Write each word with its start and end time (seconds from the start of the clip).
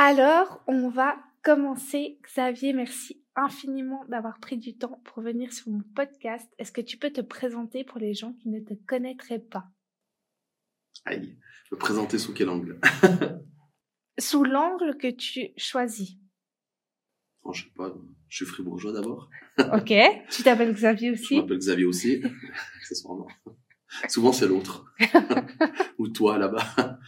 Alors, 0.00 0.62
on 0.68 0.88
va 0.90 1.16
commencer. 1.42 2.20
Xavier, 2.22 2.72
merci 2.72 3.20
infiniment 3.34 4.04
d'avoir 4.08 4.38
pris 4.38 4.56
du 4.56 4.76
temps 4.78 5.00
pour 5.04 5.24
venir 5.24 5.52
sur 5.52 5.70
mon 5.70 5.82
podcast. 5.96 6.48
Est-ce 6.58 6.70
que 6.70 6.80
tu 6.80 6.96
peux 6.98 7.10
te 7.10 7.20
présenter 7.20 7.82
pour 7.82 7.98
les 7.98 8.14
gens 8.14 8.32
qui 8.34 8.48
ne 8.48 8.60
te 8.60 8.74
connaîtraient 8.86 9.40
pas? 9.40 9.64
Aïe, 11.04 11.36
me 11.72 11.76
présenter 11.76 12.16
sous 12.18 12.32
quel 12.32 12.48
angle? 12.48 12.80
Sous 14.20 14.42
l'angle 14.42 14.96
que 14.98 15.10
tu 15.10 15.50
choisis. 15.56 16.16
oh, 17.42 17.52
Je 17.52 17.62
sais 17.62 17.70
pas, 17.76 17.92
je 18.28 18.36
suis 18.36 18.46
fribourgeois 18.46 18.92
d'abord. 18.92 19.30
Ok. 19.72 19.92
Tu 20.30 20.42
t'appelles 20.42 20.74
Xavier 20.74 21.14
Je 21.14 21.20
aussi 21.20 21.36
m'appelle 21.40 21.58
Xavier 21.58 21.84
aussi, 21.84 22.22
accessoirement. 22.78 23.28
Souvent 24.08 24.32
c'est 24.32 24.48
l'autre. 24.48 24.92
Ou 25.98 26.08
toi 26.08 26.36
là-bas. 26.36 26.98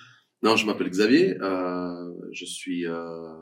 Non, 0.42 0.56
je 0.56 0.66
m'appelle 0.66 0.88
Xavier. 0.90 1.38
Euh, 1.40 2.12
je 2.32 2.44
suis, 2.44 2.86
euh, 2.86 3.36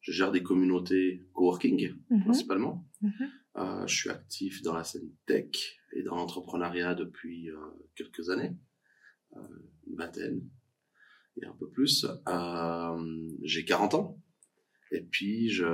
je 0.00 0.12
gère 0.12 0.32
des 0.32 0.42
communautés 0.42 1.26
coworking 1.34 1.94
Mhm, 2.10 2.24
principalement. 2.24 2.86
mhm. 3.02 3.30
Euh, 3.56 3.84
je 3.86 3.94
suis 3.94 4.10
actif 4.10 4.62
dans 4.62 4.74
la 4.74 4.84
scène 4.84 5.10
tech 5.26 5.50
et 5.92 6.02
dans 6.04 6.14
l'entrepreneuriat 6.14 6.94
depuis 6.94 7.50
euh, 7.50 7.56
quelques 7.96 8.30
années, 8.30 8.52
euh, 9.36 9.40
une 9.88 9.96
vingtaine 9.96 10.48
et 11.42 11.46
un 11.46 11.54
peu 11.58 11.68
plus. 11.68 12.06
J'ai 13.42 13.64
40 13.64 13.94
ans. 13.94 14.18
Et 14.92 15.02
puis, 15.02 15.48
je, 15.50 15.64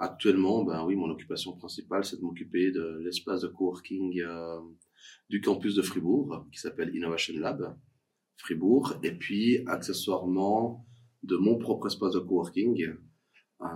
actuellement, 0.00 0.64
ben 0.64 0.84
oui, 0.84 0.96
mon 0.96 1.08
occupation 1.10 1.56
principale, 1.56 2.04
c'est 2.04 2.16
de 2.16 2.22
m'occuper 2.22 2.70
de 2.72 3.00
l'espace 3.04 3.42
de 3.42 3.48
coworking 3.48 4.20
du 5.28 5.40
campus 5.40 5.74
de 5.76 5.82
Fribourg, 5.82 6.46
qui 6.52 6.58
s'appelle 6.60 6.94
Innovation 6.94 7.34
Lab 7.38 7.76
Fribourg, 8.36 8.94
et 9.02 9.12
puis 9.12 9.64
accessoirement 9.66 10.84
de 11.22 11.36
mon 11.36 11.56
propre 11.58 11.86
espace 11.86 12.12
de 12.14 12.18
coworking, 12.20 12.82
euh, 13.62 13.66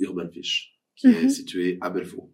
Urban 0.00 0.28
Fish, 0.30 0.78
qui 0.96 1.06
est 1.08 1.22
Mhm. 1.24 1.28
situé 1.30 1.78
à 1.80 1.90
Belfaux. 1.90 2.32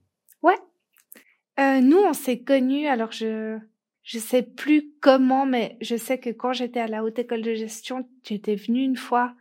Euh, 1.60 1.80
nous, 1.80 1.98
on 1.98 2.12
s'est 2.14 2.42
connus, 2.42 2.88
alors 2.88 3.12
je 3.12 3.58
je 4.02 4.18
sais 4.18 4.42
plus 4.42 4.90
comment, 5.00 5.46
mais 5.46 5.78
je 5.80 5.94
sais 5.96 6.18
que 6.18 6.30
quand 6.30 6.52
j'étais 6.52 6.80
à 6.80 6.88
la 6.88 7.04
haute 7.04 7.18
école 7.20 7.42
de 7.42 7.54
gestion, 7.54 8.08
tu 8.24 8.34
étais 8.34 8.56
venu 8.56 8.82
une 8.82 8.96
fois 8.96 9.36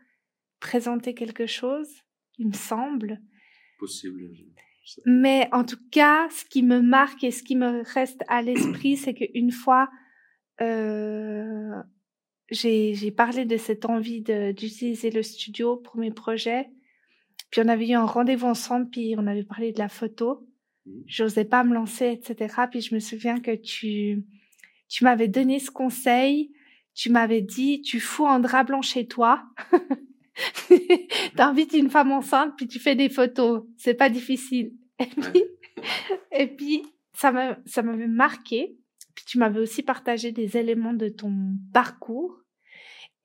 présenter 0.60 1.16
quelque 1.16 1.48
chose, 1.48 1.90
il 2.38 2.48
me 2.50 2.54
semble. 2.54 3.20
Possible. 3.80 4.30
Mais 5.06 5.50
en 5.52 5.64
tout 5.66 5.80
cas, 5.92 6.30
ce 6.30 6.46
qui 6.46 6.62
me 6.62 6.82
marque 6.82 7.24
et 7.24 7.32
ce 7.32 7.42
qui 7.42 7.56
me 7.56 7.82
reste 7.94 8.22
à 8.28 8.42
l'esprit, 8.44 8.96
c'est 8.96 9.16
qu'une 9.16 9.52
fois, 9.52 9.90
euh, 10.62 11.82
j'ai 12.54 13.12
parlé 13.12 13.46
de 13.46 13.58
cette 13.58 13.86
envie 13.86 14.22
d'utiliser 14.22 15.12
le 15.12 15.24
studio 15.24 15.78
pour 15.78 15.98
mes 15.98 16.12
projets. 16.12 16.70
Puis 17.50 17.62
on 17.64 17.68
avait 17.68 17.88
eu 17.88 17.94
un 17.94 18.06
rendez-vous 18.06 18.48
ensemble, 18.48 18.90
puis 18.90 19.16
on 19.18 19.28
avait 19.28 19.44
parlé 19.44 19.72
de 19.72 19.80
la 19.80 19.90
photo. 19.90 20.48
Mhm. 20.86 21.04
J'osais 21.06 21.46
pas 21.46 21.64
me 21.64 21.74
lancer, 21.74 22.08
etc. 22.08 22.56
Puis 22.70 22.82
je 22.82 22.96
me 22.96 23.00
souviens 23.00 23.40
que 23.40 23.56
tu, 23.56 24.24
tu 24.88 25.04
m'avais 25.04 25.28
donné 25.28 25.60
ce 25.60 25.72
conseil. 25.72 26.52
Tu 26.96 27.10
m'avais 27.10 27.42
dit, 27.42 27.82
tu 27.82 28.00
fous 28.00 28.28
un 28.28 28.40
drap 28.40 28.64
blanc 28.64 28.82
chez 28.82 29.08
toi. 29.08 29.44
T'invites 31.36 31.74
une 31.74 31.90
femme 31.90 32.12
enceinte, 32.12 32.54
puis 32.56 32.68
tu 32.68 32.80
fais 32.80 32.96
des 32.96 33.10
photos. 33.10 33.64
C'est 33.78 33.96
pas 33.96 34.10
difficile. 34.10 34.74
Et 36.32 36.48
puis, 36.48 36.78
et 36.82 36.84
ça 37.14 37.32
m'avait 37.32 38.08
marqué. 38.08 38.78
Puis 39.16 39.26
tu 39.26 39.38
m'avais 39.38 39.60
aussi 39.60 39.84
partagé 39.84 40.32
des 40.32 40.58
éléments 40.58 40.94
de 40.94 41.10
ton 41.10 41.32
parcours. 41.72 42.43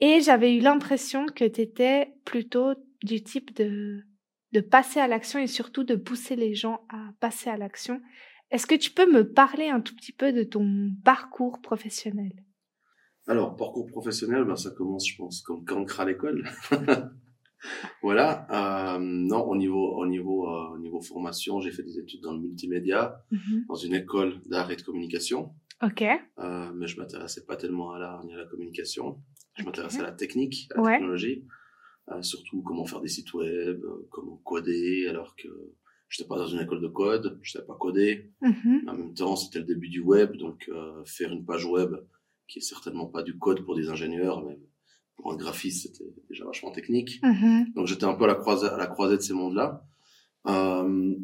Et 0.00 0.20
j'avais 0.20 0.54
eu 0.54 0.60
l'impression 0.60 1.26
que 1.26 1.44
tu 1.44 1.60
étais 1.60 2.14
plutôt 2.24 2.74
du 3.02 3.22
type 3.22 3.54
de, 3.56 4.02
de 4.52 4.60
passer 4.60 5.00
à 5.00 5.08
l'action 5.08 5.38
et 5.38 5.46
surtout 5.46 5.84
de 5.84 5.96
pousser 5.96 6.36
les 6.36 6.54
gens 6.54 6.80
à 6.88 7.10
passer 7.20 7.50
à 7.50 7.56
l'action. 7.56 8.00
Est-ce 8.50 8.66
que 8.66 8.74
tu 8.74 8.90
peux 8.90 9.10
me 9.10 9.30
parler 9.30 9.68
un 9.68 9.80
tout 9.80 9.94
petit 9.94 10.12
peu 10.12 10.32
de 10.32 10.42
ton 10.42 10.90
parcours 11.04 11.60
professionnel? 11.60 12.32
Alors, 13.26 13.56
parcours 13.56 13.86
professionnel, 13.86 14.44
ben, 14.44 14.56
ça 14.56 14.70
commence, 14.70 15.06
je 15.06 15.16
pense, 15.16 15.42
comme 15.42 15.64
cancre 15.66 16.00
à 16.00 16.06
l'école. 16.06 16.48
voilà. 18.02 18.46
Euh, 18.94 18.98
non, 19.00 19.42
au 19.42 19.54
niveau, 19.54 19.98
au 19.98 20.06
niveau, 20.06 20.48
euh, 20.48 20.74
au 20.74 20.78
niveau 20.78 21.02
formation, 21.02 21.60
j'ai 21.60 21.70
fait 21.70 21.82
des 21.82 21.98
études 21.98 22.22
dans 22.22 22.32
le 22.32 22.40
multimédia, 22.40 23.22
dans 23.68 23.74
une 23.74 23.94
école 23.94 24.40
d'art 24.46 24.70
et 24.70 24.76
de 24.76 24.82
communication. 24.82 25.52
Ok. 25.82 26.02
Euh, 26.02 26.72
mais 26.74 26.86
je 26.86 26.98
m'intéressais 27.00 27.44
pas 27.46 27.56
tellement 27.56 27.92
à 27.92 27.98
l'art 27.98 28.24
ni 28.24 28.34
à 28.34 28.36
la 28.38 28.46
communication. 28.46 29.22
Je 29.56 29.64
m'intéressais 29.64 30.00
à 30.00 30.04
la 30.04 30.12
technique, 30.12 30.68
à 30.72 30.76
la 30.76 30.82
Ouais. 30.82 30.92
technologie, 30.94 31.44
euh, 32.10 32.22
surtout 32.22 32.62
comment 32.62 32.84
faire 32.84 33.00
des 33.00 33.08
sites 33.08 33.32
web, 33.34 33.84
euh, 33.84 34.06
comment 34.10 34.36
coder, 34.38 35.06
alors 35.08 35.36
que 35.36 35.48
j'étais 36.08 36.28
pas 36.28 36.36
dans 36.36 36.46
une 36.46 36.60
école 36.60 36.80
de 36.80 36.88
code, 36.88 37.38
je 37.42 37.52
savais 37.52 37.66
pas 37.66 37.76
coder. 37.76 38.32
Mhm. 38.40 38.88
En 38.88 38.94
même 38.94 39.14
temps, 39.14 39.36
c'était 39.36 39.58
le 39.60 39.64
début 39.66 39.88
du 39.88 40.00
web, 40.00 40.36
donc 40.36 40.68
euh, 40.68 41.04
faire 41.04 41.32
une 41.32 41.44
page 41.44 41.64
web 41.64 41.94
qui 42.48 42.58
est 42.58 42.62
certainement 42.62 43.06
pas 43.06 43.22
du 43.22 43.38
code 43.38 43.64
pour 43.64 43.76
des 43.76 43.88
ingénieurs, 43.88 44.44
mais 44.44 44.58
pour 45.16 45.32
un 45.32 45.36
graphiste, 45.36 45.82
c'était 45.86 46.10
déjà 46.28 46.44
vachement 46.44 46.70
technique. 46.72 47.20
Mhm. 47.22 47.72
Donc 47.74 47.86
j'étais 47.86 48.04
un 48.04 48.14
peu 48.14 48.24
à 48.24 48.28
la 48.28 48.34
croisée, 48.36 48.68
à 48.68 48.76
la 48.76 48.86
croisée 48.86 49.16
de 49.16 49.22
ces 49.22 49.34
mondes-là. 49.34 49.84
Euh, 50.46 51.14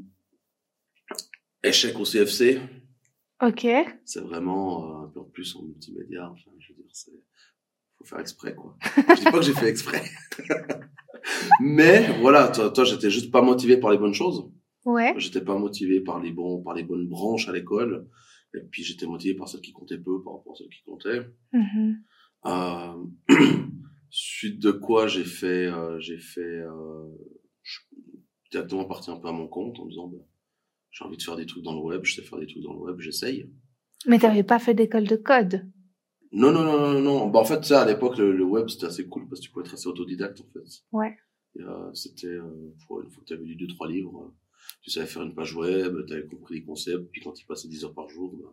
échec 1.62 1.98
au 1.98 2.04
CFC, 2.04 2.60
Ok. 3.42 3.66
c'est 4.04 4.20
vraiment 4.20 5.02
euh, 5.02 5.04
un 5.04 5.08
peu 5.08 5.20
en 5.20 5.24
plus 5.24 5.54
en 5.56 5.62
multimédia. 5.62 6.30
Enfin, 6.30 6.50
je 6.58 6.72
veux 6.72 6.78
dire, 6.78 6.90
c'est 6.92 7.12
faut 7.98 8.04
faire 8.04 8.20
exprès 8.20 8.54
quoi. 8.54 8.76
je 8.82 9.14
dis 9.18 9.24
pas 9.24 9.32
que 9.32 9.42
j'ai 9.42 9.52
fait 9.52 9.68
exprès, 9.68 10.02
mais 11.60 12.18
voilà, 12.20 12.48
toi, 12.48 12.70
toi 12.70 12.84
j'étais 12.84 13.10
juste 13.10 13.30
pas 13.30 13.42
motivé 13.42 13.76
par 13.76 13.90
les 13.90 13.98
bonnes 13.98 14.14
choses. 14.14 14.50
Ouais. 14.84 15.14
J'étais 15.16 15.40
pas 15.40 15.58
motivé 15.58 16.00
par 16.00 16.20
les 16.20 16.30
bons, 16.30 16.62
par 16.62 16.74
les 16.74 16.82
bonnes 16.82 17.08
branches 17.08 17.48
à 17.48 17.52
l'école. 17.52 18.06
Et 18.54 18.60
puis 18.60 18.84
j'étais 18.84 19.06
motivé 19.06 19.34
par 19.34 19.48
celles 19.48 19.60
qui 19.60 19.72
comptaient 19.72 19.98
peu 19.98 20.22
par 20.22 20.34
rapport 20.34 20.52
à 20.52 20.56
celles 20.56 20.68
qui 20.68 20.82
comptaient. 20.82 21.26
Mhm. 21.52 22.02
Euh, 22.46 23.04
suite 24.10 24.60
de 24.60 24.70
quoi 24.70 25.06
j'ai 25.06 25.24
fait, 25.24 25.66
euh, 25.66 25.98
j'ai 25.98 26.18
fait, 26.18 26.40
euh, 26.40 27.08
je 27.62 27.72
suis 27.72 27.86
directement 28.50 28.84
parti 28.84 29.10
un 29.10 29.16
peu 29.16 29.28
à 29.28 29.32
mon 29.32 29.48
compte 29.48 29.78
en 29.80 29.86
me 29.86 29.90
disant, 29.90 30.08
bah, 30.08 30.24
j'ai 30.94 31.04
envie 31.04 31.16
de 31.16 31.22
faire 31.22 31.36
des 31.36 31.44
trucs 31.46 31.64
dans 31.64 31.74
le 31.74 31.80
web, 31.80 32.04
je 32.04 32.14
sais 32.14 32.22
faire 32.22 32.38
des 32.38 32.46
trucs 32.46 32.62
dans 32.62 32.72
le 32.72 32.78
web, 32.78 33.00
j'essaye. 33.00 33.50
Mais 34.06 34.18
t'avais 34.18 34.44
pas 34.44 34.60
fait 34.60 34.74
d'école 34.74 35.06
de 35.06 35.16
code. 35.16 35.66
Non, 36.30 36.52
non, 36.52 36.62
non, 36.62 36.78
non, 36.78 37.00
non. 37.00 37.28
Bah, 37.28 37.40
en 37.40 37.44
fait, 37.44 37.64
ça, 37.64 37.82
à 37.82 37.86
l'époque, 37.86 38.16
le, 38.18 38.32
le 38.32 38.44
web, 38.44 38.68
c'était 38.68 38.86
assez 38.86 39.06
cool 39.08 39.28
parce 39.28 39.40
que 39.40 39.46
tu 39.46 39.50
pouvais 39.50 39.64
être 39.64 39.74
assez 39.74 39.88
autodidacte, 39.88 40.40
en 40.40 40.46
fait. 40.52 40.64
Ouais. 40.92 41.16
Euh, 41.60 41.92
c'était, 41.94 42.26
euh, 42.26 42.74
pour 42.86 43.00
une 43.02 43.10
fois 43.10 43.22
que 43.22 43.28
tu 43.28 43.34
avais 43.34 43.44
lu 43.44 43.56
deux, 43.56 43.66
trois 43.66 43.88
livres, 43.88 44.24
euh, 44.24 44.34
tu 44.82 44.90
savais 44.90 45.06
faire 45.06 45.22
une 45.22 45.34
page 45.34 45.54
web, 45.54 45.96
tu 46.06 46.12
avais 46.12 46.26
compris 46.26 46.56
les 46.56 46.64
concepts, 46.64 47.10
puis 47.10 47.20
quand 47.22 47.32
tu 47.32 47.46
passais 47.46 47.68
10 47.68 47.84
heures 47.84 47.94
par 47.94 48.08
jour, 48.08 48.36
bah, 48.36 48.52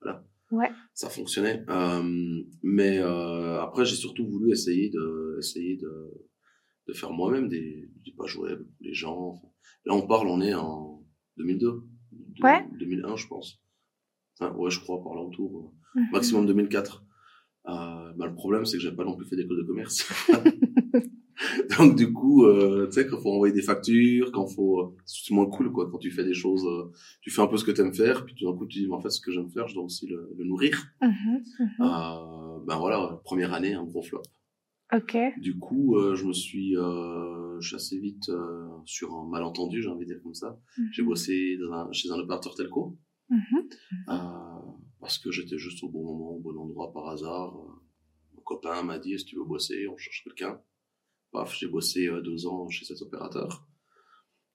voilà. 0.00 0.24
Ouais. 0.50 0.70
Ça 0.94 1.08
fonctionnait. 1.08 1.64
Euh, 1.68 2.42
mais 2.62 2.98
euh, 2.98 3.60
après, 3.60 3.84
j'ai 3.84 3.96
surtout 3.96 4.26
voulu 4.26 4.50
essayer 4.50 4.90
de, 4.90 5.36
essayer 5.38 5.76
de, 5.76 6.10
de 6.88 6.92
faire 6.92 7.12
moi-même 7.12 7.48
des, 7.48 7.88
des 8.04 8.12
pages 8.12 8.36
web 8.36 8.58
pour 8.58 8.76
les 8.80 8.94
gens. 8.94 9.40
Là, 9.84 9.94
on 9.94 10.06
parle, 10.06 10.28
on 10.28 10.40
est 10.40 10.54
en 10.54 10.89
2002. 11.42 11.66
de- 12.12 12.42
Ouais. 12.42 12.64
2001, 12.78 13.16
je 13.16 13.26
pense. 13.26 13.60
Enfin, 14.38 14.54
ouais, 14.56 14.70
je 14.70 14.80
crois, 14.80 15.02
par 15.02 15.14
là 15.14 15.20
autour. 15.22 15.72
Mhm. 15.94 16.06
Maximum 16.12 16.46
2004. 16.46 17.04
Euh, 17.68 18.12
bah, 18.16 18.26
le 18.26 18.34
problème, 18.34 18.64
c'est 18.64 18.78
que 18.78 18.82
j'ai 18.82 18.92
pas 18.92 19.04
non 19.04 19.16
plus 19.16 19.26
fait 19.26 19.36
d'école 19.36 19.58
de 19.58 19.64
commerce. 19.64 20.08
Donc 21.78 21.96
du 21.96 22.12
coup, 22.12 22.44
euh, 22.44 22.86
tu 22.86 22.92
sais, 22.92 23.06
quand 23.06 23.18
faut 23.18 23.32
envoyer 23.32 23.54
des 23.54 23.62
factures, 23.62 24.30
quand 24.30 24.46
faut, 24.46 24.94
c'est 25.06 25.32
moins 25.32 25.46
cool 25.46 25.72
quoi. 25.72 25.90
Quand 25.90 25.96
tu 25.98 26.10
fais 26.10 26.24
des 26.24 26.34
choses, 26.34 26.66
euh, 26.66 26.90
tu 27.22 27.30
fais 27.30 27.40
un 27.40 27.46
peu 27.46 27.56
ce 27.56 27.64
que 27.64 27.70
tu 27.70 27.80
aimes 27.80 27.94
faire, 27.94 28.24
puis 28.26 28.34
tout 28.34 28.44
d'un 28.50 28.56
coup 28.56 28.66
tu 28.66 28.80
dis, 28.80 28.86
mais 28.86 28.94
en 28.94 29.00
fait, 29.00 29.08
ce 29.10 29.20
que 29.22 29.32
j'aime 29.32 29.48
faire, 29.50 29.66
je 29.66 29.74
dois 29.74 29.84
aussi 29.84 30.06
le, 30.06 30.30
le 30.36 30.44
nourrir. 30.44 30.78
Mhm. 31.00 31.42
Mhm. 31.58 31.68
Euh, 31.80 32.58
ben 32.66 32.76
voilà, 32.78 33.20
première 33.24 33.54
année, 33.54 33.72
un 33.72 33.84
gros 33.84 34.02
flop. 34.02 34.22
Ok. 34.92 35.16
Du 35.38 35.58
coup, 35.58 35.96
euh, 35.96 36.14
je 36.16 36.24
me 36.26 36.32
suis, 36.32 36.76
euh, 36.76 37.60
je 37.60 37.66
suis 37.68 37.76
assez 37.76 37.98
vite 37.98 38.28
euh, 38.28 38.66
sur 38.84 39.14
un 39.14 39.28
malentendu, 39.28 39.82
j'ai 39.82 39.88
envie 39.88 40.04
de 40.06 40.12
dire 40.14 40.22
comme 40.22 40.34
ça. 40.34 40.58
J'ai 40.92 41.02
bossé 41.02 41.56
dans 41.58 41.72
un- 41.72 41.92
chez 41.92 42.10
un 42.10 42.18
opérateur 42.18 42.54
telco 42.54 42.98
Mhm. 43.28 43.68
euh, 44.08 44.14
parce 45.00 45.18
que 45.18 45.30
j'étais 45.30 45.58
juste 45.58 45.82
au 45.84 45.88
bon 45.88 46.02
moment, 46.04 46.30
au 46.32 46.40
bon 46.40 46.56
endroit 46.58 46.92
par 46.92 47.08
hasard. 47.08 47.56
Euh, 47.56 47.72
Mon 48.34 48.42
copain 48.42 48.82
m'a 48.82 48.98
dit, 48.98 49.16
si 49.18 49.24
tu 49.26 49.36
veux 49.36 49.44
bosser, 49.44 49.86
on 49.86 49.96
cherche 49.96 50.24
quelqu'un. 50.24 50.60
Paf, 51.30 51.56
j'ai 51.56 51.68
bossé 51.68 52.08
euh, 52.08 52.20
deux 52.20 52.46
ans 52.46 52.68
chez 52.68 52.84
cet 52.84 53.00
opérateur. 53.02 53.64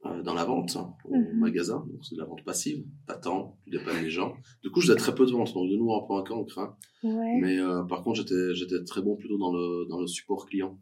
Euh, 0.06 0.22
dans 0.24 0.34
la 0.34 0.44
vente, 0.46 0.75
hein, 0.75 0.94
au 1.06 1.16
Mhm. 1.16 1.40
magasin, 1.40 1.86
donc 1.90 2.04
c'est 2.04 2.16
de 2.16 2.19
la 2.19 2.25
vente 2.25 2.44
passive, 2.44 2.86
t'attends, 3.07 3.57
tu 3.63 3.69
dépannes 3.72 4.02
les 4.04 4.10
gens. 4.10 4.34
Du 4.63 4.69
coup, 4.72 4.81
je 4.81 4.88
faisais 4.88 4.98
très 5.00 5.16
peu 5.16 5.25
de 5.25 5.31
ventes, 5.31 5.54
donc 5.54 5.69
de 5.69 5.75
nouveau 5.75 5.96
un 5.96 6.07
peu 6.07 6.13
un 6.13 6.24
cancre, 6.24 6.60
hein. 6.60 6.75
Ouais. 7.04 7.38
mais 7.42 7.60
euh, 7.60 7.84
par 7.84 8.02
contre, 8.04 8.18
j'étais 8.19 8.54
j'étais 8.56 8.84
très 8.84 9.02
bon 9.02 9.16
plutôt 9.16 9.38
dans 9.38 9.52
le 9.54 9.86
dans 9.90 10.00
le 10.00 10.07
support 10.07 10.46
client. 10.48 10.80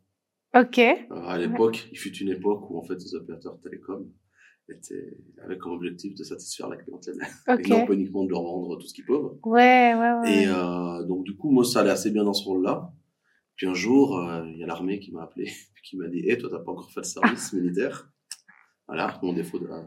Ok. 0.55 0.77
Euh, 0.79 0.95
à 1.25 1.37
l'époque, 1.37 1.87
il 1.91 1.97
fut 1.97 2.15
une 2.17 2.29
époque 2.29 2.69
où 2.69 2.77
en 2.77 2.83
fait 2.83 2.95
les 2.95 3.15
opérateurs 3.15 3.59
télécoms 3.59 4.07
étaient 4.69 5.17
avaient 5.43 5.57
comme 5.57 5.73
objectif 5.73 6.15
de 6.15 6.23
satisfaire 6.23 6.69
la 6.69 6.77
clientèle 6.77 7.15
Ok. 7.49 7.65
et 7.65 7.69
non 7.69 7.85
pas 7.85 7.93
uniquement 7.93 8.23
de 8.23 8.29
leur 8.29 8.43
vendre 8.43 8.77
tout 8.77 8.87
ce 8.87 8.93
qu'ils 8.93 9.05
peuvent. 9.05 9.31
Ouais, 9.43 9.93
ouais, 9.95 10.13
ouais. 10.21 10.43
Et 10.43 10.47
euh, 10.47 11.03
donc 11.05 11.23
du 11.25 11.35
coup, 11.35 11.49
moi, 11.51 11.63
ça 11.65 11.81
allait 11.81 11.89
assez 11.89 12.11
bien 12.11 12.23
dans 12.23 12.33
ce 12.33 12.45
rôle-là. 12.45 12.91
Puis 13.55 13.67
un 13.67 13.73
jour, 13.73 14.17
euh, 14.19 14.45
il 14.51 14.57
y 14.57 14.63
a 14.63 14.67
l'armée 14.67 14.99
qui 14.99 15.11
m'a 15.11 15.23
appelé, 15.23 15.51
qui 15.83 15.97
m'a 15.97 16.07
dit, 16.07 16.19
hé, 16.19 16.37
toi, 16.37 16.49
t'as 16.49 16.59
pas 16.59 16.71
encore 16.71 16.89
fait 16.91 17.01
le 17.01 17.05
service 17.05 17.51
militaire. 17.53 18.09
Voilà, 18.93 19.19
mon 19.23 19.33
défaut 19.33 19.57
de, 19.57 19.65
euh, 19.65 19.81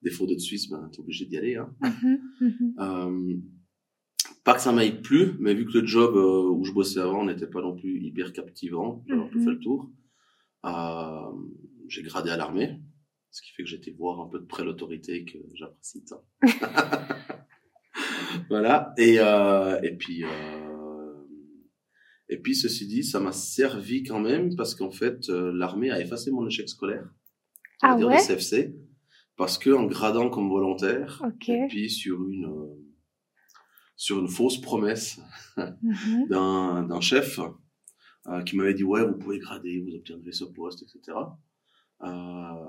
défaut 0.00 0.28
suisse, 0.38 0.70
ben, 0.70 0.88
t'es 0.92 1.00
obligé 1.00 1.26
d'y 1.26 1.36
aller, 1.36 1.56
hein. 1.56 1.74
Mhm, 1.82 2.20
mhm. 2.40 2.74
Euh, 2.78 3.34
pas 4.44 4.54
que 4.54 4.60
ça 4.60 4.70
m'aille 4.70 5.02
plus, 5.02 5.32
mais 5.40 5.54
vu 5.54 5.66
que 5.66 5.76
le 5.76 5.84
job 5.84 6.14
euh, 6.14 6.52
où 6.52 6.64
je 6.64 6.70
bossais 6.70 7.00
avant 7.00 7.24
n'était 7.24 7.48
pas 7.48 7.60
non 7.60 7.74
plus 7.74 8.00
hyper 8.00 8.32
captivant, 8.32 9.02
j'avais 9.08 9.22
un 9.22 9.26
peu 9.26 9.40
fait 9.40 9.50
le 9.50 9.58
tour. 9.58 9.90
Euh, 10.66 11.32
j'ai 11.88 12.04
gradé 12.04 12.30
à 12.30 12.36
l'armée, 12.36 12.80
ce 13.32 13.42
qui 13.42 13.50
fait 13.54 13.64
que 13.64 13.68
j'ai 13.68 13.78
été 13.78 13.90
voir 13.90 14.20
un 14.20 14.28
peu 14.28 14.38
de 14.38 14.46
près 14.46 14.62
l'autorité 14.62 15.24
que 15.24 15.38
j'apprécie 15.54 16.04
tant. 16.04 16.24
voilà. 18.48 18.94
Et 18.98 19.16
et 19.16 19.96
puis 19.96 20.22
et 22.28 22.38
puis 22.38 22.54
ceci 22.54 22.86
dit, 22.86 23.02
ça 23.02 23.18
m'a 23.18 23.32
servi 23.32 24.04
quand 24.04 24.20
même 24.20 24.54
parce 24.54 24.76
qu'en 24.76 24.92
fait 24.92 25.28
l'armée 25.28 25.90
a 25.90 26.00
effacé 26.00 26.30
mon 26.30 26.46
échec 26.46 26.68
scolaire. 26.68 27.10
On 27.82 27.86
va 27.88 27.92
Ah 27.94 27.96
dire 27.96 28.06
ouais 28.08 28.18
CFC, 28.18 28.74
parce 29.36 29.58
que 29.58 29.70
en 29.70 29.84
gradant 29.86 30.30
comme 30.30 30.48
volontaire, 30.48 31.22
Ok. 31.26 31.48
et 31.48 31.66
puis 31.68 31.90
sur 31.90 32.26
une 32.28 32.46
euh, 32.46 32.74
sur 33.96 34.18
une 34.20 34.28
fausse 34.28 34.60
promesse 34.60 35.20
Mhm. 35.56 36.26
d'un 36.30 36.82
d'un 36.84 37.00
chef 37.00 37.38
euh, 38.26 38.42
qui 38.42 38.56
m'avait 38.56 38.74
dit 38.74 38.84
ouais 38.84 39.04
vous 39.06 39.16
pouvez 39.18 39.38
grader 39.38 39.80
vous 39.80 39.94
obtiendrez 39.94 40.32
ce 40.32 40.44
poste 40.44 40.82
etc 40.82 41.16
euh, 42.02 42.06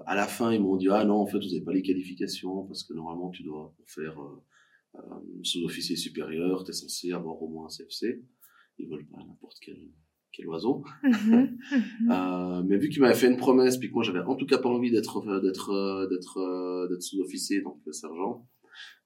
à 0.06 0.16
la 0.16 0.28
fin 0.28 0.52
ils 0.54 0.62
m'ont 0.62 0.76
dit 0.78 0.88
ah 0.90 1.04
non 1.04 1.16
en 1.16 1.26
fait 1.26 1.38
vous 1.40 1.46
n'avez 1.46 1.62
pas 1.62 1.74
les 1.74 1.82
qualifications 1.82 2.64
parce 2.68 2.84
que 2.84 2.94
normalement 2.94 3.30
tu 3.32 3.44
dois 3.44 3.74
pour 3.76 3.90
faire 3.90 4.22
euh, 4.22 5.00
sous-officier 5.44 5.96
supérieur 5.96 6.64
t'es 6.64 6.74
censé 6.74 7.12
avoir 7.12 7.42
au 7.42 7.48
moins 7.50 7.66
un 7.66 7.70
CFC 7.70 8.22
ils 8.78 8.88
veulent 8.88 9.08
pas 9.08 9.18
n'importe 9.18 9.58
quel 9.62 9.78
quel 10.36 10.48
oiseau 10.48 10.84
Mhm. 11.04 11.58
Mhm. 11.72 12.12
euh, 12.12 12.64
mais 12.68 12.78
vu 12.78 12.90
qu'il 12.90 13.02
m'avait 13.02 13.16
fait 13.16 13.28
une 13.28 13.38
promesse, 13.38 13.78
puis 13.78 13.90
que 13.90 13.94
moi 13.94 14.04
j'avais 14.04 14.20
en 14.20 14.36
tout 14.36 14.46
cas 14.46 14.58
pas 14.58 14.70
envie 14.70 14.92
d'être 14.92 15.18
euh, 15.28 15.40
d'être 15.42 15.70
euh, 15.72 16.08
d'être 16.10 16.88
d'être 16.90 17.02
sous-officier, 17.02 17.62
donc 17.62 17.78
sergent, 17.92 18.46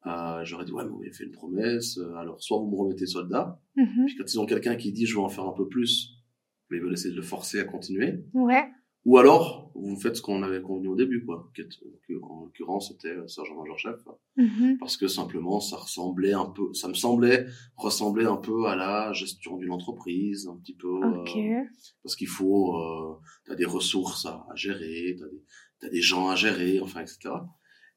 euh, 0.07 0.43
j'aurais 0.43 0.65
dit 0.65 0.71
ouais 0.71 0.83
mais 0.83 0.89
vous 0.89 0.97
m'avez 0.99 1.11
fait 1.11 1.25
une 1.25 1.31
promesse, 1.31 1.99
alors 2.17 2.41
soit 2.41 2.57
vous 2.57 2.69
me 2.69 2.75
remettez 2.75 3.05
soldat, 3.05 3.59
Mhm. 3.75 4.05
puis 4.07 4.15
quand 4.17 4.33
ils 4.33 4.39
ont 4.39 4.45
quelqu'un 4.45 4.75
qui 4.75 4.91
dit 4.91 5.05
je 5.05 5.15
vais 5.15 5.21
en 5.21 5.29
faire 5.29 5.45
un 5.45 5.53
peu 5.53 5.67
plus, 5.67 6.15
mais 6.69 6.77
ils 6.77 6.83
veulent 6.83 6.93
essayer 6.93 7.11
de 7.11 7.17
le 7.19 7.23
forcer 7.25 7.59
à 7.59 7.63
continuer, 7.65 8.23
Ouais. 8.33 8.65
Ou 9.05 9.17
alors 9.17 9.71
vous 9.75 9.95
faites 9.99 10.17
ce 10.17 10.21
qu'on 10.21 10.43
avait 10.43 10.61
convenu 10.61 10.87
au 10.89 10.95
début 10.95 11.23
quoi, 11.25 11.49
en 12.21 12.43
l'occurrence 12.45 12.89
c'était 12.91 13.09
euh, 13.15 13.27
sergent-major-chef, 13.27 13.99
Mhm. 14.37 14.77
parce 14.79 14.95
que 14.97 15.07
simplement 15.07 15.59
ça 15.59 15.77
ressemblait 15.77 16.33
un 16.33 16.45
peu, 16.45 16.73
ça 16.73 16.87
me 16.87 16.93
semblait 16.93 17.45
ressembler 17.75 18.25
un 18.25 18.37
peu 18.37 18.65
à 18.67 18.75
la 18.75 19.11
gestion 19.13 19.57
d'une 19.57 19.71
entreprise, 19.71 20.47
un 20.47 20.57
petit 20.57 20.75
peu. 20.75 20.99
euh, 21.03 21.23
parce 22.03 22.15
qu'il 22.15 22.27
faut, 22.27 22.75
euh, 22.77 23.15
t'as 23.45 23.55
des 23.55 23.65
ressources 23.65 24.25
à, 24.25 24.45
à 24.51 24.55
gérer, 24.55 25.15
t'as 25.19 25.27
des, 25.27 25.43
t'as 25.79 25.89
des 25.89 26.01
gens 26.01 26.27
à 26.29 26.35
gérer, 26.35 26.79
enfin, 26.81 27.01
etc. 27.01 27.29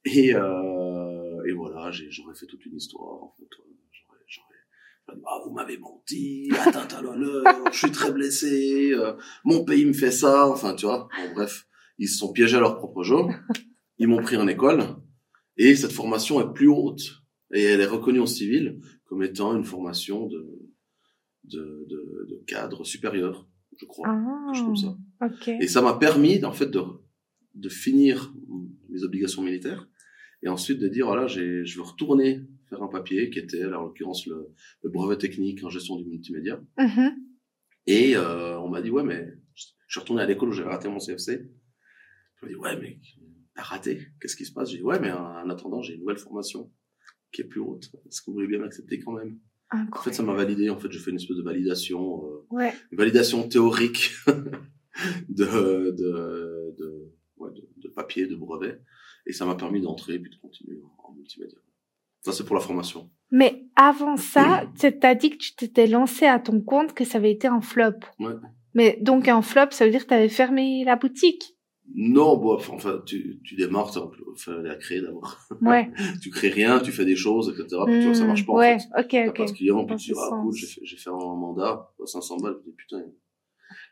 Et, 0.04 0.34
euh, 0.34 1.44
et 1.48 1.52
voilà, 1.52 1.90
j'aurais 1.92 2.34
fait 2.34 2.46
toute 2.46 2.64
une 2.66 2.76
histoire, 2.76 3.22
en 3.22 3.34
fait. 3.38 3.44
euh, 3.44 3.68
J'aurais, 3.92 4.18
j'aurais, 4.26 4.54
j'aurais 4.56 4.56
dit, 4.56 4.84
ah, 5.08 5.38
vous 5.44 5.52
m'avez 5.52 5.78
menti, 5.78 6.48
atteinte 6.66 6.94
à 6.94 7.02
l'honneur, 7.02 7.42
je 7.72 7.78
suis 7.78 7.90
très 7.90 8.12
blessé, 8.12 8.92
euh, 8.92 9.14
mon 9.44 9.64
pays 9.64 9.84
me 9.84 9.92
fait 9.92 10.10
ça, 10.10 10.48
enfin, 10.48 10.74
tu 10.74 10.86
vois. 10.86 11.08
Bon, 11.16 11.34
bref, 11.34 11.66
ils 11.98 12.08
se 12.08 12.18
sont 12.18 12.32
piégés 12.32 12.56
à 12.56 12.60
leur 12.60 12.76
propre 12.78 13.02
jeu, 13.02 13.16
ils 13.98 14.08
m'ont 14.08 14.22
pris 14.22 14.36
en 14.36 14.46
école, 14.48 14.84
et 15.56 15.74
cette 15.76 15.92
formation 15.92 16.40
est 16.40 16.52
plus 16.52 16.68
haute, 16.68 17.22
et 17.52 17.62
elle 17.62 17.80
est 17.80 17.86
reconnue 17.86 18.20
en 18.20 18.26
civil 18.26 18.80
comme 19.04 19.22
étant 19.22 19.54
une 19.56 19.64
formation 19.64 20.26
de, 20.26 20.46
de, 21.44 21.86
de, 21.88 22.26
de 22.30 22.44
cadre 22.46 22.84
supérieur, 22.84 23.46
je 23.78 23.84
crois 23.86 24.08
Ah. 24.08 24.46
quelque 24.46 24.56
chose 24.58 24.66
comme 24.66 24.76
ça. 24.76 24.96
Ok. 25.26 25.48
Et 25.60 25.66
ça 25.68 25.82
m'a 25.82 25.94
permis, 25.94 26.42
en 26.44 26.52
fait, 26.52 26.70
de, 26.70 26.80
de 27.54 27.68
finir 27.68 28.32
mes 28.88 29.02
obligations 29.02 29.42
militaires 29.42 29.86
et 30.42 30.48
ensuite 30.48 30.78
de 30.78 30.88
dire, 30.88 31.06
voilà, 31.06 31.26
je 31.26 31.76
veux 31.76 31.82
retourner 31.82 32.40
faire 32.72 32.82
un 32.82 32.88
papier 32.88 33.28
qui 33.30 33.38
était, 33.38 33.64
là, 33.68 33.78
en 33.80 33.84
l'occurrence, 33.84 34.26
le, 34.26 34.48
le 34.82 34.90
brevet 34.90 35.18
technique 35.18 35.62
en 35.64 35.68
gestion 35.70 35.96
du 35.96 36.04
multimédia. 36.06 36.60
Mhm. 36.78 37.12
Et 37.86 38.16
euh, 38.16 38.58
on 38.60 38.68
m'a 38.68 38.80
dit, 38.80 38.90
ouais, 38.90 39.02
mais 39.02 39.26
je 39.54 39.64
suis 39.88 40.00
retourné 40.00 40.22
à 40.22 40.26
l'école 40.26 40.48
où 40.48 40.52
j'avais 40.52 40.70
raté 40.70 40.88
mon 40.88 40.98
CFC. 40.98 41.48
Je 42.40 42.46
me 42.46 42.50
dit, 42.50 42.56
ouais, 42.56 42.78
mais 42.80 42.98
t'as 43.54 43.62
raté, 43.62 44.06
qu'est-ce 44.20 44.36
qui 44.36 44.44
se 44.46 44.52
passe? 44.52 44.70
J'ai 44.70 44.78
dit, 44.78 44.82
ouais, 44.84 44.98
mais 45.00 45.12
en, 45.12 45.22
en 45.24 45.50
attendant, 45.50 45.82
j'ai 45.82 45.94
une 45.94 46.00
nouvelle 46.00 46.16
formation 46.18 46.72
qui 47.32 47.42
est 47.42 47.44
plus 47.44 47.60
haute. 47.60 47.90
Est-ce 48.06 48.20
que 48.22 48.26
vous 48.26 48.34
voulez 48.34 48.46
bien 48.46 48.58
m'accepter 48.60 48.98
quand 49.00 49.12
même? 49.12 49.38
En 49.92 50.02
fait, 50.02 50.12
ça 50.12 50.22
m'a 50.22 50.34
validé. 50.34 50.68
En 50.70 50.78
fait, 50.78 50.90
je 50.92 50.98
fais 50.98 51.10
une 51.10 51.16
espèce 51.16 51.36
de 51.36 51.42
validation 51.42 52.24
euh, 52.26 52.46
Ouais. 52.50 52.72
une 52.90 52.98
validation 52.98 53.48
théorique 53.48 54.10
de, 55.28 55.90
de, 55.92 56.74
de, 56.78 57.12
ouais, 57.38 57.50
de, 57.52 57.66
de 57.78 57.88
papier, 57.88 58.26
de 58.26 58.36
brevet. 58.36 58.80
Et 59.26 59.32
ça 59.32 59.46
m'a 59.46 59.54
permis 59.54 59.80
d'entrer 59.80 60.18
puis 60.18 60.30
de 60.30 60.36
continuer 60.36 60.80
en 60.98 61.12
multimédia. 61.14 61.58
Ça, 62.22 62.32
c'est 62.32 62.44
pour 62.44 62.54
la 62.56 62.62
formation. 62.62 63.10
Mais 63.30 63.64
avant 63.76 64.16
ça, 64.16 64.64
tu 64.78 64.96
t'as 64.98 65.14
dit 65.14 65.30
que 65.30 65.36
tu 65.38 65.54
t'étais 65.54 65.86
lancé 65.86 66.24
à 66.26 66.38
ton 66.38 66.60
compte, 66.60 66.94
que 66.94 67.04
ça 67.04 67.18
avait 67.18 67.32
été 67.32 67.48
un 67.48 67.60
flop. 67.60 67.98
Ouais. 68.20 68.32
Mais 68.74 68.98
donc 69.02 69.28
un 69.28 69.42
flop, 69.42 69.66
ça 69.70 69.84
veut 69.84 69.90
dire 69.90 70.02
que 70.04 70.08
tu 70.08 70.14
avais 70.14 70.28
fermé 70.28 70.84
la 70.84 70.96
boutique. 70.96 71.42
Non, 71.94 72.36
bon, 72.38 72.54
enfin, 72.54 73.02
tu, 73.04 73.40
tu 73.44 73.54
démarres, 73.56 73.90
tu 73.90 73.98
fallait 74.36 74.68
la 74.68 74.76
créer 74.76 75.00
d'abord. 75.02 75.36
Ouais. 75.60 75.90
tu 76.22 76.30
crées 76.30 76.48
rien, 76.48 76.78
tu 76.80 76.92
fais 76.92 77.04
des 77.04 77.16
choses, 77.16 77.48
etc. 77.50 77.82
Puis 77.86 77.98
tu 77.98 78.04
vois 78.06 78.14
ça 78.14 78.24
marche 78.24 78.46
pas, 78.46 78.52
Hmm, 78.52 78.56
ouais. 78.56 78.74
en 78.74 78.78
fait. 78.78 79.24
Ok, 79.24 79.28
ok. 79.30 79.36
pas 79.36 79.44
de 79.46 79.52
client, 79.52 79.84
puis 79.84 79.96
tu 79.96 80.12
dis, 80.12 80.18
ah, 80.18 80.28
cool, 80.30 80.54
j'ai 80.54 80.96
fait, 80.96 81.10
un 81.10 81.16
mandat, 81.36 81.90
500 82.04 82.36
balles. 82.38 82.56
Dis, 82.64 82.72
putain, 82.72 83.02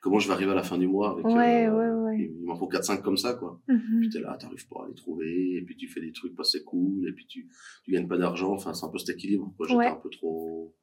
comment 0.00 0.18
je 0.18 0.28
vais 0.28 0.34
arriver 0.34 0.52
à 0.52 0.54
la 0.54 0.62
fin 0.62 0.78
du 0.78 0.88
mois 0.88 1.12
avec, 1.12 1.24
Ouais, 1.26 1.66
euh, 1.66 1.76
ouais, 2.02 2.04
ouais. 2.10 2.18
il 2.18 2.36
il 2.40 2.44
m'en 2.46 2.56
faut 2.56 2.66
4-5 2.68 3.02
comme 3.02 3.16
ça, 3.16 3.34
quoi. 3.34 3.60
Mhm. 3.68 4.00
puis 4.00 4.08
t'es 4.10 4.20
là, 4.20 4.36
t'arrives 4.38 4.66
pas 4.68 4.84
à 4.84 4.88
les 4.88 4.94
trouver, 4.94 5.56
et 5.56 5.62
puis 5.62 5.76
tu 5.76 5.88
fais 5.88 6.00
des 6.00 6.12
trucs 6.12 6.34
pas 6.34 6.44
c'est 6.44 6.64
cool, 6.64 7.08
et 7.08 7.12
puis 7.12 7.26
tu, 7.26 7.48
tu 7.84 7.90
gagnes 7.92 8.08
pas 8.08 8.18
d'argent, 8.18 8.52
enfin 8.52 8.72
c'est 8.74 8.84
un 8.86 8.88
peu 8.90 8.98
cet 8.98 9.16
équilibre, 9.16 9.52
quoi. 9.56 9.66
J'étais 9.68 9.86
un 9.86 9.96
peu 9.96 10.10
trop, 10.10 10.74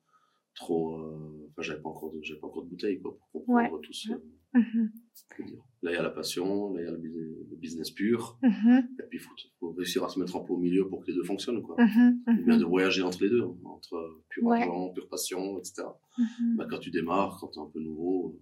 trop, 0.56 1.00
euh, 1.00 1.48
enfin 1.50 1.62
j'avais 1.62 1.81
pas 1.81 1.90
encore 1.90 2.12
de, 2.14 2.19
j'avais 2.22 2.40
pas 2.40 2.48
encore 2.48 2.64
de 2.64 2.69
bouteille, 2.69 3.00
quoi, 3.02 3.18
pour 3.31 3.46
comprendre 3.46 3.80
tout 3.81 3.94
ce, 3.94 4.12
Mhm. 4.54 4.92
je 5.38 5.44
veux 5.44 5.50
dire. 5.50 5.62
Là 5.84 5.92
il 5.92 5.94
y 5.96 5.98
a 5.98 6.02
la 6.02 6.10
passion, 6.10 6.74
là 6.74 6.81
il 6.81 6.86
y 6.86 6.88
a 6.88 6.92
le, 6.92 6.98
business- 6.98 7.38
le 7.52 7.56
business 7.58 7.92
pur, 7.92 8.40
Mhm. 8.42 8.88
et 9.00 9.04
puis 9.10 9.20
il 9.20 9.22
faut, 9.22 9.31
faut 9.60 9.72
réussir 9.72 10.04
à 10.04 10.10
se 10.10 10.20
mettre 10.20 10.36
un 10.36 10.40
peu 10.44 10.54
au 10.54 10.58
milieu 10.58 10.88
pour 10.88 11.02
que 11.02 11.08
les 11.12 11.13
deux 11.16 11.24
fonctionnent, 11.24 11.62
quoi. 11.62 11.75
Mhm. 11.78 12.22
Ou 12.28 12.44
bien 12.46 12.56
Mhm. 12.56 12.60
de 12.62 12.66
voyager 12.66 13.02
entre 13.04 13.22
les 13.24 13.30
deux, 13.30 13.44
hein, 13.44 13.56
entre 13.66 14.22
pur 14.30 14.44
Ouais. 14.46 14.62
argent, 14.62 14.90
pure 14.94 15.08
passion, 15.10 15.60
etc. 15.60 15.84
Mhm. 16.18 16.56
Bah, 16.56 16.66
quand 16.70 16.80
tu 16.80 16.92
démarres, 16.92 17.38
quand 17.40 17.48
t'es 17.50 17.60
un 17.60 17.70
peu 17.72 17.80
nouveau, 17.80 18.30
euh, 18.36 18.40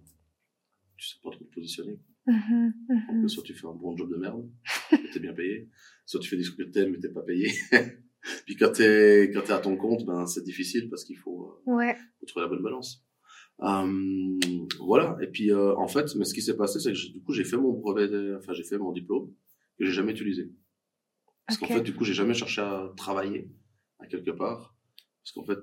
tu 0.96 1.06
sais 1.08 1.16
pas 1.22 1.30
trop 1.30 1.44
te 1.44 1.54
positionner. 1.54 1.98
Mhm. 2.26 2.72
Donc, 2.88 2.98
Mhm. 3.22 3.28
soit 3.28 3.42
tu 3.42 3.54
fais 3.54 3.66
un 3.66 3.74
bon 3.74 3.96
job 3.96 4.10
de 4.10 4.16
merde, 4.16 4.48
t'es 5.12 5.20
bien 5.20 5.32
payé, 5.32 5.68
soit 6.04 6.20
tu 6.20 6.28
fais 6.28 6.36
des 6.36 6.42
trucs 6.44 6.56
que 6.58 6.62
t'aimes 6.64 6.92
mais 6.92 6.98
t'es 6.98 7.08
pas 7.10 7.22
payé. 7.22 7.50
Puis 8.46 8.56
quand 8.56 8.72
t'es, 8.72 9.30
quand 9.32 9.42
t'es 9.42 9.52
à 9.52 9.58
ton 9.60 9.76
compte, 9.76 10.04
ben, 10.04 10.26
c'est 10.26 10.42
difficile 10.42 10.88
parce 10.90 11.04
qu'il 11.04 11.16
faut, 11.16 11.60
euh, 11.68 11.72
Ouais. 11.74 11.96
faut 12.18 12.26
trouver 12.26 12.44
la 12.46 12.50
bonne 12.50 12.62
balance. 12.62 13.04
Euh, 13.60 14.38
voilà. 14.80 15.16
Et 15.22 15.28
puis, 15.28 15.52
euh, 15.52 15.74
en 15.76 15.86
fait, 15.88 16.14
mais 16.16 16.24
ce 16.24 16.34
qui 16.34 16.42
s'est 16.42 16.56
passé, 16.56 16.80
c'est 16.80 16.92
que 16.92 17.12
du 17.12 17.22
coup, 17.22 17.32
j'ai 17.32 17.44
fait 17.44 17.56
mon 17.56 17.72
brevet, 17.72 18.34
enfin, 18.36 18.52
j'ai 18.52 18.64
fait 18.64 18.78
mon 18.78 18.92
diplôme 18.92 19.32
que 19.78 19.84
j'ai 19.84 19.92
jamais 19.92 20.12
utilisé. 20.12 20.50
Parce 21.46 21.58
qu'en 21.60 21.66
fait, 21.66 21.80
du 21.82 21.94
coup, 21.94 22.04
j'ai 22.04 22.14
jamais 22.14 22.34
cherché 22.34 22.60
à 22.60 22.92
travailler 22.96 23.48
à 24.00 24.06
quelque 24.06 24.32
part. 24.32 24.76
Parce 25.22 25.32
qu'en 25.32 25.44
fait, 25.44 25.58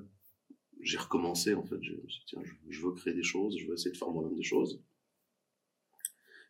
j'ai 0.82 0.98
recommencé, 0.98 1.54
en 1.54 1.64
fait. 1.64 1.78
Je 1.82 1.92
me 1.92 2.08
suis 2.08 2.20
dit, 2.22 2.26
tiens, 2.28 2.42
je, 2.44 2.54
je 2.70 2.82
veux 2.86 2.94
créer 2.94 3.14
des 3.14 3.24
choses, 3.24 3.58
je 3.60 3.68
veux 3.68 3.74
essayer 3.74 3.92
de 3.92 3.98
faire 3.98 4.10
moi-même 4.10 4.36
des 4.36 4.44
choses. 4.44 4.82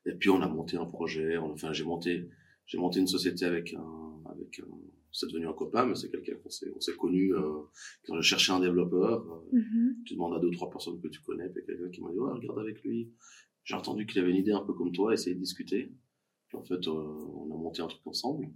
Et 0.06 0.14
puis 0.14 0.30
on 0.30 0.42
a 0.42 0.48
monté 0.48 0.78
un 0.78 0.86
projet, 0.86 1.38
on, 1.38 1.52
enfin 1.52 1.72
j'ai 1.74 1.84
monté, 1.84 2.30
j'ai 2.66 2.78
monté 2.78 3.00
une 3.00 3.08
société 3.08 3.46
avec 3.46 3.74
un, 3.74 4.22
avec 4.30 4.60
un, 4.60 4.68
c'est 5.12 5.28
devenu 5.28 5.48
un 5.48 5.54
copain, 5.54 5.86
mais 5.86 5.96
c'est 5.96 6.10
quelqu'un 6.10 6.36
qu'on 6.36 6.50
s'est, 6.50 6.72
on 6.76 6.82
s'est 6.82 6.96
connu 6.96 7.34
euh, 7.34 7.62
quand 8.06 8.16
je 8.16 8.22
cherchais 8.22 8.52
un 8.52 8.60
développeur. 8.60 9.22
Euh, 9.22 9.58
mm-hmm. 9.58 10.04
Tu 10.06 10.14
demandes 10.16 10.36
à 10.36 10.40
deux 10.40 10.52
trois 10.52 10.70
personnes 10.70 11.00
que 11.00 11.08
tu 11.08 11.22
connais, 11.22 11.48
puis 11.50 11.64
quelqu'un 11.66 11.90
qui 11.90 12.02
m'a 12.02 12.12
dit 12.12 12.18
oh, 12.20 12.34
regarde 12.34 12.60
avec 12.60 12.82
lui. 12.84 13.12
J'ai 13.64 13.76
entendu 13.76 14.06
qu'il 14.06 14.20
avait 14.20 14.32
une 14.32 14.38
idée 14.38 14.52
un 14.52 14.62
peu 14.62 14.74
comme 14.74 14.92
toi, 14.92 15.14
essayer 15.14 15.36
de 15.36 15.40
discuter. 15.40 15.94
Puis 16.50 16.58
en 16.58 16.64
fait, 16.64 16.88
euh, 16.88 16.92
on 16.92 17.54
a 17.54 17.58
monté 17.58 17.82
un 17.82 17.88
truc 17.88 18.06
ensemble. 18.06 18.50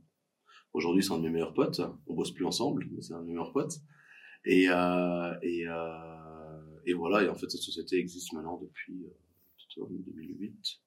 Aujourd'hui, 0.73 1.01
c'est 1.01 1.13
un 1.13 1.17
de 1.17 1.23
mes 1.23 1.29
meilleurs 1.29 1.53
potes. 1.53 1.81
On 2.07 2.13
bosse 2.13 2.31
plus 2.31 2.45
ensemble, 2.45 2.87
mais 2.91 3.01
c'est 3.01 3.13
un 3.13 3.21
de 3.21 3.25
mes 3.25 3.31
meilleurs 3.31 3.53
potes. 3.53 3.77
Et 4.45 4.69
euh, 4.69 5.33
et, 5.41 5.65
euh, 5.67 6.81
et 6.85 6.93
voilà. 6.93 7.23
Et 7.23 7.29
en 7.29 7.35
fait, 7.35 7.49
cette 7.49 7.61
société 7.61 7.97
existe 7.97 8.33
maintenant 8.33 8.59
depuis 8.61 9.07
2008. 9.77 10.81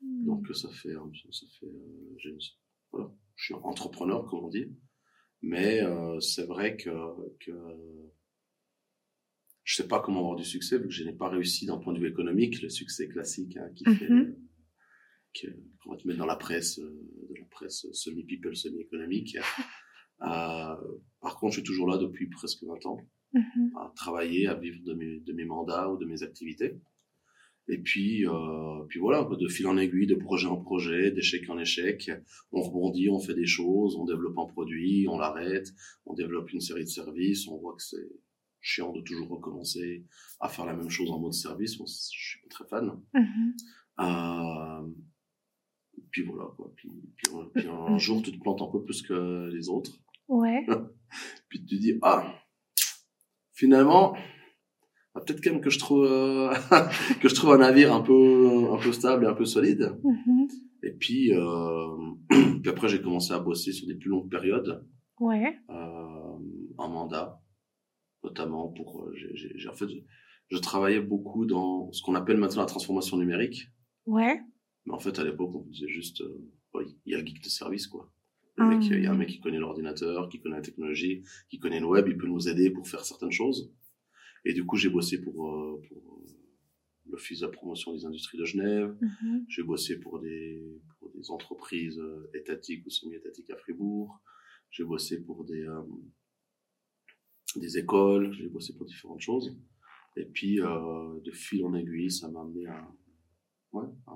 Donc 0.00 0.48
hmm. 0.48 0.54
ça 0.54 0.68
fait, 0.70 0.94
hein, 0.94 1.10
ça 1.30 1.46
fait 1.58 1.66
euh, 1.66 2.38
voilà, 2.92 3.12
je 3.36 3.44
suis 3.44 3.54
entrepreneur 3.54 4.24
comme 4.26 4.44
on 4.44 4.48
dit, 4.48 4.66
mais 5.42 5.82
euh, 5.82 6.20
c'est 6.20 6.46
vrai 6.46 6.76
que, 6.76 6.90
que 7.40 7.52
je 9.64 9.74
sais 9.74 9.88
pas 9.88 10.00
comment 10.00 10.20
avoir 10.20 10.36
du 10.36 10.44
succès 10.44 10.78
vu 10.78 10.84
que 10.84 10.94
je 10.94 11.04
n'ai 11.04 11.12
pas 11.12 11.28
réussi 11.28 11.66
d'un 11.66 11.78
point 11.78 11.92
de 11.92 11.98
vue 11.98 12.08
économique, 12.08 12.62
le 12.62 12.68
succès 12.68 13.08
classique 13.08 13.56
hein, 13.56 13.70
qui 13.74 13.84
fait 13.84 14.08
mhm. 14.08 14.36
qu'on 15.82 15.90
va 15.90 15.96
te 15.96 16.06
mettre 16.06 16.20
dans 16.20 16.26
la 16.26 16.36
presse, 16.36 16.78
euh, 16.78 17.08
de 17.30 17.34
la 17.34 17.46
presse 17.46 17.86
semi-people, 17.92 18.56
semi-économique. 18.56 19.36
Par 20.20 21.36
contre, 21.38 21.54
je 21.54 21.60
suis 21.60 21.66
toujours 21.66 21.88
là 21.88 21.98
depuis 21.98 22.28
presque 22.28 22.62
20 22.62 22.86
ans, 22.86 22.98
mhm. 23.32 23.72
à 23.76 23.92
travailler, 23.96 24.46
à 24.46 24.54
vivre 24.54 24.82
de 24.84 24.94
mes, 24.94 25.20
de 25.20 25.32
mes 25.32 25.44
mandats 25.44 25.90
ou 25.90 25.96
de 25.96 26.06
mes 26.06 26.22
activités. 26.22 26.80
Et 27.68 27.78
puis, 27.78 28.26
euh, 28.26 28.84
puis 28.88 28.98
voilà, 28.98 29.24
de 29.24 29.48
fil 29.48 29.66
en 29.66 29.76
aiguille, 29.76 30.06
de 30.06 30.14
projet 30.14 30.46
en 30.46 30.56
projet, 30.56 31.10
d'échec 31.10 31.48
en 31.50 31.58
échec, 31.58 32.10
on 32.50 32.62
rebondit, 32.62 33.10
on 33.10 33.18
fait 33.18 33.34
des 33.34 33.46
choses, 33.46 33.94
on 33.96 34.04
développe 34.04 34.38
un 34.38 34.46
produit, 34.46 35.06
on 35.08 35.18
l'arrête, 35.18 35.68
on 36.06 36.14
développe 36.14 36.50
une 36.52 36.60
série 36.60 36.84
de 36.84 36.88
services, 36.88 37.46
on 37.46 37.58
voit 37.58 37.74
que 37.74 37.82
c'est 37.82 38.08
chiant 38.60 38.92
de 38.92 39.02
toujours 39.02 39.28
recommencer 39.28 40.04
à 40.40 40.48
faire 40.48 40.64
la 40.64 40.74
même 40.74 40.88
chose 40.88 41.10
en 41.10 41.18
mode 41.18 41.34
service. 41.34 41.76
Je 41.76 42.28
suis 42.30 42.40
pas 42.40 42.48
très 42.48 42.64
fan. 42.66 43.00
Mhm. 43.12 43.54
Euh, 44.00 44.88
puis 46.10 46.22
voilà, 46.22 46.50
quoi. 46.56 46.72
Puis, 46.76 46.90
puis, 47.16 47.30
puis 47.54 47.68
un 47.68 47.98
jour, 47.98 48.22
tu 48.22 48.32
te 48.32 48.40
plantes 48.40 48.62
un 48.62 48.68
peu 48.68 48.82
plus 48.82 49.02
que 49.02 49.50
les 49.52 49.68
autres. 49.68 49.92
Ouais. 50.28 50.66
Puis 51.48 51.64
tu 51.64 51.76
te 51.76 51.80
dis, 51.80 51.98
ah, 52.02 52.34
finalement, 53.52 54.14
peut-être 55.20 55.42
quand 55.42 55.52
même 55.52 55.60
que 55.60 55.70
je 55.70 55.78
trouve 55.78 56.04
euh, 56.04 56.50
que 57.20 57.28
je 57.28 57.34
trouve 57.34 57.50
un 57.52 57.58
navire 57.58 57.92
un 57.94 58.00
peu 58.02 58.70
un 58.72 58.78
peu 58.78 58.92
stable 58.92 59.24
et 59.24 59.26
un 59.28 59.34
peu 59.34 59.44
solide. 59.44 59.96
Mhm. 60.04 60.48
Et 60.82 60.92
puis 60.92 61.32
euh, 61.34 61.88
puis 62.62 62.68
après 62.70 62.88
j'ai 62.88 63.00
commencé 63.02 63.32
à 63.32 63.38
bosser 63.38 63.72
sur 63.72 63.86
des 63.86 63.94
plus 63.96 64.10
longues 64.10 64.30
périodes, 64.30 64.84
Ouais. 65.20 65.56
euh, 65.70 66.38
en 66.78 66.88
mandat, 66.88 67.40
notamment 68.24 68.68
pour 68.68 69.02
euh, 69.04 69.12
j'ai- 69.14 69.68
en 69.68 69.74
fait 69.74 69.86
je, 70.50 70.58
travaillais 70.58 71.00
beaucoup 71.00 71.46
dans 71.46 71.90
ce 71.92 72.02
qu'on 72.02 72.14
appelle 72.14 72.36
maintenant 72.38 72.62
la 72.62 72.66
transformation 72.66 73.16
numérique. 73.16 73.68
Ouais. 74.06 74.40
Mais 74.86 74.94
en 74.94 74.98
fait 74.98 75.18
à 75.18 75.24
l'époque 75.24 75.50
on 75.54 75.62
disait 75.62 75.88
juste 75.88 76.22
ouais, 76.74 76.84
il 77.06 77.12
y 77.12 77.14
a 77.14 77.18
le 77.20 77.26
geek 77.26 77.42
de 77.42 77.48
service 77.48 77.86
quoi. 77.86 78.10
Le 78.56 78.64
Ah. 78.64 78.68
mec, 78.68 78.84
il 78.90 79.02
y 79.04 79.06
a 79.06 79.12
un 79.12 79.16
mec 79.16 79.28
qui 79.28 79.38
connaît 79.38 79.58
l'ordinateur, 79.60 80.28
qui 80.28 80.40
connaît 80.40 80.56
la 80.56 80.62
technologie, 80.62 81.22
qui 81.48 81.60
connaît 81.60 81.78
le 81.78 81.86
web, 81.86 82.06
il 82.08 82.16
peut 82.16 82.26
nous 82.26 82.48
aider 82.48 82.70
pour 82.70 82.88
faire 82.88 83.04
certaines 83.04 83.30
choses. 83.30 83.72
Et 84.44 84.52
du 84.54 84.64
coup, 84.64 84.76
j'ai 84.76 84.88
bossé 84.90 85.20
pour, 85.20 85.48
euh, 85.52 85.80
pour 85.88 86.20
euh, 86.22 86.26
l'Office 87.10 87.40
de 87.40 87.46
la 87.46 87.52
promotion 87.52 87.92
des 87.94 88.04
industries 88.04 88.38
de 88.38 88.44
Genève. 88.44 88.96
Mhm. 89.00 89.44
J'ai 89.48 89.62
bossé 89.62 89.98
pour 89.98 90.20
des, 90.20 90.80
pour 90.98 91.10
des 91.10 91.30
entreprises 91.30 91.98
euh, 91.98 92.30
étatiques 92.34 92.84
ou 92.86 92.90
semi-étatiques 92.90 93.50
à 93.50 93.56
Fribourg. 93.56 94.20
J'ai 94.70 94.84
bossé 94.84 95.20
pour 95.24 95.44
des, 95.44 95.62
euh, 95.62 95.82
des 97.56 97.78
écoles. 97.78 98.32
J'ai 98.32 98.48
bossé 98.48 98.74
pour 98.76 98.86
différentes 98.86 99.20
choses. 99.20 99.56
Et 100.16 100.24
puis, 100.24 100.60
euh, 100.60 101.20
de 101.24 101.30
fil 101.32 101.64
en 101.64 101.74
aiguille, 101.74 102.10
ça 102.10 102.28
m'a 102.28 102.40
amené 102.40 102.66
à, 102.66 102.88
ouais, 103.72 103.86
à, 104.06 104.12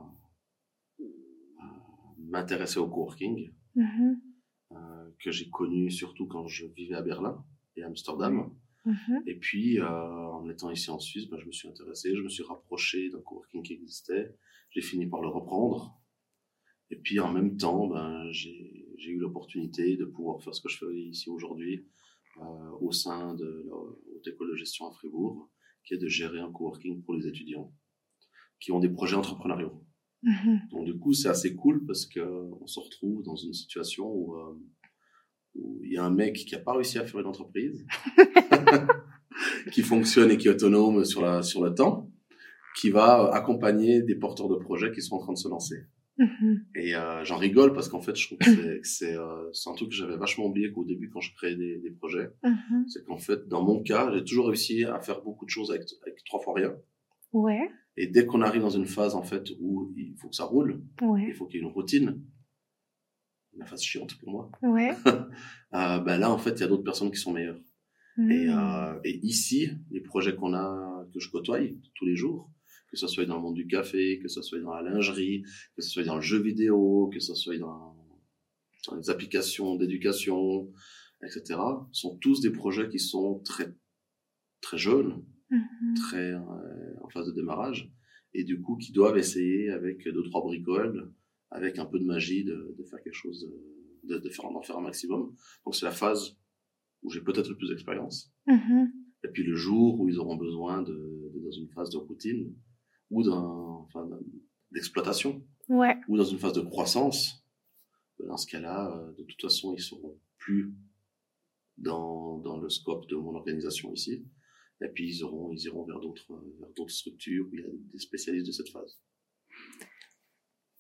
à 1.61 2.15
m'intéresser 2.19 2.79
au 2.79 2.89
coworking 2.89 3.53
Mhm. 3.75 4.21
euh, 4.73 5.11
que 5.19 5.31
j'ai 5.31 5.49
connu 5.49 5.91
surtout 5.91 6.27
quand 6.27 6.47
je 6.47 6.67
vivais 6.67 6.95
à 6.95 7.03
Berlin 7.03 7.43
et 7.77 7.83
à 7.83 7.87
Amsterdam. 7.87 8.51
Mhm. 8.85 9.23
Et 9.27 9.37
puis, 9.37 9.79
euh, 9.79 9.89
en 9.89 10.49
étant 10.49 10.71
ici 10.71 10.91
en 10.91 10.99
Suisse, 10.99 11.29
ben, 11.29 11.39
je 11.39 11.47
me 11.47 11.53
suis 11.53 11.69
intéressé, 11.69 12.15
je 12.15 12.23
me 12.23 12.29
suis 12.29 12.43
rapproché 12.43 13.11
d'un 13.11 13.21
coworking 13.21 13.63
qui 13.63 13.75
existait. 13.75 14.35
J'ai 14.71 14.83
fini 14.83 15.07
par 15.07 15.23
le 15.23 15.29
reprendre. 15.29 16.01
Et 16.91 16.97
puis, 16.97 17.21
en 17.21 17.33
même 17.33 17.57
temps, 17.57 17.87
ben, 17.87 18.31
j'ai 18.33 18.87
eu 19.07 19.19
l'opportunité 19.19 19.97
de 19.97 20.05
pouvoir 20.05 20.43
faire 20.43 20.55
ce 20.55 20.61
que 20.61 20.69
je 20.69 20.79
fais 20.79 20.95
ici 20.95 21.31
aujourd'hui 21.31 21.87
euh, 22.39 22.71
au 22.81 22.93
sein 22.93 23.35
de 23.35 23.65
la 23.67 23.75
Haute 23.75 24.27
École 24.27 24.51
de 24.51 24.57
Gestion 24.57 24.89
à 24.89 24.93
Fribourg, 24.93 25.51
qui 25.85 25.95
est 25.95 25.99
de 25.99 26.09
gérer 26.09 26.41
un 26.41 26.51
coworking 26.51 27.03
pour 27.03 27.15
les 27.15 27.27
étudiants 27.27 27.73
qui 28.61 28.73
ont 28.73 28.81
des 28.81 28.89
projets 28.89 29.17
entrepreneuriaux. 29.17 29.85
Mhm. 30.23 30.61
Donc 30.71 30.85
du 30.85 30.99
coup, 30.99 31.13
c'est 31.13 31.29
assez 31.29 31.55
cool 31.55 31.85
parce 31.85 32.07
que 32.07 32.21
on 32.21 32.67
se 32.67 32.79
retrouve 32.79 33.23
dans 33.23 33.35
une 33.35 33.53
situation 33.53 34.07
où 34.07 34.37
euh, 34.37 34.55
où 35.55 35.81
il 35.85 35.93
y 35.93 35.99
a 35.99 36.05
un 36.05 36.11
mec 36.11 36.35
qui 36.35 36.55
a 36.55 36.59
pas 36.59 36.73
réussi 36.73 36.99
à 36.99 37.07
faire 37.07 37.21
une 37.21 37.27
entreprise, 37.27 37.85
qui 39.73 39.83
fonctionne 39.83 40.31
et 40.31 40.37
qui 40.37 40.49
est 40.49 40.51
autonome 40.51 41.05
sur 41.05 41.23
la 41.23 41.43
sur 41.43 41.63
le 41.65 41.75
temps, 41.75 42.11
qui 42.77 42.91
va 42.91 43.31
accompagner 43.33 44.03
des 44.03 44.15
porteurs 44.15 44.49
de 44.49 44.57
projets 44.57 44.93
qui 44.93 45.03
sont 45.03 45.17
en 45.17 45.21
train 45.21 45.33
de 45.33 45.39
se 45.39 45.49
lancer. 45.49 45.87
Mhm. 46.19 46.67
Et 46.75 46.95
euh, 46.95 47.25
j'en 47.25 47.37
rigole 47.39 47.73
parce 47.73 47.89
qu'en 47.89 48.01
fait, 48.03 48.15
je 48.15 48.27
trouve 48.27 48.39
que 48.39 48.81
c'est- 48.83 49.17
euh, 49.17 49.51
un 49.67 49.75
truc 49.75 49.89
que 49.89 49.95
j'avais 49.95 50.17
vachement 50.19 50.45
oublié 50.45 50.71
qu'au 50.71 50.85
début 50.85 51.09
quand 51.09 51.21
je 51.21 51.35
créais 51.35 51.57
des, 51.57 51.79
des 51.79 51.91
projets, 51.91 52.31
Mhm. 52.45 52.85
c'est 52.89 53.03
qu'en 53.05 53.17
fait, 53.17 53.49
dans 53.49 53.63
mon 53.65 53.83
cas, 53.83 54.11
j'ai 54.13 54.23
toujours 54.23 54.47
réussi 54.49 54.85
à 54.85 55.01
faire 55.01 55.23
beaucoup 55.23 55.47
de 55.47 55.51
choses 55.51 55.71
avec, 55.71 55.83
avec 56.03 56.23
trois 56.25 56.41
fois 56.41 56.55
rien. 56.55 56.75
Ouais. 57.33 57.71
Et 57.97 58.07
dès 58.09 58.27
qu'on 58.27 58.43
arrive 58.43 58.61
dans 58.63 58.71
une 58.71 58.87
phase 58.87 59.15
en 59.15 59.23
fait 59.23 59.45
où 59.59 59.93
il 59.97 60.15
faut 60.21 60.29
que 60.29 60.37
ça 60.37 60.45
roule, 60.45 60.83
il 61.29 61.35
faut 61.35 61.47
qu'il 61.47 61.61
y 61.61 61.63
ait 61.63 61.67
une 61.67 61.73
routine, 61.73 62.23
la 63.57 63.65
phase 63.67 63.83
chiante 63.83 64.15
pour 64.19 64.31
moi. 64.31 64.51
Ouais. 64.63 64.91
Euh, 65.75 65.99
ben 66.01 66.19
là, 66.19 66.31
en 66.31 66.37
fait, 66.37 66.51
il 66.51 66.61
y 66.61 66.65
a 66.65 66.67
d'autres 66.67 66.83
personnes 66.85 67.11
qui 67.11 67.17
sont 67.19 67.33
meilleures. 67.33 67.59
Et, 68.19 68.47
Mhm. 68.47 68.59
euh, 68.59 69.01
et 69.05 69.19
ici, 69.27 69.71
les 69.91 70.01
projets 70.01 70.35
qu'on 70.37 70.53
a, 70.55 71.07
que 71.13 71.19
je 71.21 71.31
côtoie 71.31 71.61
tous 71.95 72.05
les 72.07 72.15
jours, 72.17 72.51
que 72.91 72.97
ce 72.99 73.07
soit 73.07 73.25
dans 73.25 73.37
le 73.37 73.43
monde 73.43 73.55
du 73.55 73.67
café, 73.67 74.19
que 74.19 74.29
ce 74.29 74.43
soit 74.43 74.61
dans 74.61 74.75
la 74.75 74.83
lingerie, 74.83 75.43
que 75.75 75.83
ce 75.83 75.89
soit 75.91 76.05
dans 76.05 76.17
le 76.17 76.21
jeu 76.23 76.39
vidéo, 76.43 77.09
que 77.13 77.21
ce 77.21 77.35
soit 77.35 77.57
dans, 77.57 77.97
dans 78.87 78.97
les 78.97 79.09
applications 79.09 79.77
d'éducation, 79.77 80.71
etc., 81.25 81.59
sont 81.93 82.19
tous 82.19 82.41
des 82.43 82.51
projets 82.51 82.89
qui 82.91 82.99
sont 82.99 83.41
très, 83.45 83.75
très 84.61 84.77
jeunes, 84.79 85.25
Mhm. 85.51 85.95
très 85.97 86.33
euh, 86.33 87.01
en 87.03 87.09
phase 87.11 87.27
de 87.29 87.33
démarrage, 87.33 87.91
et 88.35 88.45
du 88.45 88.61
coup 88.61 88.77
qui 88.77 88.93
doivent 88.93 89.19
essayer 89.19 89.71
avec 89.71 90.05
deux 90.05 90.23
trois 90.25 90.43
bricoles, 90.43 91.11
avec 91.51 91.79
un 91.79 91.87
peu 91.87 91.99
de 91.99 92.05
magie, 92.05 92.45
de, 92.45 92.75
de 92.79 92.85
faire 92.85 93.03
quelque 93.03 93.15
chose, 93.15 93.47
de, 94.05 94.19
de 94.19 94.29
faire 94.31 94.51
d'en 94.51 94.63
faire 94.63 94.79
un 94.79 94.83
maximum. 94.83 95.35
Donc 95.65 95.75
c'est 95.75 95.85
la 95.87 95.93
phase 95.93 96.37
où 97.03 97.11
j'ai 97.11 97.21
peut-être 97.21 97.49
le 97.49 97.57
plus 97.57 97.69
d'expérience. 97.69 98.33
Mhm. 98.47 98.93
Et 99.25 99.29
puis 99.29 99.43
le 99.45 99.55
jour 99.55 100.01
où 100.01 100.09
ils 100.09 100.19
auront 100.19 100.37
besoin 100.37 100.83
de, 100.83 100.93
de 101.35 101.41
dans 101.45 101.51
une 101.53 101.69
phase 101.69 101.91
de 101.91 101.97
routine 101.99 102.55
ou 103.11 103.23
d'un, 103.23 103.33
enfin, 103.33 104.09
d'exploitation 104.71 105.45
Ouais. 105.69 105.97
ou 106.09 106.17
dans 106.17 106.25
une 106.25 106.39
phase 106.39 106.55
de 106.55 106.61
croissance, 106.61 107.45
ben, 108.19 108.27
dans 108.27 108.37
ce 108.37 108.47
cas-là, 108.49 108.97
euh, 108.97 109.13
de 109.13 109.23
toute 109.23 109.41
façon, 109.41 109.75
ils 109.75 109.83
seront 109.83 110.19
plus 110.39 110.75
dans, 111.79 112.39
dans 112.39 112.59
le 112.59 112.69
scope 112.69 113.07
de 113.09 113.17
mon 113.17 113.35
organisation 113.35 113.93
ici. 113.95 114.27
Et 114.85 114.89
puis 114.89 115.09
ils 115.09 115.23
auront, 115.23 115.53
ils 115.53 115.63
iront 115.67 115.85
vers 115.85 116.01
d'autres, 116.01 116.27
vers 116.59 116.71
d'autres 116.77 116.93
structures 116.93 117.47
où 117.47 117.55
il 117.55 117.61
y 117.61 117.65
a 117.65 117.69
des 117.93 117.99
spécialistes 117.99 118.47
de 118.49 118.53
cette 118.53 118.69
phase. 118.71 118.99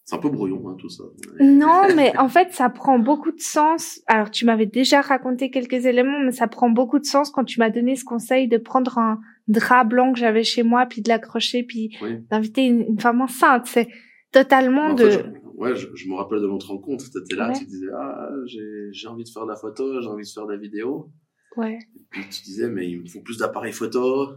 C'est 0.04 0.16
un 0.16 0.18
peu 0.18 0.30
brouillon, 0.30 0.68
hein, 0.68 0.74
tout 0.78 0.88
ça. 0.88 1.04
Non, 1.40 1.82
mais 1.94 2.16
en 2.18 2.28
fait, 2.28 2.52
ça 2.52 2.68
prend 2.70 2.98
beaucoup 2.98 3.30
de 3.30 3.38
sens. 3.40 4.00
Alors, 4.08 4.30
tu 4.32 4.44
m'avais 4.44 4.66
déjà 4.66 5.00
raconté 5.00 5.50
quelques 5.50 5.86
éléments, 5.86 6.18
mais 6.24 6.32
ça 6.32 6.48
prend 6.48 6.68
beaucoup 6.70 6.98
de 6.98 7.04
sens 7.04 7.30
quand 7.30 7.44
tu 7.44 7.60
m'as 7.60 7.70
donné 7.70 7.94
ce 7.94 8.04
conseil 8.04 8.48
de 8.48 8.56
prendre 8.58 8.98
un 8.98 9.20
drap 9.46 9.84
blanc 9.84 10.12
que 10.12 10.18
j'avais 10.18 10.42
chez 10.42 10.64
moi, 10.64 10.86
puis 10.86 11.02
de 11.02 11.08
l'accrocher, 11.08 11.62
puis 11.62 11.96
Oui. 12.02 12.18
d'inviter 12.30 12.62
une, 12.66 12.80
une 12.82 12.98
femme 13.00 13.20
enceinte. 13.20 13.66
C'est 13.66 13.88
totalement 14.32 14.86
En 14.88 14.94
de... 14.94 15.08
fait, 15.08 15.10
je, 15.12 15.56
ouais, 15.56 15.76
je, 15.76 15.86
je 15.94 16.08
me 16.08 16.14
rappelle 16.14 16.40
de 16.40 16.48
notre 16.48 16.70
rencontre. 16.70 17.04
T'étais 17.10 17.36
là, 17.36 17.48
Ouais. 17.50 17.54
tu 17.58 17.64
disais, 17.66 17.86
ah, 17.96 18.28
j'ai, 18.46 18.88
j'ai 18.90 19.06
envie 19.06 19.24
de 19.24 19.28
faire 19.28 19.44
de 19.44 19.50
la 19.50 19.56
photo, 19.56 20.00
j'ai 20.00 20.08
envie 20.08 20.24
de 20.24 20.28
faire 20.28 20.46
de 20.46 20.52
la 20.52 20.58
vidéo. 20.58 21.12
Ouais. 21.56 21.78
Et 21.94 22.04
puis 22.10 22.24
tu 22.28 22.42
disais, 22.42 22.68
mais 22.68 22.88
il 22.90 23.02
me 23.02 23.06
faut 23.06 23.20
plus 23.20 23.38
d'appareils 23.38 23.72
photo, 23.72 24.30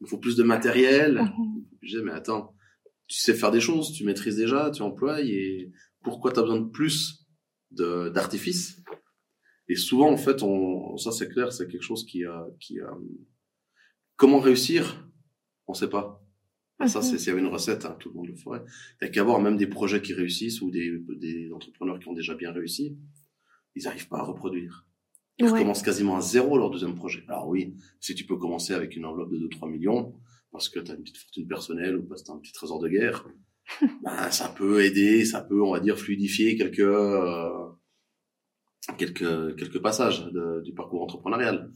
il 0.00 0.04
me 0.04 0.08
faut 0.08 0.18
plus 0.18 0.34
de 0.36 0.42
matériel. 0.42 1.20
Mhm. 1.20 1.62
Je 1.82 1.88
disais, 1.90 2.02
mais 2.04 2.12
attends, 2.12 2.54
tu 3.12 3.18
sais 3.20 3.34
faire 3.34 3.50
des 3.50 3.60
choses, 3.60 3.92
tu 3.92 4.04
maîtrises 4.04 4.36
déjà, 4.36 4.70
tu 4.70 4.80
emploies, 4.80 5.20
et 5.20 5.70
pourquoi 6.02 6.32
tu 6.32 6.38
as 6.38 6.42
besoin 6.42 6.60
de 6.60 6.70
plus 6.70 7.26
de, 7.70 8.08
d'artifices? 8.08 8.82
Et 9.68 9.76
souvent, 9.76 10.10
en 10.10 10.16
fait, 10.16 10.42
on, 10.42 10.96
ça 10.96 11.12
c'est 11.12 11.28
clair, 11.28 11.52
c'est 11.52 11.68
quelque 11.68 11.82
chose 11.82 12.06
qui, 12.06 12.24
a 12.24 12.46
qui 12.58 12.80
a 12.80 12.90
comment 14.16 14.40
réussir, 14.40 15.06
on 15.66 15.74
sait 15.74 15.90
pas. 15.90 16.18
Ça, 16.86 17.00
c'est 17.02 17.18
s'il 17.18 17.28
y 17.28 17.30
avait 17.30 17.40
une 17.40 17.46
recette, 17.46 17.84
hein, 17.84 17.96
tout 18.00 18.08
le 18.08 18.14
monde 18.16 18.26
le 18.28 18.34
ferait. 18.34 18.64
A 19.02 19.08
qu'à 19.08 19.22
voir 19.22 19.40
même 19.40 19.56
des 19.56 19.68
projets 19.68 20.00
qui 20.02 20.14
réussissent 20.14 20.62
ou 20.62 20.70
des, 20.70 20.98
des 21.20 21.52
entrepreneurs 21.52 22.00
qui 22.00 22.08
ont 22.08 22.12
déjà 22.14 22.34
bien 22.34 22.50
réussi, 22.50 22.98
ils 23.76 23.84
n'arrivent 23.84 24.08
pas 24.08 24.18
à 24.18 24.22
reproduire. 24.22 24.88
Ils 25.38 25.44
Ouais. 25.44 25.52
recommencent 25.52 25.82
quasiment 25.82 26.16
à 26.16 26.20
zéro 26.22 26.58
leur 26.58 26.70
deuxième 26.70 26.96
projet. 26.96 27.24
Alors 27.28 27.46
oui, 27.48 27.76
si 28.00 28.14
tu 28.16 28.24
peux 28.24 28.36
commencer 28.36 28.72
avec 28.72 28.96
une 28.96 29.04
enveloppe 29.04 29.30
de 29.30 29.38
2-3 29.38 29.70
millions, 29.70 30.14
parce 30.52 30.68
que 30.68 30.78
tu 30.78 30.90
as 30.90 30.94
une 30.94 31.02
petite 31.02 31.18
fortune 31.18 31.48
personnelle 31.48 31.96
ou 31.96 32.02
parce 32.02 32.22
que 32.22 32.26
tu 32.26 32.32
un 32.32 32.38
petit 32.38 32.52
trésor 32.52 32.78
de 32.78 32.88
guerre, 32.88 33.26
ben, 34.04 34.30
ça 34.30 34.48
peut 34.48 34.84
aider, 34.84 35.24
ça 35.24 35.40
peut, 35.40 35.62
on 35.62 35.72
va 35.72 35.80
dire, 35.80 35.98
fluidifier 35.98 36.56
quelques, 36.56 36.80
euh, 36.80 37.70
quelques, 38.98 39.56
quelques 39.56 39.80
passages 39.80 40.26
du 40.62 40.74
parcours 40.74 41.02
entrepreneurial. 41.02 41.72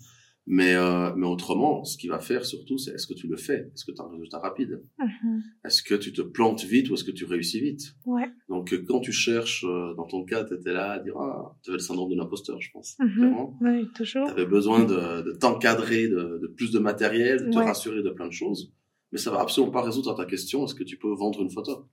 Mais, 0.49 0.75
euh, 0.77 1.13
mais 1.17 1.27
autrement, 1.27 1.83
ce 1.83 1.97
qui 1.99 2.07
va 2.07 2.21
faire 2.21 2.45
surtout, 2.45 2.79
c'est 2.79 2.93
est-ce 2.93 3.09
que 3.09 3.15
tu 3.15 3.27
le 3.27 3.37
fais? 3.37 3.69
Est-ce 3.75 3.85
que 3.85 3.91
tu 3.91 4.01
as 4.01 4.05
un 4.05 4.11
résultat 4.11 4.39
rapide? 4.39 4.81
Mhm. 4.99 5.43
Est-ce 5.65 5.83
que 5.83 5.97
tu 5.97 6.13
te 6.13 6.23
plantes 6.23 6.63
vite 6.63 6.89
ou 6.89 6.95
est-ce 6.95 7.03
que 7.03 7.11
tu 7.11 7.25
réussis 7.25 7.61
vite? 7.61 7.97
Ouais. 8.05 8.31
Donc 8.49 8.73
euh, 8.73 8.85
quand 8.87 9.01
tu 9.01 9.11
cherches, 9.11 9.65
euh, 9.65 9.95
dans 9.95 10.05
ton 10.07 10.25
cas, 10.25 10.45
tu 10.45 10.55
étais 10.55 10.73
là 10.73 10.93
à 10.93 10.99
dire, 11.01 11.17
ah, 11.19 11.57
tu 11.65 11.71
avais 11.71 11.79
le 11.79 11.83
syndrome 11.83 12.11
de 12.13 12.17
l'imposteur, 12.17 12.61
je 12.61 12.71
pense, 12.71 12.97
Mhm. 13.01 13.15
clairement. 13.17 13.59
Oui, 13.61 13.89
toujours. 13.97 14.27
Tu 14.27 14.31
avais 14.31 14.47
besoin 14.47 14.85
de, 14.85 15.23
de 15.23 15.33
t'encadrer, 15.33 16.07
de, 16.09 16.39
de 16.41 16.47
plus 16.47 16.71
de 16.71 16.79
matériel, 16.79 17.47
de 17.47 17.51
te 17.51 17.59
Ouais. 17.59 17.65
rassurer 17.65 18.03
de 18.05 18.11
plein 18.11 18.29
de 18.29 18.33
choses. 18.33 18.73
Mais 19.11 19.19
ça 19.19 19.33
va 19.33 19.41
absolument 19.41 19.73
pas 19.73 19.83
résoudre 19.83 20.15
ta 20.15 20.27
question, 20.27 20.65
est-ce 20.65 20.77
que 20.77 20.85
tu 20.85 20.97
peux 20.97 21.13
vendre 21.13 21.43
une 21.43 21.51
photo? 21.51 21.87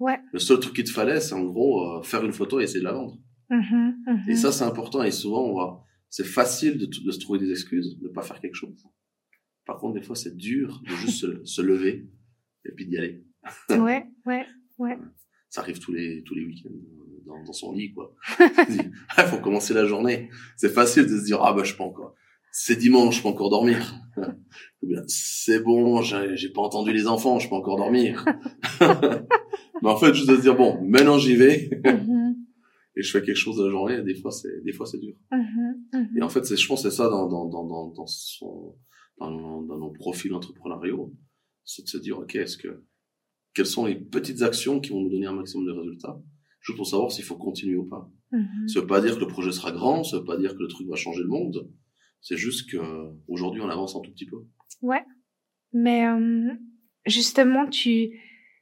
Ouais. 0.00 0.18
Le 0.32 0.38
seul 0.38 0.58
truc 0.60 0.74
qu'il 0.76 0.84
te 0.84 0.90
fallait, 0.90 1.20
c'est 1.20 1.34
en 1.34 1.44
gros 1.44 1.98
euh, 1.98 2.02
faire 2.02 2.24
une 2.24 2.32
photo 2.32 2.58
et 2.58 2.62
essayer 2.64 2.80
de 2.80 2.84
la 2.84 2.92
vendre. 2.94 3.18
Mhm. 3.50 3.96
Mhm. 4.06 4.22
Et 4.30 4.34
ça, 4.36 4.50
c'est 4.50 4.64
important. 4.64 5.02
Et 5.02 5.10
souvent, 5.10 5.42
on 5.44 5.54
va, 5.56 5.84
c'est 6.12 6.26
facile 6.26 6.76
de, 6.76 6.84
de 6.84 7.10
se 7.10 7.18
trouver 7.18 7.38
des 7.38 7.50
excuses, 7.50 7.98
de 7.98 8.08
pas 8.08 8.20
faire 8.20 8.38
quelque 8.38 8.54
chose. 8.54 8.86
Par 9.64 9.78
contre, 9.78 9.94
des 9.94 10.02
fois, 10.02 10.14
c'est 10.14 10.36
dur 10.36 10.82
de 10.86 10.94
juste 10.94 11.20
se, 11.20 11.44
se 11.44 11.62
lever 11.62 12.06
et 12.66 12.72
puis 12.72 12.86
d'y 12.86 12.98
aller. 12.98 13.24
Ouais, 13.70 14.04
ouais, 14.26 14.44
ouais. 14.78 14.98
Ça 15.48 15.62
arrive 15.62 15.78
tous 15.78 15.92
les 15.92 16.22
tous 16.24 16.34
les 16.34 16.44
week-ends 16.44 16.68
euh, 16.70 17.22
dans, 17.24 17.42
dans 17.42 17.52
son 17.54 17.72
lit, 17.72 17.94
quoi. 17.94 18.14
Il 18.38 19.24
faut 19.24 19.38
commencer 19.38 19.72
la 19.72 19.86
journée. 19.86 20.28
C'est 20.58 20.68
facile 20.68 21.04
de 21.04 21.18
se 21.18 21.24
dire 21.24 21.42
ah 21.42 21.54
bah 21.54 21.64
je 21.64 21.74
peux 21.74 21.82
encore. 21.82 22.14
C'est 22.52 22.76
dimanche, 22.76 23.16
je 23.16 23.22
peux 23.22 23.28
encore 23.28 23.48
dormir. 23.48 23.94
Ou 24.82 24.88
bien 24.88 25.02
c'est 25.06 25.60
bon, 25.60 26.02
j'ai 26.02 26.36
j'ai 26.36 26.50
pas 26.50 26.60
entendu 26.60 26.92
les 26.92 27.06
enfants, 27.06 27.38
je 27.38 27.48
peux 27.48 27.54
encore 27.54 27.78
dormir. 27.78 28.22
Mais 28.80 29.88
en 29.88 29.96
fait, 29.96 30.12
juste 30.12 30.28
de 30.28 30.36
se 30.36 30.42
dire 30.42 30.56
bon, 30.56 30.78
maintenant 30.84 31.16
j'y 31.16 31.36
vais. 31.36 31.70
Et 32.96 33.02
je 33.02 33.10
fais 33.10 33.22
quelque 33.22 33.36
chose 33.36 33.56
de 33.56 33.64
la 33.64 33.70
journée, 33.70 34.02
des 34.02 34.14
fois 34.14 34.30
c'est 34.30 34.62
des 34.64 34.72
fois 34.72 34.86
c'est 34.86 34.98
dur. 34.98 35.14
mhm, 35.30 35.84
mhm. 35.92 36.18
Et 36.18 36.22
en 36.22 36.28
fait, 36.28 36.44
c'est 36.44 36.56
je 36.56 36.66
pense 36.66 36.82
c'est 36.82 36.90
ça 36.90 37.08
dans 37.08 37.26
dans 37.28 37.46
dans 37.48 37.66
dans 37.66 37.88
dans 37.88 38.06
son 38.06 38.76
dans, 39.18 39.62
dans 39.62 39.78
nos 39.78 39.90
profils 39.90 40.32
entrepreneuriaux, 40.34 41.14
c'est 41.64 41.82
de 41.82 41.88
se 41.88 41.98
dire 41.98 42.18
OK, 42.18 42.34
est-ce 42.34 42.56
que 42.56 42.84
quelles 43.54 43.66
sont 43.66 43.86
les 43.86 43.96
petites 43.96 44.42
actions 44.42 44.80
qui 44.80 44.90
vont 44.90 45.00
nous 45.00 45.10
donner 45.10 45.26
un 45.26 45.34
maximum 45.34 45.66
de 45.66 45.72
résultats? 45.72 46.20
Juste 46.60 46.76
pour 46.76 46.86
savoir 46.86 47.10
s'il 47.10 47.24
faut 47.24 47.36
continuer 47.36 47.76
ou 47.76 47.86
pas. 47.88 48.10
Mhm. 48.30 48.68
Ça 48.68 48.80
veut 48.80 48.86
pas 48.86 49.00
dire 49.00 49.16
que 49.16 49.20
le 49.20 49.26
projet 49.26 49.52
sera 49.52 49.72
grand, 49.72 50.04
ça 50.04 50.18
veut 50.18 50.24
pas 50.24 50.36
dire 50.36 50.54
que 50.54 50.62
le 50.62 50.68
truc 50.68 50.88
va 50.88 50.96
changer 50.96 51.22
le 51.22 51.28
monde. 51.28 51.70
C'est 52.20 52.36
juste 52.36 52.70
que 52.70 52.78
aujourd'hui 53.26 53.60
on 53.60 53.68
avance 53.68 53.96
un 53.96 54.00
tout 54.00 54.12
petit 54.12 54.26
peu. 54.26 54.36
Ouais. 54.80 55.04
Mais 55.72 56.06
euh, 56.06 56.52
justement, 57.06 57.66
tu 57.68 58.20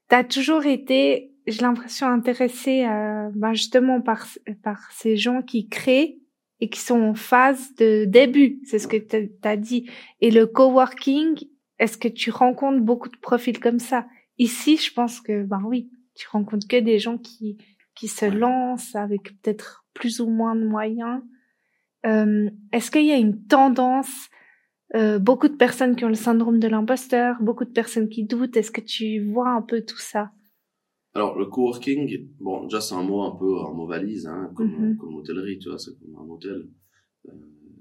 as 0.08 0.24
toujours 0.24 0.64
été, 0.66 1.29
j'ai 1.50 1.62
l'impression, 1.62 2.06
intéressé 2.06 2.84
euh, 2.84 3.30
ben 3.34 3.52
justement 3.52 4.00
par, 4.00 4.26
par 4.62 4.90
ces 4.92 5.16
gens 5.16 5.42
qui 5.42 5.68
créent 5.68 6.18
et 6.60 6.68
qui 6.68 6.80
sont 6.80 7.00
en 7.00 7.14
phase 7.14 7.74
de 7.76 8.04
début. 8.04 8.60
C'est 8.64 8.78
ce 8.78 8.88
que 8.88 8.96
tu 8.96 9.30
as 9.42 9.56
dit. 9.56 9.88
Et 10.20 10.30
le 10.30 10.46
coworking, 10.46 11.38
est-ce 11.78 11.96
que 11.96 12.08
tu 12.08 12.30
rencontres 12.30 12.80
beaucoup 12.80 13.08
de 13.08 13.16
profils 13.16 13.58
comme 13.58 13.78
ça? 13.78 14.06
Ici, 14.38 14.76
je 14.76 14.92
pense 14.92 15.20
que, 15.20 15.42
ben 15.42 15.62
oui, 15.64 15.90
tu 16.14 16.28
rencontres 16.28 16.68
que 16.68 16.78
des 16.78 16.98
gens 16.98 17.18
qui, 17.18 17.58
qui 17.94 18.08
se 18.08 18.26
lancent 18.26 18.94
avec 18.94 19.22
peut-être 19.42 19.84
plus 19.94 20.20
ou 20.20 20.28
moins 20.28 20.54
de 20.54 20.66
moyens. 20.66 21.22
Euh, 22.06 22.50
est-ce 22.72 22.90
qu'il 22.90 23.06
y 23.06 23.12
a 23.12 23.16
une 23.16 23.44
tendance 23.46 24.28
euh, 24.94 25.18
beaucoup 25.18 25.48
de 25.48 25.56
personnes 25.56 25.96
qui 25.96 26.04
ont 26.04 26.08
le 26.08 26.14
syndrome 26.14 26.58
de 26.58 26.68
l'imposteur, 26.68 27.36
beaucoup 27.40 27.64
de 27.64 27.70
personnes 27.70 28.08
qui 28.08 28.24
doutent? 28.24 28.56
Est-ce 28.56 28.70
que 28.70 28.80
tu 28.80 29.20
vois 29.30 29.50
un 29.50 29.62
peu 29.62 29.82
tout 29.82 29.98
ça? 29.98 30.30
Alors 31.14 31.36
le 31.38 31.46
coworking, 31.46 32.28
bon 32.38 32.64
déjà 32.64 32.80
c'est 32.80 32.94
un 32.94 33.02
mot 33.02 33.22
un 33.22 33.34
peu 33.36 33.58
un 33.60 33.72
mot 33.72 33.86
valise, 33.86 34.26
hein, 34.26 34.52
comme 34.54 34.70
Mhm. 34.70 34.96
comme 34.96 35.10
l'hôtellerie, 35.10 35.58
tu 35.58 35.68
vois, 35.68 35.78
c'est 35.78 35.98
comme 35.98 36.14
un 36.16 36.28
hôtel, 36.28 36.68
euh, 37.28 37.32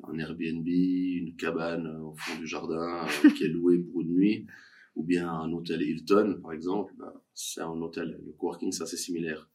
un 0.07 0.17
Airbnb, 0.17 0.67
une 0.67 1.35
cabane 1.35 1.85
euh, 1.87 2.01
au 2.05 2.15
fond 2.17 2.39
du 2.39 2.47
jardin 2.47 3.05
euh, 3.05 3.07
qui 3.37 3.43
est 3.43 3.49
louée 3.49 3.77
pour 3.79 4.01
une 4.01 4.13
nuit, 4.15 4.47
ou 4.95 5.03
bien 5.03 5.29
un 5.29 5.51
hôtel 5.53 5.81
Hilton 5.83 6.39
par 6.41 6.53
exemple, 6.53 6.93
ben, 6.97 7.13
c'est 7.35 7.61
un 7.61 7.79
hôtel. 7.81 8.19
Le 8.25 8.31
coworking 8.33 8.71
c'est 8.71 8.83
assez 8.83 8.97
similaire. 8.97 9.47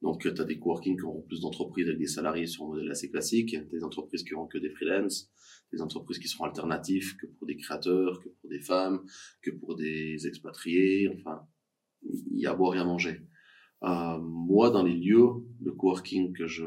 Donc 0.00 0.22
tu 0.22 0.28
as 0.28 0.44
des 0.44 0.58
coworking 0.58 0.96
qui 0.96 1.02
auront 1.02 1.20
plus 1.20 1.42
d'entreprises 1.42 1.88
avec 1.88 1.98
des 1.98 2.06
salariés 2.06 2.46
sur 2.46 2.64
un 2.64 2.68
modèle 2.68 2.90
assez 2.90 3.10
classique, 3.10 3.54
des 3.70 3.84
entreprises 3.84 4.22
qui 4.24 4.32
auront 4.32 4.46
que 4.46 4.56
des 4.56 4.70
freelance, 4.70 5.30
des 5.74 5.82
entreprises 5.82 6.18
qui 6.18 6.26
seront 6.28 6.44
alternatives 6.46 7.16
que 7.18 7.26
pour 7.26 7.46
des 7.46 7.56
créateurs, 7.58 8.18
que 8.22 8.30
pour 8.40 8.48
des 8.48 8.60
femmes, 8.60 9.02
que 9.42 9.50
pour 9.50 9.76
des 9.76 10.26
expatriés, 10.26 11.10
enfin 11.14 11.42
y 12.02 12.46
a 12.46 12.50
à 12.50 12.54
boire 12.54 12.74
et 12.74 12.78
à 12.78 12.84
manger. 12.84 13.22
Euh, 13.82 14.18
moi, 14.18 14.70
dans 14.70 14.82
les 14.82 14.94
lieux 14.94 15.28
de 15.60 15.70
coworking 15.70 16.32
que 16.32 16.46
je 16.46 16.64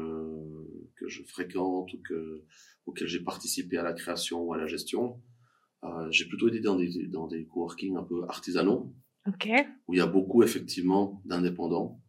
que 0.96 1.08
je 1.08 1.22
fréquente 1.22 1.92
ou 1.92 1.98
que 2.02 2.44
auxquels 2.86 3.08
j'ai 3.08 3.20
participé 3.20 3.78
à 3.78 3.82
la 3.82 3.92
création 3.92 4.42
ou 4.42 4.52
à 4.52 4.58
la 4.58 4.66
gestion, 4.66 5.20
euh, 5.84 6.10
j'ai 6.10 6.26
plutôt 6.26 6.48
été 6.48 6.60
dans 6.60 6.76
des 6.76 7.06
dans 7.08 7.28
des 7.28 7.46
coworking 7.46 7.96
un 7.96 8.02
peu 8.02 8.24
artisanaux 8.28 8.94
où 9.88 9.94
il 9.94 9.98
y 9.98 10.00
a 10.00 10.06
beaucoup 10.06 10.42
effectivement 10.42 11.22
d'indépendants 11.24 12.00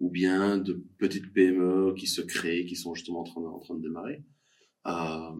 ou 0.00 0.10
bien 0.10 0.58
de 0.58 0.84
petites 0.98 1.32
PME 1.32 1.94
qui 1.96 2.06
se 2.06 2.20
créent, 2.20 2.66
qui 2.66 2.76
sont 2.76 2.94
justement 2.94 3.20
en 3.20 3.24
train 3.24 3.40
de, 3.40 3.46
en 3.46 3.58
train 3.60 3.74
de 3.74 3.82
démarrer. 3.82 4.24
Euh, 4.86 5.32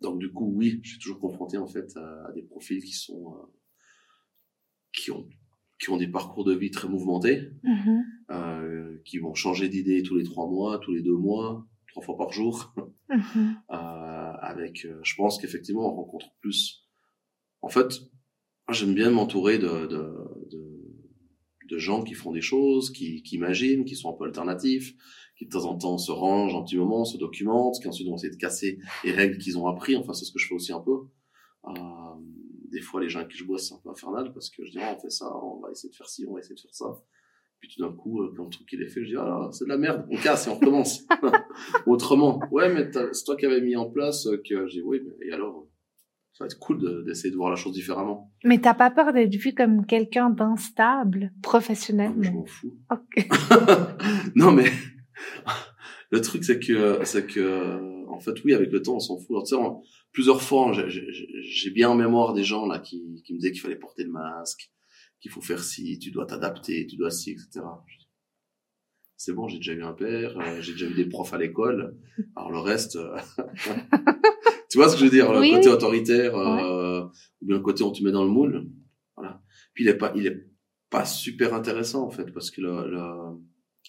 donc 0.00 0.18
du 0.18 0.30
coup, 0.30 0.52
oui, 0.54 0.80
je 0.82 0.90
suis 0.90 0.98
toujours 0.98 1.20
confronté 1.20 1.56
en 1.56 1.66
fait 1.66 1.96
à, 1.96 2.26
à 2.26 2.32
des 2.32 2.42
profils 2.42 2.82
qui 2.82 2.92
sont 2.92 3.34
qui 4.92 5.10
ont 5.10 5.28
qui 5.84 5.90
ont 5.90 5.98
des 5.98 6.08
parcours 6.08 6.44
de 6.44 6.54
vie 6.54 6.70
très 6.70 6.88
mouvementés, 6.88 7.50
Mhm. 7.62 8.04
euh, 8.30 8.96
qui 9.04 9.18
vont 9.18 9.34
changer 9.34 9.68
d'idée 9.68 10.02
tous 10.02 10.16
les 10.16 10.24
trois 10.24 10.48
mois, 10.48 10.78
tous 10.78 10.92
les 10.92 11.02
deux 11.02 11.16
mois, 11.16 11.66
trois 11.88 12.02
fois 12.02 12.16
par 12.16 12.32
jour. 12.32 12.74
Mhm. 13.10 13.56
Euh, 13.70 14.32
avec, 14.40 14.86
euh, 14.86 14.98
je 15.04 15.14
pense 15.14 15.38
qu'effectivement, 15.38 15.86
on 15.92 15.94
rencontre 15.94 16.26
plus. 16.40 16.88
En 17.60 17.68
fait, 17.68 18.00
j'aime 18.70 18.94
bien 18.94 19.10
m'entourer 19.10 19.58
de, 19.58 19.86
de, 19.86 20.14
de, 20.50 20.94
de 21.68 21.78
gens 21.78 22.02
qui 22.02 22.14
font 22.14 22.32
des 22.32 22.40
choses, 22.40 22.90
qui, 22.90 23.22
qui 23.22 23.36
imaginent, 23.36 23.84
qui 23.84 23.94
sont 23.94 24.08
un 24.10 24.16
peu 24.16 24.24
alternatifs, 24.24 24.94
qui 25.38 25.44
de 25.44 25.50
temps 25.50 25.66
en 25.66 25.76
temps 25.76 25.98
se 25.98 26.10
rangent 26.12 26.54
un 26.56 26.62
petit 26.62 26.76
moment, 26.78 27.04
se 27.04 27.18
documentent, 27.18 27.78
qui 27.80 27.86
ensuite 27.86 28.08
vont 28.08 28.16
essayer 28.16 28.32
de 28.32 28.38
casser 28.38 28.78
les 29.04 29.12
règles 29.12 29.36
qu'ils 29.36 29.58
ont 29.58 29.66
appris. 29.66 29.96
Enfin, 29.96 30.14
c'est 30.14 30.24
ce 30.24 30.32
que 30.32 30.38
je 30.38 30.48
fais 30.48 30.54
aussi 30.54 30.72
un 30.72 30.80
peu. 30.80 30.96
Euh, 31.66 31.72
des 32.74 32.80
fois, 32.82 33.00
les 33.00 33.08
gens 33.08 33.20
avec 33.20 33.30
qui 33.32 33.38
je 33.38 33.44
bosse, 33.44 33.68
c'est 33.68 33.74
un 33.74 33.78
peu 33.82 33.90
infernal 33.90 34.32
parce 34.32 34.50
que 34.50 34.64
je 34.64 34.70
dis, 34.72 34.78
Ah, 34.80 34.94
on 34.96 35.00
fait 35.00 35.10
ça, 35.10 35.26
on 35.34 35.60
va 35.60 35.70
essayer 35.70 35.90
de 35.90 35.94
faire 35.96 36.08
ci, 36.08 36.26
on 36.28 36.34
va 36.34 36.40
essayer 36.40 36.54
de 36.54 36.60
faire 36.60 36.74
ça. 36.74 36.86
Puis 37.60 37.68
tout 37.74 37.80
d'un 37.82 37.94
coup, 37.96 38.20
euh, 38.22 38.32
quand 38.36 38.44
le 38.44 38.50
truc 38.50 38.68
il 38.72 38.82
est 38.82 38.88
fait, 38.88 39.00
je 39.04 39.10
dis, 39.10 39.16
ah, 39.16 39.48
c'est 39.52 39.64
de 39.64 39.70
la 39.70 39.78
merde, 39.78 40.04
on 40.10 40.16
casse 40.16 40.46
et 40.46 40.50
on 40.50 40.56
recommence. 40.56 41.06
Autrement. 41.86 42.40
Ouais, 42.50 42.72
mais 42.72 42.90
c'est 43.12 43.24
toi 43.24 43.36
qui 43.36 43.46
avais 43.46 43.60
mis 43.62 43.74
en 43.76 43.90
place 43.90 44.26
euh, 44.26 44.36
que 44.46 44.66
j'ai 44.68 44.82
oui, 44.82 45.00
mais 45.02 45.26
et 45.28 45.32
alors, 45.32 45.66
ça 46.34 46.44
va 46.44 46.46
être 46.46 46.58
cool 46.58 46.78
de- 46.78 47.02
d'essayer 47.06 47.30
de 47.30 47.36
voir 47.36 47.48
la 47.50 47.56
chose 47.56 47.72
différemment. 47.72 48.32
Mais 48.44 48.60
t'as 48.60 48.74
pas 48.74 48.90
peur 48.90 49.12
d'être 49.12 49.34
vu 49.34 49.54
comme 49.54 49.86
quelqu'un 49.86 50.28
d'instable 50.30 50.96
Ah, 50.96 51.08
mais 51.16 51.36
je 51.36 51.40
professionnellement 51.42 52.32
m'en 52.32 52.44
fous. 52.44 52.76
Non, 54.34 54.52
mais 54.52 54.66
le 56.10 56.20
truc, 56.20 56.44
c'est 56.44 56.58
que, 56.58 56.98
c'est 57.04 57.26
que, 57.26 57.93
en 58.08 58.20
fait, 58.20 58.42
oui, 58.44 58.54
avec 58.54 58.70
le 58.70 58.82
temps, 58.82 58.96
on 58.96 59.00
s'en 59.00 59.18
fout. 59.18 59.30
Alors, 59.30 59.44
tu 59.44 59.54
sais, 59.54 59.90
plusieurs 60.12 60.42
fois, 60.42 60.72
j'ai- 60.88 61.70
bien 61.70 61.90
en 61.90 61.94
mémoire 61.94 62.32
des 62.34 62.44
gens 62.44 62.66
là 62.66 62.78
qui, 62.78 63.22
qui 63.24 63.32
me 63.34 63.38
disaient 63.38 63.52
qu'il 63.52 63.60
fallait 63.60 63.76
porter 63.76 64.04
le 64.04 64.10
masque, 64.10 64.70
qu'il 65.20 65.30
faut 65.30 65.40
faire 65.40 65.62
ci, 65.62 65.98
tu 65.98 66.10
dois 66.10 66.26
t'adapter, 66.26 66.86
tu 66.86 66.96
dois 66.96 67.10
ci, 67.10 67.30
etc. 67.32 67.60
C'est 69.16 69.32
bon, 69.32 69.48
j'ai 69.48 69.56
déjà 69.58 69.72
eu 69.72 69.82
un 69.82 69.92
père, 69.92 70.38
euh, 70.38 70.60
j'ai 70.60 70.72
déjà 70.72 70.86
eu 70.86 70.94
des 70.94 71.06
profs 71.06 71.32
à 71.32 71.38
l'école. 71.38 71.96
Alors 72.36 72.50
le 72.50 72.58
reste, 72.58 72.96
euh, 72.96 73.16
tu 74.70 74.76
vois 74.78 74.88
ce 74.88 74.94
que 74.94 75.00
je 75.00 75.04
veux 75.04 75.10
dire, 75.10 75.32
le 75.32 75.40
côté 75.40 75.68
oui. 75.68 75.74
autoritaire, 75.74 76.36
euh, 76.36 77.04
ou 77.40 77.46
bien 77.46 77.56
le 77.56 77.62
côté 77.62 77.82
on 77.84 77.90
te 77.92 78.02
met 78.02 78.12
dans 78.12 78.24
le 78.24 78.30
moule. 78.30 78.68
Voilà. 79.16 79.40
Puis 79.72 79.84
il 79.84 79.88
est 79.88 79.96
pas, 79.96 80.12
il 80.16 80.26
est 80.26 80.46
pas 80.90 81.04
super 81.06 81.54
intéressant 81.54 82.04
en 82.04 82.10
fait, 82.10 82.32
parce 82.32 82.50
que 82.50 82.60
le, 82.60 82.90
le... 82.90 82.98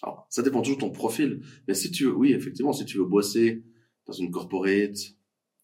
alors 0.02 0.26
ça 0.30 0.42
dépend 0.42 0.62
toujours 0.62 0.78
de 0.78 0.82
ton 0.82 0.90
profil. 0.90 1.42
Mais 1.68 1.74
si 1.74 1.90
tu 1.90 2.04
veux, 2.04 2.14
oui, 2.14 2.32
effectivement, 2.32 2.72
si 2.72 2.84
tu 2.86 2.96
veux 2.98 3.04
bosser 3.04 3.62
dans 4.06 4.12
une 4.12 4.30
corporate, 4.30 4.96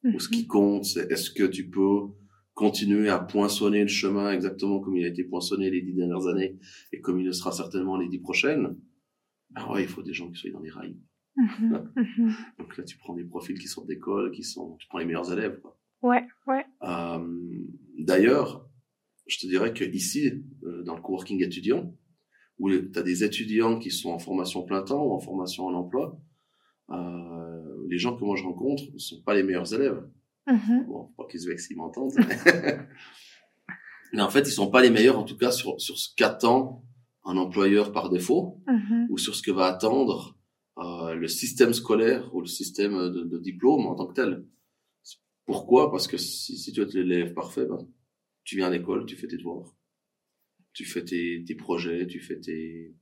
où 0.04 0.18
ce 0.18 0.28
qui 0.28 0.46
compte, 0.46 0.84
c'est 0.84 1.10
est-ce 1.12 1.30
que 1.30 1.44
tu 1.44 1.68
peux 1.70 2.08
continuer 2.54 3.08
à 3.08 3.18
poinçonner 3.18 3.82
le 3.82 3.88
chemin 3.88 4.32
exactement 4.32 4.80
comme 4.80 4.96
il 4.96 5.04
a 5.04 5.08
été 5.08 5.24
poinçonné 5.24 5.70
les 5.70 5.80
dix 5.80 5.94
dernières 5.94 6.26
années 6.26 6.58
et 6.92 7.00
comme 7.00 7.20
il 7.20 7.26
le 7.26 7.32
sera 7.32 7.52
certainement 7.52 7.96
les 7.96 8.08
dix 8.08 8.18
prochaines? 8.18 8.76
Ben 9.50 9.66
ouais, 9.70 9.82
il 9.82 9.88
faut 9.88 10.02
des 10.02 10.12
gens 10.12 10.30
qui 10.30 10.40
soient 10.40 10.50
dans 10.50 10.60
les 10.60 10.70
rails. 10.70 10.98
Mhm. 11.36 11.92
Mhm. 11.96 12.34
Donc 12.58 12.76
là, 12.76 12.84
tu 12.84 12.98
prends 12.98 13.14
des 13.14 13.24
profils 13.24 13.58
qui 13.58 13.68
sortent 13.68 13.86
d'école, 13.86 14.32
qui 14.32 14.42
sont, 14.42 14.76
tu 14.76 14.86
prends 14.88 14.98
les 14.98 15.06
meilleurs 15.06 15.32
élèves. 15.32 15.60
Quoi. 15.60 15.78
Ouais, 16.02 16.26
ouais. 16.46 16.64
Euh, 16.82 17.64
D'ailleurs, 17.98 18.68
je 19.26 19.38
te 19.38 19.46
dirais 19.46 19.72
que 19.72 19.84
ici, 19.84 20.44
euh, 20.64 20.82
dans 20.82 20.96
le 20.96 21.00
coworking 21.00 21.42
étudiant, 21.42 21.94
où 22.58 22.70
tu 22.70 22.98
as 22.98 23.02
des 23.02 23.24
étudiants 23.24 23.78
qui 23.78 23.90
sont 23.90 24.10
en 24.10 24.18
formation 24.18 24.64
plein 24.64 24.82
temps 24.82 25.04
ou 25.04 25.12
en 25.12 25.20
formation 25.20 25.66
en 25.66 25.74
emploi, 25.74 26.20
les 26.88 27.98
gens 27.98 28.16
que 28.16 28.24
moi 28.24 28.36
je 28.36 28.44
rencontre 28.44 28.84
ne 28.92 28.98
sont 28.98 29.22
pas 29.22 29.34
les 29.34 29.42
meilleurs 29.42 29.72
élèves. 29.74 30.02
Mhm. 30.46 30.86
Bon, 30.86 31.06
faut 31.08 31.22
pas 31.22 31.28
qu'ils 31.28 31.40
se 31.40 31.48
vexent 31.48 31.66
s'ils 31.68 31.76
m'entendent. 31.76 32.12
mais- 34.12 34.20
en 34.22 34.30
fait, 34.30 34.40
ils 34.40 34.52
sont 34.52 34.70
pas 34.70 34.82
les 34.82 34.90
meilleurs, 34.90 35.18
en 35.18 35.24
tout 35.24 35.36
cas, 35.36 35.50
sur, 35.52 35.80
sur 35.80 35.96
ce 35.98 36.08
qu'attend 36.16 36.84
un 37.24 37.36
employeur 37.36 37.92
par 37.92 38.10
défaut, 38.10 38.60
Mhm. 38.66 39.06
ou 39.10 39.18
sur 39.18 39.34
ce 39.34 39.42
que 39.42 39.50
va 39.52 39.66
attendre 39.66 40.38
euh, 40.78 41.14
le 41.14 41.28
système 41.28 41.72
scolaire 41.74 42.34
ou 42.34 42.40
le 42.40 42.46
système 42.46 42.92
de, 42.94 43.24
de 43.24 43.38
diplôme 43.38 43.86
en 43.86 43.94
tant 43.94 44.06
que 44.06 44.14
tel. 44.14 44.44
Pourquoi? 45.44 45.90
Parce 45.90 46.08
que 46.08 46.16
si, 46.16 46.56
si 46.56 46.72
tu 46.72 46.80
es 46.80 46.86
l'élève 46.94 47.34
parfait, 47.34 47.66
ben, 47.66 47.78
tu 48.44 48.56
viens 48.56 48.66
à 48.68 48.70
l'école, 48.70 49.04
tu 49.06 49.16
fais 49.16 49.26
tes 49.28 49.36
devoirs, 49.36 49.76
tu 50.72 50.84
fais 50.84 51.04
tes, 51.04 51.44
tes 51.46 51.54
projets, 51.54 52.06
tu 52.06 52.20
fais 52.20 52.40
tes, 52.40 52.96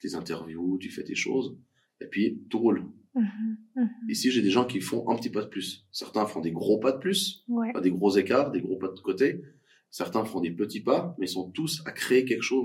tes 0.00 0.14
interviews, 0.14 0.78
tu 0.78 0.90
fais 0.90 1.02
tes 1.04 1.14
choses, 1.16 1.58
et 2.00 2.06
puis 2.06 2.40
tout 2.48 2.58
roule. 2.60 2.86
Mhm. 3.14 3.58
Mhm. 3.76 3.88
Ici, 4.08 4.30
j'ai 4.30 4.42
des 4.42 4.50
gens 4.50 4.64
qui 4.64 4.80
font 4.80 5.08
un 5.10 5.16
petit 5.16 5.30
pas 5.30 5.42
de 5.42 5.48
plus. 5.48 5.86
Certains 5.90 6.26
font 6.26 6.40
des 6.40 6.52
gros 6.52 6.78
pas 6.78 6.92
de 6.92 6.98
plus, 6.98 7.44
Ouais. 7.48 7.72
pas 7.72 7.80
des 7.80 7.90
gros 7.90 8.16
écarts, 8.16 8.50
des 8.50 8.60
gros 8.62 8.76
pas 8.76 8.88
de 8.88 8.98
côté. 9.00 9.42
Certains 9.90 10.24
font 10.24 10.40
des 10.40 10.50
petits 10.50 10.80
pas, 10.82 11.14
mais 11.18 11.26
ils 11.26 11.28
sont 11.28 11.50
tous 11.50 11.82
à 11.84 11.92
créer 11.92 12.24
quelque 12.24 12.42
chose. 12.42 12.64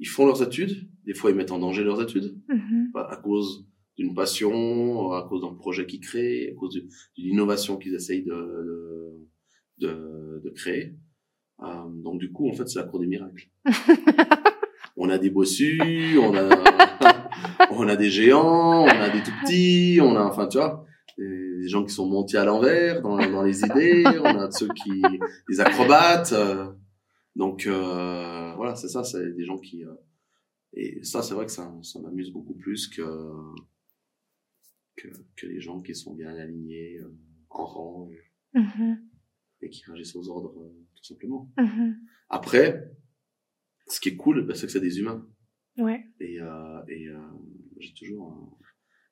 Ils 0.00 0.08
font 0.08 0.26
leurs 0.26 0.42
études, 0.42 0.88
des 1.04 1.14
fois 1.14 1.30
ils 1.30 1.36
mettent 1.36 1.52
en 1.52 1.60
danger 1.60 1.84
leurs 1.84 2.02
études, 2.02 2.36
Mhm. 2.48 2.90
pas 2.92 3.06
à 3.08 3.16
cause 3.16 3.64
d'une 3.96 4.14
passion, 4.14 5.12
à 5.12 5.22
cause 5.28 5.42
d'un 5.42 5.54
projet 5.54 5.86
qu'ils 5.86 6.00
créent, 6.00 6.50
à 6.50 6.54
cause 6.54 6.74
de- 6.74 6.88
d'une 7.16 7.32
innovation 7.34 7.76
qu'ils 7.76 7.94
essayent 7.94 8.24
de, 8.24 8.32
de, 9.78 9.86
de, 9.86 10.40
de 10.44 10.50
créer. 10.50 10.96
Euh, 11.62 11.88
donc 12.02 12.18
du 12.18 12.32
coup, 12.32 12.48
en 12.48 12.52
fait, 12.54 12.66
c'est 12.68 12.80
la 12.80 12.84
cour 12.86 12.98
des 12.98 13.06
miracles. 13.06 13.48
on 14.96 15.08
a 15.08 15.18
des 15.18 15.30
bossus, 15.30 16.18
on 16.18 16.34
a, 16.34 16.48
on 17.70 17.88
a 17.88 17.96
des 17.96 18.10
géants, 18.10 18.84
on 18.84 18.88
a 18.88 19.08
des 19.10 19.22
tout 19.22 19.32
petits, 19.42 19.98
on 20.02 20.16
a, 20.16 20.22
enfin, 20.24 20.46
tu 20.48 20.58
vois, 20.58 20.84
des 21.18 21.68
gens 21.68 21.84
qui 21.84 21.92
sont 21.94 22.08
montés 22.08 22.36
à 22.38 22.44
l'envers 22.44 23.02
dans, 23.02 23.16
dans 23.16 23.42
les 23.42 23.60
idées, 23.60 24.04
on 24.06 24.24
a 24.38 24.50
ceux 24.50 24.68
qui, 24.82 25.02
des 25.48 25.60
acrobates. 25.60 26.32
euh, 26.32 26.72
donc 27.36 27.66
euh, 27.66 28.52
voilà, 28.56 28.74
c'est 28.74 28.88
ça, 28.88 29.04
c'est 29.04 29.32
des 29.32 29.44
gens 29.44 29.58
qui 29.58 29.84
euh, 29.84 29.94
et 30.74 31.02
ça, 31.04 31.22
c'est 31.22 31.34
vrai 31.34 31.46
que 31.46 31.52
ça, 31.52 31.72
ça 31.82 32.00
m'amuse 32.00 32.30
beaucoup 32.32 32.54
plus 32.54 32.88
que, 32.88 33.02
que 34.96 35.08
que 35.36 35.46
les 35.46 35.60
gens 35.60 35.80
qui 35.80 35.94
sont 35.94 36.14
bien 36.14 36.34
alignés 36.34 36.98
euh, 36.98 37.14
en 37.50 37.64
rang 37.64 38.08
et, 38.10 38.58
Mhm. 38.58 38.98
et 39.62 39.70
qui 39.70 39.82
réagissent 39.86 40.14
aux 40.14 40.28
ordres 40.28 40.54
euh, 40.62 40.86
tout 40.94 41.04
simplement. 41.04 41.50
Mhm. 41.56 41.96
Après, 42.28 42.90
ce 43.88 43.98
qui 44.00 44.10
est 44.10 44.16
cool, 44.16 44.46
bah, 44.46 44.54
c'est 44.54 44.66
que 44.66 44.72
c'est 44.72 44.80
des 44.80 44.98
humains. 44.98 45.26
Ouais. 45.78 46.04
Et, 46.20 46.38
euh, 46.40 46.82
et 46.88 47.08
euh, 47.08 47.18
j'ai 47.82 47.94
toujours, 47.94 48.32
un- 48.32 48.56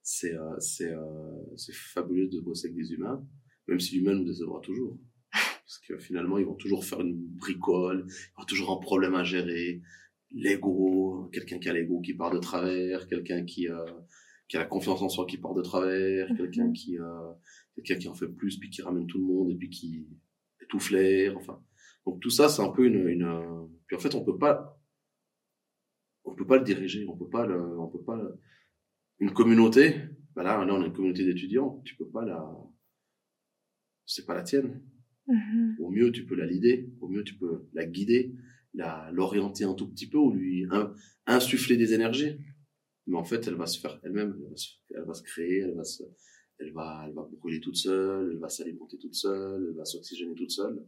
c'est 0.02 0.34
euh, 0.34 0.58
c'est 0.60 0.90
euh, 0.92 1.56
c'est 1.56 1.74
fabuleux 1.74 2.28
de 2.28 2.40
bosser 2.40 2.68
avec 2.68 2.76
des 2.76 2.92
humains, 2.92 3.24
même 3.68 3.80
si 3.80 3.96
l'humain 3.96 4.14
nous 4.14 4.24
décevra 4.24 4.60
toujours, 4.60 4.98
parce 5.32 5.78
que 5.86 5.98
finalement 5.98 6.38
ils 6.38 6.46
vont 6.46 6.54
toujours 6.54 6.84
faire 6.84 7.00
une 7.00 7.16
bricole, 7.16 8.06
il 8.08 8.12
y 8.12 8.36
aura 8.36 8.46
toujours 8.46 8.70
un 8.72 8.80
problème 8.80 9.14
à 9.14 9.24
gérer, 9.24 9.82
l'ego, 10.30 11.28
quelqu'un 11.32 11.58
qui 11.58 11.68
a 11.68 11.72
l'ego 11.74 12.00
qui 12.00 12.14
part 12.14 12.30
de 12.32 12.38
travers, 12.38 13.06
quelqu'un 13.08 13.44
qui 13.44 13.68
euh, 13.68 13.84
qui 14.48 14.56
a 14.56 14.60
la 14.60 14.66
confiance 14.66 15.00
en 15.02 15.08
soi 15.08 15.26
qui 15.26 15.38
part 15.38 15.54
de 15.54 15.62
travers, 15.62 16.28
Mhm. 16.30 16.36
quelqu'un 16.38 16.72
qui 16.72 16.96
quelqu'un 17.74 17.96
qui 17.96 18.08
en 18.08 18.14
fait 18.14 18.28
plus 18.28 18.58
puis 18.58 18.70
qui 18.70 18.82
ramène 18.82 19.06
tout 19.06 19.18
le 19.18 19.24
monde 19.24 19.50
et 19.50 19.54
puis 19.56 19.70
qui 19.70 20.08
tout 20.68 20.80
flair, 20.80 21.36
enfin. 21.36 21.62
Donc 22.06 22.20
tout 22.20 22.30
ça 22.30 22.48
c'est 22.48 22.62
un 22.62 22.70
peu 22.70 22.86
une, 22.86 23.06
une 23.08 23.68
puis 23.86 23.96
en 23.96 24.00
fait 24.00 24.14
on 24.14 24.24
peut 24.24 24.38
pas 24.38 24.80
on 26.24 26.34
peut 26.34 26.46
pas 26.46 26.58
le 26.58 26.64
diriger, 26.64 27.06
on 27.08 27.16
peut 27.16 27.28
pas 27.28 27.46
le, 27.46 27.78
on 27.78 27.88
peut 27.88 28.02
pas 28.02 28.16
le- 28.16 28.38
une 29.20 29.32
communauté. 29.32 29.96
Bah 30.34 30.42
là, 30.42 30.64
là, 30.64 30.74
on 30.74 30.82
a 30.82 30.86
une 30.86 30.92
communauté 30.92 31.24
d'étudiants, 31.24 31.80
tu 31.84 31.96
peux 31.96 32.08
pas 32.08 32.24
la, 32.24 32.42
c'est 34.06 34.26
pas 34.26 34.34
la 34.34 34.42
tienne. 34.42 34.82
Mhm. 35.26 35.76
Au 35.80 35.90
mieux, 35.90 36.10
tu 36.10 36.26
peux 36.26 36.34
la 36.34 36.46
leader, 36.46 36.86
au 37.00 37.08
mieux, 37.08 37.22
tu 37.24 37.34
peux 37.34 37.68
la 37.72 37.86
guider, 37.86 38.34
la, 38.74 39.10
l'orienter 39.12 39.64
un 39.64 39.74
tout 39.74 39.88
petit 39.88 40.08
peu 40.08 40.18
ou 40.18 40.32
lui 40.32 40.66
in- 40.70 40.92
insuffler 41.26 41.76
des 41.76 41.92
énergies. 41.92 42.38
Mais 43.06 43.16
en 43.16 43.24
fait, 43.24 43.46
elle 43.46 43.54
va 43.54 43.66
se 43.66 43.78
faire 43.78 44.00
elle-même, 44.02 44.36
elle 44.38 44.50
va 44.50 44.56
se, 44.56 44.68
elle 44.94 45.04
va 45.04 45.14
se 45.14 45.22
créer, 45.22 45.58
elle 45.60 45.74
va 45.74 45.84
se, 45.84 46.02
elle 46.58 46.72
va, 46.72 47.04
elle 47.06 47.14
va 47.14 47.28
brûler 47.38 47.60
toute 47.60 47.76
seule, 47.76 48.30
elle 48.32 48.38
va 48.38 48.48
s'alimenter 48.48 48.98
toute 48.98 49.14
seule, 49.14 49.66
elle 49.70 49.76
va 49.76 49.84
s'oxygéner 49.84 50.34
toute 50.34 50.50
seule. 50.50 50.84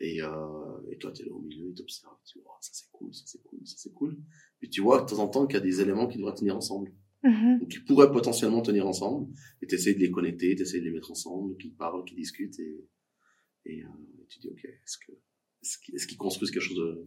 Et, 0.00 0.20
euh, 0.22 0.90
et 0.90 0.98
toi, 0.98 1.12
tu 1.12 1.22
es 1.22 1.24
là 1.26 1.32
au 1.32 1.40
milieu, 1.40 1.72
tu 1.72 1.82
observes, 1.82 2.18
tu 2.24 2.40
vois, 2.40 2.58
ça 2.60 2.72
c'est 2.74 2.90
cool, 2.90 3.14
ça 3.14 3.22
c'est 3.26 3.42
cool, 3.42 3.60
ça 3.64 3.76
c'est 3.78 3.92
cool. 3.92 4.16
Puis 4.58 4.68
tu 4.68 4.80
vois 4.80 5.02
de 5.02 5.06
temps 5.06 5.20
en 5.20 5.28
temps 5.28 5.46
qu'il 5.46 5.54
y 5.54 5.62
a 5.62 5.64
des 5.64 5.80
éléments 5.80 6.08
qui 6.08 6.18
devraient 6.18 6.34
tenir 6.34 6.56
ensemble. 6.56 6.92
Donc, 7.24 7.68
qui 7.68 7.78
pourraient 7.80 8.12
potentiellement 8.12 8.60
tenir 8.62 8.86
ensemble. 8.86 9.32
Et 9.62 9.66
tu 9.66 9.76
de 9.76 9.98
les 9.98 10.10
connecter, 10.10 10.54
tu 10.54 10.62
de 10.62 10.84
les 10.84 10.90
mettre 10.90 11.10
ensemble, 11.10 11.56
qu'ils 11.56 11.74
parlent, 11.74 12.04
qu'ils 12.04 12.18
discutent. 12.18 12.58
Et, 12.60 12.84
et, 13.64 13.82
euh, 13.82 13.88
tu 14.28 14.38
dis, 14.40 14.48
OK, 14.48 14.64
est-ce 14.64 14.98
que 14.98 15.12
est-ce 15.94 16.06
qu'ils 16.06 16.18
construisent 16.18 16.50
quelque 16.50 16.62
chose 16.62 16.76
de 16.76 17.06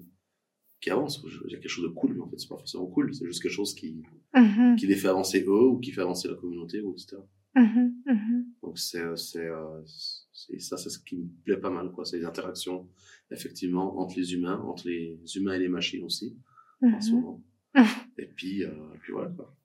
qui 0.82 0.90
avance? 0.90 1.24
Il 1.46 1.52
y 1.52 1.56
a 1.56 1.60
quelque 1.60 1.70
chose 1.70 1.84
de 1.84 1.94
cool, 1.94 2.16
mais 2.16 2.22
en 2.22 2.30
fait, 2.30 2.38
c'est 2.40 2.48
pas 2.50 2.58
forcément 2.58 2.88
cool. 2.88 3.14
C'est 3.14 3.26
juste 3.26 3.42
quelque 3.44 3.52
chose 3.52 3.76
qui, 3.76 4.02
Mhm. 4.36 4.76
qui 4.78 4.88
les 4.88 4.96
fait 4.96 5.08
avancer 5.10 5.44
eux 5.44 5.68
ou 5.68 5.80
qui 5.80 5.92
fait 5.92 6.02
avancer 6.02 6.28
la 6.28 6.36
communauté, 6.36 6.82
ou 6.82 6.94
etc. 6.94 7.18
Mhm. 7.56 7.96
Mhm. 8.06 8.46
Donc, 8.64 8.80
c'est, 8.80 9.00
euh, 9.02 9.16
ça, 9.16 10.78
c'est 10.78 10.90
ce 10.90 11.00
qui 11.00 11.18
me 11.18 11.28
plaît 11.44 11.58
pas 11.58 11.70
mal, 11.70 11.92
quoi. 11.92 12.06
C'est 12.06 12.18
les 12.18 12.26
interactions, 12.26 12.88
effectivement, 13.32 14.00
entre 14.00 14.18
les 14.20 14.34
humains, 14.34 14.60
entre 14.62 14.88
les 14.88 15.20
humains 15.36 15.54
et 15.54 15.60
les 15.60 15.68
machines 15.70 16.04
aussi, 16.04 16.36
en 16.82 17.00
ce 17.02 17.12
moment. 17.12 17.44
Et 18.18 18.26
puis, 18.26 18.64
euh, 18.64 18.72
puis 19.02 19.14
voilà, 19.14 19.30
quoi. 19.30 19.56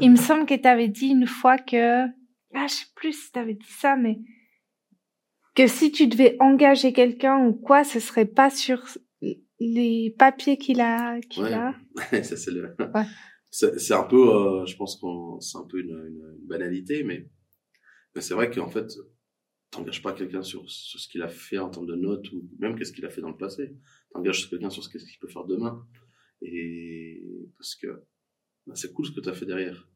Il 0.00 0.10
me 0.10 0.16
semble 0.16 0.46
que 0.46 0.54
tu 0.54 0.66
avais 0.68 0.88
dit 0.88 1.08
une 1.08 1.26
fois 1.26 1.58
que, 1.58 2.04
ah, 2.54 2.66
je 2.66 2.72
sais 2.72 2.86
plus 2.94 3.12
si 3.12 3.32
tu 3.32 3.38
avais 3.38 3.54
dit 3.54 3.72
ça, 3.72 3.96
mais 3.96 4.18
que 5.54 5.66
si 5.66 5.92
tu 5.92 6.06
devais 6.06 6.36
engager 6.40 6.92
quelqu'un 6.92 7.44
ou 7.46 7.52
quoi, 7.52 7.84
ce 7.84 8.00
serait 8.00 8.26
pas 8.26 8.50
sur 8.50 8.82
les 9.60 10.14
papiers 10.18 10.58
qu'il 10.58 10.80
a, 10.80 11.20
qu'il 11.20 11.44
Ouais. 11.44 11.52
a. 11.54 11.74
ça, 12.22 12.36
c'est 12.36 12.50
le, 12.50 12.74
Ouais. 12.94 13.04
c'est, 13.50 13.92
un 13.94 14.04
peu, 14.04 14.34
euh, 14.34 14.66
je 14.66 14.76
pense 14.76 14.96
qu'on, 14.96 15.38
c'est 15.40 15.58
un 15.58 15.66
peu 15.68 15.78
une, 15.80 15.90
une, 15.90 16.36
une 16.40 16.46
banalité, 16.46 17.04
mais, 17.04 17.28
mais 18.14 18.20
c'est 18.22 18.34
vrai 18.34 18.50
qu'en 18.50 18.68
fait, 18.68 18.86
t'engages 19.70 20.02
pas 20.02 20.12
quelqu'un 20.12 20.42
sur, 20.42 20.68
sur 20.70 20.98
ce 21.00 21.08
qu'il 21.08 21.22
a 21.22 21.28
fait 21.28 21.58
en 21.58 21.70
termes 21.70 21.86
de 21.86 21.94
notes 21.96 22.30
ou 22.32 22.48
même 22.58 22.76
qu'est-ce 22.76 22.92
qu'il 22.92 23.06
a 23.06 23.10
fait 23.10 23.20
dans 23.20 23.30
le 23.30 23.36
passé. 23.36 23.74
T'engages 24.12 24.50
quelqu'un 24.50 24.70
sur 24.70 24.82
ce 24.82 24.88
qu'il 24.90 25.18
peut 25.20 25.28
faire 25.28 25.44
demain. 25.44 25.86
Et 26.42 27.22
parce 27.56 27.74
que 27.76 28.02
bah, 28.66 28.74
c'est 28.76 28.92
cool 28.92 29.06
ce 29.06 29.12
que 29.12 29.20
tu 29.20 29.28
as 29.28 29.32
fait 29.34 29.46
derrière. 29.46 29.88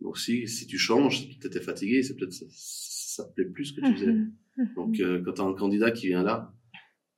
Donc 0.00 0.18
si, 0.18 0.48
si 0.48 0.66
tu 0.66 0.78
changes, 0.78 1.28
tu 1.38 1.46
étais 1.46 1.60
fatigué, 1.60 2.02
c'est 2.02 2.16
peut-être 2.16 2.32
ça, 2.32 2.44
ça 2.50 3.24
te 3.24 3.32
plaît 3.34 3.44
plus 3.44 3.66
ce 3.66 3.72
que 3.74 3.80
tu 3.86 3.92
faisais. 3.94 4.12
Mhm. 4.12 4.34
Mhm. 4.56 4.74
Donc 4.74 5.00
euh, 5.00 5.22
quand 5.24 5.32
tu 5.34 5.40
as 5.40 5.44
un 5.44 5.54
candidat 5.54 5.90
qui 5.90 6.08
vient 6.08 6.22
là, 6.22 6.54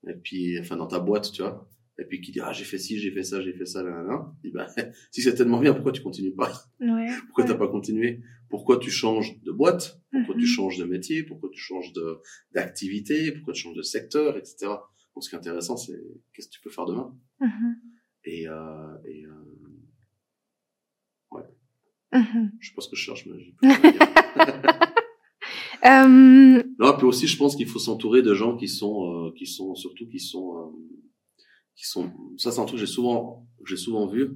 et 0.06 0.14
puis 0.14 0.58
enfin 0.60 0.76
dans 0.76 0.86
ta 0.86 0.98
boîte, 1.00 1.32
tu 1.32 1.40
vois, 1.42 1.68
et 1.98 2.04
puis 2.04 2.20
qui 2.20 2.30
dit 2.32 2.40
ah 2.40 2.52
j'ai 2.52 2.64
fait 2.64 2.78
ci, 2.78 2.98
j'ai 2.98 3.10
fait 3.10 3.24
ça, 3.24 3.40
j'ai 3.40 3.54
fait 3.54 3.64
ça, 3.64 3.82
là, 3.82 3.90
là, 3.90 4.02
là, 4.02 4.34
dis, 4.42 4.50
bah, 4.50 4.66
si 5.12 5.22
c'est 5.22 5.34
tellement 5.34 5.60
bien, 5.60 5.72
pourquoi 5.72 5.92
tu 5.92 6.02
continues 6.02 6.34
pas? 6.34 6.52
Ouais. 6.80 7.06
Pourquoi 7.26 7.44
ouais. 7.44 7.50
t'as 7.50 7.56
pas 7.56 7.68
continué? 7.68 8.20
Pourquoi 8.50 8.78
tu 8.78 8.90
changes 8.90 9.40
de 9.42 9.50
boîte? 9.50 10.00
Pourquoi 10.12 10.34
tu 10.36 10.42
Mhm. 10.42 10.46
changes 10.46 10.78
de 10.78 10.84
métier? 10.84 11.22
Pourquoi 11.22 11.48
tu 11.50 11.58
changes 11.60 11.92
de 11.92 12.18
d'activité? 12.52 13.32
Pourquoi 13.32 13.54
tu 13.54 13.62
changes 13.62 13.76
de 13.76 13.82
secteur, 13.82 14.36
etc. 14.36 14.66
Donc 15.14 15.24
ce 15.24 15.28
qui 15.30 15.34
est 15.36 15.38
intéressant, 15.38 15.76
c'est 15.76 15.98
qu'est-ce 16.34 16.48
que 16.48 16.52
tu 16.54 16.60
peux 16.60 16.70
faire 16.70 16.84
demain? 16.86 17.16
Mhm. 17.40 17.76
Et, 18.26 18.46
euh, 18.48 18.96
et 19.06 19.24
euh, 19.26 19.30
Mhm. 22.14 22.52
je 22.60 22.68
sais 22.68 22.74
pas 22.74 22.80
ce 22.82 22.88
que 22.88 22.96
je 22.96 23.02
cherche, 23.02 23.26
mais 23.26 23.38
j'ai 23.42 23.52
plus. 23.52 23.68
Euh, 25.84 26.62
Non, 26.78 26.96
puis 26.96 27.04
aussi, 27.04 27.26
je 27.26 27.36
pense 27.36 27.56
qu'il 27.56 27.66
faut 27.66 27.78
s'entourer 27.78 28.22
de 28.22 28.32
gens 28.32 28.56
qui 28.56 28.68
sont, 28.68 29.26
euh, 29.26 29.32
qui 29.36 29.46
sont 29.46 29.74
surtout 29.74 30.08
qui 30.08 30.18
sont, 30.18 30.56
euh, 30.58 30.70
qui 31.76 31.84
sont. 31.86 32.10
Ça, 32.38 32.50
c'est 32.50 32.60
un 32.60 32.64
truc 32.64 32.80
que 32.80 32.86
j'ai 32.86 32.90
souvent, 32.90 33.46
j'ai 33.66 33.76
souvent 33.76 34.06
vu. 34.06 34.30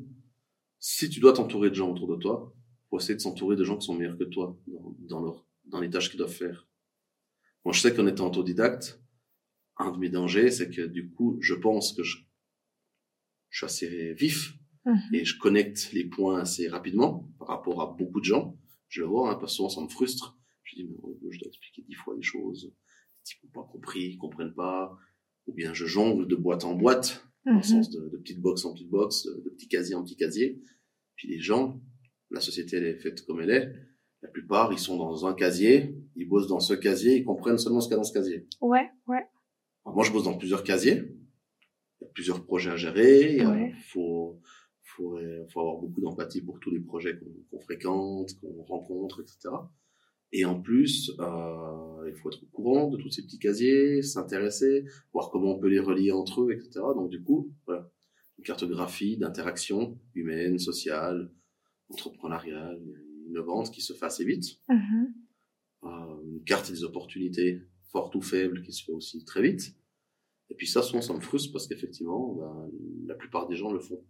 Si 0.78 1.08
tu 1.08 1.20
dois 1.20 1.32
t'entourer 1.32 1.70
de 1.70 1.74
gens 1.74 1.90
autour 1.90 2.06
de 2.08 2.16
toi, 2.20 2.54
faut 2.90 2.98
essayer 2.98 3.14
de 3.14 3.20
s'entourer 3.20 3.56
de 3.56 3.64
gens 3.64 3.78
qui 3.78 3.86
sont 3.86 3.94
meilleurs 3.94 4.18
que 4.18 4.24
toi 4.24 4.58
dans, 4.66 4.94
dans 5.08 5.20
leur, 5.22 5.46
dans 5.64 5.80
les 5.80 5.88
tâches 5.88 6.10
qu'ils 6.10 6.18
doivent 6.18 6.30
faire. 6.30 6.68
Moi, 7.64 7.72
je 7.72 7.80
sais 7.80 7.94
qu'en 7.94 8.06
étant 8.06 8.26
autodidacte, 8.26 9.00
un 9.78 9.90
de 9.90 9.96
mes 9.98 10.10
dangers, 10.10 10.50
c'est 10.50 10.68
que 10.70 10.82
du 10.82 11.10
coup, 11.10 11.38
je 11.40 11.54
pense 11.54 11.94
que 11.94 12.02
je, 12.02 12.18
je 13.48 13.58
suis 13.58 13.64
assez 13.64 14.12
vif 14.14 14.52
mhm. 14.88 15.14
et 15.14 15.24
je 15.24 15.38
connecte 15.38 15.92
les 15.92 16.04
points 16.04 16.40
assez 16.40 16.68
rapidement 16.68 17.28
par 17.38 17.48
rapport 17.48 17.80
à 17.82 17.94
beaucoup 17.96 18.20
de 18.20 18.24
gens. 18.24 18.56
Je 18.88 19.00
le 19.02 19.06
vois, 19.06 19.30
hein, 19.30 19.34
parce 19.36 19.52
que 19.52 19.56
souvent 19.56 19.68
ça 19.68 19.80
me 19.82 19.88
frustre. 19.88 20.36
Je 20.64 20.76
dis, 20.76 20.84
mais 20.84 20.96
je 21.30 21.38
dois 21.38 21.48
expliquer 21.48 21.82
dix 21.88 21.94
fois 21.94 22.14
les 22.16 22.22
choses. 22.22 22.64
Les 22.66 23.22
types 23.24 23.42
n'ont 23.44 23.50
pas 23.62 23.68
compris, 23.70 24.04
ils 24.12 24.18
comprennent 24.18 24.54
pas. 24.54 24.96
Ou 25.46 25.52
bien 25.54 25.72
je 25.74 25.86
jongle 25.86 26.26
de 26.26 26.36
boîte 26.36 26.64
en 26.64 26.74
boîte, 26.74 27.24
dans 27.46 27.52
le 27.52 27.56
Mhm. 27.58 27.62
sens 27.62 27.90
de, 27.90 28.08
de 28.10 28.16
petite 28.18 28.40
box 28.40 28.64
en 28.64 28.74
petite 28.74 28.90
box, 28.90 29.24
de, 29.26 29.42
de 29.44 29.50
petit 29.50 29.68
casier 29.68 29.94
en 29.94 30.04
petit 30.04 30.16
casier. 30.16 30.60
Puis 31.16 31.28
les 31.28 31.40
gens, 31.40 31.80
la 32.30 32.40
société 32.40 32.76
elle 32.76 32.84
est 32.86 32.98
faite 32.98 33.24
comme 33.26 33.40
elle 33.40 33.50
est. 33.50 33.72
La 34.22 34.28
plupart, 34.28 34.72
ils 34.72 34.78
sont 34.78 34.96
dans 34.96 35.26
un 35.26 35.32
casier, 35.34 35.94
ils 36.16 36.28
bossent 36.28 36.48
dans 36.48 36.58
ce 36.60 36.74
casier, 36.74 37.16
ils 37.18 37.24
comprennent 37.24 37.56
seulement 37.58 37.80
ce 37.80 37.86
qu'il 37.86 37.92
y 37.92 37.94
a 37.94 37.98
dans 37.98 38.04
ce 38.04 38.12
casier. 38.12 38.46
Ouais, 38.60 38.90
ouais. 39.06 39.22
Alors, 39.84 39.94
moi, 39.94 40.04
je 40.04 40.10
bosse 40.12 40.24
dans 40.24 40.36
plusieurs 40.36 40.64
casiers. 40.64 41.04
Il 42.00 42.04
y 42.04 42.04
a 42.04 42.10
plusieurs 42.12 42.44
projets 42.44 42.70
à 42.70 42.76
gérer. 42.76 43.36
Il 43.36 43.46
Ouais. 43.46 43.72
faut, 43.92 44.40
faut, 44.98 45.18
faut 45.50 45.60
avoir 45.60 45.78
beaucoup 45.78 46.00
d'empathie 46.00 46.42
pour 46.42 46.60
tous 46.60 46.70
les 46.70 46.80
projets 46.80 47.18
qu'on 47.50 47.60
fréquente, 47.60 48.38
qu'on 48.40 48.62
rencontre, 48.64 49.20
etc. 49.22 49.48
Et 50.32 50.44
en 50.44 50.60
plus, 50.60 51.10
euh, 51.20 52.04
il 52.06 52.14
faut 52.14 52.28
être 52.30 52.42
au 52.42 52.46
courant 52.52 52.90
de 52.90 52.98
tous 52.98 53.08
ces 53.10 53.22
petits 53.22 53.38
casiers, 53.38 54.02
s'intéresser, 54.02 54.84
voir 55.14 55.30
comment 55.30 55.54
on 55.54 55.58
peut 55.58 55.68
les 55.68 55.78
relier 55.78 56.12
entre 56.12 56.42
eux, 56.42 56.52
etc. 56.52 56.70
Donc 56.94 57.08
du 57.08 57.22
coup, 57.22 57.50
voilà, 57.66 57.90
une 58.36 58.44
cartographie 58.44 59.16
d'interaction 59.16 59.98
humaine, 60.14 60.58
sociale, 60.58 61.30
entrepreneuriale, 61.88 62.80
innovante 63.26 63.70
qui 63.70 63.80
se 63.80 63.92
fait 63.94 64.06
assez 64.06 64.24
vite 64.24 64.60
Mhm. 64.68 65.14
euh, 65.84 66.22
une 66.32 66.44
carte 66.44 66.70
des 66.70 66.84
opportunités 66.84 67.62
fortes 67.90 68.14
ou 68.14 68.20
faibles 68.20 68.62
qui 68.62 68.72
se 68.72 68.84
fait 68.84 68.92
aussi 68.92 69.24
très 69.24 69.42
vite. 69.42 69.74
Et 70.50 70.54
puis 70.54 70.66
ça, 70.66 70.82
souvent, 70.82 71.00
ça 71.02 71.14
me 71.14 71.20
frustre 71.20 71.52
parce 71.52 71.66
qu'effectivement, 71.66 72.34
ben, 72.34 72.70
la 73.06 73.14
plupart 73.14 73.48
des 73.48 73.56
gens 73.56 73.72
le 73.72 73.80
font, 73.80 74.02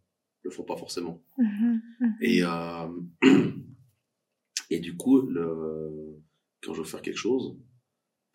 le 0.43 0.51
font 0.51 0.65
pas 0.65 0.77
forcément. 0.77 1.23
Mhm. 1.39 1.81
Mhm. 2.01 2.15
Et 2.21 2.43
euh, 2.43 2.89
et 4.71 4.81
du 4.81 4.97
coup, 4.97 5.23
le, 5.23 6.17
quand 6.63 6.75
je 6.75 6.81
veux 6.81 6.87
faire 6.87 7.03
quelque 7.03 7.17
chose, 7.17 7.57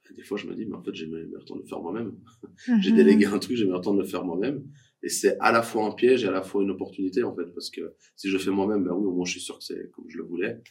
ben, 0.09 0.15
des 0.15 0.23
fois, 0.23 0.37
je 0.37 0.47
me 0.47 0.55
dis, 0.55 0.65
mais 0.65 0.75
en 0.75 0.83
fait, 0.83 0.93
j'ai 0.93 1.07
meilleur 1.07 1.45
temps 1.45 1.55
de 1.55 1.61
le 1.61 1.67
faire 1.67 1.81
moi-même. 1.81 2.17
J'ai 2.81 2.91
Mhm. 2.91 2.97
délégué 2.97 3.25
un 3.25 3.39
truc, 3.39 3.55
j'ai 3.57 3.65
meilleur 3.65 3.81
temps 3.81 3.93
de 3.93 4.01
le 4.01 4.07
faire 4.07 4.23
moi-même. 4.25 4.63
Et 5.01 5.09
c'est 5.09 5.37
à 5.39 5.51
la 5.51 5.61
fois 5.63 5.85
un 5.87 5.91
piège 5.93 6.23
et 6.23 6.27
à 6.27 6.31
la 6.31 6.43
fois 6.43 6.61
une 6.63 6.71
opportunité, 6.71 7.23
en 7.23 7.35
fait, 7.35 7.45
parce 7.53 7.69
que 7.69 7.93
si 8.15 8.27
je 8.29 8.33
le 8.33 8.39
fais 8.39 8.51
moi-même, 8.51 8.83
ben 8.83 8.93
oui, 8.93 9.05
au 9.05 9.11
moins, 9.13 9.25
je 9.25 9.31
suis 9.31 9.41
sûr 9.41 9.57
que 9.57 9.63
c'est 9.63 9.89
comme 9.91 10.05
je 10.09 10.17
le 10.17 10.23
voulais. 10.23 10.61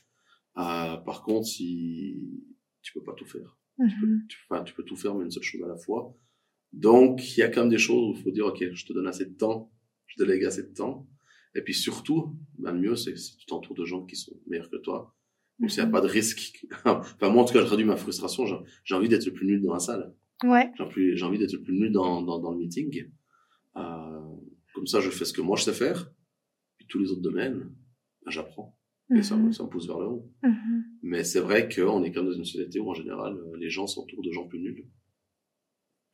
Euh, 0.59 0.97
par 0.99 1.23
contre, 1.23 1.47
si 1.47 2.21
tu 2.83 2.92
peux 2.92 3.03
pas 3.03 3.14
tout 3.14 3.27
faire 3.27 3.59
tu, 4.29 4.38
enfin, 4.49 4.62
tu 4.64 4.75
peux 4.75 4.85
tout 4.85 4.97
faire, 4.97 5.14
mais 5.14 5.25
une 5.25 5.31
seule 5.31 5.42
chose 5.42 5.62
à 5.64 5.68
la 5.68 5.77
fois. 5.77 6.14
Donc, 6.73 7.37
il 7.37 7.40
y 7.40 7.42
a 7.42 7.49
quand 7.49 7.62
même 7.62 7.71
des 7.71 7.79
choses 7.79 8.03
où 8.14 8.18
il 8.18 8.23
faut 8.23 8.31
dire, 8.31 8.47
OK, 8.47 8.62
je 8.73 8.87
te 8.87 8.92
donne 8.92 9.07
assez 9.07 9.25
de 9.27 9.35
temps, 9.35 9.73
je 10.07 10.23
délègue 10.23 10.45
assez 10.45 10.62
de 10.62 10.73
temps. 10.75 11.07
Et 11.55 11.62
puis 11.62 11.75
surtout, 11.75 12.37
ben, 12.59 12.73
le 12.73 12.81
mieux, 12.81 12.97
c'est 12.97 13.12
que 13.12 13.19
si 13.19 13.37
tu 13.37 13.47
t'entoures 13.47 13.77
de 13.77 13.85
gens 13.85 14.05
qui 14.07 14.17
sont 14.17 14.33
meilleurs 14.47 14.71
que 14.71 14.77
toi, 14.77 15.15
donc 15.59 15.71
s'il 15.71 15.83
n'y 15.83 15.88
a 15.88 15.93
pas 15.93 16.01
de 16.01 16.09
risque. 16.09 16.67
enfin, 16.85 17.29
moi, 17.31 17.43
en 17.43 17.45
tout 17.45 17.53
cas, 17.53 17.61
je 17.61 17.67
réduis 17.67 17.85
ma 17.85 17.97
frustration. 17.97 18.45
J'ai 18.85 18.95
envie 18.95 19.09
d'être 19.09 19.27
le 19.27 19.33
plus 19.33 19.47
nul 19.47 19.62
dans 19.62 19.73
la 19.75 19.79
salle. 19.81 20.15
Ouais. 20.45 20.73
J'ai 21.15 21.25
envie 21.25 21.38
d'être 21.38 21.53
le 21.53 21.62
plus 21.62 21.75
nul 21.75 21.93
dans, 21.93 22.23
dans, 22.23 22.38
dans 22.41 22.51
le 22.53 22.59
meeting. 22.59 23.07
Euh, 23.77 24.21
comme 24.75 24.87
ça, 24.87 25.01
je 25.01 25.11
fais 25.11 25.25
ce 25.25 25.33
que 25.33 25.41
moi 25.43 25.57
je 25.57 25.65
sais 25.65 25.73
faire. 25.73 26.11
Puis 26.79 26.87
tous 26.88 26.99
les 26.99 27.11
autres 27.11 27.21
domaines, 27.23 27.59
ben, 28.25 28.31
j'apprends. 28.31 28.77
Et 29.15 29.23
ça, 29.23 29.37
Mhm. 29.37 29.53
ça 29.53 29.62
me 29.65 29.69
pousse 29.69 29.87
vers 29.87 29.99
le 29.99 30.07
haut. 30.07 30.33
Mhm. 30.43 30.85
Mais 31.03 31.23
c'est 31.23 31.41
vrai 31.41 31.69
qu'on 31.69 32.03
est 32.03 32.12
quand 32.12 32.23
même 32.23 32.31
dans 32.33 32.37
une 32.38 32.45
société 32.47 32.81
où, 32.81 32.88
en 32.88 32.95
général, 32.95 33.37
euh, 33.37 33.57
les 33.59 33.69
gens 33.69 33.87
s'entourent 33.87 34.23
de 34.23 34.33
gens 34.33 34.47
plus 34.49 34.59
nuls. 34.59 34.87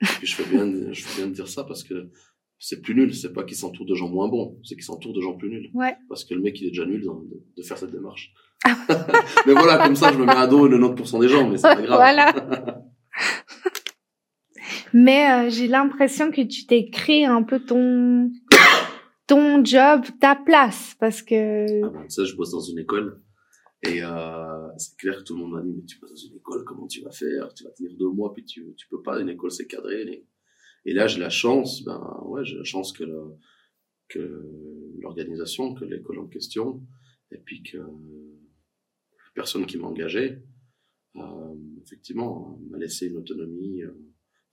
Et 0.02 0.06
puis 0.18 0.26
je 0.26 0.34
fais 0.34 0.48
bien, 0.50 0.92
je 0.92 1.02
fais 1.04 1.22
bien 1.22 1.28
de 1.30 1.34
dire 1.34 1.48
ça 1.48 1.64
parce 1.64 1.84
que 1.84 2.10
c'est 2.58 2.80
plus 2.82 2.94
nul. 2.94 3.14
C'est 3.14 3.32
pas 3.32 3.44
qu'ils 3.44 3.56
s'entourent 3.56 3.86
de 3.86 3.94
gens 3.94 4.08
moins 4.08 4.28
bons, 4.28 4.58
c'est 4.64 4.74
qu'ils 4.74 4.84
s'entourent 4.84 5.14
de 5.14 5.20
gens 5.20 5.36
plus 5.36 5.48
nuls. 5.50 5.70
Ouais. 5.74 5.96
Parce 6.08 6.24
que 6.24 6.34
le 6.34 6.40
mec, 6.40 6.60
il 6.60 6.66
est 6.66 6.70
déjà 6.70 6.84
nul 6.86 7.04
dans- 7.04 7.20
de, 7.20 7.42
de 7.56 7.62
faire 7.62 7.78
cette 7.78 7.90
démarche. 7.92 8.32
mais 9.46 9.52
voilà, 9.52 9.78
comme 9.84 9.94
ça, 9.96 10.12
je 10.12 10.18
me 10.18 10.24
mets 10.26 10.32
à 10.32 10.46
dos 10.46 10.68
90% 10.68 11.20
des 11.20 11.28
gens, 11.28 11.48
mais 11.48 11.56
c'est 11.56 11.62
pas 11.62 11.80
grave. 11.82 11.96
Voilà. 11.98 12.82
Mais 14.94 15.30
euh, 15.30 15.50
j'ai 15.50 15.68
l'impression 15.68 16.30
que 16.30 16.40
tu 16.42 16.66
t'es 16.66 16.88
créé 16.90 17.24
un 17.24 17.42
peu 17.42 17.60
ton 17.60 18.30
ton 19.26 19.62
job, 19.62 20.02
ta 20.20 20.34
place, 20.36 20.94
parce 20.98 21.20
que 21.22 21.82
Ah 21.84 21.90
ben, 21.90 22.08
sais, 22.08 22.24
je 22.24 22.34
bosse 22.34 22.50
dans 22.50 22.60
une 22.60 22.78
école. 22.78 23.22
Et 23.84 24.02
euh, 24.02 24.68
c'est 24.78 24.96
clair 24.96 25.18
que 25.18 25.22
tout 25.22 25.34
le 25.36 25.42
monde 25.42 25.52
m'a 25.52 25.62
dit, 25.62 25.72
mais 25.76 25.84
tu 25.84 25.98
bosses 26.00 26.10
dans 26.10 26.30
une 26.30 26.36
école, 26.38 26.64
comment 26.64 26.86
tu 26.86 27.02
vas 27.02 27.10
faire? 27.10 27.52
Tu 27.54 27.64
vas 27.64 27.70
tenir 27.70 27.92
deux 27.98 28.08
mois, 28.08 28.32
puis 28.34 28.44
tu, 28.44 28.74
tu 28.76 28.88
peux 28.88 29.02
pas, 29.02 29.20
une 29.20 29.28
école 29.28 29.50
c'est 29.50 29.66
cadré. 29.66 30.04
les- 30.04 30.26
Et 30.84 30.92
là, 30.94 31.06
j'ai 31.06 31.18
la 31.20 31.30
chance, 31.30 31.82
ben 31.84 32.22
ouais, 32.26 32.44
j'ai 32.44 32.56
la 32.56 32.64
chance 32.64 32.92
que 32.92 33.04
le- 33.04 33.34
que 34.08 34.42
l'organisation, 35.00 35.74
que 35.74 35.84
l'école 35.84 36.18
en 36.18 36.26
question, 36.26 36.82
et 37.30 37.36
puis 37.38 37.62
que 37.62 37.76
la 37.76 39.32
personne 39.34 39.66
qui 39.66 39.76
m'a 39.76 39.86
engagé, 39.86 40.38
euh, 41.16 41.54
effectivement, 41.84 42.58
m'a 42.70 42.78
laissé 42.78 43.06
une 43.08 43.16
autonomie, 43.18 43.82
euh, 43.82 43.90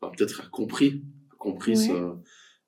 enfin, 0.02 0.12
peut-être 0.16 0.42
a 0.42 0.48
compris, 0.50 1.04
a 1.32 1.36
compris 1.38 1.78
Ouais. 1.90 2.02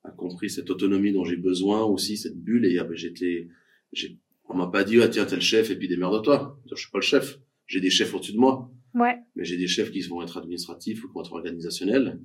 a 0.04 0.12
compris 0.12 0.50
cette 0.50 0.70
autonomie 0.70 1.12
dont 1.12 1.26
j'ai 1.26 1.36
besoin 1.36 1.84
aussi, 1.84 2.16
cette 2.16 2.38
bulle, 2.42 2.66
et 2.66 2.78
ah 2.80 2.86
ben, 2.86 2.96
j'étais, 2.96 3.50
j'ai, 3.92 4.18
on 4.46 4.56
m'a 4.56 4.68
pas 4.68 4.86
dit, 4.86 5.02
ah 5.02 5.10
tiens, 5.10 5.26
t'es 5.26 5.36
le 5.36 5.42
chef, 5.42 5.70
et 5.70 5.76
puis 5.78 5.90
démerde-toi. 5.90 6.58
Je 6.72 6.76
suis 6.76 6.90
pas 6.92 7.00
le 7.00 7.04
chef. 7.04 7.42
J'ai 7.66 7.82
des 7.82 7.90
chefs 7.90 8.14
au-dessus 8.14 8.32
de 8.32 8.38
moi 8.38 8.72
ouais, 8.94 9.18
mais 9.36 9.44
j'ai 9.44 9.58
des 9.58 9.68
chefs 9.68 9.92
qui 9.92 10.00
vont 10.04 10.22
être 10.22 10.38
administratifs 10.38 11.04
ou 11.04 11.08
qui 11.10 11.14
vont 11.14 11.22
être 11.22 11.34
organisationnels, 11.34 12.22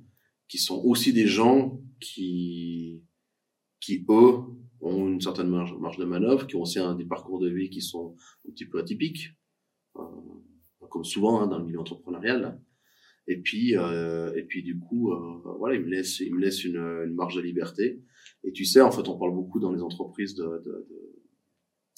qui 0.53 0.59
sont 0.59 0.79
aussi 0.85 1.13
des 1.13 1.25
gens 1.25 1.81
qui, 1.99 3.01
qui 3.79 4.05
eux, 4.07 4.33
ont 4.81 5.07
une 5.07 5.19
certaine 5.19 5.49
marge, 5.49 5.73
marge 5.79 5.97
de 5.97 6.05
manœuvre, 6.05 6.45
qui 6.45 6.55
ont 6.55 6.61
aussi 6.61 6.77
un, 6.77 6.93
des 6.93 7.05
parcours 7.05 7.39
de 7.39 7.49
vie 7.49 7.71
qui 7.71 7.81
sont 7.81 8.15
un 8.47 8.51
petit 8.51 8.67
peu 8.67 8.77
atypiques, 8.77 9.29
euh, 9.95 10.01
comme 10.91 11.03
souvent 11.05 11.41
hein, 11.41 11.47
dans 11.47 11.57
le 11.57 11.65
milieu 11.65 11.79
entrepreneurial. 11.79 12.61
Et 13.25 13.37
puis, 13.37 13.75
euh, 13.75 14.31
et 14.35 14.43
puis 14.43 14.61
du 14.61 14.77
coup, 14.77 15.11
euh, 15.11 15.41
voilà, 15.57 15.73
ils 15.75 15.81
me 15.81 15.89
laissent, 15.89 16.19
ils 16.19 16.35
me 16.35 16.39
laissent 16.39 16.63
une, 16.63 16.77
une 17.07 17.15
marge 17.15 17.35
de 17.35 17.41
liberté. 17.41 18.03
Et 18.43 18.51
tu 18.51 18.63
sais, 18.63 18.81
en 18.81 18.91
fait, 18.91 19.07
on 19.07 19.17
parle 19.17 19.33
beaucoup 19.33 19.59
dans 19.59 19.71
les 19.73 19.81
entreprises 19.81 20.35
de, 20.35 20.43
de, 20.43 20.73
de- 20.91 21.15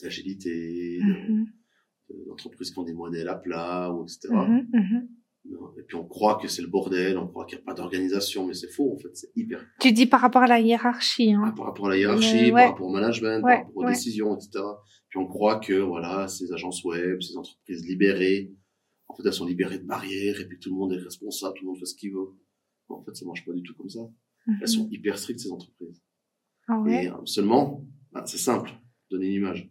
d'agilité, 0.01 0.99
de- 0.99 1.03
Mhm. 1.33 1.45
de- 2.09 2.25
d'entreprises 2.27 2.71
qui 2.71 2.79
ont 2.79 2.83
des 2.85 2.93
modèles 2.93 3.27
à 3.27 3.35
plat, 3.35 3.91
ou 3.93 4.03
etc. 4.03 4.29
Et 5.77 5.83
puis 5.87 5.95
on 5.97 6.05
croit 6.07 6.39
que 6.41 6.47
c'est 6.47 6.61
le 6.63 6.67
bordel, 6.67 7.17
on 7.17 7.27
croit 7.27 7.45
qu'il 7.45 7.57
n'y 7.57 7.61
a 7.61 7.65
pas 7.65 7.73
d'organisation, 7.75 8.47
mais 8.47 8.53
c'est 8.55 8.69
faux 8.71 8.93
en 8.93 8.97
fait, 8.97 9.09
c'est 9.15 9.29
hyper. 9.35 9.63
Tu 9.79 9.91
dis 9.91 10.05
par 10.07 10.19
rapport 10.21 10.41
à 10.41 10.47
la 10.47 10.59
hiérarchie, 10.59 11.33
Ah, 11.35 11.41
hein. 11.47 11.51
par 11.55 11.65
rapport 11.67 11.87
à 11.87 11.89
la 11.89 11.97
hiérarchie, 11.97 12.45
ouais. 12.45 12.51
par 12.51 12.71
rapport 12.71 12.87
au 12.87 12.91
management, 12.91 13.43
Ouais, 13.43 13.51
par 13.57 13.65
rapport 13.65 13.77
aux 13.77 13.83
ouais. 13.85 13.91
décisions, 13.91 14.35
etc. 14.35 14.63
Puis 15.09 15.19
on 15.19 15.27
croit 15.27 15.59
que 15.59 15.73
voilà, 15.73 16.27
ces 16.27 16.51
agences 16.51 16.83
web, 16.83 17.21
ces 17.21 17.37
entreprises 17.37 17.85
libérées, 17.85 18.51
en 19.07 19.15
fait 19.15 19.23
elles 19.25 19.33
sont 19.33 19.45
libérées 19.45 19.77
de 19.79 19.85
barrières 19.85 20.39
et 20.41 20.47
puis 20.47 20.57
tout 20.59 20.71
le 20.71 20.75
monde 20.77 20.93
est 20.93 20.97
responsable, 21.03 21.53
tout 21.57 21.65
le 21.65 21.69
monde 21.71 21.79
fait 21.79 21.85
ce 21.85 21.95
qu'il 21.95 22.11
veut. 22.13 22.33
En 22.89 23.03
fait, 23.03 23.15
ça 23.15 23.25
marche 23.25 23.45
pas 23.45 23.53
du 23.53 23.61
tout 23.63 23.75
comme 23.75 23.89
ça. 23.89 24.01
Elles 24.61 24.67
sont 24.67 24.87
hyper 24.91 25.17
strictes 25.17 25.39
ces 25.39 25.51
entreprises. 25.51 26.01
Ah 26.67 26.79
ouais. 26.79 27.05
Et 27.05 27.09
euh, 27.09 27.13
seulement, 27.25 27.83
bah, 28.11 28.23
c'est 28.25 28.37
simple, 28.37 28.71
donner 29.11 29.27
une 29.27 29.33
image. 29.33 29.69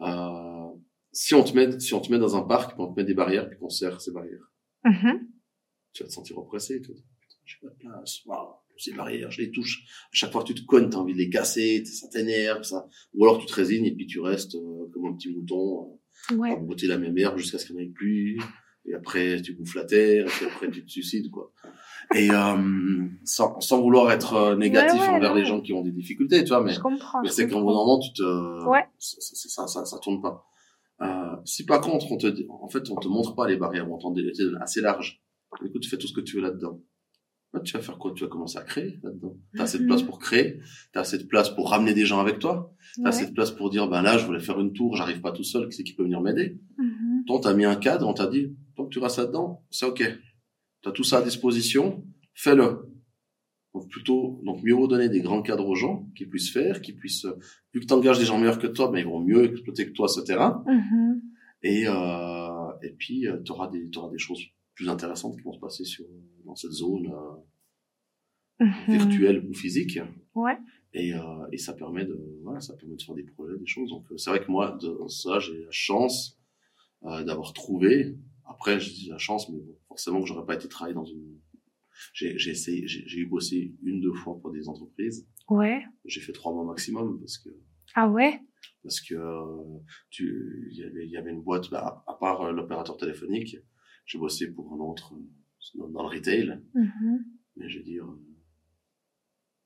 Euh, 0.00 0.68
si 1.12 1.34
on 1.34 1.42
te 1.42 1.54
met, 1.54 1.78
si 1.80 1.94
on 1.94 2.00
te 2.00 2.10
met 2.10 2.18
dans 2.18 2.36
un 2.36 2.42
parc, 2.42 2.78
on 2.78 2.92
te 2.92 2.98
met 3.00 3.04
des 3.04 3.14
barrières, 3.14 3.48
puis 3.48 3.58
qu'on 3.58 3.68
serre 3.70 4.00
ces 4.00 4.12
barrières. 4.12 4.52
Mhm. 4.86 5.28
tu 5.92 6.02
vas 6.02 6.08
te 6.08 6.14
sentir 6.14 6.38
oppressé. 6.38 6.80
Tu 6.80 6.88
vas 6.88 6.94
te 6.94 7.00
dire, 7.00 7.06
Putain, 7.20 7.36
j'ai 7.44 7.56
pas 7.62 7.68
de 7.74 7.78
place. 7.78 8.24
Waouh, 8.26 8.48
ces 8.78 8.92
barrières, 8.92 9.30
je 9.30 9.40
les 9.42 9.50
touche. 9.50 9.84
À 10.04 10.08
chaque 10.12 10.32
fois 10.32 10.42
que 10.42 10.48
tu 10.48 10.54
te 10.54 10.64
cognes, 10.66 10.90
t'as 10.90 10.98
envie 10.98 11.12
de 11.14 11.18
les 11.18 11.30
casser, 11.30 11.84
ça 11.84 12.08
t'énerve, 12.08 12.62
ça. 12.62 12.86
Ou 13.14 13.24
alors 13.24 13.38
tu 13.38 13.46
te 13.46 13.54
résignes 13.54 13.86
et 13.86 13.94
puis 13.94 14.06
tu 14.06 14.20
restes 14.20 14.54
euh, 14.54 14.90
comme 14.92 15.06
un 15.06 15.14
petit 15.14 15.34
mouton 15.34 15.98
euh, 16.30 16.34
à 16.34 16.34
Ouais. 16.36 16.56
brouter 16.56 16.86
la 16.86 16.98
même 16.98 17.16
herbe 17.18 17.38
jusqu'à 17.38 17.58
ce 17.58 17.66
qu'il 17.66 17.76
n'y 17.76 17.82
en 17.82 17.84
ait 17.86 17.90
plus. 17.92 18.38
Et 18.88 18.94
après, 18.94 19.42
tu 19.42 19.52
bouffes 19.54 19.74
la 19.74 19.84
terre, 19.84 20.26
et 20.26 20.30
puis 20.30 20.46
après, 20.46 20.70
tu 20.70 20.84
te 20.84 20.88
suicides, 20.90 21.28
quoi. 21.30 21.52
Et 22.14 22.30
euh, 22.30 23.04
sans, 23.24 23.58
sans 23.60 23.80
vouloir 23.82 24.12
être 24.12 24.34
euh, 24.34 24.56
négatif 24.56 25.00
Ouais, 25.00 25.08
ouais, 25.08 25.14
envers 25.14 25.34
les 25.34 25.44
gens 25.44 25.60
qui 25.60 25.72
ont 25.72 25.82
des 25.82 25.90
difficultés, 25.90 26.44
tu 26.44 26.50
vois, 26.50 26.62
mais, 26.62 26.72
Je 26.72 26.78
comprends. 26.78 27.20
mais 27.22 27.28
c'est 27.30 27.48
qu'en 27.48 27.58
d'un 27.58 27.64
moment, 27.64 27.98
tu 27.98 28.12
te... 28.12 28.64
Ouais. 28.68 28.84
c'est- 28.98 29.20
c'est- 29.20 29.48
ça, 29.48 29.66
ça, 29.66 29.84
ça 29.84 29.98
tourne 29.98 30.20
pas. 30.22 30.46
Euh, 31.02 31.36
si 31.44 31.64
par 31.66 31.80
contre, 31.80 32.10
on 32.10 32.16
te 32.16 32.26
dit, 32.26 32.46
en 32.48 32.68
fait, 32.68 32.90
on 32.90 32.96
te 32.96 33.08
montre 33.08 33.34
pas 33.34 33.46
les 33.48 33.56
barrières, 33.56 33.90
on 33.90 33.98
t'en 33.98 34.10
donne 34.12 34.30
assez 34.60 34.80
large. 34.80 35.22
Écoute, 35.64 35.82
tu 35.82 35.88
fais 35.88 35.98
tout 35.98 36.06
ce 36.08 36.12
que 36.14 36.20
tu 36.20 36.36
veux 36.36 36.42
là-dedans. 36.42 36.80
Là, 37.52 37.60
tu 37.60 37.72
vas 37.74 37.80
faire 37.80 37.98
quoi? 37.98 38.12
Tu 38.14 38.24
vas 38.24 38.28
commencer 38.30 38.58
à 38.58 38.62
créer 38.62 38.98
là-dedans. 39.02 39.36
T'as 39.56 39.72
de 39.72 39.78
Mhm. 39.82 39.86
place 39.86 40.02
pour 40.02 40.18
créer, 40.18 40.60
t'as 40.92 41.16
de 41.16 41.22
place 41.24 41.50
pour 41.50 41.70
ramener 41.70 41.94
des 41.94 42.04
gens 42.04 42.18
avec 42.20 42.38
toi, 42.38 42.74
t'as 43.02 43.16
Ouais. 43.16 43.26
de 43.26 43.32
place 43.32 43.50
pour 43.50 43.70
dire, 43.70 43.88
ben 43.88 44.02
là, 44.02 44.18
je 44.18 44.26
voulais 44.26 44.40
faire 44.40 44.58
une 44.60 44.72
tour, 44.72 44.96
j'arrive 44.96 45.20
pas 45.20 45.32
tout 45.32 45.44
seul, 45.44 45.68
qui 45.68 45.76
c'est 45.76 45.84
qui 45.84 45.94
peut 45.94 46.02
venir 46.02 46.20
m'aider? 46.20 46.58
Mhm. 46.78 47.24
Donc, 47.26 47.42
t'as 47.44 47.54
mis 47.54 47.64
un 47.64 47.76
cadre, 47.76 48.06
on 48.06 48.14
t'a 48.14 48.26
dit, 48.26 48.54
tant 48.74 48.84
que 48.84 48.90
tu 48.90 48.98
restes 48.98 49.18
là-dedans, 49.18 49.64
c'est 49.70 49.86
ok. 49.86 50.02
T'as 50.82 50.90
tout 50.92 51.04
ça 51.04 51.18
à 51.18 51.22
disposition, 51.22 52.04
fais-le. 52.34 52.88
Donc 53.76 53.88
plutôt, 53.90 54.40
donc 54.44 54.62
mieux 54.62 54.74
vaut 54.74 54.86
donner 54.88 55.08
des 55.08 55.20
grands 55.20 55.42
cadres 55.42 55.66
aux 55.68 55.74
gens 55.74 56.08
qui 56.16 56.24
puissent 56.26 56.52
faire, 56.52 56.80
qui 56.80 56.92
puissent, 56.94 57.26
euh, 57.26 57.38
vu 57.74 57.80
que 57.80 57.86
t'engages 57.86 58.18
des 58.18 58.24
gens 58.24 58.38
meilleurs 58.38 58.58
que 58.58 58.66
toi, 58.66 58.90
ben 58.90 58.98
ils 59.00 59.04
vont 59.06 59.20
mieux 59.20 59.44
exploiter 59.52 59.86
que 59.86 59.92
toi 59.92 60.08
ce 60.08 60.20
terrain. 60.20 60.64
Mhm. 60.66 61.20
Et 61.62 61.84
euh, 61.86 62.72
et 62.82 62.90
puis 62.90 63.26
euh, 63.28 63.36
t'auras 63.44 63.68
des 63.68 63.90
t'auras 63.90 64.10
des 64.10 64.18
choses 64.18 64.42
plus 64.74 64.88
intéressantes 64.88 65.36
qui 65.36 65.42
vont 65.42 65.52
se 65.52 65.58
passer 65.58 65.84
sur 65.84 66.06
dans 66.46 66.54
cette 66.56 66.72
zone 66.72 67.06
euh, 67.08 67.36
Mhm. 68.58 68.96
virtuelle 68.98 69.46
ou 69.46 69.52
physique. 69.52 69.98
Ouais. 70.34 70.56
Et 70.94 71.12
euh, 71.12 71.20
et 71.52 71.58
ça 71.58 71.74
permet 71.74 72.06
de 72.06 72.18
voilà, 72.42 72.60
ça 72.60 72.74
permet 72.74 72.96
de 72.96 73.02
faire 73.02 73.14
des 73.14 73.24
projets, 73.24 73.58
des 73.58 73.66
choses. 73.66 73.90
Donc 73.90 74.04
euh, 74.10 74.16
c'est 74.16 74.30
vrai 74.30 74.40
que 74.42 74.50
moi 74.50 74.78
de 74.80 74.96
ça 75.08 75.38
j'ai 75.38 75.58
la 75.60 75.70
chance 75.70 76.38
euh, 77.04 77.22
d'avoir 77.24 77.52
trouvé. 77.52 78.16
Après 78.46 78.80
je 78.80 78.88
dis 78.94 79.08
la 79.10 79.18
chance, 79.18 79.50
mais 79.50 79.58
bon, 79.58 79.76
forcément 79.88 80.20
que 80.22 80.26
j'aurais 80.26 80.46
pas 80.46 80.54
été 80.54 80.68
travailler 80.68 80.94
dans 80.94 81.04
une 81.04 81.38
j'ai 82.12 82.38
j'ai 82.38 82.50
essayé 82.52 82.86
j'ai 82.86 83.06
j'ai 83.06 83.20
eu 83.20 83.26
bossé 83.26 83.74
une 83.82 84.00
deux 84.00 84.12
fois 84.14 84.38
pour 84.40 84.52
des 84.52 84.68
entreprises. 84.68 85.28
Ouais. 85.48 85.84
J'ai 86.04 86.20
fait 86.20 86.32
trois 86.32 86.52
mois 86.52 86.64
maximum 86.64 87.18
parce 87.20 87.38
que 87.38 87.50
Ah 87.94 88.08
ouais? 88.08 88.40
parce 88.82 89.00
que 89.00 89.14
euh, 89.14 89.78
tu 90.10 90.68
il 90.72 90.78
y 90.78 90.84
avait 90.84 91.06
y 91.08 91.16
avait 91.16 91.30
une 91.30 91.42
boîte 91.42 91.70
bah, 91.70 92.04
à, 92.06 92.14
part 92.14 92.42
euh, 92.42 92.52
l'opérateur 92.52 92.96
téléphonique 92.96 93.56
j'ai 94.06 94.18
bossé 94.18 94.52
pour 94.52 94.72
un 94.72 94.78
autre 94.78 95.14
euh, 95.14 95.78
dans, 95.78 95.88
dans 95.88 96.02
le 96.02 96.08
retail 96.16 96.60
Mhm. 96.74 97.24
mais 97.56 97.68
je 97.68 97.78
veux 97.78 97.84
dire 97.84 98.06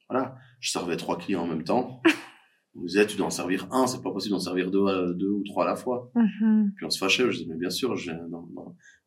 voilà 0.08 0.36
je 0.60 0.70
servais 0.70 0.96
trois 0.96 1.18
clients 1.18 1.42
en 1.42 1.46
même 1.46 1.64
temps 1.64 2.02
on 2.74 2.80
me 2.82 2.86
disait 2.86 3.06
tu 3.06 3.16
dois 3.16 3.26
en 3.26 3.30
servir 3.30 3.66
un 3.72 3.86
c'est 3.86 4.02
pas 4.02 4.12
possible 4.12 4.32
d'en 4.34 4.40
servir 4.40 4.70
deux 4.70 4.86
à- 4.86 5.12
deux 5.12 5.28
ou 5.30 5.42
trois 5.44 5.64
à 5.64 5.68
la 5.68 5.76
fois 5.76 6.10
Mhm. 6.14 6.72
puis 6.76 6.86
on 6.86 6.90
se 6.90 6.98
fâchait 6.98 7.24
je 7.30 7.38
disais 7.38 7.46
mais 7.48 7.56
bien 7.58 7.70
sûr 7.70 7.96
je 7.96 8.12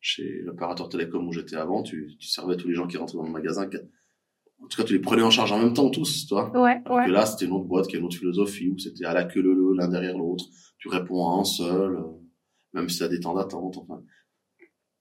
chez 0.00 0.40
l'opérateur 0.42 0.88
télécom 0.88 1.26
où 1.26 1.32
j'étais 1.32 1.56
avant 1.56 1.82
tu, 1.82 2.14
tu 2.18 2.28
servais 2.28 2.56
tous 2.56 2.68
les 2.68 2.74
gens 2.74 2.86
qui 2.86 2.96
rentraient 2.98 3.16
dans 3.18 3.24
le 3.24 3.30
magasin 3.32 3.66
en 4.62 4.66
tout 4.68 4.76
cas 4.76 4.84
tu 4.84 4.92
les 4.94 4.98
prenais 5.00 5.22
en 5.22 5.30
charge 5.30 5.50
en 5.52 5.58
même 5.58 5.72
temps 5.74 5.90
tous 5.90 6.26
toi 6.26 6.50
Ouais, 6.58 6.80
alors 6.84 6.98
ouais. 6.98 7.06
que 7.06 7.10
là, 7.10 7.26
c'était 7.26 7.44
une 7.46 7.52
autre 7.52 7.64
boîte 7.66 7.86
qui 7.86 7.96
a 7.96 7.98
une 7.98 8.04
autre 8.06 8.16
philosophie 8.16 8.70
où 8.70 8.78
c'était 8.78 9.04
à 9.04 9.12
la 9.12 9.24
queue 9.24 9.42
leu, 9.42 9.74
l'un 9.74 9.88
derrière 9.88 10.16
l'autre. 10.16 10.44
Tu 10.78 10.88
réponds 10.88 11.26
à 11.28 11.40
un 11.40 11.44
seul, 11.44 11.96
euh, 11.96 12.02
même 12.72 12.88
si 12.88 13.00
t'as 13.00 13.08
des 13.08 13.20
temps 13.20 13.34
d'attente, 13.34 13.76
enfin. 13.76 14.00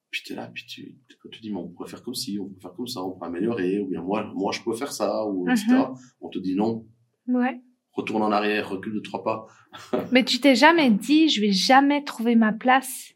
Puis 0.10 0.22
t'es 0.26 0.36
là, 0.36 0.50
puis 0.54 0.66
tu, 0.66 0.98
tu 1.32 1.42
dis, 1.42 1.52
mais 1.52 1.58
on 1.60 1.70
pourrait 1.70 1.88
faire 1.90 2.04
comme 2.04 2.14
ci, 2.14 2.38
on 2.40 2.50
peut 2.50 2.60
faire 2.60 2.74
comme 2.74 2.88
ça, 2.88 3.02
on 3.04 3.12
pourrait 3.12 3.28
améliorer, 3.30 3.80
ou 3.80 3.88
bien 3.88 4.02
moi, 4.02 4.30
moi, 4.36 4.52
je 4.52 4.62
peux 4.62 4.74
faire 4.74 4.92
ça, 4.92 5.26
ou 5.28 5.48
etc. 5.50 5.66
Mhm. 5.70 5.96
On 6.22 6.30
te 6.30 6.40
dit 6.40 6.56
non. 6.56 6.86
Ouais. 7.28 7.62
Retourne 7.94 8.24
en 8.24 8.32
arrière, 8.32 8.70
recule 8.70 8.94
de 8.94 9.00
trois 9.00 9.24
pas. 9.24 9.48
Mais 10.12 10.26
tu 10.26 10.40
t'es 10.40 10.56
jamais 10.56 10.90
dit, 10.90 11.30
je 11.30 11.42
vais 11.42 11.52
jamais 11.52 12.04
trouver 12.04 12.36
ma 12.36 12.52
place. 12.52 13.14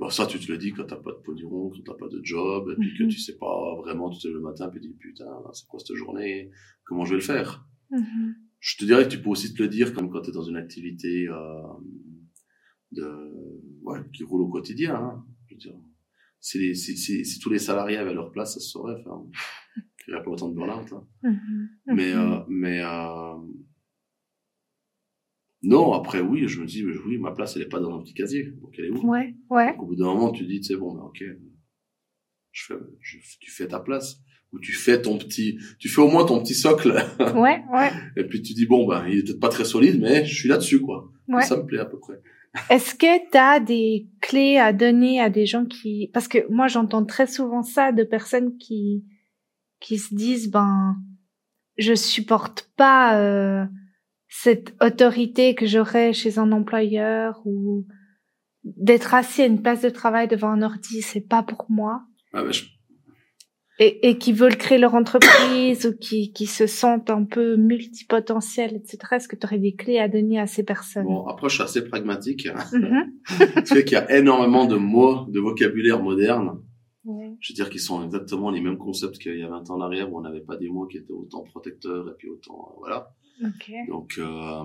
Bon, 0.00 0.08
ça, 0.10 0.26
tu 0.26 0.40
te 0.40 0.50
le 0.50 0.58
dis 0.58 0.72
quand 0.72 0.84
t'as 0.86 0.96
pas 0.96 1.12
de 1.12 1.18
pognon, 1.18 1.70
quand 1.70 1.82
t'as 1.84 1.94
pas 1.94 2.08
de 2.08 2.20
job, 2.24 2.70
et 2.72 2.76
puis 2.80 2.90
Mhm. 2.90 2.98
que 3.08 3.12
tu 3.14 3.18
sais 3.20 3.36
pas 3.36 3.74
vraiment, 3.76 4.10
tu 4.10 4.18
te 4.20 4.26
lèves 4.26 4.36
le 4.36 4.42
matin, 4.42 4.68
puis 4.68 4.80
tu 4.80 4.88
dis, 4.88 4.94
putain, 4.94 5.26
c'est 5.52 5.66
quoi 5.68 5.78
cette 5.78 5.94
journée? 5.96 6.50
Comment 6.84 7.04
je 7.04 7.10
vais 7.10 7.20
le 7.20 7.22
faire? 7.22 7.64
Mhm. 7.90 8.34
je 8.58 8.76
te 8.78 8.84
dirais 8.86 9.04
que 9.04 9.10
tu 9.10 9.20
peux 9.22 9.28
aussi 9.28 9.52
te 9.52 9.62
le 9.62 9.68
dire 9.68 9.92
comme 9.92 10.10
quand 10.10 10.22
tu 10.22 10.30
es 10.30 10.32
dans 10.32 10.42
une 10.42 10.56
activité 10.56 11.28
euh, 11.28 11.62
de 12.92 13.06
ouais, 13.82 14.00
qui 14.14 14.24
roule 14.24 14.40
au 14.40 14.48
quotidien. 14.48 14.94
Hein. 14.96 15.24
Je 15.48 15.54
veux 15.54 15.60
dire, 15.60 15.74
si, 16.40 16.58
les, 16.58 16.74
si, 16.74 16.96
si, 16.96 17.24
si 17.26 17.38
tous 17.40 17.50
les 17.50 17.58
salariés 17.58 17.98
avaient 17.98 18.14
leur 18.14 18.32
place, 18.32 18.54
ça 18.54 18.60
se 18.60 18.68
saurait. 18.70 18.96
Enfin, 19.00 19.26
il 20.08 20.14
n'y 20.14 20.20
pas 20.22 20.30
autant 20.30 20.48
de 20.48 20.54
burn-out. 20.54 20.92
hein. 20.92 21.06
Mhm. 21.22 21.68
Mais, 21.86 22.12
Mhm. 22.14 22.32
euh, 22.32 22.38
mais, 22.48 22.80
euh, 22.82 23.34
non, 25.62 25.92
après, 25.94 26.20
oui, 26.20 26.46
je 26.46 26.60
me 26.60 26.66
dis, 26.66 26.84
oui, 26.84 27.16
ma 27.18 27.32
place, 27.32 27.56
elle 27.56 27.62
est 27.62 27.68
pas 27.68 27.80
dans 27.80 27.96
un 27.98 28.02
petit 28.02 28.12
casier. 28.14 28.44
Donc, 28.60 28.74
elle 28.78 28.86
est 28.86 28.90
où? 28.90 29.08
Ouais, 29.08 29.34
ouais. 29.50 29.72
Donc, 29.72 29.82
au 29.82 29.86
bout 29.86 29.96
d'un 29.96 30.04
moment, 30.06 30.30
tu 30.30 30.44
dis, 30.44 30.62
c'est 30.62 30.76
bon, 30.76 30.92
ben, 30.94 31.02
ok, 31.04 31.24
je 32.52 32.64
fais, 32.66 32.74
je, 33.00 33.18
tu 33.40 33.50
fais 33.50 33.66
ta 33.68 33.80
place. 33.80 34.20
Ou 34.52 34.60
tu 34.60 34.72
fais 34.72 35.02
ton 35.02 35.18
petit, 35.18 35.58
tu 35.80 35.88
fais 35.88 36.00
au 36.00 36.08
moins 36.08 36.24
ton 36.24 36.40
petit 36.40 36.54
socle. 36.54 36.92
Ouais, 37.36 37.64
ouais. 37.72 37.90
Et 38.16 38.22
puis 38.22 38.40
tu 38.40 38.52
dis, 38.52 38.66
bon, 38.66 38.86
ben, 38.86 39.04
il 39.08 39.18
est 39.18 39.22
peut-être 39.24 39.40
pas 39.40 39.48
très 39.48 39.64
solide, 39.64 40.00
mais 40.00 40.24
je 40.24 40.32
suis 40.32 40.48
là-dessus, 40.48 40.80
quoi. 40.80 41.10
Ouais. 41.26 41.42
Ça 41.42 41.56
me 41.56 41.64
plaît 41.66 41.80
à 41.80 41.86
peu 41.86 41.98
près. 41.98 42.20
Est-ce 42.70 42.94
que 42.94 43.30
tu 43.32 43.36
as 43.36 43.58
des 43.58 44.06
clés 44.20 44.58
à 44.58 44.72
donner 44.72 45.18
à 45.20 45.28
des 45.28 45.44
gens 45.44 45.64
qui 45.64 46.08
parce 46.14 46.28
que 46.28 46.38
moi 46.52 46.68
j'entends 46.68 47.04
très 47.04 47.26
souvent 47.26 47.64
ça 47.64 47.90
de 47.90 48.04
personnes 48.04 48.56
qui 48.58 49.04
qui 49.84 49.98
se 49.98 50.14
disent 50.14 50.50
ben 50.50 50.96
je 51.76 51.94
supporte 51.94 52.70
pas 52.76 53.18
euh, 53.18 53.64
cette 54.28 54.74
autorité 54.80 55.54
que 55.54 55.66
j'aurais 55.66 56.12
chez 56.12 56.38
un 56.38 56.50
employeur 56.52 57.40
ou 57.44 57.86
d'être 58.64 59.12
assis 59.14 59.42
à 59.42 59.46
une 59.46 59.60
place 59.60 59.82
de 59.82 59.90
travail 59.90 60.26
devant 60.28 60.48
un 60.50 60.62
ordi, 60.62 61.02
c'est 61.02 61.28
pas 61.34 61.42
pour 61.42 61.66
moi. 61.68 62.02
Ah, 62.32 62.42
je- 62.50 62.64
Et, 63.78 64.08
et 64.08 64.18
qui 64.18 64.32
veulent 64.32 64.56
créer 64.56 64.78
leur 64.78 64.94
entreprise 64.94 65.84
ou 65.86 65.92
qui, 65.98 66.32
qui 66.32 66.46
se 66.46 66.66
sentent 66.66 67.10
un 67.10 67.24
peu 67.24 67.56
multipotentiels, 67.56 68.74
etc. 68.76 68.98
Est-ce 69.16 69.28
que 69.28 69.36
tu 69.36 69.46
aurais 69.46 69.58
des 69.58 69.74
clés 69.74 69.98
à 69.98 70.08
donner 70.08 70.38
à 70.40 70.46
ces 70.46 70.62
personnes? 70.62 71.04
Bon, 71.04 71.26
après, 71.26 71.48
je 71.48 71.54
suis 71.56 71.62
assez 71.64 71.84
pragmatique. 71.86 72.48
Mhm. 72.72 73.12
tu 73.58 73.66
sais 73.66 73.84
qu'il 73.84 73.94
y 73.98 74.00
a 74.00 74.16
énormément 74.16 74.64
de 74.66 74.76
mots, 74.76 75.26
de 75.28 75.40
vocabulaire 75.40 76.00
moderne. 76.02 76.52
Ouais. 77.04 77.36
Je 77.40 77.52
veux 77.52 77.54
dire 77.54 77.68
qu'ils 77.70 77.80
sont 77.80 78.02
exactement 78.04 78.50
les 78.50 78.60
mêmes 78.60 78.78
concepts 78.78 79.18
qu'il 79.18 79.38
y 79.38 79.42
a 79.42 79.48
20 79.48 79.70
ans 79.70 79.74
en 79.76 79.80
arrière 79.82 80.10
où 80.12 80.18
on 80.18 80.22
n'avait 80.22 80.40
pas 80.40 80.56
des 80.56 80.68
mots 80.70 80.86
qui 80.86 80.96
étaient 80.96 81.12
autant 81.12 81.42
protecteurs 81.42 82.08
et 82.08 82.14
puis 82.16 82.28
autant, 82.28 82.68
euh, 82.70 82.74
voilà. 82.78 83.14
Ok. 83.44 83.72
Donc, 83.88 84.14
euh, 84.18 84.64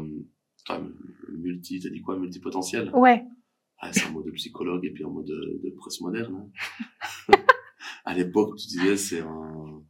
multi, 1.38 1.80
t'as 1.80 1.90
dit 1.90 2.02
quoi, 2.02 2.18
multipotentiel? 2.18 2.92
Ouais. 2.94 3.24
Ah, 3.80 3.92
c'est 3.94 4.06
un 4.06 4.12
mot 4.12 4.24
de 4.24 4.32
psychologue 4.32 4.86
et 4.86 4.92
puis 4.92 5.04
un 5.04 5.10
mot 5.10 5.24
de, 5.24 5.60
de 5.64 5.70
presse 5.78 6.02
moderne. 6.02 6.50
hein. 7.30 7.34
à 8.06 8.14
l'époque, 8.14 8.56
tu 8.58 8.68
disais, 8.68 8.98
c'est 8.98 9.22
un, 9.22 9.82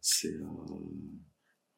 c'est, 0.00 0.34
euh, 0.34 0.44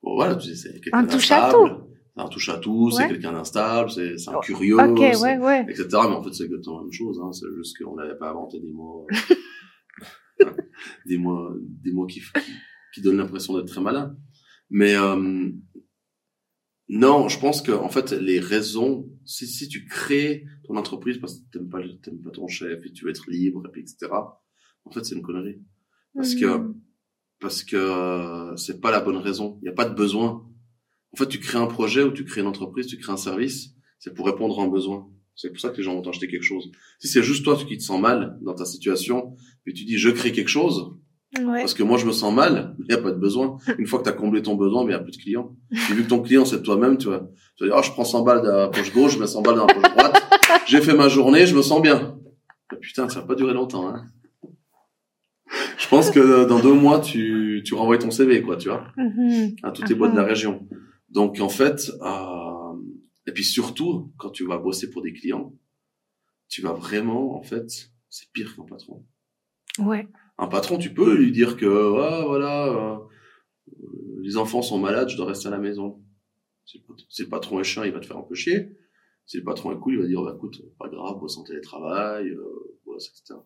bon, 0.03 0.14
voilà, 0.14 0.35
tu 0.37 0.49
disais, 0.49 0.69
c'est 0.73 0.81
quelqu'un 0.81 0.99
Un 0.99 1.07
touche 1.07 1.31
à 1.31 1.40
d'instable. 1.53 1.87
C'est 2.16 2.21
un 2.23 2.29
touche 2.29 2.49
à 2.49 2.59
tout, 2.59 2.90
c'est 2.90 3.03
Ouais. 3.05 3.09
quelqu'un 3.09 3.33
d'instable, 3.33 3.90
c'est, 3.90 4.19
c'est 4.19 4.31
un 4.31 4.35
Oh, 4.37 4.40
curieux. 4.40 4.79
Ok, 4.79 4.99
c'est- 4.99 5.23
ouais, 5.23 5.38
ouais. 5.38 5.62
etc. 5.69 5.87
Mais 5.93 6.14
en 6.16 6.23
fait, 6.23 6.33
c'est 6.35 6.45
exactement 6.45 6.79
la 6.79 6.83
même 6.83 6.93
chose. 6.93 7.21
Hein. 7.23 7.33
C'est 7.33 7.47
juste 7.57 7.79
qu'on 7.83 7.95
n'avait 7.97 8.16
pas 8.19 8.31
inventé 8.31 8.59
des 8.61 8.73
mots, 8.73 9.07
euh, 9.11 9.14
des 11.07 11.19
mots, 11.19 11.51
des 11.61 11.93
mots 11.93 12.07
qui, 12.07 12.21
qui, 12.21 12.53
qui 12.95 13.01
donnent 13.03 13.19
l'impression 13.19 13.57
d'être 13.57 13.69
très 13.69 13.81
malin. 13.81 14.16
Mais 14.71 14.95
euh, 14.95 15.51
non, 16.88 17.29
je 17.29 17.38
pense 17.38 17.62
que 17.62 17.73
en 17.73 17.88
fait, 17.88 18.12
les 18.12 18.40
raisons, 18.40 19.09
si, 19.25 19.47
si 19.47 19.69
tu 19.69 19.85
crées 19.87 20.45
ton 20.64 20.77
entreprise 20.77 21.19
parce 21.19 21.38
que 21.38 21.45
t'aimes 21.53 21.69
pas, 21.69 21.81
t'aimes 22.03 22.21
pas 22.21 22.31
ton 22.31 22.49
chef 22.49 22.85
et 22.85 22.93
tu 22.93 23.05
veux 23.05 23.11
être 23.11 23.31
libre 23.31 23.62
et 23.66 23.71
puis 23.71 23.83
etc. 23.83 24.11
En 24.85 24.90
fait, 24.90 25.05
c'est 25.05 25.14
une 25.14 25.23
connerie 25.23 25.61
parce 26.14 26.35
que 26.35 26.47
Mhm. 26.59 26.75
parce 27.40 27.62
que 27.64 28.53
c'est 28.57 28.81
pas 28.81 28.90
la 28.90 29.01
bonne 29.01 29.16
raison. 29.19 29.59
Il 29.61 29.64
n'y 29.64 29.69
a 29.71 29.75
pas 29.75 29.88
de 29.88 29.95
besoin. 29.95 30.47
En 31.12 31.16
fait, 31.16 31.29
tu 31.29 31.38
crées 31.38 31.59
un 31.59 31.66
projet 31.66 32.03
ou 32.03 32.11
tu 32.12 32.25
crées 32.25 32.40
une 32.40 32.47
entreprise, 32.49 32.87
tu 32.87 32.99
crées 32.99 33.12
un 33.12 33.16
service, 33.16 33.75
c'est 33.99 34.12
pour 34.14 34.27
répondre 34.27 34.59
à 34.61 34.64
un 34.64 34.69
besoin. 34.69 35.09
C'est 35.40 35.48
pour 35.48 35.59
ça 35.61 35.70
que 35.70 35.79
les 35.79 35.83
gens 35.83 35.94
vont 35.94 36.03
t'acheter 36.03 36.29
quelque 36.29 36.42
chose. 36.42 36.70
Si 36.98 37.09
c'est 37.09 37.22
juste 37.22 37.44
toi 37.44 37.57
qui 37.57 37.79
te 37.79 37.83
sens 37.83 37.98
mal 38.00 38.37
dans 38.42 38.55
ta 38.55 38.64
situation, 38.66 39.35
puis 39.64 39.72
tu 39.72 39.85
dis 39.85 39.96
je 39.96 40.11
crée 40.11 40.33
quelque 40.33 40.48
chose, 40.48 40.92
Ouais. 41.38 41.61
parce 41.61 41.74
que 41.74 41.83
moi 41.85 41.96
je 41.96 42.07
me 42.07 42.12
sens 42.12 42.35
mal, 42.35 42.74
il 42.81 42.87
n'y 42.87 42.94
a 42.94 42.98
pas 42.98 43.12
de 43.12 43.18
besoin. 43.18 43.57
Une 43.79 43.87
fois 43.87 44.00
que 44.00 44.05
tu 44.05 44.11
as 44.11 44.14
comblé 44.14 44.42
ton 44.42 44.57
besoin, 44.57 44.83
mais 44.85 44.92
il 44.92 44.96
n'y 44.96 45.00
a 45.00 45.03
plus 45.05 45.12
de 45.12 45.22
clients. 45.22 45.57
Et 45.72 45.94
vu 45.94 46.03
que 46.05 46.09
ton 46.09 46.20
client 46.20 46.44
c'est 46.44 46.62
toi-même, 46.62 46.98
tu 46.98 47.07
vois, 47.07 47.31
tu 47.57 47.64
vas 47.64 47.70
dire 47.70 47.76
oh, 47.79 47.83
je 47.83 47.90
prends 47.92 48.05
100 48.05 48.22
balles 48.22 48.42
dans 48.42 48.57
la 48.57 48.68
poche 48.68 48.92
gauche, 48.92 49.14
je 49.14 49.18
mets 49.20 49.26
100 49.29 49.40
balles 49.42 49.55
dans 49.57 49.66
la 49.66 49.72
poche 49.74 49.90
droite, 49.94 50.22
j'ai 50.66 50.81
fait 50.83 50.94
ma 50.94 51.09
journée, 51.09 51.46
je 51.46 51.57
me 51.57 51.62
sens 51.62 51.81
bien. 51.81 52.16
Mais 52.72 52.79
putain, 52.79 53.09
ça 53.09 53.20
va 53.20 53.26
pas 53.26 53.35
durer 53.37 53.55
longtemps. 53.55 53.88
Hein. 53.88 54.05
Je 55.79 55.88
pense 55.88 56.11
que 56.11 56.44
dans 56.46 56.61
deux 56.61 56.72
mois, 56.74 57.00
tu, 57.00 57.62
tu 57.64 57.74
renvoies 57.74 57.98
ton 57.98 58.11
CV, 58.11 58.42
quoi, 58.42 58.57
tu 58.57 58.68
vois 58.68 58.85
Mhm. 58.96 59.55
à 59.62 59.70
tous 59.70 59.83
tes 59.85 59.94
boîtes 59.94 60.12
de 60.12 60.16
la 60.18 60.24
région. 60.24 60.68
Donc 61.11 61.40
en 61.40 61.48
fait, 61.48 61.90
euh, 62.03 62.74
et 63.31 63.33
puis 63.33 63.45
surtout 63.45 64.12
quand 64.19 64.31
tu 64.31 64.45
vas 64.45 64.59
bosser 64.59 64.90
pour 64.90 65.03
des 65.03 65.12
clients, 65.12 65.55
tu 66.49 66.62
vas 66.62 66.73
vraiment, 66.73 67.37
en 67.38 67.43
fait, 67.43 67.93
c'est 68.09 68.29
pire 68.33 68.57
qu'un 68.57 68.64
patron. 68.64 69.07
Ouais. 69.79 70.09
Un 70.37 70.49
patron, 70.49 70.79
tu 70.79 70.93
peux 70.93 71.16
lui 71.16 71.31
dire 71.31 71.57
que 71.57 71.66
ah, 72.01 72.25
voilà, 72.27 72.66
euh, 72.66 72.99
les 74.21 74.37
enfants 74.37 74.62
sont 74.62 74.81
malades, 74.81 75.11
je 75.11 75.16
dois 75.16 75.27
rester 75.27 75.47
à 75.47 75.53
la 75.53 75.59
maison. 75.59 76.03
Si 76.64 76.83
le, 77.23 77.29
patron 77.29 77.61
est 77.61 77.64
chiant, 77.64 77.85
il 77.85 77.93
va 77.93 78.01
te 78.01 78.07
faire 78.07 78.16
un 78.19 78.23
peu 78.23 78.35
chier. 78.35 78.77
Si 79.27 79.37
le 79.37 79.45
patron 79.45 79.71
est 79.71 79.79
cool, 79.79 79.95
il 79.95 80.01
va 80.01 80.07
dire 80.09 80.23
bah, 80.23 80.33
écoute, 80.35 80.61
pas 80.77 80.88
grave, 80.88 81.21
bosse 81.21 81.38
en 81.38 81.45
télétravail, 81.45 82.31
euh, 82.31 82.79
bosse, 82.85 83.11
etc. 83.11 83.38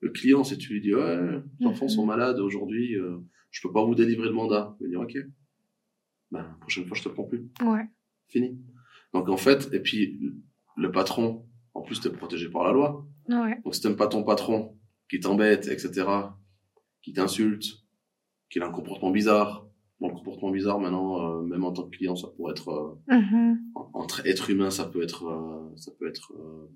Le 0.00 0.10
client, 0.10 0.42
si 0.42 0.58
tu 0.58 0.72
lui 0.72 0.80
dis 0.80 0.92
ouais, 0.92 1.18
les 1.60 1.66
enfants 1.66 1.84
Mhm. 1.84 1.90
sont 1.90 2.04
malades 2.04 2.40
aujourd'hui, 2.40 2.96
euh, 2.96 3.18
je 3.52 3.60
peux 3.62 3.72
pas 3.72 3.84
vous 3.84 3.94
délivrer 3.94 4.26
le 4.26 4.34
mandat, 4.34 4.76
il 4.80 4.86
va 4.86 4.90
dire 4.90 5.00
ok. 5.02 5.16
Ben, 6.32 6.42
la 6.42 6.56
prochaine 6.60 6.84
fois, 6.86 6.96
je 6.96 7.04
te 7.04 7.08
prends 7.10 7.24
plus. 7.24 7.48
Ouais. 7.62 7.84
Fini. 8.26 8.58
Donc 9.14 9.28
en 9.28 9.36
fait, 9.36 9.68
et 9.72 9.80
puis 9.80 10.18
le 10.76 10.90
patron, 10.92 11.46
en 11.74 11.82
plus, 11.82 12.00
t'es 12.00 12.10
protégé 12.10 12.48
par 12.48 12.64
la 12.64 12.72
loi. 12.72 13.06
Ouais. 13.28 13.60
Donc 13.64 13.74
si 13.74 13.80
t'aimes 13.80 13.96
pas 13.96 14.06
ton 14.08 14.22
patron, 14.24 14.76
qui 15.08 15.20
t'embête, 15.20 15.66
etc., 15.68 16.06
qui 17.02 17.12
t'insulte, 17.12 17.64
qu'il 18.50 18.62
a 18.62 18.66
un 18.66 18.70
comportement 18.72 19.10
bizarre, 19.10 19.66
bon, 20.00 20.08
le 20.08 20.14
comportement 20.14 20.50
bizarre 20.52 20.78
maintenant, 20.80 21.38
euh, 21.38 21.42
même 21.42 21.64
en 21.64 21.72
tant 21.72 21.84
que 21.84 21.96
client, 21.96 22.16
ça 22.16 22.28
pourrait 22.28 22.52
être 22.52 22.68
euh, 22.68 23.14
Mhm. 23.16 23.58
en- 23.74 23.90
entre 23.94 24.26
être 24.26 24.50
humain, 24.50 24.70
ça 24.70 24.84
peut 24.86 25.02
être, 25.02 25.26
euh, 25.26 25.76
ça 25.76 25.92
peut 25.98 26.08
être, 26.08 26.32
euh, 26.38 26.66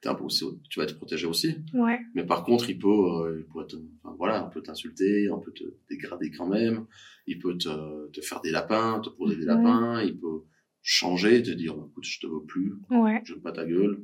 t'es 0.00 0.08
un 0.08 0.14
peu 0.14 0.24
aussi- 0.24 0.44
tu 0.68 0.78
vas 0.80 0.84
être 0.84 0.96
protégé 0.96 1.26
aussi. 1.26 1.56
Ouais. 1.74 1.98
Mais 2.14 2.24
par 2.24 2.44
contre, 2.44 2.68
il 2.70 2.78
peut, 2.78 2.88
euh, 2.88 3.38
il 3.40 3.46
peut 3.52 3.66
te, 3.66 3.76
enfin, 4.02 4.14
voilà, 4.18 4.44
un 4.44 4.48
peu 4.48 4.62
t'insulter, 4.62 5.28
un 5.30 5.38
peu 5.38 5.52
te 5.52 5.64
dégrader 5.88 6.30
quand 6.30 6.48
même. 6.48 6.86
Il 7.26 7.38
peut 7.38 7.56
te, 7.56 8.08
te 8.10 8.20
faire 8.20 8.40
des 8.40 8.50
lapins, 8.50 9.00
te 9.00 9.10
poser 9.10 9.36
des 9.36 9.44
lapins. 9.44 10.02
Il 10.02 10.18
peut 10.18 10.42
changer, 10.82 11.42
te 11.42 11.50
dire, 11.50 11.72
écoute, 11.74 12.04
je 12.04 12.20
te 12.20 12.26
veux 12.26 12.42
plus, 12.44 12.74
Ouais. 12.90 13.20
j'aime 13.24 13.40
pas 13.40 13.52
ta 13.52 13.64
gueule, 13.64 14.00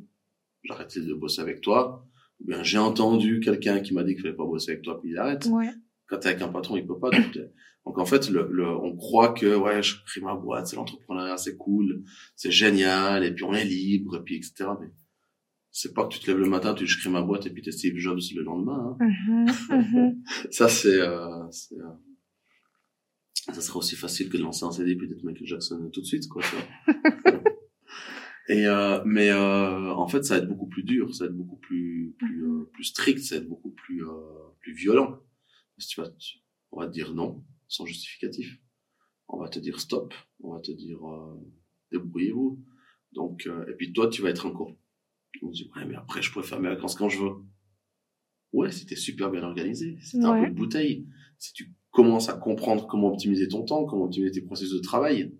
j'arrête 0.64 0.96
de 0.98 1.14
bosser 1.14 1.40
avec 1.42 1.60
toi. 1.60 2.04
Ou 2.40 2.46
bien 2.46 2.62
j'ai 2.62 2.78
entendu 2.78 3.40
quelqu'un 3.40 3.80
qui 3.80 3.92
m'a 3.94 4.04
dit 4.04 4.14
qu'il 4.14 4.22
fallait 4.22 4.34
pas 4.36 4.44
bosser 4.46 4.70
avec 4.72 4.82
toi, 4.84 5.00
puis 5.00 5.10
il 5.10 5.18
arrête. 5.18 5.46
Ouais. 5.46 5.68
Quand 6.06 6.18
t'es 6.18 6.28
avec 6.28 6.42
un 6.42 6.48
patron, 6.48 6.76
il 6.76 6.86
peut 6.86 6.98
pas. 6.98 7.10
Donc, 7.10 7.36
donc 7.84 7.98
en 7.98 8.04
fait, 8.06 8.30
le, 8.30 8.48
le, 8.52 8.66
on 8.68 8.94
croit 8.96 9.32
que 9.32 9.56
ouais, 9.56 9.82
je 9.82 9.96
crée 10.06 10.20
ma 10.20 10.36
boîte, 10.36 10.68
c'est 10.68 10.76
l'entrepreneuriat, 10.76 11.36
c'est 11.36 11.56
cool, 11.56 12.04
c'est 12.36 12.52
génial, 12.52 13.24
et 13.24 13.32
puis 13.34 13.42
on 13.44 13.52
est 13.54 13.64
libre, 13.64 14.16
et 14.18 14.22
puis 14.22 14.36
etc. 14.36 14.70
Mais 14.80 14.86
c'est 15.72 15.92
pas 15.94 16.04
que 16.06 16.12
tu 16.14 16.20
te 16.20 16.30
lèves 16.30 16.38
le 16.38 16.48
matin, 16.48 16.74
tu 16.74 16.86
je 16.86 16.98
crée 17.00 17.10
ma 17.10 17.22
boîte, 17.22 17.46
et 17.46 17.50
puis 17.50 17.60
t'es 17.62 17.72
Steve 17.72 17.96
Jobs 17.96 18.20
le 18.36 18.42
lendemain. 18.42 18.96
hein. 19.00 19.06
Mhm. 19.26 19.46
Mhm. 19.70 20.22
Ça 20.52 20.68
c'est, 20.68 21.00
euh, 21.00 21.50
c'est, 21.50 21.74
euh, 21.74 21.88
ça 23.52 23.60
serait 23.60 23.78
aussi 23.78 23.96
facile 23.96 24.28
que 24.28 24.36
de 24.36 24.42
lancer 24.42 24.64
un 24.64 24.70
CD 24.72 24.94
puis 24.96 25.08
d'être 25.08 25.22
Michael 25.24 25.46
Jackson 25.46 25.90
tout 25.92 26.00
de 26.00 26.06
suite, 26.06 26.28
quoi. 26.28 26.42
tu 26.42 26.54
vois. 26.56 27.42
Et 28.50 28.66
euh, 28.66 29.02
mais 29.04 29.28
euh, 29.30 29.92
en 29.92 30.08
fait, 30.08 30.24
ça 30.24 30.36
va 30.38 30.42
être 30.42 30.48
beaucoup 30.48 30.68
plus 30.68 30.82
dur, 30.82 31.14
ça 31.14 31.24
va 31.24 31.30
être 31.30 31.36
beaucoup 31.36 31.58
plus 31.58 32.14
plus, 32.18 32.44
euh, 32.46 32.64
plus 32.72 32.84
strict, 32.84 33.18
ça 33.20 33.34
va 33.36 33.42
être 33.42 33.48
beaucoup 33.48 33.72
plus 33.72 34.02
euh, 34.06 34.12
plus 34.60 34.72
violent. 34.72 35.20
Parce 35.76 35.86
que 35.88 35.92
tu 35.94 36.00
vas, 36.00 36.08
tu- 36.10 36.38
on 36.72 36.80
va 36.80 36.86
te 36.86 36.92
dire 36.92 37.12
non 37.14 37.44
sans 37.68 37.84
justificatif. 37.84 38.58
On 39.28 39.38
va 39.38 39.48
te 39.50 39.58
dire 39.58 39.78
stop. 39.80 40.14
On 40.40 40.54
va 40.54 40.60
te 40.60 40.72
dire 40.72 40.98
euh, 41.06 41.36
débrouillez-vous. 41.92 42.64
Donc 43.12 43.46
euh, 43.46 43.66
et 43.70 43.74
puis 43.74 43.92
toi, 43.92 44.08
tu 44.08 44.22
vas 44.22 44.30
être 44.30 44.46
encore. 44.46 44.74
On 45.42 45.50
dit 45.50 45.70
ouais, 45.76 45.84
mais 45.84 45.94
après, 45.96 46.22
je 46.22 46.32
pourrais 46.32 46.46
faire 46.46 46.60
mes 46.60 46.68
vacances 46.70 46.94
quand 46.94 47.10
je 47.10 47.18
veux. 47.22 47.32
Ouais, 48.54 48.70
t'es 48.70 48.96
super 48.96 49.30
bien 49.30 49.42
organisé, 49.42 49.98
si 50.00 50.18
t'as 50.18 50.28
un 50.28 50.32
Ouais. 50.40 50.46
peu 50.46 50.52
de 50.52 50.56
bouteille, 50.56 51.06
si 51.38 51.52
tu 51.52 51.74
commences 51.98 52.28
à 52.28 52.34
comprendre 52.34 52.86
comment 52.86 53.08
optimiser 53.08 53.48
ton 53.48 53.64
temps, 53.64 53.84
comment 53.84 54.04
optimiser 54.04 54.30
tes 54.32 54.42
processus 54.42 54.76
de 54.76 54.80
travail. 54.82 55.34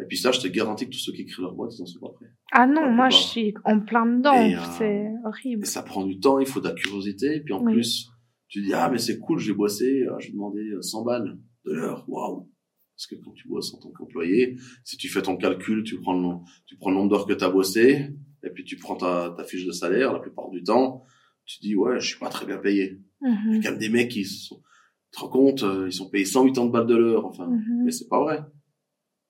Et 0.00 0.04
puis 0.04 0.16
ça, 0.16 0.30
je 0.30 0.38
te 0.40 0.46
garantis 0.46 0.84
que 0.86 0.90
tous 0.92 0.98
ceux 1.00 1.12
qui 1.12 1.26
créent 1.26 1.42
leur 1.42 1.54
boîte, 1.54 1.72
ils 1.76 1.82
en 1.82 1.86
sont 1.86 1.98
pas 1.98 2.10
prêts. 2.14 2.30
Ah 2.52 2.66
non, 2.68 2.88
moi 2.92 3.08
je 3.10 3.16
suis 3.16 3.52
en 3.64 3.80
plein 3.80 4.06
dedans. 4.06 4.40
Et, 4.40 4.54
euh, 4.54 4.60
C'est 4.78 5.10
horrible. 5.26 5.62
Et 5.64 5.66
ça 5.66 5.82
prend 5.82 6.06
du 6.06 6.20
temps, 6.20 6.38
il 6.38 6.46
faut 6.46 6.60
de 6.60 6.68
la 6.68 6.74
curiosité. 6.74 7.36
Et 7.36 7.40
puis 7.40 7.52
en 7.52 7.64
Oui. 7.64 7.72
plus, 7.72 8.08
tu 8.46 8.62
dis, 8.62 8.72
ah, 8.74 8.88
mais 8.92 8.98
c'est 8.98 9.18
cool, 9.18 9.38
j'ai 9.40 9.52
bossé, 9.54 10.02
euh, 10.02 10.16
j'ai 10.20 10.30
demandé 10.30 10.60
euh, 10.70 10.80
100 10.82 11.02
balles 11.04 11.36
de 11.66 11.72
l'heure. 11.72 12.04
Waouh! 12.08 12.48
Parce 12.94 13.06
que 13.08 13.16
quand 13.16 13.32
tu 13.32 13.48
bosses 13.48 13.74
en 13.74 13.78
tant 13.78 13.90
qu'employé, 13.90 14.56
si 14.84 14.96
tu 14.96 15.08
fais 15.08 15.22
ton 15.22 15.36
calcul, 15.36 15.82
tu 15.82 16.00
prends 16.00 16.14
le, 16.14 16.36
tu 16.66 16.76
prends 16.76 16.90
le 16.90 16.96
nombre 16.96 17.10
d'heures 17.10 17.26
que 17.26 17.32
tu 17.34 17.44
as 17.44 17.50
bossé, 17.50 18.10
et 18.44 18.50
puis 18.50 18.62
tu 18.64 18.76
prends 18.76 18.94
ta, 18.96 19.34
ta 19.36 19.42
fiche 19.44 19.66
de 19.66 19.72
salaire, 19.72 20.12
la 20.12 20.20
plupart 20.20 20.48
du 20.50 20.62
temps, 20.62 21.02
tu 21.44 21.58
dis, 21.60 21.74
ouais, 21.74 21.98
je 22.00 22.06
suis 22.10 22.18
pas 22.20 22.28
très 22.28 22.46
bien 22.46 22.58
payé. 22.58 23.00
Il 23.22 23.28
y 23.28 23.30
a 23.32 23.34
Mhm. 23.34 23.62
quand 23.64 23.70
même 23.70 23.78
des 23.80 23.88
mecs 23.88 24.10
qui 24.12 24.24
se 24.24 24.46
sont, 24.46 24.62
tu 25.10 25.18
te 25.18 25.20
rends 25.20 25.30
compte, 25.30 25.62
euh, 25.62 25.86
ils 25.88 25.92
sont 25.92 26.08
payés 26.10 26.24
180 26.24 26.70
balles 26.70 26.86
de 26.86 26.96
l'heure, 26.96 27.24
enfin. 27.26 27.46
Mhm. 27.46 27.84
Mais 27.84 27.90
c'est 27.90 28.08
pas 28.08 28.20
vrai. 28.20 28.40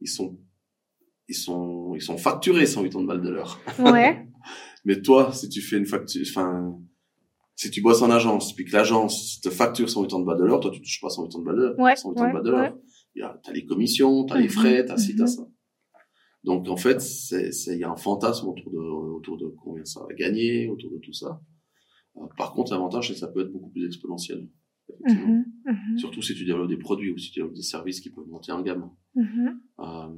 Ils 0.01 0.09
sont, 0.09 0.39
ils 1.29 1.35
sont, 1.35 1.95
ils 1.95 2.03
sont 2.03 2.19
facturés 2.19 2.67
180 2.67 3.05
balles 3.05 3.23
de 3.23 3.31
l'heure. 3.31 3.61
Ouais. 3.79 4.27
Mais 4.85 5.01
toi, 5.03 5.33
si 5.33 5.49
tu 5.49 5.61
fais 5.61 5.77
une 5.77 5.87
facture, 5.87 6.23
enfin, 6.29 6.79
si 7.57 7.71
tu 7.71 7.83
bosses 7.83 8.03
en 8.03 8.11
agence, 8.11 8.55
puis 8.55 8.65
que 8.65 8.73
l'agence 8.73 9.41
te 9.41 9.51
facture 9.51 9.91
180 9.91 10.25
balles 10.25 10.39
de 10.39 10.45
l'heure, 10.45 10.61
toi, 10.61 10.71
tu 10.71 10.81
touches 10.81 11.01
pas 11.01 11.11
180 11.11 11.45
balles 11.45 11.57
de 11.57 11.61
l'heure. 11.63 11.79
Ouais, 11.79 11.97
180 11.97 12.27
ouais, 12.27 12.33
balles 12.33 12.43
de 12.45 12.51
l'heure. 12.51 12.79
A, 13.23 13.41
t'as 13.43 13.53
les 13.53 13.67
commissions, 13.67 14.25
t'as 14.27 14.37
les 14.39 14.45
Mhm, 14.45 14.51
frais, 14.51 14.85
t'as 14.85 14.97
ci, 14.97 15.17
t'as 15.17 15.25
mhm. 15.25 15.29
ça. 15.29 15.49
Donc 16.45 16.69
en 16.69 16.77
fait, 16.77 17.01
c'est 17.01 17.51
il 17.67 17.81
y 17.81 17.85
a 17.85 17.91
un 17.91 17.97
fantasme 17.97 18.47
autour 18.49 18.71
de 18.71 18.79
autour 18.79 19.37
de 19.39 19.47
combien 19.63 19.85
ça 19.85 20.01
va 20.01 20.15
gagner, 20.15 20.69
autour 20.69 20.93
de 20.93 20.99
tout 20.99 21.13
ça. 21.13 21.41
Euh, 22.17 22.21
par 22.37 22.53
contre, 22.53 22.71
l'avantage 22.73 23.09
c'est 23.09 23.15
que 23.15 23.19
ça 23.19 23.27
peut 23.27 23.41
être 23.41 23.51
beaucoup 23.53 23.71
plus 23.71 23.87
exponentiel. 23.87 24.49
Mhm, 25.69 25.99
Surtout 25.99 26.23
si 26.23 26.35
tu 26.35 26.45
développes 26.45 26.69
des 26.69 26.77
produits 26.77 27.11
ou 27.13 27.19
si 27.19 27.31
tu 27.31 27.41
développes 27.41 27.57
des 27.57 27.63
services 27.63 28.01
qui 28.01 28.11
peuvent 28.11 28.29
monter 28.29 28.53
en 28.53 28.63
gamme. 28.63 28.91
mhm, 29.15 29.61
Euh, 29.81 30.09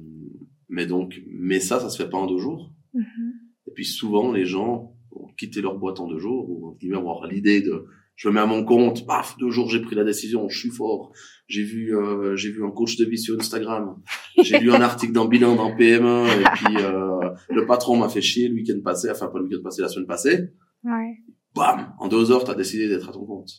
mais 0.69 0.85
donc, 0.85 1.21
mais 1.27 1.59
ça, 1.59 1.79
ça 1.79 1.89
se 1.89 2.01
fait 2.01 2.09
pas 2.09 2.17
en 2.17 2.27
deux 2.27 2.39
jours. 2.39 2.73
mhm. 2.93 3.33
Et 3.67 3.71
puis 3.73 3.85
souvent, 3.85 4.31
les 4.31 4.45
gens 4.45 4.95
vont 5.11 5.27
quitter 5.37 5.61
leur 5.61 5.77
boîte 5.77 5.99
en 5.99 6.07
deux 6.07 6.19
jours 6.19 6.49
ou 6.49 6.75
guillemets 6.79 6.97
avoir 6.97 7.27
l'idée 7.27 7.61
de 7.61 7.85
je 8.15 8.27
me 8.27 8.35
mets 8.35 8.39
à 8.41 8.45
mon 8.45 8.63
compte, 8.63 9.07
paf, 9.07 9.35
deux 9.39 9.49
jours 9.49 9.67
j'ai 9.69 9.81
pris 9.81 9.95
la 9.95 10.03
décision, 10.03 10.47
je 10.47 10.59
suis 10.59 10.69
fort. 10.69 11.11
J'ai 11.47 11.63
vu 11.63 11.95
euh, 11.95 12.35
j'ai 12.35 12.51
vu 12.51 12.63
un 12.63 12.69
coach 12.69 12.95
de 12.97 13.05
vie 13.05 13.17
sur 13.17 13.39
Instagram, 13.39 13.95
j'ai 14.43 14.59
lu 14.59 14.71
un 14.71 14.81
article 14.81 15.13
dans 15.13 15.25
Bilan 15.25 15.55
dans 15.55 15.75
PME 15.75 16.27
et 16.27 16.43
puis 16.53 16.75
euh, 16.77 17.29
le 17.49 17.65
patron 17.65 17.97
m'a 17.97 18.09
fait 18.09 18.21
chier 18.21 18.47
le 18.47 18.55
week-end 18.55 18.79
passé, 18.83 19.09
enfin 19.09 19.27
pas 19.27 19.39
le 19.39 19.45
week-end 19.45 19.63
passé, 19.63 19.81
la 19.81 19.87
semaine 19.87 20.05
passée. 20.07 20.49
Ouais. 20.83 21.17
Bam, 21.55 21.93
en 21.99 22.07
deux 22.09 22.31
heures 22.31 22.43
t'as 22.43 22.53
décidé 22.53 22.87
d'être 22.87 23.09
à 23.09 23.11
ton 23.11 23.25
compte. 23.25 23.49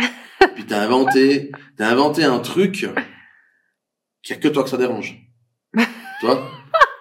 puis 0.54 0.64
t'as 0.66 0.82
inventé 0.82 1.50
t'as 1.76 1.90
inventé 1.90 2.24
un 2.24 2.38
truc 2.40 2.72
qu'il 4.22 4.34
y 4.36 4.38
a 4.38 4.40
que 4.40 4.48
toi 4.48 4.62
que 4.64 4.70
ça 4.70 4.76
dérange. 4.76 5.18
tu 5.76 6.26
vois 6.26 6.48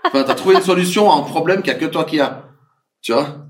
Enfin, 0.06 0.24
t'as 0.24 0.34
trouvé 0.36 0.56
une 0.56 0.62
solution 0.62 1.12
à 1.12 1.16
un 1.18 1.22
problème 1.22 1.62
qu'il 1.62 1.72
y 1.72 1.76
a 1.76 1.80
que 1.80 1.86
toi 1.86 2.04
qui 2.06 2.20
a. 2.20 2.50
Tu 3.02 3.12
vois 3.14 3.48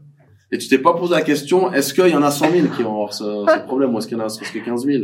Et 0.51 0.57
tu 0.57 0.67
t'es 0.67 0.79
pas 0.79 0.93
posé 0.93 1.13
la 1.13 1.21
question, 1.21 1.71
est-ce 1.71 1.93
qu'il 1.93 2.07
y 2.07 2.15
en 2.15 2.23
a 2.23 2.31
100 2.31 2.51
000 2.51 2.67
qui 2.75 2.83
vont 2.83 2.91
avoir 2.95 3.13
ce, 3.13 3.23
ce 3.23 3.63
problème 3.65 3.93
ou 3.95 3.99
est-ce 3.99 4.07
qu'il 4.07 4.17
y 4.17 4.21
en 4.21 4.25
a 4.25 4.27
presque 4.27 4.61
15 4.63 4.85
000 4.85 5.03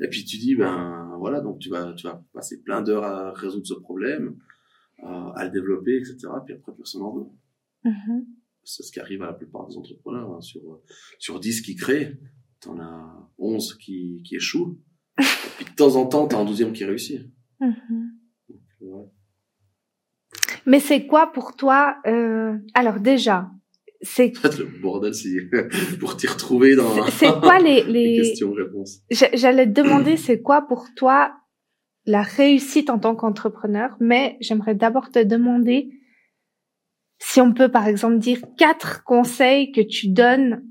Et 0.00 0.08
puis 0.08 0.24
tu 0.24 0.38
dis, 0.38 0.54
ben 0.56 1.14
voilà, 1.18 1.40
donc 1.40 1.58
tu 1.58 1.68
vas, 1.68 1.92
tu 1.92 2.06
vas 2.06 2.22
passer 2.32 2.62
plein 2.62 2.80
d'heures 2.80 3.04
à 3.04 3.32
résoudre 3.32 3.66
ce 3.66 3.74
problème, 3.74 4.36
à, 5.02 5.32
à 5.36 5.44
le 5.44 5.50
développer, 5.50 5.96
etc. 5.98 6.16
Puis 6.46 6.54
après, 6.54 6.72
personne 6.72 7.02
n'en 7.02 7.14
veut. 7.14 7.26
Mhm. 7.84 8.24
C'est 8.64 8.82
ce 8.82 8.90
qui 8.92 9.00
arrive 9.00 9.22
à 9.22 9.26
la 9.26 9.32
plupart 9.34 9.66
des 9.66 9.76
entrepreneurs. 9.76 10.30
hein. 10.32 10.40
Sur, 10.40 10.60
sur 11.18 11.40
10 11.40 11.60
qui 11.62 11.76
créent, 11.76 12.18
t'en 12.60 12.78
as 12.80 13.19
11 13.40 13.74
qui, 13.74 14.22
qui 14.24 14.36
échouent. 14.36 14.78
Et 15.18 15.22
puis 15.56 15.64
de 15.66 15.74
temps 15.76 15.96
en 15.96 16.06
temps, 16.06 16.26
t'as 16.28 16.38
un 16.38 16.44
douzième 16.44 16.72
qui 16.72 16.84
réussit. 16.84 17.20
Mhm. 17.60 18.12
Ouais. 18.80 19.04
Mais 20.66 20.80
c'est 20.80 21.06
quoi 21.06 21.32
pour 21.32 21.56
toi 21.56 21.96
euh... 22.06 22.56
Alors 22.74 23.00
déjà, 23.00 23.50
c'est 24.02 24.36
En 24.38 24.40
fait, 24.40 24.58
le 24.58 24.64
bordel, 24.80 25.14
c'est 25.14 25.48
pour 26.00 26.16
t'y 26.16 26.26
retrouver 26.26 26.76
dans 26.76 27.06
c'est- 27.08 27.26
quoi 27.40 27.58
les 27.58 27.82
les 27.84 28.16
les 28.16 28.16
questions-réponses. 28.22 29.00
J'a- 29.10 29.34
J'allais 29.34 29.66
te 29.66 29.72
demander 29.80 30.16
c'est 30.16 30.40
quoi 30.40 30.62
pour 30.66 30.86
toi 30.94 31.34
la 32.06 32.22
réussite 32.22 32.88
en 32.88 32.98
tant 32.98 33.14
qu'entrepreneur, 33.14 33.96
mais 34.00 34.36
j'aimerais 34.40 34.74
d'abord 34.74 35.10
te 35.10 35.22
demander 35.22 35.90
si 37.18 37.40
on 37.42 37.52
peut 37.52 37.70
par 37.70 37.86
exemple 37.86 38.18
dire 38.18 38.40
quatre 38.56 39.04
conseils 39.04 39.70
que 39.72 39.82
tu 39.82 40.08
donnes 40.08 40.64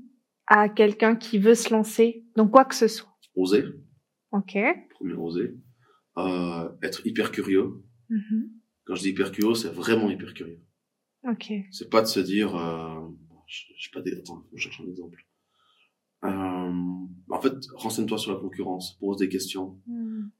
à 0.50 0.68
quelqu'un 0.68 1.14
qui 1.16 1.38
veut 1.38 1.54
se 1.54 1.72
lancer, 1.72 2.26
donc 2.36 2.50
quoi 2.50 2.64
que 2.66 2.74
ce 2.74 2.88
soit. 2.88 3.16
Oser, 3.36 3.64
Ok. 4.32 4.58
premier 4.90 5.14
oser. 5.14 5.54
Euh, 6.18 6.68
être 6.82 7.06
hyper 7.06 7.30
curieux. 7.30 7.70
Mhm. 8.10 8.50
Quand 8.84 8.96
je 8.96 9.02
dis 9.02 9.10
hyper 9.10 9.30
curieux, 9.30 9.54
c'est 9.54 9.70
vraiment 9.72 10.10
hyper 10.10 10.34
curieux. 10.34 10.60
Ok. 11.26 11.52
C'est 11.70 11.88
pas 11.88 12.02
de 12.02 12.06
se 12.08 12.18
dire, 12.20 12.54
euh, 12.56 13.08
je 13.46 13.62
je 13.78 13.84
sais 13.84 13.90
pas 13.92 14.02
des, 14.02 14.12
attends, 14.18 14.44
je 14.52 14.58
cherche 14.58 14.80
un 14.80 14.88
exemple. 14.90 15.24
Euh, 16.24 16.28
en 17.30 17.40
fait, 17.40 17.54
renseigne-toi 17.76 18.18
sur 18.18 18.32
la 18.34 18.40
concurrence, 18.40 18.98
pose 18.98 19.18
des 19.18 19.28
questions, 19.28 19.80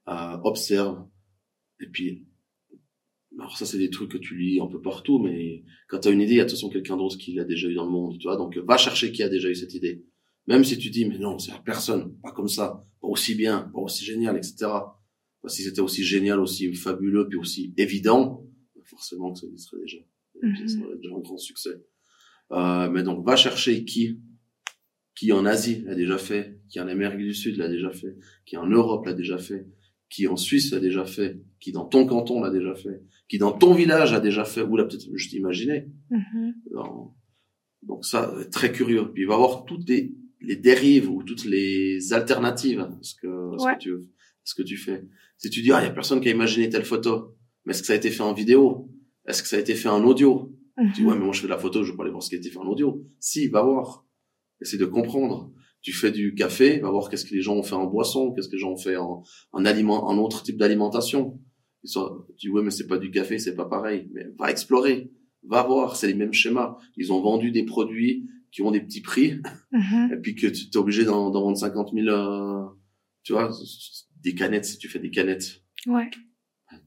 euh, 0.09 0.37
observe, 0.43 1.07
et 1.79 1.87
puis, 1.87 2.27
alors 3.41 3.57
ça 3.57 3.65
c'est 3.65 3.77
des 3.77 3.89
trucs 3.89 4.11
que 4.11 4.17
tu 4.17 4.37
lis 4.37 4.59
un 4.61 4.67
peu 4.67 4.81
partout, 4.81 5.19
mais 5.19 5.63
quand 5.89 5.99
tu 5.99 6.07
as 6.07 6.11
une 6.11 6.21
idée, 6.21 6.33
il 6.33 6.37
y 6.37 6.39
a 6.39 6.43
de 6.45 6.49
toute 6.49 6.57
façon 6.57 6.69
quelqu'un 6.69 6.95
d'autre 6.97 7.17
qui 7.17 7.33
l'a 7.33 7.43
déjà 7.43 7.67
eu 7.67 7.73
dans 7.73 7.85
le 7.85 7.91
monde, 7.91 8.17
tu 8.17 8.27
vois, 8.27 8.37
donc 8.37 8.57
va 8.57 8.77
chercher 8.77 9.11
qui 9.11 9.23
a 9.23 9.29
déjà 9.29 9.49
eu 9.49 9.55
cette 9.55 9.73
idée. 9.73 10.05
Même 10.47 10.63
si 10.63 10.77
tu 10.77 10.89
dis, 10.89 11.05
mais 11.05 11.17
non, 11.19 11.37
c'est 11.39 11.51
à 11.51 11.59
personne, 11.59 12.15
pas 12.21 12.31
comme 12.31 12.47
ça, 12.47 12.85
pas 13.01 13.07
aussi 13.07 13.35
bien, 13.35 13.69
pas 13.73 13.79
aussi 13.79 14.03
génial, 14.05 14.37
etc. 14.37 14.55
Bah, 14.61 15.49
si 15.49 15.63
c'était 15.63 15.81
aussi 15.81 16.03
génial, 16.03 16.39
aussi 16.39 16.73
fabuleux, 16.73 17.27
puis 17.27 17.37
aussi 17.37 17.73
évident, 17.77 18.43
bah, 18.75 18.81
forcément 18.85 19.31
que 19.33 19.39
ça 19.39 19.47
existerait 19.47 19.81
déjà. 19.81 19.97
Ça 19.97 20.47
Mhm. 20.77 20.83
aurait 20.83 20.95
déjà 20.97 21.15
un 21.15 21.19
grand 21.19 21.37
succès. 21.37 21.83
Euh, 22.51 22.89
mais 22.89 23.03
donc, 23.03 23.25
va 23.25 23.35
chercher 23.35 23.85
qui, 23.85 24.19
qui 25.15 25.31
en 25.31 25.45
Asie 25.45 25.83
l'a 25.83 25.93
déjà 25.95 26.17
fait, 26.17 26.59
qui 26.69 26.79
en 26.79 26.87
Amérique 26.87 27.19
du 27.19 27.33
Sud 27.33 27.57
l'a 27.57 27.67
déjà 27.69 27.91
fait, 27.91 28.15
qui 28.45 28.57
en 28.57 28.65
Europe 28.67 29.05
l'a 29.05 29.13
déjà 29.13 29.37
fait, 29.37 29.67
qui 30.11 30.27
en 30.27 30.35
Suisse 30.35 30.71
l'a 30.73 30.79
déjà 30.79 31.05
fait, 31.05 31.39
qui 31.59 31.71
dans 31.71 31.85
ton 31.85 32.05
canton 32.05 32.41
l'a 32.43 32.51
déjà 32.51 32.75
fait, 32.75 33.01
qui 33.29 33.37
dans 33.39 33.51
ton 33.53 33.73
village 33.73 34.11
l'a 34.11 34.19
déjà 34.19 34.43
fait, 34.45 34.61
ou 34.61 34.75
l'a 34.75 34.83
peut-être 34.83 35.07
juste 35.15 35.33
imaginé. 35.33 35.87
Alors, 36.71 37.15
Donc 37.83 38.05
ça, 38.05 38.31
très 38.51 38.71
curieux. 38.71 39.11
Puis 39.13 39.23
il 39.23 39.27
va 39.27 39.37
voir 39.37 39.65
toutes 39.65 39.87
les, 39.89 40.13
les 40.41 40.55
dérives 40.57 41.09
ou 41.09 41.23
toutes 41.23 41.45
les 41.45 42.13
alternatives 42.13 42.81
à 42.81 42.91
ce 43.01 43.15
que, 43.15 43.27
à 43.27 43.57
ce 43.57 43.65
Ouais. 43.65 43.73
que 43.75 43.79
tu, 43.79 43.93
à 43.95 43.97
ce 44.43 44.53
que 44.55 44.63
tu 44.63 44.77
fais. 44.77 45.03
Si 45.37 45.49
tu 45.49 45.61
dis, 45.61 45.71
ah, 45.71 45.81
il 45.81 45.85
y 45.85 45.87
a 45.87 45.91
personne 45.91 46.19
qui 46.21 46.27
a 46.27 46.31
imaginé 46.31 46.69
telle 46.69 46.83
photo. 46.85 47.35
Mais 47.65 47.71
est-ce 47.71 47.81
que 47.81 47.87
ça 47.87 47.93
a 47.93 47.95
été 47.95 48.11
fait 48.11 48.21
en 48.23 48.33
vidéo? 48.33 48.89
Est-ce 49.27 49.41
que 49.41 49.47
ça 49.49 49.55
a 49.55 49.59
été 49.59 49.75
fait 49.75 49.89
en 49.89 50.03
audio? 50.03 50.53
Tu 50.77 50.91
dis, 51.01 51.05
ouais, 51.05 51.13
mais 51.17 51.23
moi, 51.23 51.31
je 51.33 51.41
fais 51.41 51.47
de 51.47 51.51
la 51.51 51.57
photo, 51.59 51.83
je 51.83 51.91
veux 51.91 51.97
pas 51.97 52.03
aller 52.03 52.11
voir 52.11 52.23
ce 52.23 52.29
qui 52.29 52.35
a 52.35 52.39
été 52.39 52.49
fait 52.49 52.57
en 52.57 52.65
audio. 52.67 53.05
Si, 53.19 53.47
va 53.47 53.61
voir. 53.63 54.05
Essaye 54.61 54.79
de 54.79 54.85
comprendre. 54.85 55.51
Tu 55.81 55.93
fais 55.93 56.11
du 56.11 56.35
café, 56.35 56.79
va 56.79 56.91
voir 56.91 57.09
qu'est-ce 57.09 57.25
que 57.25 57.33
les 57.33 57.41
gens 57.41 57.55
ont 57.55 57.63
fait 57.63 57.75
en 57.75 57.87
boisson, 57.87 58.31
qu'est-ce 58.33 58.47
que 58.49 58.53
les 58.55 58.59
gens 58.61 58.71
ont 58.71 58.77
fait 58.77 58.97
en, 58.97 59.23
en 59.51 59.65
aliment, 59.65 60.07
en 60.07 60.17
autre 60.17 60.43
type 60.43 60.57
d'alimentation. 60.57 61.39
Tu 61.83 61.97
dis, 62.39 62.49
ouais, 62.49 62.61
mais 62.61 62.69
c'est 62.71 62.85
pas 62.87 62.97
du 62.99 63.09
café, 63.09 63.39
c'est 63.39 63.55
pas 63.55 63.65
pareil. 63.65 64.09
Mais 64.13 64.25
va 64.37 64.51
explorer. 64.51 65.11
Va 65.43 65.63
voir, 65.63 65.95
c'est 65.95 66.05
les 66.05 66.13
mêmes 66.13 66.33
schémas. 66.33 66.77
Ils 66.97 67.11
ont 67.11 67.21
vendu 67.21 67.51
des 67.51 67.63
produits 67.65 68.27
qui 68.51 68.61
ont 68.61 68.69
des 68.71 68.81
petits 68.81 69.01
prix, 69.01 69.39
Mhm. 69.71 70.11
et 70.13 70.17
puis 70.17 70.35
que 70.35 70.45
tu 70.47 70.65
es 70.71 70.77
obligé 70.77 71.05
d'en 71.05 71.31
vendre 71.31 71.57
50 71.57 71.91
000, 71.93 72.07
euh, 72.09 72.65
tu 73.23 73.31
vois, 73.33 73.49
des 74.21 74.35
canettes, 74.35 74.65
si 74.65 74.77
tu 74.77 74.87
fais 74.89 74.99
des 74.99 75.09
canettes, 75.09 75.63
Ouais. 75.87 76.11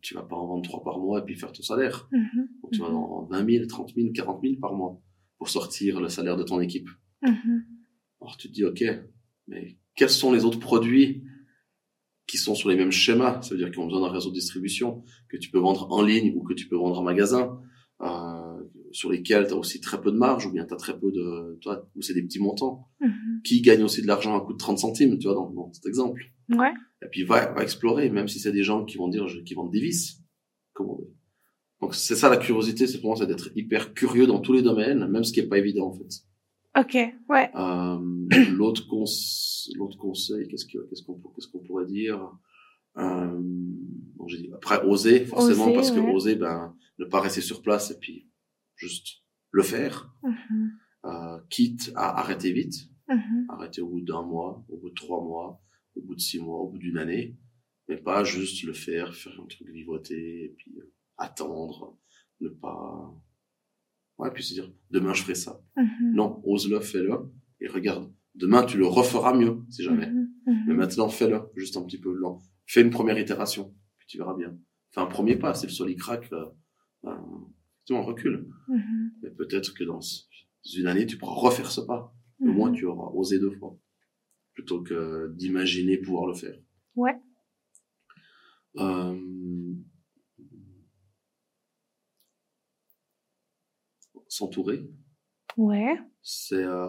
tu 0.02 0.14
vas 0.14 0.22
pas 0.22 0.36
en 0.36 0.46
vendre 0.46 0.62
trois 0.62 0.84
par 0.84 0.98
mois 1.00 1.18
et 1.20 1.22
puis 1.24 1.34
faire 1.34 1.50
ton 1.52 1.62
salaire. 1.62 2.06
Mhm. 2.12 2.48
Donc, 2.62 2.72
tu 2.72 2.78
vas 2.80 2.86
en 2.90 3.08
vendre 3.08 3.28
20 3.30 3.50
000, 3.50 3.66
30 3.66 3.92
000, 3.96 4.12
40 4.14 4.40
000 4.44 4.54
par 4.60 4.74
mois 4.74 5.00
pour 5.38 5.48
sortir 5.48 6.00
le 6.00 6.08
salaire 6.08 6.36
de 6.36 6.44
ton 6.44 6.60
équipe. 6.60 6.88
Mhm. 7.22 7.64
Alors 8.24 8.36
tu 8.38 8.48
te 8.48 8.52
dis, 8.54 8.64
ok, 8.64 8.82
mais 9.48 9.76
quels 9.96 10.10
sont 10.10 10.32
les 10.32 10.44
autres 10.44 10.58
produits 10.58 11.22
qui 12.26 12.38
sont 12.38 12.54
sur 12.54 12.70
les 12.70 12.76
mêmes 12.76 12.90
schémas? 12.90 13.42
Ça 13.42 13.50
veut 13.50 13.58
dire 13.58 13.70
qu'ils 13.70 13.80
ont 13.80 13.86
besoin 13.86 14.00
d'un 14.00 14.12
réseau 14.12 14.30
de 14.30 14.34
distribution 14.34 15.04
que 15.28 15.36
tu 15.36 15.50
peux 15.50 15.58
vendre 15.58 15.92
en 15.92 16.02
ligne 16.02 16.32
ou 16.36 16.42
que 16.42 16.54
tu 16.54 16.66
peux 16.68 16.76
vendre 16.76 16.98
en 16.98 17.02
magasin, 17.02 17.60
euh, 18.00 18.62
sur 18.92 19.10
lesquels 19.12 19.46
tu 19.46 19.52
as 19.52 19.56
aussi 19.56 19.80
très 19.80 20.00
peu 20.00 20.10
de 20.10 20.16
marge 20.16 20.46
ou 20.46 20.52
bien 20.52 20.64
tu 20.64 20.72
as 20.72 20.76
très 20.78 20.98
peu 20.98 21.12
de... 21.12 21.58
Toi, 21.60 21.86
ou 21.94 22.00
c'est 22.02 22.14
des 22.14 22.22
petits 22.22 22.40
montants. 22.40 22.88
Mhm. 23.00 23.42
Qui 23.44 23.60
gagne 23.60 23.82
aussi 23.82 24.00
de 24.00 24.06
l'argent 24.06 24.34
à 24.36 24.40
coût 24.40 24.54
de 24.54 24.58
30 24.58 24.78
centimes, 24.78 25.18
tu 25.18 25.26
vois, 25.26 25.34
dans, 25.34 25.50
dans 25.50 25.70
cet 25.74 25.84
exemple? 25.86 26.22
Ouais. 26.48 26.72
Et 27.02 27.08
puis 27.10 27.24
va, 27.24 27.52
va 27.52 27.62
explorer, 27.62 28.08
même 28.08 28.26
si 28.28 28.40
c'est 28.40 28.52
des 28.52 28.62
gens 28.62 28.86
qui 28.86 28.96
vont 28.96 29.08
dire, 29.08 29.28
je- 29.28 29.40
qui 29.40 29.52
vendent 29.52 29.70
des 29.70 29.80
vis. 29.80 30.22
Comment 30.72 30.98
Donc 31.82 31.94
c'est 31.94 32.16
ça 32.16 32.30
la 32.30 32.38
curiosité, 32.38 32.86
c'est 32.86 33.00
pour 33.00 33.10
moi, 33.10 33.16
c'est 33.18 33.26
d'être 33.26 33.50
hyper 33.54 33.92
curieux 33.92 34.26
dans 34.26 34.40
tous 34.40 34.54
les 34.54 34.62
domaines, 34.62 35.06
même 35.08 35.24
ce 35.24 35.32
qui 35.32 35.40
est 35.40 35.46
pas 35.46 35.58
évident 35.58 35.88
en 35.88 35.92
fait. 35.92 36.08
Ok. 36.78 36.96
Ouais. 37.28 37.50
Euh, 37.54 37.98
l'autre 38.52 38.86
cons 38.88 39.04
l'autre 39.76 39.96
conseil, 39.98 40.48
qu'est-ce 40.48 40.66
que 40.66 40.78
qu'est-ce 40.88 41.02
qu'on 41.02 41.14
qu'est-ce 41.34 41.48
qu'on 41.48 41.60
pourrait 41.64 41.86
dire? 41.86 42.30
Euh, 42.96 43.38
bon, 44.16 44.26
j'ai 44.28 44.38
dit 44.38 44.50
après 44.52 44.82
oser 44.84 45.24
forcément 45.26 45.64
Oser, 45.66 45.74
parce 45.74 45.90
que 45.90 46.00
oser 46.00 46.36
ben 46.36 46.76
ne 46.98 47.04
pas 47.04 47.20
rester 47.20 47.40
sur 47.40 47.60
place 47.62 47.90
et 47.90 47.98
puis 47.98 48.28
juste 48.76 49.22
le 49.50 49.62
faire 49.62 50.14
Mhm. 50.22 50.72
euh, 51.06 51.38
quitte 51.50 51.92
à 51.96 52.18
arrêter 52.20 52.52
vite 52.52 52.88
Mhm. 53.08 53.46
arrêter 53.50 53.80
au 53.82 53.88
bout 53.88 54.00
d'un 54.00 54.22
mois 54.22 54.64
au 54.68 54.76
bout 54.78 54.90
de 54.90 54.94
trois 54.94 55.22
mois 55.22 55.60
au 55.96 56.00
bout 56.02 56.14
de 56.14 56.20
six 56.20 56.40
mois 56.40 56.58
au 56.60 56.68
bout 56.70 56.78
d'une 56.78 56.98
année 56.98 57.36
mais 57.88 57.96
pas 57.98 58.24
juste 58.24 58.62
le 58.64 58.72
faire 58.72 59.14
faire 59.14 59.38
un 59.40 59.46
truc 59.46 59.68
vivoter 59.68 60.44
et 60.44 60.48
puis 60.56 60.72
euh, 60.78 60.92
attendre 61.18 61.98
ne 62.40 62.48
pas 62.48 63.12
ouais 64.18 64.30
puis 64.32 64.42
se 64.44 64.54
dire 64.54 64.70
demain 64.90 65.12
je 65.12 65.22
ferai 65.22 65.34
ça 65.34 65.60
Mhm. 65.76 66.14
non, 66.14 66.40
ose-le, 66.44 66.80
fais-le, 66.80 67.12
et 67.60 67.68
regarde. 67.68 68.12
Demain, 68.34 68.64
tu 68.64 68.78
le 68.78 68.86
referas 68.86 69.32
mieux, 69.34 69.58
si 69.70 69.82
jamais. 69.84 70.10
Mhm. 70.10 70.28
Mhm. 70.46 70.64
Mais 70.66 70.74
maintenant, 70.74 71.08
fais-le, 71.08 71.40
juste 71.56 71.76
un 71.76 71.82
petit 71.82 71.98
peu 71.98 72.12
lent. 72.12 72.40
Fais 72.66 72.80
une 72.82 72.90
première 72.90 73.18
itération, 73.18 73.72
puis 73.98 74.06
tu 74.08 74.18
verras 74.18 74.34
bien. 74.36 74.56
Fais 74.92 75.00
un 75.00 75.06
premier 75.06 75.36
pas, 75.36 75.54
si 75.54 75.66
le 75.66 75.72
sol 75.72 75.90
il 75.90 75.96
craque, 75.96 76.28
là, 76.30 76.52
ben, 77.02 77.22
tu 77.84 77.92
vois, 77.92 78.02
on 78.02 78.04
recule. 78.06 78.48
Mais 79.22 79.30
peut-être 79.30 79.72
que 79.74 79.84
dans 79.84 80.00
une 80.76 80.86
année, 80.86 81.06
tu 81.06 81.16
pourras 81.18 81.34
refaire 81.48 81.70
ce 81.70 81.80
pas. 81.80 82.12
Au 82.40 82.46
moins, 82.46 82.72
tu 82.72 82.86
auras 82.86 83.10
osé 83.12 83.38
deux 83.38 83.52
fois. 83.52 83.78
Plutôt 84.54 84.82
que 84.82 85.32
d'imaginer 85.36 85.98
pouvoir 85.98 86.26
le 86.26 86.34
faire. 86.34 86.56
Ouais. 86.96 87.16
Euh... 88.76 89.16
S'entourer. 94.36 94.80
Ouais. 95.56 95.96
c'est 96.22 96.64
euh, 96.64 96.86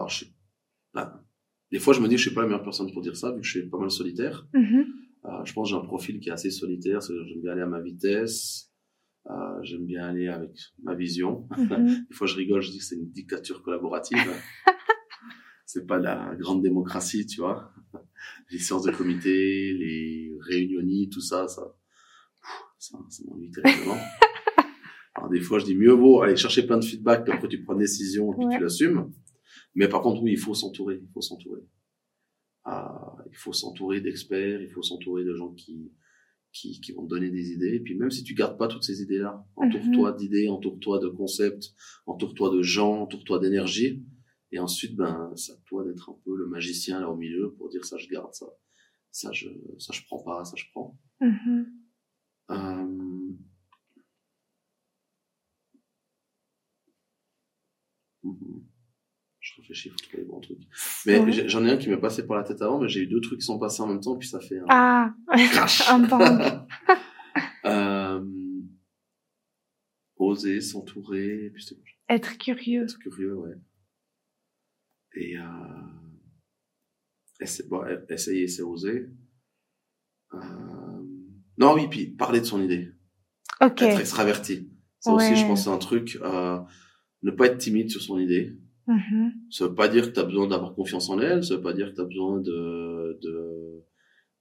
bah, 0.94 1.22
des 1.70 1.78
fois 1.78 1.92
je 1.94 2.00
me 2.00 2.08
dis 2.08 2.16
je 2.16 2.22
suis 2.26 2.34
pas 2.34 2.40
la 2.42 2.48
meilleure 2.48 2.64
personne 2.64 2.90
pour 2.92 3.02
dire 3.02 3.16
ça 3.16 3.30
vu 3.32 3.40
que 3.40 3.46
je 3.46 3.50
suis 3.60 3.68
pas 3.68 3.78
mal 3.78 3.90
solitaire 3.90 4.46
Mhm. 4.54 4.84
Euh, 5.26 5.44
je 5.44 5.52
pense 5.52 5.68
que 5.68 5.70
j'ai 5.74 5.80
un 5.80 5.84
profil 5.84 6.18
qui 6.20 6.28
est 6.28 6.32
assez 6.32 6.50
solitaire 6.50 7.02
c'est-à-dire 7.02 7.24
que 7.24 7.28
j'aime 7.30 7.42
bien 7.42 7.52
aller 7.52 7.62
à 7.62 7.66
ma 7.76 7.80
vitesse 7.80 8.72
Euh, 9.28 9.62
J'aime 9.62 9.86
bien 9.86 10.04
aller 10.12 10.28
avec 10.28 10.54
ma 10.86 10.94
vision. 10.94 11.48
Mhm. 11.56 12.06
Des 12.10 12.14
fois, 12.16 12.26
je 12.28 12.36
rigole, 12.36 12.60
je 12.62 12.70
dis 12.70 12.78
que 12.78 12.84
c'est 12.88 12.94
une 13.02 13.10
dictature 13.10 13.58
collaborative. 13.64 14.18
c'est 15.66 15.84
pas 15.86 15.98
la 15.98 16.34
grande 16.42 16.62
démocratie, 16.62 17.26
tu 17.26 17.40
vois. 17.40 17.72
Les 18.52 18.60
séances 18.60 18.84
de 18.84 18.92
comité, 18.92 19.72
les 19.82 20.36
réunions, 20.48 21.08
tout 21.10 21.20
ça, 21.30 21.48
ça, 21.48 21.62
ça, 22.78 22.96
ça 23.14 23.22
m'ennuie 23.26 23.50
terriblement. 23.50 23.98
Alors, 25.16 25.30
des 25.30 25.40
fois, 25.40 25.58
je 25.58 25.64
dis 25.64 25.74
mieux 25.74 25.92
vaut 25.92 26.22
aller 26.22 26.36
chercher 26.36 26.66
plein 26.66 26.78
de 26.78 26.84
feedback, 26.84 27.24
puis 27.24 27.32
après 27.32 27.48
tu 27.48 27.62
prends 27.62 27.72
une 27.72 27.80
décision, 27.80 28.32
et 28.32 28.36
puis 28.36 28.46
Ouais. 28.46 28.56
tu 28.56 28.62
l'assumes. 28.62 29.12
Mais 29.74 29.88
par 29.88 30.02
contre, 30.02 30.22
oui, 30.22 30.32
il 30.32 30.38
faut 30.38 30.54
s'entourer, 30.54 31.00
il 31.02 31.08
faut 31.12 31.20
s'entourer. 31.22 31.62
Euh, 32.66 32.72
il 33.30 33.36
faut 33.36 33.52
s'entourer 33.52 34.00
d'experts, 34.00 34.60
il 34.60 34.70
faut 34.70 34.82
s'entourer 34.82 35.24
de 35.24 35.34
gens 35.34 35.52
qui, 35.52 35.92
qui, 36.52 36.80
qui 36.80 36.92
vont 36.92 37.04
te 37.04 37.10
donner 37.10 37.30
des 37.30 37.50
idées. 37.52 37.74
Et 37.76 37.80
puis 37.80 37.94
même 37.96 38.10
si 38.10 38.24
tu 38.24 38.34
gardes 38.34 38.58
pas 38.58 38.68
toutes 38.68 38.82
ces 38.84 39.02
idées-là, 39.02 39.46
entoure-toi 39.56 40.12
d'idées, 40.12 40.48
entoure-toi 40.48 40.98
de 40.98 41.08
concepts, 41.08 41.74
entoure-toi 42.06 42.50
de 42.50 42.62
gens, 42.62 43.02
entoure-toi 43.02 43.38
d'énergie. 43.38 44.04
Et 44.52 44.58
ensuite, 44.58 44.96
ben, 44.96 45.32
c'est 45.36 45.52
à 45.52 45.56
toi 45.66 45.84
d'être 45.84 46.10
un 46.10 46.18
peu 46.24 46.36
le 46.36 46.46
magicien 46.46 47.00
là 47.00 47.08
au 47.10 47.16
milieu 47.16 47.52
pour 47.54 47.68
dire 47.68 47.84
ça 47.84 47.96
je 47.98 48.08
garde, 48.08 48.32
ça, 48.34 48.46
ça 49.10 49.32
je, 49.32 49.48
ça 49.78 49.92
je 49.92 50.02
prends 50.06 50.22
pas, 50.22 50.44
ça 50.44 50.54
je 50.56 50.64
prends. 50.72 50.98
Mhm. 51.20 51.66
Euh... 52.50 53.32
mhm. 58.22 58.64
Je 59.40 59.55
réfléchis, 59.68 59.88
faut 59.90 59.96
trouver 59.96 60.18
les 60.22 60.28
bons 60.28 60.40
trucs. 60.40 60.58
Mais 61.06 61.18
Ouais. 61.18 61.48
j'en 61.48 61.64
ai 61.64 61.70
un 61.70 61.76
qui 61.76 61.88
m'est 61.88 61.96
passé 61.96 62.26
par 62.26 62.36
la 62.36 62.42
tête 62.44 62.60
avant, 62.62 62.80
mais 62.80 62.88
j'ai 62.88 63.00
eu 63.00 63.06
deux 63.06 63.20
trucs 63.20 63.40
qui 63.40 63.44
sont 63.46 63.58
passés 63.58 63.82
en 63.82 63.86
même 63.88 64.00
temps, 64.00 64.16
puis 64.16 64.28
ça 64.28 64.40
fait 64.40 64.58
un 64.58 64.64
Ah, 64.68 65.14
un 65.90 65.98
bang. 66.00 66.66
euh... 67.66 68.24
Oser, 70.18 70.60
s'entourer, 70.60 71.50
puis 71.52 71.62
c'était 71.62 71.82
Être 72.08 72.38
curieux. 72.38 72.84
être 72.84 72.98
curieux, 72.98 73.34
ouais. 73.36 73.54
Et 75.14 75.36
euh... 75.36 75.42
essa- 77.40 77.64
bon, 77.68 77.82
e- 77.84 78.06
essayer, 78.08 78.48
c'est 78.48 78.62
oser. 78.62 79.08
Euh... 80.34 80.38
Non, 81.58 81.74
oui, 81.74 81.88
puis 81.88 82.06
parler 82.08 82.40
de 82.40 82.44
son 82.46 82.62
idée. 82.62 82.90
Ok. 83.60 83.82
Être 83.82 84.00
extraverti. 84.00 84.70
Ça 85.00 85.12
Ouais. 85.14 85.30
aussi, 85.30 85.40
je 85.40 85.46
pense, 85.46 85.64
c'est 85.64 85.70
un 85.70 85.78
truc. 85.78 86.18
Euh... 86.22 86.60
Ne 87.22 87.30
pas 87.30 87.46
être 87.46 87.58
timide 87.58 87.90
sur 87.90 88.00
son 88.02 88.18
idée. 88.18 88.56
Mhm. 88.88 89.32
Ça 89.50 89.66
veut 89.66 89.74
pas 89.74 89.88
dire 89.88 90.06
que 90.08 90.14
tu 90.14 90.20
as 90.20 90.24
besoin 90.24 90.46
d'avoir 90.46 90.74
confiance 90.74 91.08
en 91.10 91.18
elle. 91.20 91.42
Ça 91.44 91.56
veut 91.56 91.62
pas 91.62 91.72
dire 91.72 91.90
que 91.90 91.96
tu 91.96 92.00
as 92.00 92.04
besoin 92.04 92.40
de 92.40 93.18
de 93.22 93.82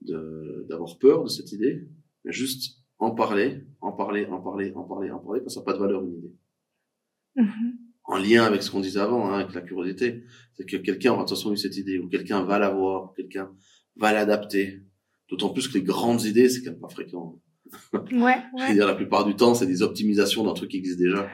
de- 0.02 0.66
d'avoir 0.70 0.98
peur 1.00 1.24
de 1.24 1.30
cette 1.30 1.52
idée. 1.52 1.88
Mais 2.24 2.32
juste 2.32 2.78
en 3.00 3.12
parler, 3.12 3.64
en 3.82 3.92
parler, 3.92 4.26
en 4.28 4.40
parler, 4.42 4.72
en 4.76 4.84
parler, 4.84 5.10
en 5.12 5.20
parler, 5.20 5.42
parce 5.42 5.54
que 5.56 5.56
ça 5.56 5.60
n'a 5.62 5.66
pas 5.66 5.74
de 5.74 5.80
valeur 5.80 6.04
une 6.04 6.14
idée. 6.18 6.34
Mhm. 7.38 7.74
en 8.08 8.18
lien 8.18 8.44
avec 8.46 8.62
ce 8.62 8.70
qu'on 8.72 8.82
disait 8.82 9.00
avant, 9.00 9.30
hein, 9.30 9.40
avec 9.40 9.54
la 9.56 9.62
curiosité, 9.62 10.24
c'est 10.54 10.64
que 10.66 10.78
quelqu'un 10.78 11.12
aura 11.14 11.24
de 11.24 11.28
toute 11.28 11.38
façon 11.38 11.52
eu 11.52 11.58
cette 11.58 11.76
idée, 11.76 11.98
ou 11.98 12.08
quelqu'un 12.08 12.44
va 12.44 12.60
l'avoir, 12.60 13.06
ou 13.06 13.08
quelqu'un 13.16 13.50
va 13.98 14.14
l'adapter. 14.14 14.84
D'autant 15.28 15.50
plus 15.50 15.68
que 15.68 15.74
les 15.74 15.84
grandes 15.84 16.24
idées, 16.24 16.48
c'est 16.50 16.64
quand 16.64 16.70
même 16.72 16.80
pas 16.80 16.88
fréquent. 16.88 17.42
Ouais, 17.94 18.36
Je 18.60 18.68
veux 18.68 18.74
dire, 18.76 18.86
la 18.86 18.94
plupart 18.94 19.26
du 19.26 19.36
temps, 19.36 19.56
c'est 19.56 19.66
des 19.66 19.82
optimisations 19.82 20.44
d'un 20.44 20.54
truc 20.54 20.70
qui 20.70 20.78
existe 20.78 21.00
déjà. 21.00 21.28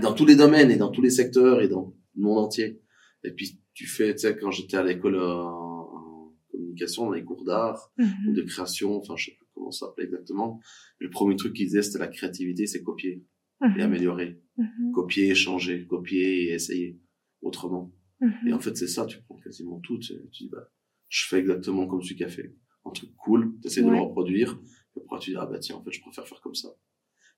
Dans 0.00 0.14
tous 0.14 0.24
les 0.24 0.34
domaines, 0.34 0.70
et 0.70 0.76
dans 0.76 0.90
tous 0.90 1.02
les 1.02 1.10
secteurs, 1.10 1.60
et 1.60 1.68
dans 1.68 1.94
le 2.16 2.22
monde 2.22 2.38
entier. 2.38 2.80
Et 3.24 3.30
puis, 3.30 3.60
tu 3.74 3.86
fais, 3.86 4.12
tu 4.14 4.20
sais, 4.20 4.36
quand 4.36 4.50
j'étais 4.50 4.76
à 4.76 4.82
l'école 4.82 5.14
euh, 5.16 5.42
en 5.42 6.34
communication, 6.50 7.06
dans 7.06 7.12
les 7.12 7.24
cours 7.24 7.44
d'art, 7.44 7.92
ou 7.98 8.02
Mhm. 8.02 8.34
de 8.34 8.42
création, 8.42 8.96
enfin, 8.96 9.14
je 9.16 9.26
sais 9.26 9.32
plus 9.36 9.46
comment 9.54 9.70
ça 9.70 9.86
s'appelait 9.86 10.04
exactement, 10.04 10.60
le 10.98 11.10
premier 11.10 11.36
truc 11.36 11.54
qu'ils 11.54 11.66
disaient, 11.66 11.82
c'était 11.82 11.98
la 11.98 12.08
créativité, 12.08 12.66
c'est 12.66 12.82
copier 12.82 13.24
et 13.62 13.66
Mhm. 13.68 13.80
améliorer. 13.80 14.40
Mhm. 14.56 14.92
Copier, 14.92 15.34
changer, 15.34 15.86
copier 15.86 16.48
et 16.48 16.52
essayer 16.54 16.98
autrement. 17.42 17.92
Mhm. 18.20 18.48
Et 18.48 18.52
en 18.52 18.58
fait, 18.60 18.76
c'est 18.76 18.86
ça, 18.88 19.06
tu 19.06 19.20
prends 19.22 19.36
quasiment 19.38 19.80
tout. 19.80 19.98
Tu, 19.98 20.14
tu 20.32 20.44
dis, 20.44 20.48
bah, 20.50 20.68
je 21.08 21.26
fais 21.28 21.38
exactement 21.38 21.86
comme 21.86 22.02
celui 22.02 22.16
qui 22.16 22.24
a 22.24 22.28
fait 22.28 22.54
un 22.84 22.90
truc 22.90 23.14
cool, 23.16 23.54
tu 23.60 23.68
essaies 23.68 23.82
de 23.82 23.90
le 23.90 23.98
reproduire. 24.00 24.60
Et 24.96 25.00
après, 25.00 25.18
tu 25.20 25.30
dis, 25.30 25.36
ah 25.36 25.46
bah 25.46 25.58
tiens, 25.58 25.76
en 25.76 25.82
fait, 25.84 25.92
je 25.92 26.00
préfère 26.00 26.26
faire 26.26 26.40
comme 26.40 26.54
ça. 26.54 26.68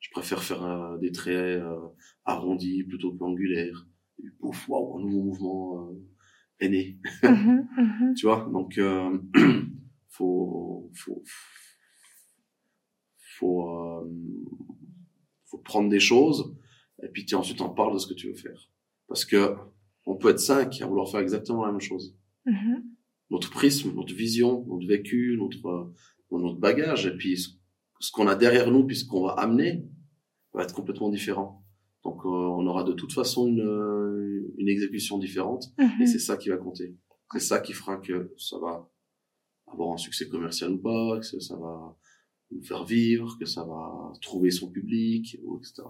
Je 0.00 0.10
préfère 0.10 0.42
faire 0.42 0.62
euh, 0.64 0.98
des 0.98 1.12
traits 1.12 1.34
euh, 1.62 1.76
arrondis 2.24 2.82
plutôt 2.84 3.12
qu'angulaires. 3.12 3.86
Pouf, 4.38 4.68
waouh, 4.68 4.98
un 4.98 5.02
nouveau 5.02 5.22
mouvement 5.22 5.90
euh, 5.90 5.94
est 6.60 6.68
né. 6.68 6.98
Mhm. 7.22 7.68
Mhm. 7.76 8.14
Tu 8.16 8.26
vois, 8.26 8.48
donc, 8.52 8.78
euh, 8.78 9.18
faut, 10.08 10.90
faut, 10.94 11.22
faut, 13.38 13.68
euh, 13.68 14.08
faut 15.46 15.58
prendre 15.58 15.88
des 15.88 16.00
choses 16.00 16.56
et 17.02 17.08
puis 17.08 17.26
tu 17.26 17.34
ensuite 17.34 17.60
en 17.60 17.70
parles 17.70 17.94
de 17.94 17.98
ce 17.98 18.06
que 18.06 18.14
tu 18.14 18.28
veux 18.28 18.36
faire. 18.36 18.70
Parce 19.08 19.24
que 19.24 19.56
on 20.06 20.16
peut 20.16 20.30
être 20.30 20.40
cinq 20.40 20.80
à 20.80 20.86
vouloir 20.86 21.10
faire 21.10 21.20
exactement 21.20 21.64
la 21.64 21.72
même 21.72 21.80
chose. 21.80 22.16
Mhm. 22.46 22.84
Notre 23.30 23.50
prisme, 23.50 23.92
notre 23.94 24.14
vision, 24.14 24.64
notre 24.66 24.86
vécu, 24.86 25.36
notre, 25.38 25.92
notre 26.30 26.58
bagage 26.58 27.06
et 27.06 27.16
puis 27.16 27.38
ce, 27.38 27.50
ce 28.00 28.12
qu'on 28.12 28.26
a 28.26 28.34
derrière 28.34 28.70
nous 28.70 28.86
puis 28.86 28.96
ce 28.96 29.04
qu'on 29.04 29.22
va 29.22 29.32
amener 29.32 29.84
va 30.52 30.62
être 30.62 30.74
complètement 30.74 31.08
différent. 31.08 31.63
Donc 32.04 32.24
euh, 32.24 32.28
on 32.28 32.66
aura 32.66 32.84
de 32.84 32.92
toute 32.92 33.12
façon 33.12 33.46
une, 33.46 33.60
euh, 33.62 34.54
une 34.58 34.68
exécution 34.68 35.18
différente 35.18 35.64
et 35.78 35.84
Mhm. 35.84 36.06
c'est 36.06 36.18
ça 36.18 36.36
qui 36.36 36.50
va 36.50 36.56
compter. 36.56 36.94
C'est 37.32 37.40
ça 37.40 37.60
qui 37.60 37.72
fera 37.72 37.96
que 37.96 38.32
ça 38.36 38.58
va 38.58 38.88
avoir 39.66 39.92
un 39.92 39.96
succès 39.96 40.28
commercial 40.28 40.72
ou 40.72 40.78
pas, 40.78 41.18
que 41.18 41.24
ça, 41.40 41.56
va 41.56 41.96
nous 42.52 42.62
faire 42.62 42.84
vivre, 42.84 43.36
que 43.40 43.46
ça 43.46 43.64
va 43.64 44.12
trouver 44.20 44.50
son 44.50 44.70
public, 44.70 45.34
etc. 45.58 45.82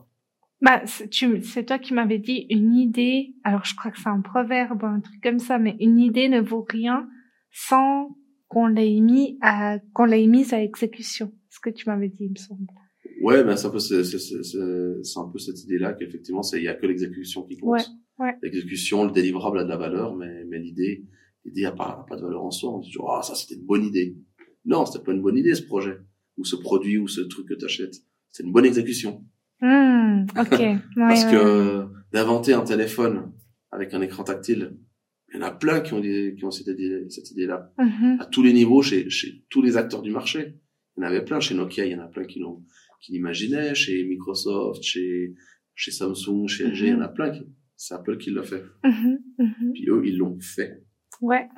Bah, 0.62 0.82
c'est 0.86 1.66
toi 1.66 1.78
qui 1.78 1.92
m'avais 1.92 2.18
dit 2.18 2.46
une 2.48 2.74
idée. 2.74 3.34
Alors, 3.42 3.64
je 3.66 3.74
crois 3.74 3.90
que 3.90 3.98
c'est 4.00 4.08
un 4.08 4.22
proverbe, 4.22 4.84
un 4.84 5.00
truc 5.00 5.20
comme 5.22 5.40
ça, 5.40 5.58
mais 5.58 5.76
une 5.80 5.98
idée 5.98 6.28
ne 6.28 6.40
vaut 6.40 6.64
rien 6.66 7.06
sans 7.50 8.16
qu'on 8.48 8.66
l'ait 8.68 9.00
mis 9.00 9.36
à, 9.42 9.78
qu'on 9.92 10.04
l'ait 10.06 10.26
mise 10.26 10.54
à 10.54 10.62
exécution. 10.62 11.32
Ce 11.50 11.60
que 11.60 11.68
tu 11.70 11.88
m'avais 11.90 12.08
dit, 12.08 12.24
il 12.24 12.30
me 12.30 12.36
semble. 12.36 12.66
Ouais, 13.24 13.42
ben 13.42 13.56
c'est 13.56 13.66
un 13.66 13.70
peu, 13.70 13.78
c'est, 13.78 13.96
un 15.16 15.28
peu 15.32 15.38
cette 15.38 15.62
idée-là 15.64 15.94
qu'effectivement, 15.94 16.42
c'est, 16.42 16.58
il 16.58 16.64
y 16.64 16.68
a 16.68 16.74
que 16.74 16.84
l'exécution 16.86 17.42
qui 17.42 17.56
compte. 17.56 17.70
Ouais, 17.70 18.26
ouais. 18.26 18.34
L'exécution, 18.42 19.04
le 19.06 19.12
délivrable 19.12 19.58
a 19.60 19.64
de 19.64 19.68
la 19.70 19.78
valeur, 19.78 20.14
mais, 20.14 20.44
mais 20.44 20.58
l'idée, 20.58 21.04
l'idée 21.44 21.64
a 21.64 21.72
pas, 21.72 22.00
a 22.00 22.06
pas 22.06 22.16
de 22.16 22.22
valeur 22.22 22.44
en 22.44 22.50
soi. 22.50 22.70
On 22.74 22.80
dit 22.80 22.88
toujours, 22.90 23.12
ah, 23.12 23.22
ça, 23.22 23.34
c'était 23.34 23.54
une 23.54 23.64
bonne 23.66 23.84
idée. 23.84 24.16
Non, 24.66 24.84
c'était 24.84 25.02
pas 25.02 25.12
une 25.12 25.22
bonne 25.22 25.38
idée, 25.38 25.54
ce 25.54 25.62
projet. 25.62 25.96
Ou 26.36 26.44
ce 26.44 26.56
produit, 26.56 26.98
ou 26.98 27.08
ce 27.08 27.22
truc 27.22 27.48
que 27.48 27.54
t'achètes. 27.54 27.96
C'est 28.30 28.42
une 28.42 28.52
bonne 28.52 28.66
exécution. 28.66 29.24
Hmm, 29.60 30.26
ok. 30.38 30.60
Ouais, 30.60 30.78
Parce 30.96 31.24
que 31.24 31.86
d'inventer 32.12 32.52
un 32.52 32.62
téléphone 32.62 33.32
avec 33.70 33.94
un 33.94 34.02
écran 34.02 34.24
tactile, 34.24 34.76
il 35.32 35.40
y 35.40 35.42
en 35.42 35.46
a 35.46 35.50
plein 35.50 35.80
qui 35.80 35.94
ont, 35.94 36.00
des, 36.00 36.34
qui 36.36 36.44
ont 36.44 36.50
cette 36.50 36.66
idée- 36.68 37.06
cette 37.08 37.30
idée-là. 37.30 37.72
Mhm. 37.78 38.18
À 38.20 38.26
tous 38.26 38.42
les 38.42 38.52
niveaux, 38.52 38.82
chez, 38.82 39.08
chez 39.08 39.44
tous 39.48 39.62
les 39.62 39.76
acteurs 39.78 40.02
du 40.02 40.10
marché. 40.10 40.56
Il 40.96 41.02
y 41.02 41.04
en 41.04 41.08
avait 41.08 41.24
plein. 41.24 41.40
Chez 41.40 41.54
Nokia, 41.54 41.86
il 41.86 41.92
y 41.92 41.94
en 41.96 42.00
a 42.04 42.06
plein 42.06 42.24
qui 42.24 42.38
l'ont, 42.38 42.62
qui 43.04 43.12
l'imaginaient. 43.12 43.74
Chez 43.74 44.04
Microsoft, 44.04 44.82
chez, 44.82 45.34
chez 45.74 45.90
Samsung, 45.90 46.46
chez 46.48 46.64
LG, 46.68 46.80
il 46.80 46.88
y 46.88 46.94
en 46.94 47.00
a 47.00 47.08
plein 47.08 47.30
qui, 47.30 47.42
c'est 47.76 47.94
Apple 47.94 48.16
qui 48.18 48.30
l'a 48.30 48.42
fait. 48.42 48.62
Mhm, 48.84 49.18
mhm. 49.38 49.72
Puis 49.74 49.88
eux, 49.88 50.02
ils 50.06 50.16
l'ont 50.18 50.38
fait. 50.40 50.82
Ouais. 51.22 51.48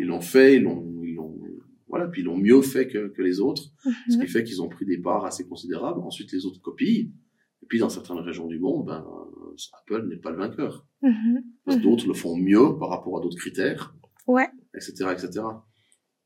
Ils 0.00 0.06
l'ont 0.06 0.20
fait, 0.22 0.56
ils 0.56 0.62
l'ont, 0.62 1.02
ils 1.04 1.14
l'ont, 1.14 1.38
voilà, 1.86 2.08
puis 2.08 2.22
ils 2.22 2.24
l'ont 2.24 2.38
mieux 2.38 2.62
fait 2.62 2.88
que, 2.88 3.08
que 3.08 3.22
les 3.22 3.40
autres. 3.40 3.62
Ce 4.08 4.16
Mhm. 4.16 4.22
qui 4.24 4.28
fait 4.28 4.42
qu'ils 4.42 4.62
ont 4.62 4.68
pris 4.68 4.86
des 4.86 4.98
parts 4.98 5.24
assez 5.26 5.46
considérables. 5.46 6.00
Ensuite, 6.00 6.32
les 6.32 6.46
autres 6.46 6.60
copient. 6.62 7.10
Et 7.62 7.66
puis, 7.68 7.78
dans 7.78 7.88
certaines 7.90 8.18
régions 8.18 8.46
du 8.48 8.58
monde, 8.58 8.86
ben, 8.86 9.04
Apple 9.82 10.08
n'est 10.08 10.16
pas 10.16 10.30
le 10.30 10.38
vainqueur. 10.38 10.86
Mhm. 11.02 11.42
Parce 11.64 11.76
que 11.76 11.82
Mhm. 11.82 11.90
d'autres 11.90 12.06
le 12.08 12.14
font 12.14 12.36
mieux 12.36 12.78
par 12.78 12.88
rapport 12.88 13.18
à 13.18 13.20
d'autres 13.20 13.36
critères, 13.38 13.94
Ouais. 14.26 14.48
etc., 14.74 15.10
etc. 15.12 15.44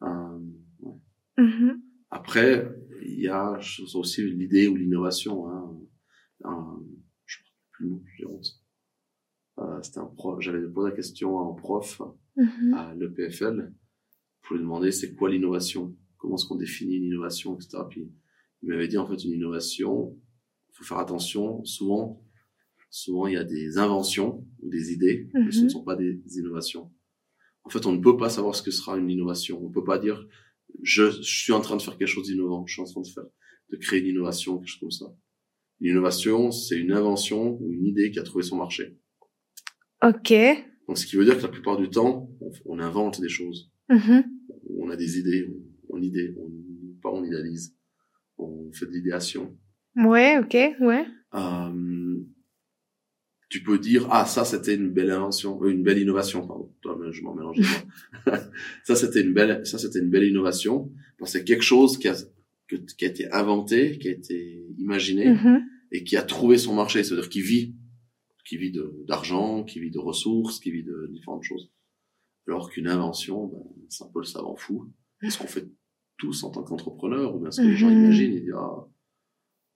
Euh, 0.03 0.39
ouais. 0.81 0.95
Mhm. 1.39 1.83
Après, 2.11 2.69
il 3.13 3.21
y 3.21 3.29
a 3.29 3.59
aussi 3.95 4.23
l'idée 4.31 4.69
ou 4.69 4.77
l'innovation. 4.77 5.49
Hein. 5.49 5.77
Un, 6.45 6.81
je 7.27 7.39
ne 7.39 7.45
sais 7.45 7.53
plus 7.73 7.85
le 7.85 7.91
nom, 7.91 8.03
j'ai 8.17 8.27
honte. 8.27 8.47
Euh, 9.59 9.83
c'était 9.83 9.99
un 9.99 10.07
prof, 10.07 10.41
j'avais 10.41 10.67
posé 10.69 10.91
la 10.91 10.97
question 10.97 11.39
à 11.41 11.51
un 11.51 11.55
prof 11.55 12.01
Mhm. 12.37 12.75
à 12.75 12.95
l'EPFL 12.95 13.73
pour 14.43 14.57
lui 14.57 14.63
demander 14.63 14.93
c'est 14.93 15.15
quoi 15.15 15.29
l'innovation, 15.29 15.95
comment 16.17 16.37
est-ce 16.37 16.47
qu'on 16.47 16.57
définit 16.57 16.97
une 16.97 17.05
innovation, 17.05 17.57
etc. 17.57 17.83
Puis 17.91 18.11
il 18.63 18.69
m'avait 18.69 18.89
dit 18.89 18.97
en 18.97 19.07
fait 19.07 19.23
une 19.25 19.33
innovation, 19.33 20.17
il 20.71 20.77
faut 20.77 20.85
faire 20.85 20.99
attention, 20.99 21.63
souvent, 21.65 22.23
souvent 22.89 23.27
il 23.27 23.35
y 23.35 23.37
a 23.37 23.45
des 23.45 23.77
inventions 23.79 24.47
ou 24.63 24.71
des 24.71 24.93
idées, 24.93 25.29
mais 25.35 25.51
ce 25.51 25.59
ne 25.59 25.65
Mhm. 25.65 25.71
sont 25.71 25.85
pas 25.85 25.97
des 25.97 26.21
innovations. 26.39 26.91
En 27.65 27.69
fait, 27.69 27.85
on 27.85 27.93
ne 27.93 28.01
peut 28.01 28.17
pas 28.17 28.31
savoir 28.31 28.55
ce 28.55 28.63
que 28.63 28.71
sera 28.71 28.97
une 28.97 29.11
innovation. 29.11 29.63
On 29.63 29.71
peut 29.71 29.85
pas 29.85 29.99
dire 29.99 30.27
je, 30.83 31.11
je 31.11 31.23
suis 31.23 31.53
en 31.53 31.61
train 31.61 31.77
de 31.77 31.83
faire 31.83 31.97
quelque 31.97 32.09
chose 32.09 32.27
d'innovant, 32.27 32.65
je 32.67 32.75
suis 32.75 32.83
en 32.83 32.87
train 32.87 33.01
de 33.03 33.09
faire 33.09 33.25
de 33.71 33.77
créer 33.77 34.01
une 34.01 34.07
innovation, 34.07 34.59
quelque 34.59 34.69
chose 34.69 34.81
comme 34.81 34.91
ça. 34.91 35.07
Une 35.81 35.93
innovation, 35.93 36.51
c'est 36.51 36.77
une 36.77 36.93
invention 36.93 37.59
ou 37.61 37.73
une 37.73 37.87
idée 37.87 38.11
qui 38.11 38.19
a 38.19 38.23
trouvé 38.23 38.43
son 38.45 38.57
marché. 38.57 38.99
Ok. 40.03 40.33
Donc, 40.89 40.99
ce 40.99 41.07
qui 41.07 41.17
veut 41.17 41.25
dire 41.25 41.37
que 41.37 41.43
la 41.43 41.49
plupart 41.49 41.77
du 41.77 41.89
temps, 41.89 42.31
on, 42.41 42.51
on 42.67 42.79
invente 42.81 43.21
des 43.21 43.29
choses. 43.29 43.71
Mhm. 43.89 44.25
On 44.79 44.91
a 44.91 44.97
des 44.97 45.19
idées, 45.19 45.49
on, 45.89 45.97
on 45.97 46.03
idée, 46.03 46.35
on, 46.39 46.51
pas 47.03 47.11
on 47.11 47.25
idéalise, 47.25 47.77
on 48.39 48.71
fait 48.73 48.87
de 48.87 48.93
l'idéation. 48.93 49.57
Ouais, 49.97 50.39
ok, 50.39 50.55
ouais. 50.81 51.07
Euh, 51.35 52.10
tu 53.51 53.63
peux 53.63 53.79
dire 53.79 54.07
ah 54.11 54.25
ça 54.25 54.45
c'était 54.47 54.75
une 54.77 54.91
belle 54.91 55.11
invention, 55.11 55.63
euh, 55.63 55.69
une 55.69 55.83
belle 55.83 55.99
innovation 55.99 56.47
pardon. 56.47 56.73
Toi, 56.81 56.99
je 57.11 57.21
m'en 57.23 57.35
mélange. 57.35 57.59
ça 58.85 58.97
c'était 58.97 59.21
une 59.21 59.35
belle, 59.35 59.67
ça 59.67 59.77
c'était 59.79 59.99
une 59.99 60.09
belle 60.11 60.25
innovation. 60.25 60.91
C'est 61.25 61.45
quelque 61.45 61.63
chose 61.63 61.99
qui 61.99 62.09
a 62.09 62.15
qui 62.97 63.05
a 63.05 63.09
été 63.09 63.31
inventé, 63.33 63.99
qui 63.99 64.09
a 64.09 64.13
été 64.13 64.65
imaginé 64.79 65.29
Mhm. 65.31 65.61
et 65.91 66.05
qui 66.05 66.17
a 66.17 66.23
trouvé 66.23 66.57
son 66.57 66.75
marché, 66.75 67.03
c'est-à-dire 67.03 67.29
qui 67.29 67.43
vit, 67.43 67.75
qui 68.47 68.57
vit 68.57 68.73
d'argent, 69.09 69.65
qui 69.65 69.81
vit 69.81 69.91
de 69.91 69.99
ressources, 69.99 70.61
qui 70.61 70.71
vit 70.71 70.85
de 70.85 71.09
différentes 71.13 71.43
choses. 71.43 71.71
Alors 72.47 72.71
qu'une 72.71 72.87
invention, 72.89 73.47
ben, 73.49 73.59
c'est 73.89 74.05
un 74.05 74.09
peu 74.15 74.21
le 74.21 74.25
savant 74.25 74.55
fou. 74.57 74.89
C'est 75.21 75.31
ce 75.31 75.39
qu'on 75.39 75.47
fait 75.49 75.69
tous 76.17 76.45
en 76.45 76.51
tant 76.51 76.63
qu'entrepreneur, 76.63 77.35
ou 77.35 77.41
bien 77.41 77.51
ce 77.51 77.61
que 77.61 77.67
les 77.67 77.77
gens 77.77 77.91
Mhm. 77.91 78.05
imaginent, 78.05 78.41
disent 78.41 78.53
ah, 78.57 78.87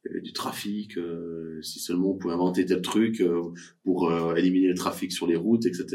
il 0.04 0.08
y 0.08 0.10
avait 0.10 0.20
du 0.22 0.32
trafic, 0.32 0.98
euh, 0.98 1.60
si 1.62 1.78
seulement 1.80 2.10
on 2.10 2.16
pouvait 2.18 2.34
inventer 2.34 2.66
tel 2.66 2.82
truc 2.82 3.20
euh, 3.20 3.40
pour 3.84 4.10
euh, 4.10 4.34
éliminer 4.36 4.68
le 4.68 4.74
trafic 4.74 5.12
sur 5.12 5.26
les 5.26 5.36
routes, 5.36 5.64
etc. 5.66 5.86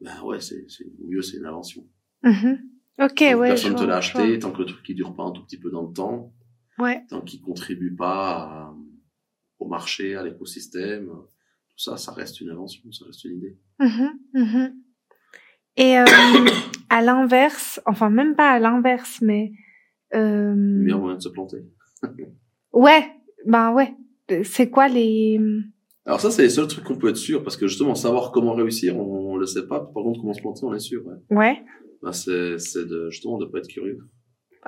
Ben 0.00 0.20
ouais, 0.24 0.40
c'est 0.40 0.64
au 1.00 1.06
mieux 1.08 1.22
c'est 1.22 1.36
une 1.38 1.46
invention. 1.46 1.86
Mhm. 2.22 2.58
Ok, 3.00 3.08
Tant 3.08 3.14
que 3.14 3.34
ouais. 3.34 3.48
personne 3.48 3.72
je 3.72 3.82
te 3.82 3.88
l'a 3.88 3.96
acheté, 3.96 4.38
tant 4.38 4.52
que 4.52 4.58
le 4.58 4.66
truc 4.66 4.82
qui 4.84 4.94
dure 4.94 5.14
pas 5.16 5.24
un 5.24 5.32
tout 5.32 5.42
petit 5.44 5.58
peu 5.58 5.70
dans 5.70 5.86
le 5.86 5.92
temps, 5.92 6.32
Ouais. 6.78 7.02
tant 7.08 7.20
qu'il 7.22 7.40
contribue 7.40 7.94
pas 7.94 8.40
à- 8.42 8.74
au 9.58 9.66
marché, 9.68 10.14
à 10.16 10.22
l'écosystème, 10.22 11.06
tout 11.06 11.78
ça, 11.78 11.96
ça 11.96 12.12
reste 12.12 12.40
une 12.40 12.50
invention, 12.50 12.90
ça 12.92 13.04
reste 13.06 13.24
une 13.24 13.36
idée. 13.38 13.58
Mhm, 13.80 14.10
mhm. 14.34 14.74
Et 15.76 15.98
euh, 15.98 16.04
à 16.90 17.00
l'inverse, 17.02 17.80
enfin 17.86 18.10
même 18.10 18.34
pas 18.36 18.50
à 18.50 18.58
l'inverse, 18.58 19.20
mais 19.22 19.52
euh, 20.14 20.50
Le 20.54 20.82
meilleur 20.82 21.00
moyen 21.00 21.16
de 21.16 21.22
se 21.22 21.28
planter. 21.30 21.64
ouais, 22.72 23.10
ben 23.46 23.72
ouais. 23.72 23.94
C'est 24.44 24.70
quoi 24.70 24.88
les 24.88 25.38
Alors 26.06 26.20
ça, 26.20 26.30
c'est 26.30 26.42
les 26.42 26.50
seuls 26.50 26.66
trucs 26.68 26.84
qu'on 26.84 26.96
peut 26.96 27.08
être 27.08 27.16
sûr, 27.16 27.42
parce 27.42 27.56
que 27.56 27.66
justement, 27.66 27.94
savoir 27.94 28.32
comment 28.32 28.54
réussir, 28.54 28.96
on, 28.98 29.32
on 29.32 29.36
le 29.36 29.46
sait 29.46 29.66
pas. 29.66 29.80
Par 29.80 30.02
contre, 30.02 30.20
comment 30.20 30.32
se 30.32 30.40
planter, 30.40 30.64
on 30.64 30.74
est 30.74 30.78
sûr. 30.80 31.02
Ouais. 31.06 31.36
Ouais. 31.36 31.62
Ben, 32.02 32.12
c'est 32.12 32.58
c'est 32.58 32.86
de 32.86 33.10
justement 33.10 33.38
de 33.38 33.46
pas 33.46 33.58
être 33.58 33.68
curieux. 33.68 33.98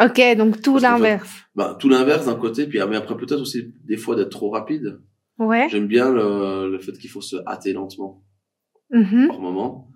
Ok, 0.01 0.21
donc 0.37 0.61
tout 0.61 0.73
Parce 0.73 0.83
l'inverse. 0.83 1.43
Ben, 1.55 1.75
tout 1.79 1.89
l'inverse 1.89 2.27
d'un 2.27 2.35
côté, 2.35 2.67
puis 2.67 2.81
ah, 2.81 2.87
mais 2.87 2.97
après 2.97 3.17
peut-être 3.17 3.41
aussi 3.41 3.73
des 3.85 3.97
fois 3.97 4.17
d'être 4.17 4.31
trop 4.31 4.51
rapide. 4.51 5.01
Ouais. 5.39 5.69
J'aime 5.71 5.87
bien 5.87 6.13
le, 6.13 6.71
le 6.71 6.79
fait 6.79 6.93
qu'il 6.93 7.11
faut 7.11 7.21
se 7.21 7.37
hâter 7.47 7.73
lentement 7.73 8.23
Mhm. 8.91 9.29
par 9.29 9.41
moment. 9.41 9.89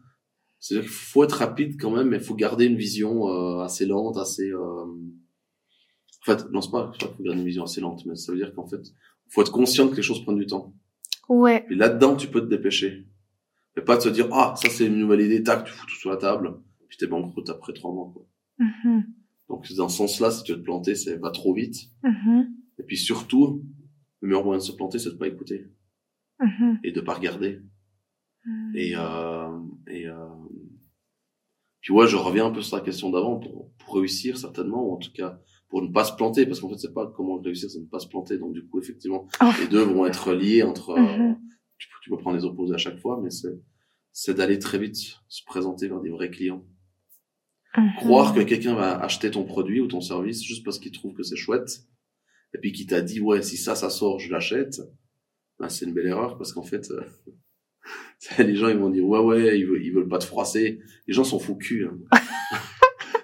C'est-à-dire 0.58 0.88
qu'il 0.88 0.96
faut 0.96 1.22
être 1.22 1.32
rapide 1.36 1.76
quand 1.80 1.90
même, 1.92 2.08
mais 2.08 2.16
il 2.16 2.22
faut 2.22 2.34
garder 2.34 2.64
une 2.64 2.76
vision 2.76 3.28
euh, 3.28 3.60
assez 3.60 3.86
lente, 3.86 4.16
assez. 4.16 4.50
Euh... 4.50 4.84
En 6.28 6.36
fait, 6.36 6.50
non, 6.50 6.60
c'est 6.60 6.70
pas, 6.70 6.90
qu'il 6.90 7.08
faut 7.08 7.22
garder 7.22 7.40
une 7.40 7.46
vision 7.46 7.64
assez 7.64 7.80
lente, 7.80 8.04
mais 8.04 8.14
ça 8.14 8.32
veut 8.32 8.38
dire 8.38 8.52
qu'en 8.54 8.66
fait, 8.66 8.82
faut 9.30 9.40
être 9.40 9.52
conscient 9.52 9.88
que 9.88 9.96
les 9.96 10.02
choses 10.02 10.22
prennent 10.24 10.38
du 10.38 10.46
temps. 10.46 10.74
Ouais. 11.28 11.64
Et 11.70 11.74
là-dedans, 11.74 12.16
tu 12.16 12.28
peux 12.28 12.42
te 12.42 12.46
dépêcher. 12.46 13.06
Mais 13.74 13.82
pas 13.82 13.96
de 13.96 14.02
se 14.02 14.08
dire, 14.10 14.28
ah, 14.32 14.54
ça 14.56 14.68
c'est 14.68 14.86
une 14.86 14.98
nouvelle 14.98 15.22
idée, 15.22 15.42
tac, 15.42 15.64
tu 15.64 15.72
fous 15.72 15.86
tout 15.86 15.94
sur 15.94 16.10
la 16.10 16.18
table, 16.18 16.60
puis 16.88 16.98
t'es 16.98 17.06
banqueroute 17.06 17.48
après 17.48 17.72
trois 17.72 17.92
mois, 17.92 18.10
quoi. 18.12 18.26
Mhm. 18.58 19.04
Donc, 19.48 19.72
dans 19.72 19.88
ce 19.88 19.96
sens-là, 19.96 20.30
si 20.30 20.42
tu 20.42 20.52
veux 20.52 20.58
te 20.58 20.64
planter, 20.64 20.94
c'est 20.94 21.18
pas 21.18 21.30
trop 21.30 21.54
vite. 21.54 21.76
Mhm. 22.02 22.48
Et 22.78 22.82
puis 22.82 22.98
surtout, 22.98 23.64
le 24.20 24.28
meilleur 24.28 24.44
moyen 24.44 24.58
de 24.58 24.64
se 24.64 24.72
planter, 24.72 24.98
c'est 24.98 25.10
de 25.10 25.16
pas 25.16 25.28
écouter. 25.28 25.70
Mhm. 26.40 26.80
Et 26.84 26.92
de 26.92 27.00
pas 27.00 27.14
regarder. 27.14 27.62
Mhm. 28.44 28.72
Et, 28.74 28.92
euh, 28.96 29.58
et, 29.86 30.06
euh, 30.06 30.28
puis 31.80 31.94
ouais, 31.94 32.06
je 32.06 32.16
reviens 32.16 32.46
un 32.46 32.50
peu 32.50 32.60
sur 32.60 32.76
la 32.76 32.82
question 32.82 33.08
d'avant, 33.08 33.38
pour, 33.38 33.70
pour 33.78 33.94
réussir 33.94 34.36
certainement, 34.36 34.86
ou 34.86 34.92
en 34.92 34.98
tout 34.98 35.12
cas, 35.12 35.40
pour 35.68 35.82
ne 35.82 35.88
pas 35.88 36.04
se 36.04 36.14
planter, 36.14 36.46
parce 36.46 36.60
qu'en 36.60 36.68
fait, 36.70 36.78
c'est 36.78 36.94
pas 36.94 37.06
comment 37.14 37.36
réussir, 37.40 37.70
c'est 37.70 37.80
ne 37.80 37.86
pas 37.86 37.98
se 37.98 38.08
planter. 38.08 38.38
Donc, 38.38 38.52
du 38.54 38.64
coup, 38.66 38.80
effectivement, 38.80 39.26
Oh. 39.42 39.50
les 39.60 39.68
deux 39.68 39.82
vont 39.82 40.06
être 40.06 40.32
liés 40.32 40.62
entre, 40.62 40.90
euh, 40.90 40.98
Mhm. 41.00 41.36
tu, 41.78 41.88
peux- 41.88 41.94
tu 42.02 42.10
peux 42.10 42.16
prendre 42.18 42.36
les 42.38 42.44
opposés 42.44 42.74
à 42.74 42.78
chaque 42.78 42.98
fois, 42.98 43.20
mais 43.22 43.30
c'est, 43.30 43.58
c'est 44.12 44.34
d'aller 44.34 44.58
très 44.58 44.78
vite 44.78 44.96
se 45.28 45.44
présenter 45.44 45.88
vers 45.88 46.00
des 46.00 46.10
vrais 46.10 46.30
clients. 46.30 46.64
Mhm. 47.76 47.90
Croire 47.98 48.34
que 48.34 48.40
quelqu'un 48.40 48.74
va 48.74 48.98
acheter 48.98 49.30
ton 49.30 49.44
produit 49.44 49.80
ou 49.80 49.86
ton 49.86 50.00
service 50.00 50.42
juste 50.42 50.64
parce 50.64 50.78
qu'il 50.78 50.90
trouve 50.92 51.12
que 51.12 51.22
c'est 51.22 51.36
chouette, 51.36 51.82
et 52.54 52.58
puis 52.58 52.72
qu'il 52.72 52.86
t'a 52.86 53.02
dit, 53.02 53.20
ouais, 53.20 53.42
si 53.42 53.56
ça, 53.58 53.74
ça 53.74 53.90
sort, 53.90 54.18
je 54.18 54.30
l'achète, 54.32 54.80
ben, 55.58 55.68
c'est 55.68 55.84
une 55.84 55.92
belle 55.92 56.06
erreur, 56.06 56.38
parce 56.38 56.52
qu'en 56.54 56.62
fait, 56.62 56.90
euh, 56.90 57.02
les 58.38 58.56
gens, 58.56 58.68
ils 58.68 58.78
vont 58.78 58.88
dire, 58.90 59.04
ouais, 59.06 59.20
ouais, 59.20 59.58
ils 59.60 59.66
veulent, 59.66 59.82
ils 59.84 59.92
veulent 59.92 60.08
pas 60.08 60.18
te 60.18 60.24
froisser. 60.24 60.80
Les 61.06 61.12
gens 61.14 61.24
sont 61.24 61.38
fous 61.38 61.56
cul. 61.56 61.86
hein. 61.86 61.98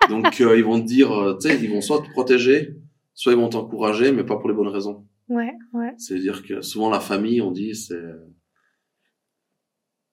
Donc, 0.09 0.41
euh, 0.41 0.57
ils 0.59 0.65
vont 0.65 0.81
te 0.81 0.87
dire, 0.87 1.11
euh, 1.13 1.35
tu 1.41 1.49
sais, 1.49 1.59
ils 1.63 1.71
vont 1.71 1.81
soit 1.81 2.03
te 2.03 2.11
protéger, 2.11 2.77
soit 3.15 3.33
ils 3.33 3.39
vont 3.39 3.49
t'encourager, 3.49 4.13
mais 4.13 4.25
pas 4.25 4.37
pour 4.37 4.49
les 4.49 4.55
bonnes 4.55 4.69
raisons. 4.69 5.07
Ouais, 5.29 5.53
ouais. 5.73 5.93
C'est-à-dire 5.99 6.43
que 6.43 6.61
souvent 6.61 6.91
la 6.91 7.01
famille, 7.01 7.41
on 7.41 7.51
dit, 7.51 7.75
c'est 7.75 8.03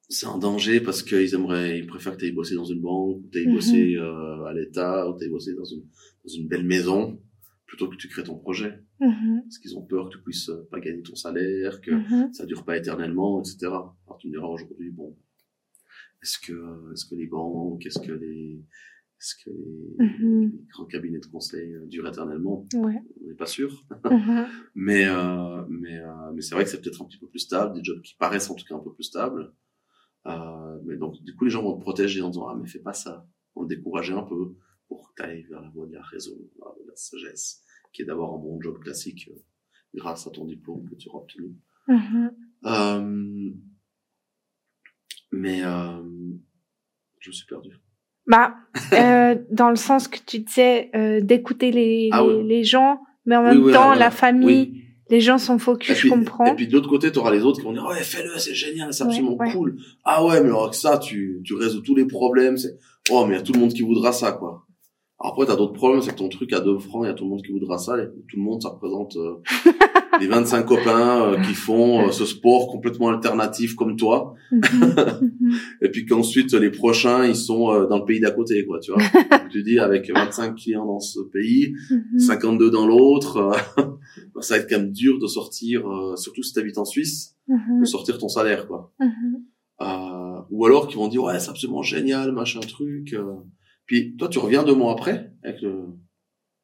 c'est 0.09 0.25
un 0.25 0.37
danger 0.37 0.81
parce 0.81 1.03
qu'ils 1.03 1.33
aimeraient, 1.33 1.79
ils 1.79 1.87
préfèrent 1.87 2.13
que 2.13 2.19
tu 2.19 2.25
ailles 2.25 2.31
bosser 2.33 2.55
dans 2.55 2.65
une 2.65 2.81
banque, 2.81 3.17
ou 3.23 3.29
tu 3.31 3.39
ailles 3.39 3.47
Mhm. 3.47 3.53
bosser 3.53 3.95
euh, 3.95 4.43
à 4.45 4.53
l'État, 4.53 5.09
ou 5.09 5.17
tu 5.17 5.23
ailles 5.23 5.29
bosser 5.29 5.53
dans 5.55 5.63
une, 5.63 5.83
dans 6.25 6.33
une 6.33 6.47
belle 6.49 6.65
maison, 6.65 7.21
plutôt 7.65 7.87
que 7.87 7.95
tu 7.95 8.09
crées 8.09 8.23
ton 8.23 8.37
projet. 8.37 8.79
Mhm. 8.99 9.43
Parce 9.43 9.57
qu'ils 9.59 9.77
ont 9.77 9.81
peur 9.85 10.09
que 10.09 10.17
tu 10.17 10.21
puisses 10.23 10.49
euh, 10.49 10.67
pas 10.69 10.79
gagner 10.81 11.01
ton 11.01 11.15
salaire, 11.15 11.79
que 11.79 11.91
Mhm. 11.91 12.33
ça 12.33 12.45
dure 12.45 12.65
pas 12.65 12.75
éternellement, 12.77 13.39
etc. 13.41 13.67
Alors 13.67 14.17
tu 14.19 14.27
me 14.27 14.33
diras 14.33 14.47
aujourd'hui, 14.47 14.89
bon, 14.91 15.15
est-ce 16.21 16.37
que, 16.39 16.91
est-ce 16.91 17.05
que 17.05 17.15
les 17.15 17.27
banques, 17.27 17.85
est-ce 17.85 17.99
que 17.99 18.11
les, 18.11 18.59
est-ce 19.21 19.35
que 19.45 19.51
les, 19.51 20.07
Mhm. 20.07 20.51
les 20.51 20.65
grands 20.71 20.85
cabinets 20.87 21.19
de 21.19 21.25
conseil 21.27 21.73
euh, 21.75 21.85
durent 21.85 22.07
éternellement? 22.07 22.65
Ouais. 22.73 22.99
On 23.23 23.27
n'est 23.27 23.35
pas 23.35 23.45
sûr. 23.45 23.85
Mhm. 24.09 24.47
Mais, 24.75 25.05
euh, 25.05 25.63
mais, 25.69 25.99
euh, 25.99 26.31
mais 26.33 26.41
c'est 26.41 26.55
vrai 26.55 26.63
que 26.63 26.71
c'est 26.71 26.81
peut-être 26.81 27.01
un 27.03 27.05
petit 27.05 27.19
peu 27.19 27.27
plus 27.27 27.39
stable, 27.39 27.75
des 27.75 27.83
jobs 27.83 28.01
qui 28.01 28.15
paraissent 28.15 28.49
en 28.49 28.55
tout 28.55 28.65
cas 28.65 28.75
un 28.75 28.79
peu 28.79 28.91
plus 28.93 29.03
stables. 29.03 29.53
Euh, 30.25 30.79
mais 30.85 30.97
donc, 30.97 31.21
du 31.23 31.35
coup, 31.35 31.45
les 31.45 31.51
gens 31.51 31.61
vont 31.61 31.75
te 31.77 31.81
protéger 31.81 32.21
en 32.21 32.29
disant, 32.29 32.47
ah, 32.47 32.55
mais 32.59 32.67
fais 32.67 32.79
pas 32.79 32.93
ça. 32.93 33.27
On 33.55 33.63
te 33.63 33.69
décourager 33.69 34.13
un 34.13 34.23
peu 34.23 34.55
pour 34.87 35.13
que 35.13 35.21
tu 35.21 35.27
ailles 35.29 35.43
vers 35.43 35.61
la 35.61 35.69
voie 35.69 35.85
de 35.87 35.93
la 35.93 36.01
raison, 36.01 36.35
voie 36.57 36.75
de 36.83 36.87
la 36.89 36.95
sagesse, 36.95 37.63
qui 37.93 38.01
est 38.01 38.05
d'avoir 38.05 38.33
un 38.33 38.37
bon 38.39 38.59
job 38.61 38.79
classique 38.79 39.29
euh, 39.31 39.39
grâce 39.93 40.25
à 40.25 40.31
ton 40.31 40.45
diplôme 40.45 40.87
que 40.89 40.95
tu 40.95 41.09
auras 41.09 41.19
obtenu. 41.19 41.55
Mhm. 41.87 42.31
Euh, 42.65 43.51
mais, 45.31 45.63
euh, 45.63 46.03
je 47.19 47.29
me 47.29 47.33
suis 47.33 47.45
perdu. 47.47 47.71
Bah, 48.31 48.55
euh, 48.93 49.35
dans 49.51 49.69
le 49.69 49.75
sens 49.75 50.07
que 50.07 50.17
tu 50.25 50.39
disais 50.39 50.89
euh, 50.95 51.19
d'écouter 51.21 51.71
les, 51.71 52.09
Ah 52.13 52.23
les, 52.23 52.33
oui. 52.35 52.47
les 52.47 52.63
gens, 52.63 52.99
mais 53.25 53.35
en 53.35 53.41
Oui, 53.43 53.49
même 53.49 53.63
oui, 53.65 53.73
temps, 53.73 53.83
voilà. 53.87 53.99
la 53.99 54.11
famille, 54.11 54.83
les 55.09 55.19
gens 55.19 55.37
sont 55.37 55.59
focus, 55.59 55.89
Et 55.91 55.95
je 55.95 55.99
puis, 56.01 56.09
comprends. 56.09 56.45
et 56.45 56.55
puis 56.55 56.67
de 56.67 56.73
l'autre 56.73 56.87
côté, 56.89 57.11
tu 57.11 57.19
auras 57.19 57.31
les 57.31 57.43
autres 57.43 57.59
qui 57.59 57.65
vont 57.65 57.73
dire, 57.73 57.85
ouais, 57.85 57.97
fais-le, 58.01 58.37
c'est 58.37 58.55
génial, 58.55 58.93
c'est 58.93 59.03
absolument 59.03 59.35
ouais. 59.35 59.51
cool. 59.51 59.75
Ah 60.05 60.25
ouais, 60.25 60.39
mais 60.41 60.47
alors 60.47 60.63
avec 60.63 60.75
ça, 60.75 60.97
tu, 60.97 61.41
tu 61.43 61.53
résous 61.55 61.81
tous 61.81 61.95
les 61.95 62.05
problèmes. 62.05 62.55
C'est, 62.57 62.77
oh, 63.11 63.25
mais 63.25 63.33
il 63.35 63.37
y 63.37 63.41
a 63.41 63.43
tout 63.43 63.51
le 63.53 63.59
monde 63.59 63.73
qui 63.73 63.81
voudra 63.81 64.13
ça, 64.13 64.31
quoi. 64.31 64.65
Alors 65.19 65.33
après, 65.33 65.45
t'as 65.45 65.57
d'autres 65.57 65.73
problèmes, 65.73 66.01
c'est 66.01 66.11
que 66.13 66.17
ton 66.17 66.29
truc 66.29 66.51
à 66.53 66.61
2 66.61 66.79
francs, 66.79 67.03
il 67.03 67.07
y 67.07 67.11
a 67.11 67.13
tout 67.13 67.25
le 67.25 67.29
monde 67.29 67.43
qui 67.43 67.51
voudra 67.51 67.77
ça, 67.77 67.97
et 68.01 68.05
tout 68.07 68.37
le 68.37 68.41
monde, 68.41 68.61
ça 68.61 68.69
représente 68.69 69.17
euh, 69.17 69.35
les 70.19 70.27
25 70.27 70.63
copains 70.65 71.21
euh, 71.23 71.41
qui 71.41 71.53
font 71.53 72.07
euh, 72.07 72.11
ce 72.11 72.25
sport 72.25 72.67
complètement 72.67 73.09
alternatif 73.09 73.75
comme 73.75 73.95
toi, 73.95 74.33
Mhm. 74.51 74.61
Mhm. 75.39 75.51
et 75.81 75.89
puis 75.89 76.05
qu'ensuite, 76.05 76.53
les 76.53 76.69
prochains, 76.71 77.25
ils 77.25 77.35
sont 77.35 77.71
euh, 77.71 77.87
dans 77.87 77.99
le 77.99 78.05
pays 78.05 78.19
d'à 78.19 78.31
côté, 78.31 78.65
quoi, 78.65 78.79
tu 78.79 78.91
vois. 78.91 79.01
Tu 79.51 79.63
dis, 79.63 79.79
avec 79.79 80.11
25 80.13 80.55
clients 80.55 80.85
dans 80.85 80.99
ce 80.99 81.19
pays, 81.21 81.73
Mhm. 81.89 82.19
52 82.19 82.69
dans 82.69 82.85
l'autre, 82.85 83.51
ça 84.41 84.55
va 84.55 84.61
être 84.61 84.69
quand 84.69 84.77
même 84.79 84.91
dur 84.91 85.19
de 85.19 85.27
sortir, 85.27 85.87
euh, 85.89 86.15
surtout 86.15 86.43
si 86.43 86.53
t'habites 86.53 86.77
en 86.77 86.85
Suisse, 86.85 87.35
Mhm. 87.47 87.79
de 87.81 87.85
sortir 87.85 88.17
ton 88.17 88.27
salaire, 88.29 88.67
quoi. 88.67 88.93
Mhm. 88.99 89.43
Euh, 89.81 90.41
ou 90.51 90.65
alors 90.65 90.87
qui 90.87 90.95
vont 90.95 91.07
dire 91.07 91.23
ouais 91.23 91.39
c'est 91.39 91.49
absolument 91.49 91.81
génial 91.81 92.31
machin 92.33 92.59
truc 92.59 93.15
puis 93.87 94.15
toi 94.15 94.27
tu 94.27 94.37
reviens 94.37 94.61
deux 94.61 94.75
mois 94.75 94.91
après 94.91 95.31
avec 95.43 95.59
le, 95.63 95.85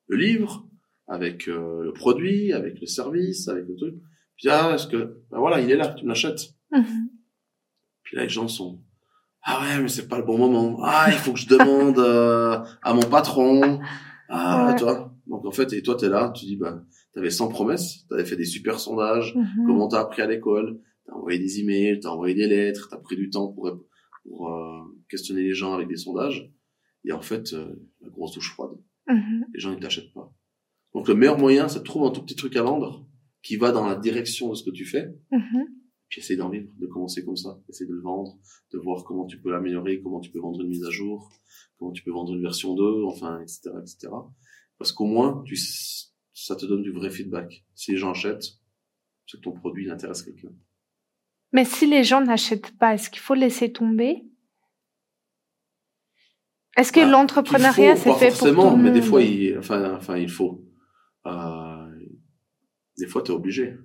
le 0.07 0.17
livre 0.17 0.66
avec 1.07 1.47
euh, 1.47 1.83
le 1.83 1.93
produit 1.93 2.53
avec 2.53 2.79
le 2.81 2.87
service 2.87 3.47
avec 3.47 3.65
le 3.67 3.75
truc 3.75 3.95
puis 4.35 4.49
ah 4.49 4.71
est-ce 4.75 4.87
que 4.87 5.21
ben 5.31 5.39
voilà 5.39 5.59
il 5.61 5.69
est 5.71 5.75
là 5.77 5.87
tu 5.89 6.03
me 6.03 6.09
l'achètes 6.09 6.53
Mhm. 6.71 7.09
puis 8.03 8.17
là 8.17 8.23
les 8.23 8.29
gens 8.29 8.47
sont 8.47 8.81
ah 9.43 9.61
ouais 9.61 9.81
mais 9.81 9.87
c'est 9.87 10.07
pas 10.09 10.17
le 10.17 10.25
bon 10.25 10.37
moment 10.37 10.79
ah 10.83 11.05
il 11.07 11.13
faut 11.17 11.31
que 11.33 11.39
je 11.39 11.47
demande 11.47 11.97
euh, 11.99 12.59
à 12.81 12.93
mon 12.93 13.01
patron 13.09 13.79
ah 14.29 14.67
Ouais. 14.71 14.75
toi 14.77 15.13
donc 15.27 15.45
en 15.45 15.51
fait 15.51 15.71
et 15.73 15.81
toi 15.81 15.95
t'es 15.95 16.09
là 16.09 16.31
tu 16.35 16.45
dis 16.45 16.57
bah 16.57 16.83
t'avais 17.13 17.29
100 17.29 17.47
promesses 17.47 18.05
t'avais 18.09 18.25
fait 18.25 18.35
des 18.35 18.45
super 18.45 18.79
sondages 18.79 19.33
Mhm. 19.35 19.65
comment 19.65 19.87
t'as 19.87 20.01
appris 20.01 20.21
à 20.21 20.27
l'école, 20.27 20.79
t'as 21.05 21.13
envoyé 21.13 21.39
des 21.39 21.61
emails, 21.61 21.99
t'as 22.01 22.09
envoyé 22.09 22.35
des 22.35 22.47
lettres, 22.47 22.89
t'as 22.91 22.97
pris 22.97 23.15
du 23.15 23.29
temps 23.29 23.47
pour, 23.47 23.71
pour 24.25 24.49
euh, 24.53 24.81
questionner 25.09 25.41
les 25.43 25.53
gens 25.53 25.73
avec 25.73 25.87
des 25.87 25.95
sondages. 25.95 26.51
Et 27.05 27.13
en 27.13 27.21
fait, 27.21 27.53
euh, 27.53 27.73
la 28.01 28.09
grosse 28.09 28.33
douche 28.33 28.51
froide, 28.51 28.71
Mhm. 29.07 29.45
les 29.53 29.59
gens 29.61 29.71
ils 29.73 29.79
t'achètent 29.79 30.11
pas. 30.13 30.33
Donc 30.93 31.07
le 31.07 31.15
meilleur 31.15 31.37
moyen, 31.37 31.67
c'est 31.67 31.79
de 31.79 31.83
trouver 31.83 32.07
un 32.07 32.11
tout 32.11 32.23
petit 32.23 32.35
truc 32.35 32.55
à 32.55 32.63
vendre 32.63 33.05
qui 33.43 33.55
va 33.57 33.71
dans 33.71 33.85
la 33.85 33.95
direction 33.95 34.49
de 34.49 34.55
ce 34.55 34.63
que 34.63 34.71
tu 34.71 34.85
fais, 34.85 35.13
Mhm. 35.31 35.65
puis 36.09 36.21
essayer 36.21 36.37
d'en 36.37 36.49
vivre, 36.49 36.69
de 36.79 36.87
commencer 36.87 37.23
comme 37.23 37.37
ça, 37.37 37.59
essayer 37.69 37.87
de 37.89 37.93
le 37.93 38.01
vendre, 38.01 38.37
de 38.73 38.77
voir 38.79 39.03
comment 39.03 39.25
tu 39.25 39.39
peux 39.39 39.51
l'améliorer, 39.51 40.01
comment 40.01 40.19
tu 40.19 40.31
peux 40.31 40.39
vendre 40.39 40.61
une 40.61 40.69
mise 40.69 40.83
à 40.83 40.89
jour, 40.89 41.29
comment 41.77 41.91
tu 41.91 42.03
peux 42.03 42.11
vendre 42.11 42.33
une 42.33 42.41
version 42.41 42.73
2, 42.75 43.03
enfin, 43.05 43.39
etc., 43.41 43.69
etc. 43.81 44.07
Parce 44.77 44.91
qu'au 44.91 45.05
moins, 45.05 45.43
tu, 45.45 45.55
ça 46.33 46.55
te 46.55 46.65
donne 46.65 46.81
du 46.83 46.91
vrai 46.91 47.09
feedback. 47.09 47.63
Si 47.75 47.91
les 47.91 47.97
gens 47.97 48.11
achètent, 48.11 48.59
c'est 49.27 49.37
que 49.37 49.43
ton 49.43 49.51
produit 49.51 49.89
intéresse 49.89 50.23
quelqu'un. 50.23 50.49
Mais 51.53 51.63
si 51.65 51.87
les 51.87 52.03
gens 52.03 52.21
n'achètent 52.21 52.77
pas, 52.77 52.93
est-ce 52.95 53.09
qu'il 53.09 53.21
faut 53.21 53.33
laisser 53.33 53.71
tomber? 53.71 54.23
Est-ce 56.75 56.91
que 56.91 56.99
Bah, 56.99 57.07
l'entrepreneuriat 57.09 57.93
Il 57.93 57.97
c'est 57.97 58.03
fait 58.03 58.09
pour 58.09 58.19
tout 58.19 58.35
forcément, 58.37 58.75
le 58.75 58.83
mais 58.83 58.91
des 58.91 58.99
monde? 58.99 59.09
fois, 59.09 59.21
il, 59.21 59.57
enfin, 59.57 59.95
enfin, 59.95 60.17
il 60.17 60.29
faut. 60.29 60.63
Euh, 61.27 62.05
des 62.97 63.05
fois, 63.07 63.21
t'es 63.21 63.31
obligé. 63.31 63.75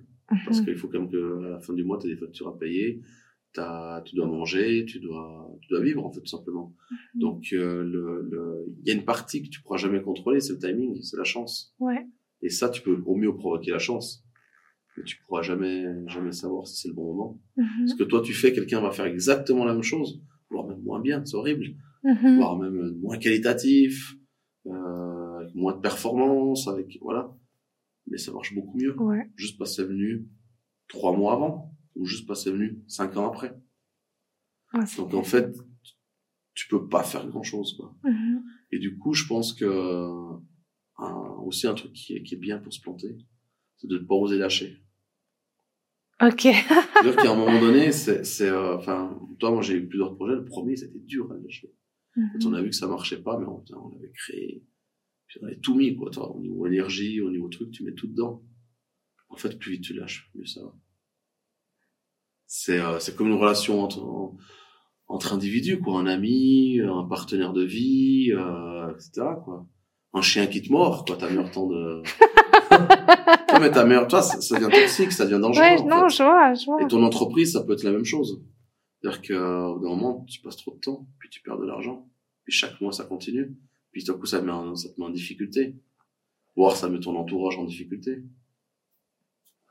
Parce 0.45 0.59
Mhm. 0.59 0.65
qu'il 0.65 0.75
faut 0.77 0.87
quand 0.87 0.99
même 1.01 1.11
que, 1.11 1.45
à 1.45 1.49
la 1.49 1.59
fin 1.59 1.73
du 1.73 1.83
mois, 1.83 1.99
t'as 2.01 2.07
des 2.07 2.15
factures 2.15 2.47
à 2.47 2.57
payer, 2.57 3.01
t'as, 3.53 4.01
tu 4.01 4.15
dois 4.15 4.25
manger, 4.25 4.85
tu 4.85 4.99
dois, 4.99 5.51
tu 5.61 5.67
dois 5.69 5.81
vivre, 5.81 6.03
en 6.05 6.11
fait, 6.11 6.21
tout 6.21 6.27
simplement. 6.37 6.73
Mhm. 6.89 7.19
Donc, 7.21 7.43
euh, 7.53 7.83
le, 7.83 8.27
le, 8.31 8.65
il 8.81 8.87
y 8.87 8.91
a 8.91 8.95
une 8.95 9.05
partie 9.05 9.43
que 9.43 9.49
tu 9.49 9.61
pourras 9.61 9.77
jamais 9.77 10.01
contrôler, 10.01 10.39
c'est 10.39 10.53
le 10.53 10.59
timing, 10.59 10.99
c'est 11.01 11.17
la 11.17 11.23
chance. 11.25 11.75
Ouais. 11.79 12.07
Et 12.41 12.49
ça, 12.49 12.69
tu 12.69 12.81
peux 12.81 12.97
au 13.05 13.15
mieux 13.15 13.35
provoquer 13.35 13.71
la 13.71 13.79
chance. 13.79 14.25
Mais 14.97 15.03
tu 15.03 15.17
pourras 15.27 15.41
jamais, 15.41 15.85
jamais 16.07 16.31
savoir 16.31 16.67
si 16.67 16.77
c'est 16.77 16.87
le 16.87 16.93
bon 16.93 17.13
moment. 17.13 17.41
Mhm. 17.57 17.87
Ce 17.87 17.95
que 17.95 18.03
toi, 18.03 18.21
tu 18.21 18.33
fais, 18.33 18.53
quelqu'un 18.53 18.79
va 18.81 18.91
faire 18.91 19.05
exactement 19.05 19.65
la 19.65 19.73
même 19.73 19.83
chose, 19.83 20.21
voire 20.49 20.67
même 20.67 20.81
moins 20.81 21.01
bien, 21.01 21.23
c'est 21.25 21.35
horrible 21.35 21.65
Mhm. 22.03 22.35
voire 22.37 22.57
même 22.59 22.97
moins 23.01 23.17
qualitatif, 23.17 24.15
euh, 24.67 25.12
avec 25.53 25.61
moins 25.61 25.73
de 25.75 25.81
performance, 25.81 26.67
avec 26.67 26.97
voilà. 27.01 27.35
Mais 28.07 28.17
ça 28.17 28.31
marche 28.33 28.53
beaucoup 28.53 28.77
mieux. 28.77 28.99
Ouais. 28.99 29.29
Juste 29.35 29.57
parce 29.57 29.71
que 29.71 29.75
c'est 29.83 29.87
venu 29.87 30.27
trois 30.89 31.15
mois 31.15 31.33
avant, 31.33 31.75
ou 31.95 32.05
juste 32.05 32.27
parce 32.27 32.43
que 32.43 32.49
c'est 32.49 32.55
venu 32.55 32.83
cinq 32.87 33.15
ans 33.17 33.27
après. 33.31 33.55
Ouais, 34.73 34.83
Donc 34.97 35.13
en 35.13 35.23
fait, 35.23 35.55
tu 36.53 36.67
peux 36.67 36.87
pas 36.87 37.03
faire 37.03 37.27
grand 37.27 37.43
chose, 37.43 37.75
quoi. 37.77 37.95
Mhm. 38.03 38.43
Et 38.71 38.79
du 38.79 38.97
coup, 38.97 39.13
je 39.13 39.25
pense 39.27 39.53
que 39.53 39.65
un- 40.97 41.35
aussi 41.45 41.67
un 41.67 41.73
truc 41.73 41.93
qui 41.93 42.15
est, 42.15 42.23
qui 42.23 42.35
est 42.35 42.37
bien 42.37 42.59
pour 42.59 42.73
se 42.73 42.81
planter, 42.81 43.15
c'est 43.77 43.87
de 43.87 43.97
ne 43.97 44.03
pas 44.03 44.15
oser 44.15 44.37
lâcher. 44.37 44.77
Ok. 46.21 46.41
C'est-à-dire 46.43 47.15
qu'à 47.15 47.31
un 47.31 47.35
moment 47.35 47.59
donné, 47.59 47.91
c'est, 47.91 48.23
euh, 48.49 48.77
enfin, 48.77 49.19
toi, 49.39 49.51
moi, 49.51 49.61
j'ai 49.61 49.75
eu 49.75 49.87
plusieurs 49.87 50.15
projets. 50.15 50.35
Le 50.35 50.45
premier, 50.45 50.75
c'était 50.75 50.99
dur 50.99 51.31
à 51.31 51.35
lâcher. 51.37 51.73
Quand 52.15 52.45
on 52.49 52.53
a 52.53 52.61
vu 52.61 52.69
que 52.69 52.75
ça 52.75 52.87
marchait 52.87 53.21
pas, 53.21 53.39
mais 53.39 53.45
on, 53.47 53.63
on 53.75 53.89
l'avait 53.89 54.11
créé. 54.11 54.63
On 55.41 55.45
avait 55.47 55.59
tout 55.59 55.75
mis, 55.75 55.95
quoi. 55.95 56.11
Toi, 56.11 56.29
au 56.35 56.39
niveau 56.39 56.67
énergie, 56.67 57.21
au 57.21 57.31
niveau 57.31 57.47
truc, 57.49 57.71
tu 57.71 57.83
mets 57.83 57.93
tout 57.93 58.07
dedans. 58.07 58.43
En 59.29 59.35
fait, 59.35 59.57
plus 59.57 59.73
vite 59.73 59.83
tu 59.83 59.93
lâches, 59.93 60.29
mieux 60.35 60.45
ça 60.45 60.61
va. 60.61 60.73
C'est, 62.45 62.79
euh, 62.79 62.99
c'est 62.99 63.15
comme 63.15 63.27
une 63.27 63.33
relation 63.39 63.81
entre, 63.81 64.03
en- 64.03 64.37
entre 65.07 65.33
individus, 65.33 65.79
quoi. 65.79 65.99
Un 65.99 66.05
ami, 66.05 66.79
un 66.81 67.03
partenaire 67.05 67.53
de 67.53 67.63
vie, 67.63 68.31
euh, 68.31 68.91
etc., 68.91 69.27
quoi. 69.43 69.67
Un 70.13 70.21
chien 70.21 70.45
qui 70.47 70.61
te 70.61 70.71
mord, 70.71 71.05
quoi. 71.05 71.17
T'as 71.17 71.29
meilleur 71.29 71.49
temps 71.49 71.67
de... 71.67 72.03
non, 73.53 73.59
mais 73.59 73.71
t'as 73.71 73.85
meilleur, 73.85 74.07
toi, 74.07 74.21
ça, 74.21 74.39
ça 74.41 74.59
devient 74.59 74.69
toxique, 74.71 75.11
ça 75.11 75.25
devient 75.25 75.41
dangereux. 75.41 75.63
Ouais, 75.63 75.83
non, 75.83 76.07
fait. 76.09 76.17
je 76.17 76.23
vois, 76.23 76.53
je 76.53 76.65
vois. 76.65 76.81
Et 76.83 76.87
ton 76.87 77.03
entreprise, 77.03 77.53
ça 77.53 77.63
peut 77.63 77.73
être 77.73 77.83
la 77.83 77.91
même 77.91 78.05
chose. 78.05 78.43
C'est-à-dire 79.01 79.21
qu'au 79.21 79.75
bout 79.75 79.83
d'un 79.83 79.89
moment, 79.89 80.25
tu 80.29 80.39
passes 80.41 80.57
trop 80.57 80.75
de 80.75 80.79
temps, 80.79 81.07
puis 81.19 81.29
tu 81.29 81.41
perds 81.41 81.57
de 81.57 81.65
l'argent, 81.65 82.07
puis 82.43 82.53
chaque 82.53 82.79
mois, 82.81 82.91
ça 82.91 83.05
continue. 83.05 83.55
Puis 83.93 84.03
tout 84.03 84.11
à 84.11 84.17
coup, 84.17 84.25
ça, 84.25 84.41
met 84.41 84.51
en- 84.51 84.75
ça 84.75 84.89
te 84.89 84.99
met 84.99 85.05
en 85.05 85.09
difficulté. 85.11 85.75
Voire 86.57 86.75
ça 86.75 86.89
met 86.89 86.99
ton 86.99 87.15
entourage 87.15 87.57
en 87.57 87.63
difficulté. 87.63 88.23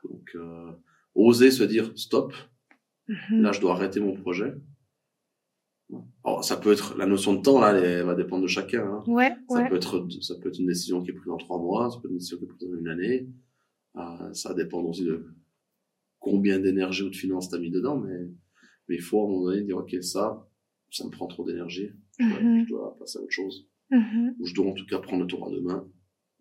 Donc, 0.03 0.31
euh, 0.35 0.71
oser 1.15 1.51
se 1.51 1.63
dire, 1.63 1.91
stop, 1.95 2.33
Mhm. 3.07 3.41
là, 3.41 3.51
je 3.51 3.61
dois 3.61 3.73
arrêter 3.73 3.99
mon 3.99 4.15
projet. 4.15 4.53
Alors, 6.23 6.43
ça 6.43 6.57
peut 6.57 6.71
être, 6.71 6.97
la 6.97 7.05
notion 7.05 7.33
de 7.35 7.41
temps, 7.41 7.59
là, 7.59 7.73
elle 7.77 8.05
va 8.05 8.15
dépendre 8.15 8.41
de 8.43 8.47
chacun. 8.47 8.83
Hein. 8.85 9.03
Ouais, 9.07 9.35
Ça 9.49 9.61
ouais. 9.61 9.69
peut 9.69 9.75
être, 9.75 10.07
ça 10.21 10.35
peut 10.35 10.49
être 10.49 10.57
une 10.59 10.65
décision 10.67 11.03
qui 11.03 11.11
est 11.11 11.13
prise 11.13 11.29
en 11.31 11.37
trois 11.37 11.59
mois, 11.59 11.89
ça 11.91 11.97
peut 11.99 12.07
être 12.07 12.11
une 12.11 12.17
décision 12.17 12.37
qui 12.37 12.45
est 12.45 12.47
prise 12.47 12.67
en 12.69 12.77
une 12.77 12.87
année. 12.87 13.27
Euh, 13.97 14.33
ça 14.33 14.53
dépend 14.55 14.81
aussi 14.81 15.03
de 15.03 15.27
combien 16.19 16.59
d'énergie 16.59 17.03
ou 17.03 17.09
de 17.09 17.15
finances 17.15 17.49
t'as 17.49 17.59
mis 17.59 17.69
dedans, 17.69 17.97
mais, 17.99 18.17
mais 18.87 18.95
il 18.95 19.01
faut 19.01 19.21
à 19.21 19.25
un 19.25 19.27
moment 19.27 19.45
donné 19.45 19.61
dire, 19.63 19.77
ok, 19.77 19.95
ça, 20.01 20.49
ça 20.89 21.05
me 21.05 21.11
prend 21.11 21.27
trop 21.27 21.45
d'énergie. 21.45 21.91
Mhm. 22.19 22.63
je 22.65 22.69
dois 22.69 22.95
passer 22.97 23.19
à 23.19 23.21
autre 23.21 23.31
chose. 23.31 23.67
Mhm. 23.91 24.35
Ou 24.39 24.45
je 24.45 24.53
dois 24.53 24.67
en 24.67 24.73
tout 24.73 24.85
cas 24.85 24.99
prendre 24.99 25.21
le 25.23 25.27
tour 25.27 25.47
à 25.47 25.51
deux 25.51 25.61
mains, 25.61 25.87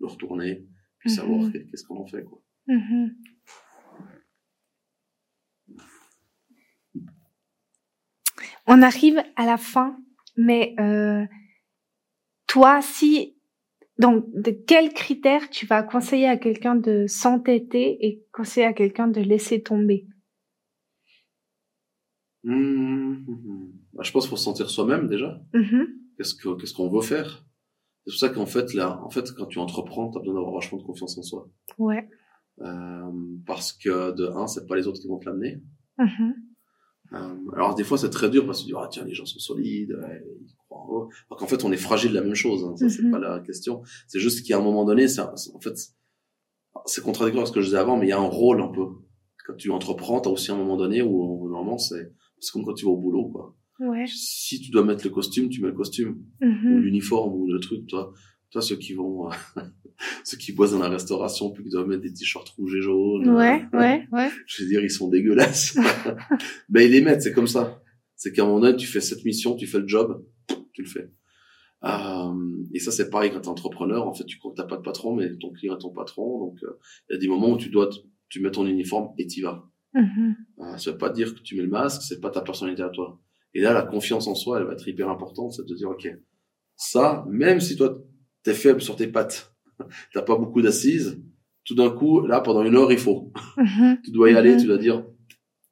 le 0.01 0.07
retourner, 0.07 0.65
puis 0.99 1.11
Mhm. 1.11 1.17
savoir 1.17 1.53
qu'est- 1.53 1.65
qu'est-ce 1.67 1.85
qu'on 1.85 1.99
en 1.99 2.07
fait, 2.07 2.25
quoi. 2.25 2.41
Mhm. 2.67 3.15
On 8.67 8.83
arrive 8.83 9.23
à 9.37 9.45
la 9.47 9.57
fin, 9.57 9.97
mais 10.37 10.75
euh, 10.79 11.25
toi, 12.47 12.81
si 12.83 13.37
donc 13.99 14.25
de 14.35 14.51
quels 14.51 14.93
critères 14.93 15.51
tu 15.51 15.67
vas 15.67 15.83
conseiller 15.83 16.27
à 16.29 16.37
quelqu'un 16.37 16.75
de 16.75 17.07
s'entêter 17.07 18.05
et 18.07 18.25
conseiller 18.33 18.67
à 18.67 18.73
quelqu'un 18.73 19.09
de 19.09 19.21
laisser 19.21 19.63
tomber? 19.63 20.07
Hum, 22.45 23.25
hum, 23.29 23.41
hum. 23.47 23.73
Bah, 23.93 24.03
je 24.03 24.11
pense 24.11 24.25
qu'il 24.25 24.31
faut 24.31 24.37
se 24.37 24.45
sentir 24.45 24.69
soi-même 24.71 25.09
déjà. 25.09 25.41
Qu'est-ce 26.17 26.35
que 26.35 26.55
qu'est-ce 26.57 26.75
qu'on 26.75 26.89
veut 26.91 27.01
faire? 27.03 27.45
C'est 28.07 28.13
pour 28.13 28.19
ça 28.19 28.29
qu'en 28.31 28.47
fait 28.47 28.75
là, 28.75 29.01
en 29.05 29.11
fait, 29.11 29.33
quand 29.33 29.47
tu 29.47 29.59
entreprends, 29.59 30.11
t'as 30.11 30.19
besoin 30.21 30.35
d'avoir 30.35 30.55
vachement 30.55 30.79
de 30.79 30.83
confiance 30.85 31.17
en 31.19 31.23
soi. 31.23 31.49
Ouais. 31.79 32.09
Euh, 32.61 33.11
parce 33.47 33.73
que 33.73 34.13
de 34.13 34.27
un, 34.29 34.47
c'est 34.47 34.67
pas 34.67 34.77
les 34.77 34.87
autres 34.87 35.01
qui 35.01 35.09
vont 35.09 35.19
te 35.19 35.27
l'amener. 35.27 35.63
Mhm. 35.99 36.35
Euh, 37.15 37.37
alors 37.55 37.75
des 37.75 37.85
fois 37.85 37.99
c'est 37.99 38.09
très 38.09 38.31
dur 38.31 38.47
parce 38.47 38.61
que 38.61 38.65
tu 38.65 38.71
dis 38.73 38.75
ah 38.79 38.89
tiens 38.91 39.05
les 39.05 39.15
gens 39.15 39.27
sont 39.27 39.39
solides, 39.39 39.93
ouais, 39.93 40.23
ils 40.41 40.55
croient 40.69 40.81
en 40.81 41.05
eux. 41.05 41.09
Alors 41.31 41.39
qu'en 41.39 41.47
fait 41.47 41.63
on 41.65 41.71
est 41.73 41.77
fragile 41.77 42.11
de 42.11 42.15
la 42.17 42.23
même 42.23 42.35
chose. 42.35 42.65
Hein, 42.65 42.75
ça 42.77 42.89
c'est 42.89 43.03
Mhm. 43.03 43.11
pas 43.11 43.19
la 43.19 43.41
question. 43.41 43.83
C'est 44.09 44.19
juste 44.21 44.47
qu'à 44.47 44.59
un 44.59 44.63
moment 44.63 44.85
donné, 44.85 45.07
en 45.19 45.61
fait 45.61 45.79
c'est 46.87 47.03
contradictoire 47.03 47.43
avec 47.43 47.49
ce 47.49 47.53
que 47.53 47.61
je 47.61 47.67
disais 47.67 47.77
avant, 47.79 47.97
mais 47.99 48.07
il 48.07 48.11
y 48.11 48.13
a 48.13 48.19
un 48.19 48.29
rôle 48.29 48.63
un 48.63 48.69
peu. 48.69 48.87
Quand 49.47 49.55
tu 49.57 49.71
entreprends, 49.71 50.21
t'as 50.21 50.31
aussi 50.31 50.51
un 50.53 50.57
moment 50.57 50.77
donné 50.77 51.03
où 51.03 51.49
normalement 51.49 51.79
c'est 51.79 52.13
c'est 52.41 52.51
comme 52.53 52.65
quand 52.65 52.75
tu 52.75 52.85
vas 52.87 52.93
au 52.93 52.97
boulot 52.97 53.29
quoi. 53.29 53.55
Ouais. 53.89 54.05
Si 54.07 54.61
tu 54.61 54.71
dois 54.71 54.85
mettre 54.85 55.05
le 55.05 55.11
costume, 55.11 55.49
tu 55.49 55.61
mets 55.61 55.69
le 55.69 55.75
costume 55.75 56.23
ou 56.41 56.47
Mhm. 56.47 56.79
l'uniforme 56.81 57.35
ou 57.35 57.51
le 57.51 57.59
truc. 57.61 57.87
Toi, 57.87 58.13
toi 58.51 58.63
ceux 58.63 58.77
qui 58.77 58.93
vont 58.95 59.29
euh, 59.31 59.35
ceux 60.25 60.37
qui 60.37 60.53
bossent 60.53 60.73
dans 60.73 60.79
la 60.79 60.89
restauration 60.89 61.51
puis 61.51 61.65
qui 61.65 61.71
doivent 61.71 61.89
mettre 61.89 62.03
des 62.03 62.13
t-shirts 62.13 62.49
rouges 62.51 62.75
et 62.77 62.81
jaunes. 62.83 63.29
Ouais, 63.31 63.65
euh, 63.75 63.79
ouais, 63.79 64.07
ouais. 64.13 64.31
je 64.47 64.63
veux 64.63 64.69
dire, 64.69 64.83
ils 64.85 64.91
sont 64.91 65.09
dégueulasses. 65.09 65.77
ben, 66.69 66.83
ils 66.83 66.91
les 66.93 67.01
mettent, 67.01 67.23
c'est 67.23 67.33
comme 67.33 67.47
ça. 67.47 67.83
C'est 68.15 68.33
qu'à 68.33 68.43
un 68.43 68.47
moment 68.47 68.61
donné, 68.61 68.77
tu 68.77 68.87
fais 68.87 69.01
cette 69.01 69.25
mission, 69.25 69.57
tu 69.57 69.67
fais 69.67 69.81
le 69.81 69.89
job, 69.89 70.25
tu 70.73 70.83
le 70.83 70.89
fais. 70.89 71.11
Euh, 71.85 72.33
et 72.73 72.79
ça, 72.79 72.93
c'est 72.93 73.11
pareil 73.11 73.33
quand 73.33 73.41
t'es 73.41 73.49
entrepreneur. 73.49 74.07
En 74.07 74.15
fait, 74.15 74.25
tu 74.25 74.39
t'as 74.55 74.65
pas 74.65 74.77
de 74.77 74.83
patron, 74.83 75.17
mais 75.17 75.37
ton 75.39 75.51
client 75.51 75.75
est 75.75 75.81
ton 75.81 75.91
patron. 75.91 76.39
Donc, 76.39 76.59
euh, 76.63 76.79
il 77.11 77.15
y 77.15 77.17
a 77.17 77.19
des 77.19 77.27
moments 77.29 77.51
où 77.51 77.57
tu 77.57 77.71
dois, 77.71 77.91
tu 78.29 78.41
mets 78.41 78.51
ton 78.53 78.67
uniforme 78.67 79.13
et 79.19 79.27
t'y 79.27 79.41
vas. 79.41 79.69
Mhm. 79.95 80.37
Euh, 80.61 80.77
ça 80.77 80.93
veut 80.93 80.99
pas 80.99 81.11
dire 81.11 81.35
que 81.35 81.41
tu 81.41 81.57
mets 81.57 81.63
le 81.63 81.69
masque, 81.69 82.03
c'est 82.03 82.21
pas 82.21 82.31
ta 82.31 82.41
personnalité 82.41 82.83
à 82.83 82.89
toi. 82.91 83.21
Et 83.55 83.61
là, 83.61 83.73
la 83.73 83.83
confiance 83.83 84.27
en 84.27 84.35
soi, 84.35 84.59
elle 84.59 84.67
va 84.67 84.73
être 84.73 84.87
hyper 84.89 85.09
importante. 85.11 85.53
C'est 85.53 85.63
de 85.63 85.69
te 85.69 85.75
dire, 85.75 85.91
OK, 85.91 86.09
ça, 86.77 87.25
même 87.29 87.61
si 87.61 87.77
toi, 87.77 87.99
t'es 88.43 88.55
faible 88.55 88.81
sur 88.81 88.97
tes 88.97 89.07
pattes, 89.07 89.55
t'as 90.15 90.23
pas 90.23 90.37
beaucoup 90.37 90.63
d'assises, 90.63 91.23
tout 91.65 91.75
d'un 91.75 91.91
coup, 91.91 92.27
là, 92.27 92.41
pendant 92.41 92.65
une 92.65 92.77
heure, 92.77 92.91
il 92.93 92.99
faut. 92.99 93.33
Mhm. 93.57 93.99
Tu 94.05 94.11
dois 94.11 94.31
y 94.31 94.35
aller, 94.35 94.55
Mhm. 94.55 94.61
tu 94.61 94.67
dois 94.67 94.79
dire, 94.79 95.07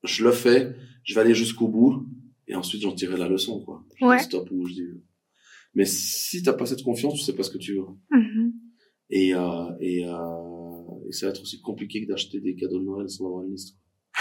je 0.05 0.25
le 0.25 0.31
fais, 0.33 0.75
je 1.05 1.15
vais 1.15 1.21
aller 1.23 1.35
jusqu'au 1.35 1.69
bout, 1.69 2.07
et 2.47 2.55
ensuite 2.55 2.83
j'en 2.83 2.93
tirerai 2.95 3.19
la 3.19 3.29
leçon, 3.29 3.61
quoi. 3.65 3.85
Je 3.99 4.05
Ouais. 4.05 4.19
dis 4.19 4.25
stop 4.25 4.49
ou 4.51 4.67
je 4.67 4.75
dis. 4.75 4.83
Mais 5.75 5.85
si 5.85 6.43
t'as 6.43 6.53
pas 6.53 6.67
cette 6.67 6.83
confiance, 6.83 7.15
tu 7.15 7.21
sais 7.25 7.33
pas 7.35 7.43
ce 7.45 7.51
que 7.51 7.59
tu 7.59 7.75
veux. 7.77 7.85
Mhm. 8.11 8.53
Et, 9.11 9.35
euh, 9.35 9.71
et, 9.81 10.05
euh, 10.05 11.07
et 11.09 11.13
ça 11.13 11.27
va 11.27 11.31
être 11.31 11.43
aussi 11.43 11.61
compliqué 11.61 12.05
que 12.05 12.09
d'acheter 12.09 12.41
des 12.41 12.55
cadeaux 12.55 12.79
de 12.79 12.85
Noël 12.85 13.09
sans 13.09 13.27
avoir 13.27 13.43
une 13.45 13.53
liste. 13.53 13.77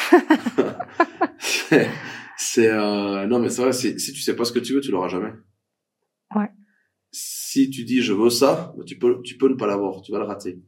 c'est, 2.37 2.69
euh, 2.69 3.27
non 3.27 3.39
mais 3.39 3.49
c'est 3.49 3.61
vrai, 3.61 3.73
si 3.73 3.95
tu 3.95 4.21
sais 4.21 4.35
pas 4.35 4.45
ce 4.45 4.51
que 4.51 4.59
tu 4.59 4.73
veux, 4.73 4.81
tu 4.81 4.91
l'auras 4.91 5.09
jamais. 5.09 5.31
Ouais. 6.35 6.49
Si 7.11 7.69
tu 7.69 7.83
dis 7.83 8.01
je 8.01 8.13
veux 8.13 8.29
ça, 8.29 8.73
bah, 8.77 8.83
tu 8.85 8.97
peux, 8.97 9.21
tu 9.23 9.37
peux 9.37 9.49
ne 9.49 9.55
pas 9.55 9.67
l'avoir, 9.67 10.01
tu 10.01 10.11
vas 10.11 10.19
le 10.19 10.25
rater. 10.25 10.61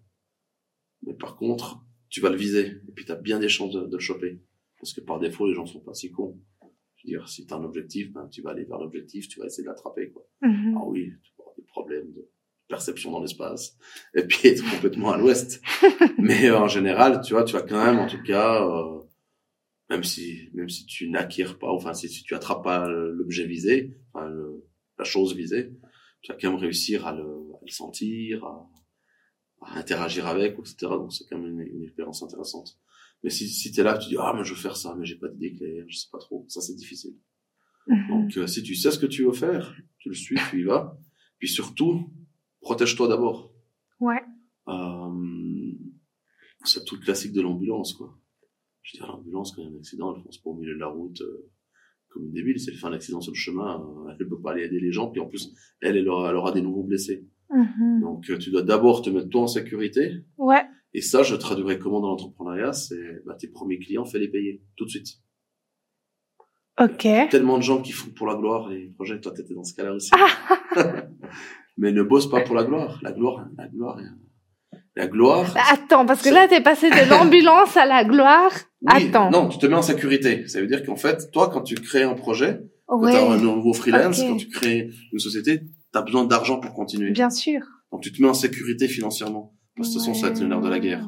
Mais 1.03 1.13
par 1.13 1.35
contre, 1.35 1.83
tu 2.09 2.21
vas 2.21 2.29
le 2.29 2.37
viser, 2.37 2.67
et 2.87 2.91
puis 2.93 3.05
tu 3.05 3.11
as 3.11 3.15
bien 3.15 3.39
des 3.39 3.49
chances 3.49 3.73
de, 3.73 3.85
de 3.85 3.93
le 3.93 3.99
choper. 3.99 4.41
Parce 4.79 4.93
que 4.93 5.01
par 5.01 5.19
défaut, 5.19 5.47
les 5.47 5.53
gens 5.53 5.65
sont 5.65 5.79
pas 5.79 5.93
si 5.93 6.11
cons. 6.11 6.39
Je 6.95 7.07
veux 7.07 7.17
dire, 7.17 7.29
si 7.29 7.45
tu 7.45 7.53
as 7.53 7.57
un 7.57 7.63
objectif, 7.63 8.11
ben, 8.11 8.27
tu 8.27 8.41
vas 8.41 8.51
aller 8.51 8.65
vers 8.65 8.77
l'objectif, 8.77 9.27
tu 9.27 9.39
vas 9.39 9.45
essayer 9.45 9.63
de 9.63 9.69
l'attraper. 9.69 10.11
Quoi. 10.11 10.27
Mhm. 10.41 10.77
Ah 10.77 10.85
oui, 10.85 11.11
tu 11.23 11.31
vas 11.37 11.43
avoir 11.43 11.55
des 11.55 11.63
problèmes 11.63 12.11
de 12.13 12.29
perception 12.67 13.11
dans 13.11 13.21
l'espace, 13.21 13.77
et 14.15 14.23
puis 14.23 14.47
être 14.47 14.63
complètement 14.71 15.11
à 15.11 15.17
l'ouest. 15.17 15.61
Mais 16.17 16.47
euh, 16.47 16.57
en 16.57 16.67
général, 16.67 17.21
tu 17.21 17.33
vois, 17.33 17.43
tu 17.43 17.53
vas 17.53 17.61
quand 17.61 17.83
même, 17.83 17.99
en 17.99 18.07
tout 18.07 18.21
cas, 18.23 18.63
euh, 18.65 19.00
même 19.91 20.03
si 20.03 20.49
même 20.53 20.69
si 20.69 20.85
tu 20.85 21.09
n'acquiers 21.09 21.45
pas, 21.59 21.69
enfin 21.71 21.93
si, 21.93 22.07
si 22.09 22.23
tu 22.23 22.33
attrapes 22.33 22.63
pas 22.63 22.87
l'objet 22.89 23.45
visé, 23.45 23.93
enfin 24.13 24.27
le- 24.29 24.63
la 24.97 25.03
chose 25.05 25.35
visée, 25.35 25.71
tu 26.21 26.31
vas 26.31 26.37
quand 26.39 26.49
même 26.51 26.59
réussir 26.59 27.05
à 27.07 27.13
le, 27.13 27.23
à 27.23 27.59
le 27.65 27.71
sentir, 27.71 28.43
à, 28.45 28.69
à 29.61 29.77
interagir 29.79 30.27
avec, 30.27 30.57
etc. 30.59 30.75
Donc 31.01 31.11
c'est 31.13 31.25
quand 31.27 31.37
même 31.37 31.59
une, 31.59 31.67
une 31.75 31.83
expérience 31.83 32.23
intéressante. 32.23 32.79
Mais 33.23 33.29
si, 33.29 33.47
si 33.49 33.71
t'es 33.71 33.83
là, 33.83 33.97
tu 33.97 34.09
dis 34.09 34.15
ah 34.19 34.33
mais 34.35 34.43
je 34.43 34.53
veux 34.53 34.59
faire 34.59 34.77
ça, 34.77 34.95
mais 34.97 35.05
j'ai 35.05 35.17
pas 35.17 35.27
d'idée 35.27 35.53
claire, 35.55 35.85
je 35.87 35.97
sais 35.97 36.09
pas 36.11 36.19
trop, 36.19 36.45
ça 36.47 36.61
c'est 36.61 36.75
difficile. 36.75 37.15
Mhm. 37.87 38.07
Donc 38.09 38.37
euh, 38.37 38.47
si 38.47 38.63
tu 38.63 38.75
sais 38.75 38.91
ce 38.91 38.99
que 38.99 39.05
tu 39.07 39.23
veux 39.25 39.33
faire, 39.33 39.75
tu 39.99 40.09
le 40.09 40.15
suis, 40.15 40.37
tu 40.49 40.61
y 40.61 40.63
vas. 40.63 40.97
Puis 41.39 41.49
surtout, 41.49 42.11
protège-toi 42.61 43.07
d'abord. 43.07 43.51
Ouais. 43.99 44.21
Euh, 44.67 45.71
c'est 46.63 46.85
tout 46.85 46.95
le 46.95 47.01
classique 47.01 47.33
de 47.33 47.41
l'ambulance, 47.41 47.93
quoi. 47.93 48.15
Je 48.83 48.97
veux 48.97 49.05
dire, 49.05 49.15
l'ambulance, 49.15 49.51
quand 49.51 49.61
il 49.61 49.65
y 49.65 49.67
a 49.67 49.71
un 49.71 49.77
accident, 49.77 50.15
elle 50.15 50.23
fonce 50.23 50.37
pas 50.39 50.49
au 50.49 50.55
milieu 50.55 50.73
de 50.73 50.79
la 50.79 50.87
route 50.87 51.21
euh, 51.21 51.49
comme 52.09 52.25
une 52.25 52.33
débile. 52.33 52.59
Si 52.59 52.69
elle 52.69 52.75
fait 52.75 52.87
un 52.87 52.93
accident 52.93 53.21
sur 53.21 53.31
le 53.31 53.37
chemin, 53.37 53.79
euh, 53.79 54.13
elle 54.19 54.27
peut 54.27 54.41
pas 54.41 54.51
aller 54.51 54.63
aider 54.63 54.79
les 54.79 54.91
gens. 54.91 55.09
Puis 55.11 55.21
en 55.21 55.27
plus, 55.27 55.53
elle, 55.81 55.97
elle 55.97 56.09
aura, 56.09 56.29
elle 56.29 56.35
aura 56.35 56.51
des 56.51 56.61
nouveaux 56.61 56.83
blessés. 56.83 57.27
Mhm. 57.49 58.01
Donc, 58.01 58.29
euh, 58.29 58.37
tu 58.37 58.49
dois 58.49 58.63
d'abord 58.63 59.01
te 59.01 59.09
mettre 59.09 59.29
toi 59.29 59.41
en 59.41 59.47
sécurité. 59.47 60.23
Ouais. 60.37 60.63
Et 60.93 61.01
ça, 61.01 61.23
je 61.23 61.35
traduirais 61.35 61.79
comment 61.79 62.01
dans 62.01 62.09
l'entrepreneuriat 62.09 62.73
C'est 62.73 63.23
bah, 63.25 63.35
tes 63.35 63.47
premiers 63.47 63.79
clients, 63.79 64.05
fais 64.05 64.19
les 64.19 64.29
payer 64.29 64.63
tout 64.75 64.85
de 64.85 64.89
suite. 64.89 65.07
Ok. 66.79 67.07
Tellement 67.29 67.57
de 67.57 67.63
gens 67.63 67.81
qui 67.81 67.91
font 67.91 68.09
pour 68.11 68.27
la 68.27 68.35
gloire 68.35 68.69
les 68.69 68.87
projets. 68.87 69.19
Toi, 69.21 69.33
t'étais 69.33 69.53
dans 69.53 69.63
ce 69.63 69.75
cas-là 69.75 69.93
aussi. 69.93 70.09
Ah. 70.13 70.31
Mais 71.77 71.91
ne 71.91 72.03
bosse 72.03 72.29
pas 72.29 72.41
pour 72.41 72.55
la 72.55 72.63
gloire. 72.63 72.99
La 73.01 73.11
gloire, 73.11 73.47
la 73.57 73.67
gloire, 73.67 73.99
la 74.95 75.07
gloire. 75.07 75.53
Bah, 75.53 75.61
Attends, 75.71 76.05
parce 76.05 76.21
que 76.21 76.29
là, 76.29 76.47
t'es 76.47 76.61
passé 76.61 76.89
de 76.89 76.95
l'ambulance 77.09 77.75
à 77.77 77.85
la 77.85 78.03
gloire. 78.03 78.51
Oui, 78.81 79.07
Attends. 79.09 79.29
Non, 79.31 79.47
tu 79.49 79.57
te 79.57 79.65
mets 79.65 79.75
en 79.75 79.81
sécurité. 79.81 80.47
Ça 80.47 80.59
veut 80.61 80.67
dire 80.67 80.83
qu'en 80.85 80.95
fait, 80.95 81.29
toi, 81.31 81.49
quand 81.49 81.61
tu 81.61 81.75
crées 81.75 82.03
un 82.03 82.13
projet, 82.13 82.61
quand 82.87 82.99
Ouais. 82.99 83.11
tu 83.11 83.17
as 83.17 83.31
un 83.31 83.37
nouveau 83.37 83.73
freelance, 83.73 84.21
quand 84.21 84.35
tu 84.37 84.49
crées 84.49 84.89
une 85.13 85.19
société, 85.19 85.61
tu 85.61 85.97
as 85.97 86.01
besoin 86.01 86.25
d'argent 86.25 86.59
pour 86.59 86.73
continuer. 86.73 87.11
Bien 87.11 87.29
sûr. 87.29 87.61
Donc 87.91 88.01
tu 88.01 88.11
te 88.11 88.21
mets 88.21 88.27
en 88.27 88.33
sécurité 88.33 88.87
financièrement. 88.87 89.53
Parce 89.77 89.89
que 89.89 89.93
de 89.93 89.97
toute 89.99 90.07
façon, 90.07 90.19
ça 90.19 90.27
va 90.27 90.33
être 90.33 90.41
le 90.41 90.47
nerf 90.47 90.61
de 90.61 90.69
la 90.69 90.79
guerre. 90.79 91.07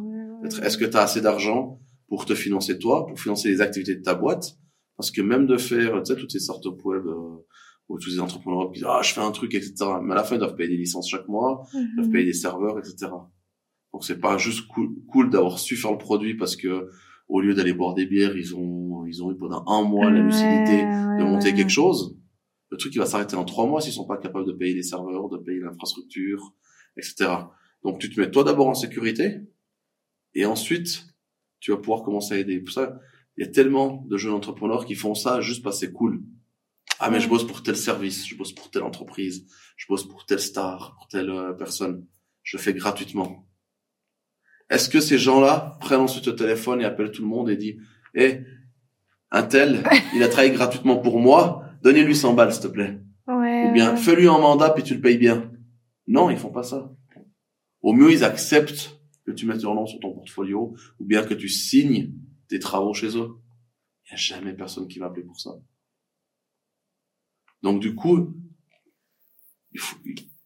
Est-ce 0.64 0.78
que 0.78 0.86
tu 0.86 0.96
as 0.98 1.02
assez 1.02 1.20
d'argent 1.22 1.80
pour 2.08 2.26
te 2.26 2.36
financer 2.36 2.78
toi, 2.80 3.06
pour 3.08 3.20
financer 3.20 3.50
les 3.50 3.62
activités 3.62 3.96
de 3.96 4.02
ta 4.02 4.14
boîte? 4.16 4.54
Parce 4.98 5.10
que 5.12 5.22
même 5.22 5.46
de 5.48 5.58
faire, 5.58 6.02
tu 6.04 6.14
sais, 6.14 6.20
toutes 6.20 6.32
ces 6.32 6.40
startups 6.40 6.70
web 6.86 7.02
euh, 7.08 7.46
ou 7.90 7.98
tous 8.00 8.12
ces 8.12 8.20
entrepreneurs 8.20 8.70
qui 8.72 8.80
disent 8.80 8.88
ah 8.88 9.00
je 9.02 9.12
fais 9.14 9.22
un 9.22 9.32
truc, 9.32 9.54
etc. 9.56 9.74
Mais 10.04 10.14
à 10.14 10.16
la 10.16 10.24
fin 10.24 10.36
ils 10.36 10.40
doivent 10.40 10.56
payer 10.56 10.70
des 10.70 10.78
licences 10.78 11.10
chaque 11.10 11.28
mois, 11.28 11.64
ils 11.74 11.96
doivent 11.96 12.08
Mhm. 12.08 12.14
payer 12.14 12.26
des 12.26 12.34
serveurs, 12.34 12.78
etc. 12.80 13.12
Donc 13.94 14.04
c'est 14.04 14.20
pas 14.20 14.38
juste 14.38 14.68
cool, 14.68 14.90
cool 15.08 15.30
d'avoir 15.30 15.60
su 15.60 15.76
faire 15.78 15.92
le 15.92 15.98
produit 15.98 16.36
parce 16.36 16.56
que 16.56 16.90
au 17.30 17.40
lieu 17.42 17.54
d'aller 17.54 17.74
boire 17.74 17.94
des 17.94 18.06
bières, 18.06 18.36
ils 18.36 18.56
ont 18.56 19.06
ils 19.06 19.24
ont 19.24 19.32
eu 19.32 19.38
pendant 19.38 19.64
un 19.68 19.84
mois 19.84 20.10
la 20.10 20.22
lucidité 20.22 20.84
Ouais, 20.84 21.20
de 21.20 21.24
monter 21.24 21.50
ouais. 21.50 21.54
quelque 21.54 21.72
chose. 21.72 22.18
Le 22.72 22.78
truc 22.78 22.94
il 22.96 22.98
va 23.00 23.06
s'arrêter 23.06 23.36
en 23.36 23.46
trois 23.46 23.68
mois 23.68 23.82
s'ils 23.82 23.94
sont 23.94 24.08
pas 24.08 24.18
capables 24.18 24.46
de 24.48 24.54
payer 24.54 24.74
les 24.74 24.84
serveurs, 24.84 25.30
de 25.30 25.38
payer 25.38 25.60
l'infrastructure, 25.60 26.54
etc. 26.98 27.32
Donc 27.84 28.00
tu 28.00 28.10
te 28.10 28.20
mets 28.20 28.32
toi 28.32 28.44
d'abord 28.44 28.68
en 28.68 28.74
sécurité 28.74 29.42
et 30.34 30.46
ensuite 30.46 31.06
tu 31.60 31.72
vas 31.72 31.78
pouvoir 31.78 32.04
commencer 32.04 32.34
à 32.34 32.38
aider. 32.40 32.60
Pour 32.60 32.74
ça, 32.74 33.00
il 33.38 33.46
y 33.46 33.48
a 33.48 33.52
tellement 33.52 34.04
de 34.10 34.18
jeunes 34.18 34.34
entrepreneurs 34.34 34.86
qui 34.86 34.96
font 34.96 35.16
ça 35.16 35.40
juste 35.42 35.64
parce 35.64 35.80
que 35.80 35.86
c'est 35.86 35.94
cool. 35.94 36.24
Ah 37.00 37.10
mais 37.10 37.20
je 37.20 37.28
bosse 37.30 37.46
pour 37.46 37.64
tel 37.64 37.76
service, 37.76 38.28
je 38.28 38.36
bosse 38.36 38.54
pour 38.54 38.70
telle 38.72 38.84
entreprise, 38.84 39.46
je 39.78 39.86
bosse 39.88 40.08
pour 40.08 40.26
telle 40.26 40.40
star, 40.40 40.96
pour 40.96 41.08
telle 41.08 41.30
euh, 41.30 41.54
personne. 41.54 42.06
Je 42.44 42.58
fais 42.58 42.74
gratuitement. 42.74 43.48
Est-ce 44.74 44.90
que 44.90 45.00
ces 45.00 45.20
gens-là 45.20 45.78
prennent 45.82 46.00
ensuite 46.00 46.26
le 46.26 46.36
téléphone 46.36 46.82
et 46.82 46.84
appellent 46.84 47.12
tout 47.12 47.22
le 47.22 47.28
monde 47.28 47.48
et 47.48 47.56
disent 47.58 47.78
Eh, 48.16 48.40
un 49.30 49.44
tel, 49.44 49.84
il 50.16 50.24
a 50.24 50.28
travaillé 50.28 50.52
gratuitement 50.52 50.98
pour 50.98 51.20
moi, 51.20 51.66
donnez-lui 51.84 52.16
100 52.16 52.34
balles, 52.34 52.52
s'il 52.52 52.64
te 52.64 52.68
plaît. 52.70 53.00
Ouais, 53.28 53.68
Ou 53.70 53.72
bien, 53.72 53.92
ouais. 53.92 53.98
fais-lui 53.98 54.28
un 54.28 54.40
mandat 54.40 54.72
puis 54.72 54.82
tu 54.82 54.96
le 54.96 55.02
payes 55.02 55.20
bien. 55.20 55.52
Non, 56.08 56.32
ils 56.32 56.38
font 56.38 56.50
pas 56.50 56.64
ça. 56.64 56.92
Au 57.84 57.94
mieux, 57.94 58.12
ils 58.12 58.24
acceptent 58.24 59.00
que 59.28 59.32
tu 59.32 59.46
mettes 59.46 59.62
leur 59.62 59.76
nom 59.76 59.86
sur 59.86 60.00
ton 60.00 60.12
portfolio 60.12 60.76
ou 61.00 61.06
bien 61.06 61.22
que 61.24 61.36
tu 61.36 61.50
signes 61.50 62.12
tes 62.48 62.58
travaux 62.58 62.96
chez 62.96 63.16
eux. 63.16 63.30
Il 64.08 64.12
y 64.12 64.14
a 64.14 64.18
jamais 64.18 64.54
personne 64.54 64.88
qui 64.88 64.98
va 64.98 65.06
appeler 65.06 65.24
pour 65.24 65.40
ça. 65.40 65.52
Donc, 67.62 67.80
du 67.80 67.94
coup, 67.94 68.34
il 69.72 69.80
faut, 69.80 69.98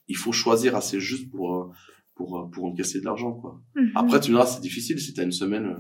il 0.10 0.18
faut 0.18 0.34
choisir 0.34 0.76
assez 0.76 1.00
juste 1.00 1.32
pour, 1.32 1.56
euh, 1.56 1.72
pour, 2.18 2.40
euh, 2.40 2.50
pour 2.50 2.66
encaisser 2.66 3.00
de 3.00 3.06
l'argent, 3.06 3.34
quoi. 3.34 3.62
Mhm. 3.76 3.92
Après, 3.96 4.20
tu 4.20 4.32
verras, 4.32 4.48
c'est 4.48 4.62
difficile 4.62 5.00
si 5.00 5.14
tu 5.14 5.22
as 5.22 5.24
une 5.24 5.32
semaine, 5.32 5.68
euh, 5.68 5.78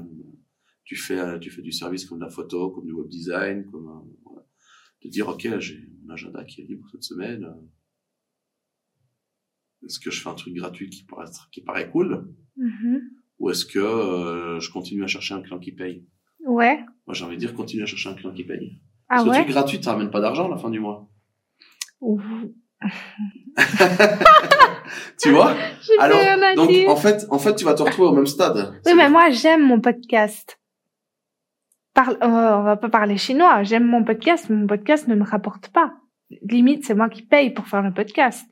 tu 0.86 0.96
fais, 0.96 1.20
euh, 1.20 1.40
tu 1.40 1.50
fais 1.50 1.62
du 1.64 1.72
service 1.72 2.06
comme 2.06 2.20
de 2.20 2.24
la 2.24 2.30
photo, 2.30 2.70
comme 2.70 2.86
du 2.86 2.94
web 2.94 3.08
design, 3.10 3.66
comme, 3.66 4.06
voilà. 4.24 4.46
de 5.04 5.10
dire, 5.10 5.28
OK, 5.28 5.48
j'ai 5.60 5.90
mon 6.04 6.14
agenda 6.14 6.46
qui 6.46 6.62
est 6.62 6.66
libre 6.66 6.88
cette 6.92 7.04
semaine. 7.04 7.46
Est-ce 9.84 10.00
que 10.00 10.12
je 10.12 10.22
fais 10.22 10.30
un 10.30 10.36
truc 10.36 10.54
gratuit 10.54 10.90
qui 10.90 11.04
paraît, 11.04 11.30
qui 11.52 11.62
paraît 11.62 11.90
cool? 11.90 12.34
Mhm. 12.56 13.02
Ou 13.40 13.50
est-ce 13.50 13.66
que 13.66 13.80
euh, 13.80 14.60
je 14.60 14.72
continue 14.72 15.04
à 15.04 15.08
chercher 15.08 15.34
un 15.34 15.42
client 15.42 15.60
qui 15.60 15.72
paye? 15.72 16.06
Ouais. 16.46 16.80
Moi, 17.06 17.14
j'ai 17.14 17.26
envie 17.26 17.36
de 17.36 17.40
dire, 17.40 17.54
continue 17.54 17.84
à 17.84 17.86
chercher 17.86 18.10
un 18.10 18.14
client 18.14 18.34
qui 18.34 18.44
paye. 18.44 18.80
Ah 19.10 19.18
Parce 19.18 19.24
que 19.24 19.30
le 19.30 19.36
truc 19.36 19.50
gratuit, 19.50 19.80
ça 19.82 19.94
ramène 19.94 20.12
pas 20.12 20.22
d'argent 20.22 20.48
à 20.48 20.50
la 20.50 20.58
fin 20.58 20.70
du 20.70 20.80
mois. 20.80 21.10
Ouh. 22.02 22.22
Tu 25.22 25.32
vois? 25.32 25.56
Alors, 26.00 26.20
donc, 26.56 26.70
en 26.88 26.96
fait, 26.96 27.26
en 27.30 27.40
fait, 27.40 27.56
tu 27.56 27.66
vas 27.66 27.74
te 27.74 27.84
retrouver 27.84 28.10
au 28.10 28.14
même 28.14 28.28
stade. 28.28 28.74
Oui, 28.86 28.94
mais 28.96 29.10
moi, 29.10 29.30
j'aime 29.30 29.64
mon 29.66 29.80
podcast. 29.80 30.60
Parle, 31.94 32.18
euh, 32.22 32.28
on 32.58 32.64
va 32.64 32.78
pas 32.78 32.90
parler 32.90 33.18
chinois. 33.18 33.64
J'aime 33.64 33.86
mon 33.86 34.04
podcast, 34.04 34.46
mais 34.50 34.56
mon 34.56 34.68
podcast 34.68 35.08
ne 35.08 35.16
me 35.16 35.24
rapporte 35.24 35.70
pas. 35.70 35.94
Limite, 36.44 36.86
c'est 36.86 36.94
moi 36.94 37.10
qui 37.10 37.24
paye 37.24 37.52
pour 37.52 37.68
faire 37.68 37.82
le 37.82 37.94
podcast. 37.94 38.46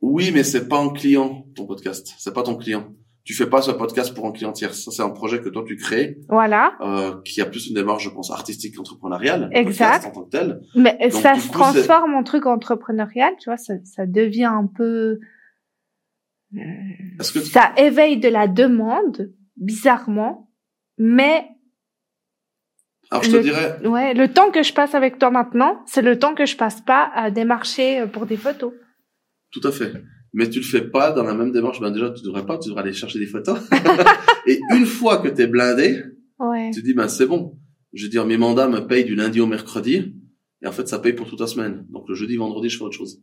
Oui, 0.00 0.30
mais 0.34 0.42
c'est 0.42 0.68
pas 0.68 0.78
un 0.78 0.90
client, 0.90 1.46
ton 1.54 1.66
podcast. 1.66 2.14
C'est 2.18 2.34
pas 2.34 2.42
ton 2.42 2.56
client. 2.56 2.88
Tu 3.24 3.34
fais 3.34 3.46
pas 3.46 3.62
ce 3.62 3.70
podcast 3.70 4.12
pour 4.16 4.26
un 4.26 4.32
client 4.32 4.50
tiers. 4.50 4.74
Ça, 4.74 4.90
c'est 4.90 5.02
un 5.02 5.10
projet 5.10 5.40
que 5.40 5.48
toi, 5.48 5.62
tu 5.64 5.76
crées, 5.76 6.18
Voilà. 6.28 6.72
euh, 6.80 7.14
qui 7.24 7.40
a 7.40 7.46
plus 7.46 7.68
une 7.68 7.76
démarche, 7.76 8.02
je 8.02 8.10
pense, 8.10 8.32
artistique 8.32 8.74
qu'entrepreneuriale. 8.76 9.48
le 9.52 9.56
Exact. 9.56 10.02
podcast 10.02 10.06
En 10.08 10.10
tant 10.10 10.24
que 10.24 10.30
tel. 10.30 10.60
Mais 10.74 10.98
Donc, 11.00 11.12
ça 11.12 11.36
se 11.36 11.46
coup, 11.46 11.52
transforme 11.52 12.14
en 12.14 12.24
truc 12.24 12.46
entrepreneurial, 12.46 13.32
tu 13.38 13.48
vois, 13.48 13.56
ça, 13.58 13.74
ça 13.84 14.06
devient 14.06 14.46
un 14.52 14.66
peu... 14.66 15.20
Que 16.54 17.40
Ça 17.40 17.72
éveille 17.76 18.18
de 18.18 18.28
la 18.28 18.46
demande, 18.48 19.32
bizarrement, 19.56 20.50
mais 20.98 21.44
alors 23.10 23.22
je 23.24 23.30
te 23.30 23.36
le- 23.36 23.42
dirais, 23.42 23.86
ouais, 23.86 24.14
le 24.14 24.28
temps 24.32 24.50
que 24.50 24.62
je 24.62 24.72
passe 24.72 24.94
avec 24.94 25.18
toi 25.18 25.30
maintenant, 25.30 25.82
c'est 25.86 26.02
le 26.02 26.18
temps 26.18 26.34
que 26.34 26.46
je 26.46 26.56
passe 26.56 26.80
pas 26.80 27.10
à 27.14 27.30
démarcher 27.30 28.00
euh, 28.00 28.06
pour 28.06 28.26
des 28.26 28.36
photos. 28.36 28.72
tout 29.50 29.60
à 29.66 29.72
fait. 29.72 29.92
Mais 30.34 30.48
tu 30.48 30.60
le 30.60 30.64
fais 30.64 30.80
pas 30.88 31.12
dans 31.12 31.24
la 31.24 31.34
même 31.34 31.52
démarche. 31.52 31.78
Ben 31.78 31.90
déjà, 31.90 32.10
tu 32.10 32.22
devrais 32.24 32.46
pas. 32.46 32.56
Tu 32.58 32.70
devrais 32.70 32.84
aller 32.84 32.94
chercher 32.94 33.18
des 33.18 33.26
photos. 33.26 33.58
Et 34.46 34.58
une 34.74 34.86
fois 34.86 35.18
que 35.18 35.28
t'es 35.28 35.46
blindé, 35.46 36.02
Ouais. 36.38 36.70
tu 36.72 36.80
te 36.80 36.86
dis 36.86 36.94
ben 36.94 37.06
c'est 37.06 37.26
bon. 37.26 37.58
Je 37.92 38.04
veux 38.04 38.08
dire, 38.08 38.24
mes 38.24 38.38
mandats 38.38 38.66
me 38.66 38.80
payent 38.86 39.04
du 39.04 39.14
lundi 39.14 39.40
au 39.40 39.46
mercredi. 39.46 40.14
Et 40.62 40.66
en 40.66 40.72
fait, 40.72 40.88
ça 40.88 40.98
paye 41.00 41.12
pour 41.12 41.28
toute 41.28 41.38
la 41.40 41.46
semaine. 41.46 41.84
Donc 41.90 42.08
le 42.08 42.14
jeudi, 42.14 42.36
vendredi, 42.36 42.70
je 42.70 42.78
fais 42.78 42.84
autre 42.84 42.96
chose. 42.96 43.22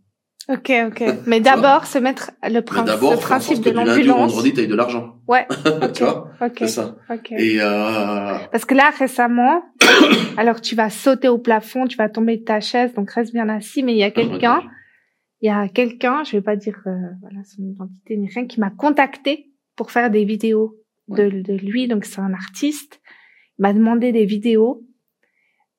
Ok, 0.49 0.71
ok. 0.87 1.03
Mais 1.27 1.39
d'abord, 1.41 1.85
se 1.85 1.99
mettre 1.99 2.31
le, 2.43 2.61
prin- 2.61 2.83
d'abord, 2.83 3.11
le 3.11 3.17
sorte 3.17 3.27
principe 3.27 3.63
de 3.63 3.69
l'ambulance. 3.69 4.31
vendredi, 4.31 4.51
t'as 4.53 4.63
eu 4.63 4.67
de 4.67 4.73
l'argent. 4.75 5.15
Ouais. 5.27 5.45
tu 5.93 6.03
vois 6.03 6.31
Ok. 6.41 6.53
C'est 6.57 6.67
ça. 6.67 6.95
Ok. 7.09 7.31
Et 7.33 7.57
euh, 7.61 8.35
Parce 8.51 8.65
que 8.65 8.73
là, 8.73 8.89
récemment, 8.97 9.61
alors 10.37 10.59
tu 10.59 10.73
vas 10.75 10.89
sauter 10.89 11.27
au 11.27 11.37
plafond, 11.37 11.85
tu 11.85 11.97
vas 11.97 12.09
tomber 12.09 12.37
de 12.37 12.43
ta 12.43 12.61
chaise, 12.61 12.93
donc 12.95 13.11
reste 13.11 13.31
bien 13.31 13.47
assis, 13.47 13.83
mais 13.83 13.93
il 13.93 13.99
y 13.99 14.03
a 14.03 14.09
quelqu'un, 14.09 14.63
il 15.41 15.47
y 15.47 15.51
a 15.51 15.67
quelqu'un, 15.69 16.23
je 16.23 16.31
vais 16.31 16.41
pas 16.41 16.55
dire 16.55 16.81
euh, 16.87 16.95
voilà 17.21 17.43
son 17.43 17.61
identité 17.63 18.17
ni 18.17 18.27
rien, 18.27 18.47
qui 18.47 18.59
m'a 18.59 18.71
contacté 18.71 19.51
pour 19.75 19.91
faire 19.91 20.09
des 20.09 20.25
vidéos 20.25 20.75
de, 21.09 21.29
de 21.29 21.53
lui, 21.53 21.87
donc 21.87 22.05
c'est 22.05 22.21
un 22.21 22.33
artiste. 22.33 22.99
Il 23.59 23.61
m'a 23.63 23.73
demandé 23.73 24.11
des 24.11 24.25
vidéos. 24.25 24.83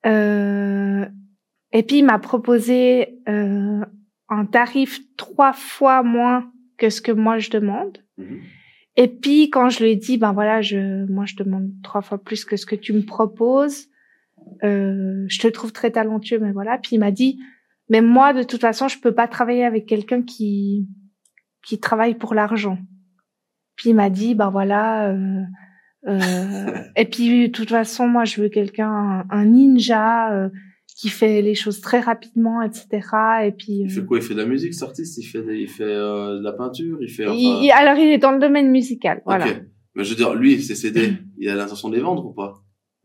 Euh, 0.07 1.05
et 1.73 1.83
puis 1.83 1.99
il 1.99 2.05
m'a 2.05 2.19
proposé 2.19 3.19
euh, 3.29 3.85
un 4.31 4.47
tarif 4.47 5.01
trois 5.17 5.53
fois 5.53 6.03
moins 6.03 6.51
que 6.79 6.89
ce 6.89 7.03
que 7.03 7.13
moi 7.13 7.39
je 7.39 7.51
demande. 7.51 7.99
Mhm. 8.17 8.41
Et 8.97 9.09
puis 9.09 9.51
quand 9.51 9.69
je 9.69 9.83
lui 9.83 9.91
ai 9.91 9.97
dit 9.97 10.19
ben 10.19 10.33
voilà 10.33 10.63
je 10.63 11.05
moi 11.11 11.27
je 11.27 11.37
demande 11.37 11.71
trois 11.83 12.01
fois 12.01 12.19
plus 12.23 12.45
que 12.45 12.57
ce 12.57 12.67
que 12.67 12.77
tu 12.77 12.93
me 12.93 13.03
proposes, 13.03 13.89
euh, 14.65 15.25
je 15.29 15.39
te 15.39 15.49
trouve 15.49 15.73
très 15.73 15.91
talentueux 15.91 16.39
mais 16.39 16.53
voilà 16.53 16.79
puis 16.79 16.97
il 16.97 16.99
m'a 16.99 17.11
dit 17.11 17.41
mais 17.89 18.01
moi 18.01 18.33
de 18.33 18.43
toute 18.43 18.61
façon 18.61 18.89
je 18.89 18.99
peux 18.99 19.15
pas 19.15 19.29
travailler 19.29 19.65
avec 19.65 19.87
quelqu'un 19.87 20.23
qui 20.23 20.89
qui 21.65 21.79
travaille 21.79 22.15
pour 22.15 22.35
l'argent. 22.35 22.79
Puis 23.77 23.91
il 23.91 23.97
m'a 23.97 24.11
dit 24.11 24.35
ben 24.35 24.51
voilà 24.51 25.11
euh, 25.11 25.43
euh, 26.09 26.83
et 26.97 27.05
puis 27.05 27.49
de 27.49 27.53
toute 27.53 27.71
façon 27.71 28.07
moi 28.07 28.25
je 28.25 28.41
veux 28.41 28.49
quelqu'un 28.49 28.91
un, 28.91 29.25
un 29.31 29.45
ninja 29.45 30.33
euh, 30.33 30.49
qui 31.01 31.09
fait 31.09 31.41
les 31.41 31.55
choses 31.55 31.81
très 31.81 32.01
rapidement 32.01 32.61
etc. 32.63 32.87
Et 33.47 33.53
puis 33.53 33.73
Il 33.85 33.91
fait 33.91 34.01
euh, 34.01 34.05
quoi? 34.05 34.19
Il 34.19 34.23
fait 34.23 34.35
de 34.35 34.41
la 34.41 34.47
musique, 34.47 34.75
cet 34.75 34.83
artiste? 34.83 35.17
Il 35.19 35.25
fait, 35.25 35.43
il 35.59 35.69
fait 35.69 35.85
euh, 35.85 36.39
de 36.39 36.45
la 36.45 36.53
peinture? 36.53 36.99
Il 37.01 37.09
fait. 37.09 37.27
Enfin... 37.27 37.37
il- 37.39 37.71
alors 37.75 37.97
il 37.97 38.09
est 38.09 38.19
dans 38.19 38.33
le 38.33 38.39
domaine 38.39 38.71
musical 38.71 39.23
voilà. 39.25 39.47
Ok. 39.47 39.63
Mais 39.95 40.05
je 40.05 40.11
veux 40.11 40.17
dire, 40.17 40.35
lui, 40.35 40.63
ses 40.63 40.77
CD, 40.77 41.15
il 41.39 41.49
a 41.49 41.57
l'intention 41.57 41.89
de 41.89 41.97
les 41.97 42.01
vendre 42.03 42.25
ou 42.25 42.33
pas? 42.33 42.55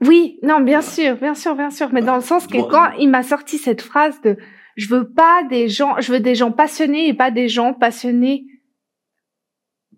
Oui, 0.06 0.38
non, 0.44 0.60
bien 0.62 0.82
sûr, 0.82 1.16
bien 1.18 1.34
sûr, 1.34 1.56
bien 1.56 1.72
sûr, 1.72 1.90
mais 1.94 2.02
dans 2.02 2.16
le 2.16 2.22
sens 2.22 2.46
que 2.48 2.58
Bon, 2.58 2.68
quand 2.70 2.92
il 3.00 3.10
m'a 3.10 3.24
sorti 3.24 3.58
cette 3.58 3.82
phrase 3.82 4.20
de 4.22 4.38
je 4.76 4.90
veux 4.90 5.10
pas 5.10 5.44
des 5.50 5.68
gens, 5.70 5.96
je 6.00 6.12
veux 6.12 6.20
des 6.20 6.36
gens 6.36 6.52
passionnés 6.52 7.08
et 7.08 7.14
pas 7.14 7.32
des 7.32 7.48
gens 7.48 7.74
passionnés 7.74 8.46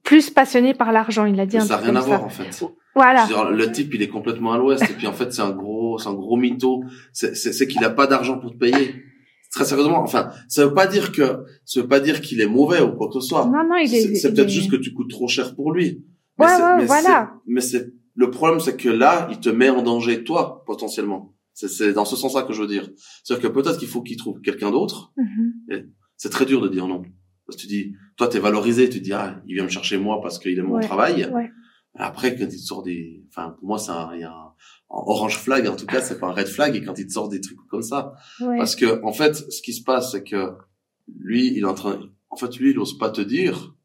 plus 0.03 0.29
passionnés 0.29 0.73
par 0.73 0.91
l'argent, 0.91 1.25
il 1.25 1.39
a 1.39 1.45
dit 1.45 1.57
Mais 1.57 1.63
un 1.63 1.65
Ça 1.65 1.77
n'a 1.77 1.81
rien 1.81 1.95
à 1.95 2.01
voir 2.01 2.23
en 2.23 2.29
fait. 2.29 2.63
Voilà. 2.97 3.25
Dire, 3.27 3.49
le 3.51 3.71
type, 3.71 3.93
il 3.93 4.01
est 4.01 4.07
complètement 4.09 4.53
à 4.53 4.57
l'ouest 4.57 4.83
et 4.83 4.93
puis 4.93 5.07
en 5.07 5.13
fait, 5.13 5.31
c'est 5.33 5.41
un 5.41 5.51
gros, 5.51 5.97
c'est 5.97 6.09
un 6.09 6.13
gros 6.13 6.35
mytho. 6.37 6.83
C'est, 7.13 7.67
qu'il 7.67 7.83
a 7.83 7.89
pas 7.89 8.07
d'argent 8.07 8.37
pour 8.39 8.51
te 8.51 8.57
payer. 8.57 8.95
Très 9.51 9.63
sérieusement, 9.65 10.01
enfin, 10.01 10.29
ça 10.49 10.65
veut 10.65 10.73
pas 10.73 10.87
dire 10.87 11.11
que, 11.13 11.43
ça 11.63 11.81
veut 11.81 11.87
pas 11.87 11.99
dire 12.01 12.19
qu'il 12.21 12.41
est 12.41 12.47
mauvais 12.47 12.81
ou 12.81 12.91
quoi 12.91 13.07
que 13.07 13.13
ce 13.13 13.21
soit. 13.21 13.45
Non, 13.45 13.63
non, 13.67 13.77
il 13.77 13.93
est. 13.95 14.15
C'est, 14.15 14.33
peut-être 14.33 14.47
est- 14.47 14.51
juste 14.51 14.69
que 14.69 14.75
tu 14.75 14.93
coûtes 14.93 15.09
trop 15.09 15.27
cher 15.29 15.55
pour 15.55 15.71
lui. 15.71 16.03
Ouais, 16.37 16.47
c'est- 16.47 16.61
ouais, 16.61 16.85
voilà. 16.85 17.31
c'est- 17.33 17.39
mais 17.51 17.61
c'est, 17.61 17.93
le 18.15 18.29
problème, 18.29 18.59
c'est 18.59 18.75
que 18.75 18.89
là, 18.89 19.27
il 19.31 19.39
te 19.39 19.49
met 19.49 19.69
en 19.69 19.81
danger, 19.81 20.23
toi, 20.25 20.63
potentiellement. 20.65 21.33
C'est 21.53 21.93
dans 21.93 22.05
ce 22.05 22.15
sens-là 22.15 22.43
que 22.43 22.53
je 22.53 22.61
veux 22.61 22.67
dire. 22.67 22.89
C'est-à-dire 23.23 23.49
que 23.49 23.53
peut-être 23.53 23.79
qu'il 23.79 23.87
faut 23.87 24.01
qu'il 24.03 24.17
trouve 24.17 24.41
quelqu'un 24.41 24.69
d'autre. 24.69 25.13
Mhm. 25.17 25.53
C'est 26.17 26.29
très 26.29 26.45
dur 26.45 26.61
de 26.61 26.67
dire 26.67 26.87
non. 26.87 27.03
Parce 27.47 27.55
que 27.55 27.61
tu 27.61 27.67
dis, 27.67 27.93
toi, 28.17 28.27
t'es 28.27 28.39
valorisé, 28.39 28.89
tu 28.89 28.99
dis, 28.99 29.13
ah, 29.13 29.41
il 29.47 29.55
vient 29.55 29.63
me 29.63 29.69
chercher 29.69 29.97
moi 29.97 30.19
parce 30.21 30.37
qu'il 30.39 30.57
aime 30.59 30.65
mon 30.67 30.79
travail. 30.81 31.29
ouais. 31.33 31.49
Après, 31.99 32.35
quand 32.35 32.45
il 32.45 32.49
te 32.49 32.55
sort 32.55 32.83
des, 32.83 33.23
enfin, 33.29 33.55
pour 33.57 33.67
moi, 33.67 33.77
c'est 33.77 33.91
un, 33.91 34.11
il 34.13 34.21
y 34.21 34.23
a 34.23 34.31
un, 34.31 34.45
un 34.45 34.53
orange 34.89 35.37
flag, 35.37 35.67
en 35.67 35.75
tout 35.75 35.85
cas, 35.85 36.01
c'est 36.01 36.19
pas 36.19 36.27
un 36.27 36.31
red 36.31 36.47
flag, 36.47 36.75
et 36.75 36.83
quand 36.83 36.97
il 36.97 37.07
te 37.07 37.11
sort 37.11 37.29
des 37.29 37.41
trucs 37.41 37.57
comme 37.67 37.81
ça. 37.81 38.13
Ouais. 38.39 38.57
Parce 38.57 38.75
que, 38.75 39.03
en 39.03 39.13
fait, 39.13 39.35
ce 39.35 39.61
qui 39.61 39.73
se 39.73 39.83
passe, 39.83 40.11
c'est 40.11 40.23
que 40.23 40.51
lui, 41.19 41.53
il 41.55 41.59
est 41.59 41.65
en 41.65 41.73
train, 41.73 41.99
en 42.29 42.35
fait, 42.35 42.55
lui, 42.57 42.71
il 42.71 42.79
ose 42.79 42.97
pas 42.97 43.09
te 43.09 43.21
dire, 43.21 43.75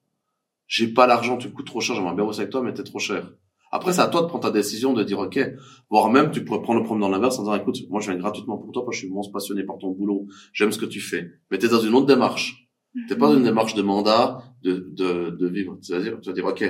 j'ai 0.67 0.89
pas 0.89 1.07
l'argent, 1.07 1.37
tu 1.37 1.49
me 1.49 1.53
coûtes 1.53 1.67
trop 1.67 1.81
cher, 1.81 1.97
j'aimerais 1.97 2.15
bien 2.15 2.25
bosser 2.25 2.41
avec 2.41 2.51
toi, 2.51 2.63
mais 2.63 2.75
t'es 2.75 2.85
trop 2.85 2.99
cher. 2.99 3.33
Après, 3.71 3.95
c'est 3.95 4.03
à 4.03 4.09
toi 4.09 4.21
de 4.21 4.27
prendre 4.27 4.45
ta 4.45 4.51
décision 4.51 4.93
de 4.93 5.03
dire, 5.03 5.19
OK, 5.19 5.41
voire 5.89 6.11
même, 6.11 6.31
tu 6.31 6.45
pourrais 6.45 6.61
prendre 6.61 6.81
le 6.81 6.85
problème 6.85 7.03
dans 7.03 7.09
l'inverse 7.09 7.39
en 7.39 7.43
disant, 7.43 7.55
écoute, 7.55 7.79
moi, 7.89 8.01
je 8.01 8.11
viens 8.11 8.21
gratuitement 8.21 8.59
pour 8.59 8.71
toi, 8.73 8.85
parce 8.85 8.97
que 8.97 9.01
je 9.01 9.07
suis 9.07 9.09
vraiment 9.09 9.31
passionné 9.33 9.65
par 9.65 9.79
ton 9.79 9.91
boulot, 9.93 10.27
j'aime 10.53 10.73
ce 10.73 10.79
que 10.79 10.85
tu 10.85 11.01
fais. 11.01 11.31
Mais 11.51 11.57
t'es 11.59 11.69
dans 11.69 11.81
une 11.81 11.95
autre 11.95 12.07
démarche. 12.07 12.69
T'es 13.09 13.17
pas 13.17 13.29
dans 13.29 13.37
une 13.39 13.45
démarche 13.45 13.75
de 13.75 13.81
mandat, 13.81 14.43
de, 14.63 14.91
de, 14.91 15.31
de 15.31 15.49
vivre. 15.49 15.79
C'est-à-dire, 15.81 16.21
tu 16.21 16.29
vas 16.29 16.35
dire, 16.35 16.45
OK, 16.45 16.63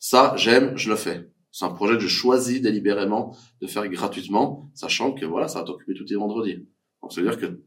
ça, 0.00 0.32
j'aime, 0.36 0.76
je 0.76 0.90
le 0.90 0.96
fais. 0.96 1.30
C'est 1.52 1.64
un 1.64 1.70
projet 1.70 1.94
que 1.94 2.00
je 2.00 2.08
choisis 2.08 2.60
délibérément 2.60 3.36
de 3.60 3.66
faire 3.68 3.86
gratuitement, 3.88 4.70
sachant 4.74 5.12
que, 5.12 5.24
voilà, 5.24 5.46
ça 5.46 5.60
va 5.60 5.64
t'occuper 5.66 5.94
tous 5.94 6.04
tes 6.06 6.14
vendredis. 6.16 6.66
Donc, 7.02 7.12
c'est-à-dire 7.12 7.38
que 7.38 7.60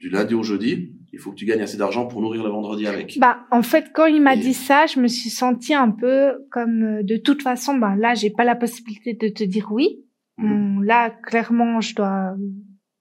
du 0.00 0.08
lundi 0.10 0.34
au 0.34 0.42
jeudi, 0.42 0.94
il 1.12 1.18
faut 1.18 1.30
que 1.30 1.36
tu 1.36 1.44
gagnes 1.44 1.60
assez 1.62 1.76
d'argent 1.76 2.06
pour 2.06 2.20
nourrir 2.22 2.42
le 2.42 2.50
vendredi 2.50 2.86
avec. 2.86 3.18
Bah, 3.18 3.46
en 3.50 3.62
fait, 3.62 3.90
quand 3.94 4.06
il 4.06 4.20
m'a 4.22 4.34
Et- 4.34 4.38
dit 4.38 4.54
ça, 4.54 4.86
je 4.86 4.98
me 5.00 5.06
suis 5.08 5.30
sentie 5.30 5.74
un 5.74 5.90
peu 5.90 6.32
comme 6.50 6.82
euh, 6.82 7.02
de 7.02 7.16
toute 7.16 7.42
façon, 7.42 7.76
ben 7.76 7.94
là, 7.96 8.14
j'ai 8.14 8.30
pas 8.30 8.44
la 8.44 8.56
possibilité 8.56 9.14
de 9.14 9.28
te 9.28 9.44
dire 9.44 9.68
oui. 9.70 10.04
Mhm. 10.38 10.52
Hum, 10.78 10.84
Là, 10.84 11.10
clairement, 11.10 11.80
je 11.80 11.94
dois 11.94 12.34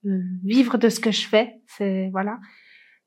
euh, 0.05 0.19
vivre 0.43 0.77
de 0.77 0.89
ce 0.89 0.99
que 0.99 1.11
je 1.11 1.27
fais. 1.27 1.61
C'est 1.65 2.09
voilà. 2.11 2.37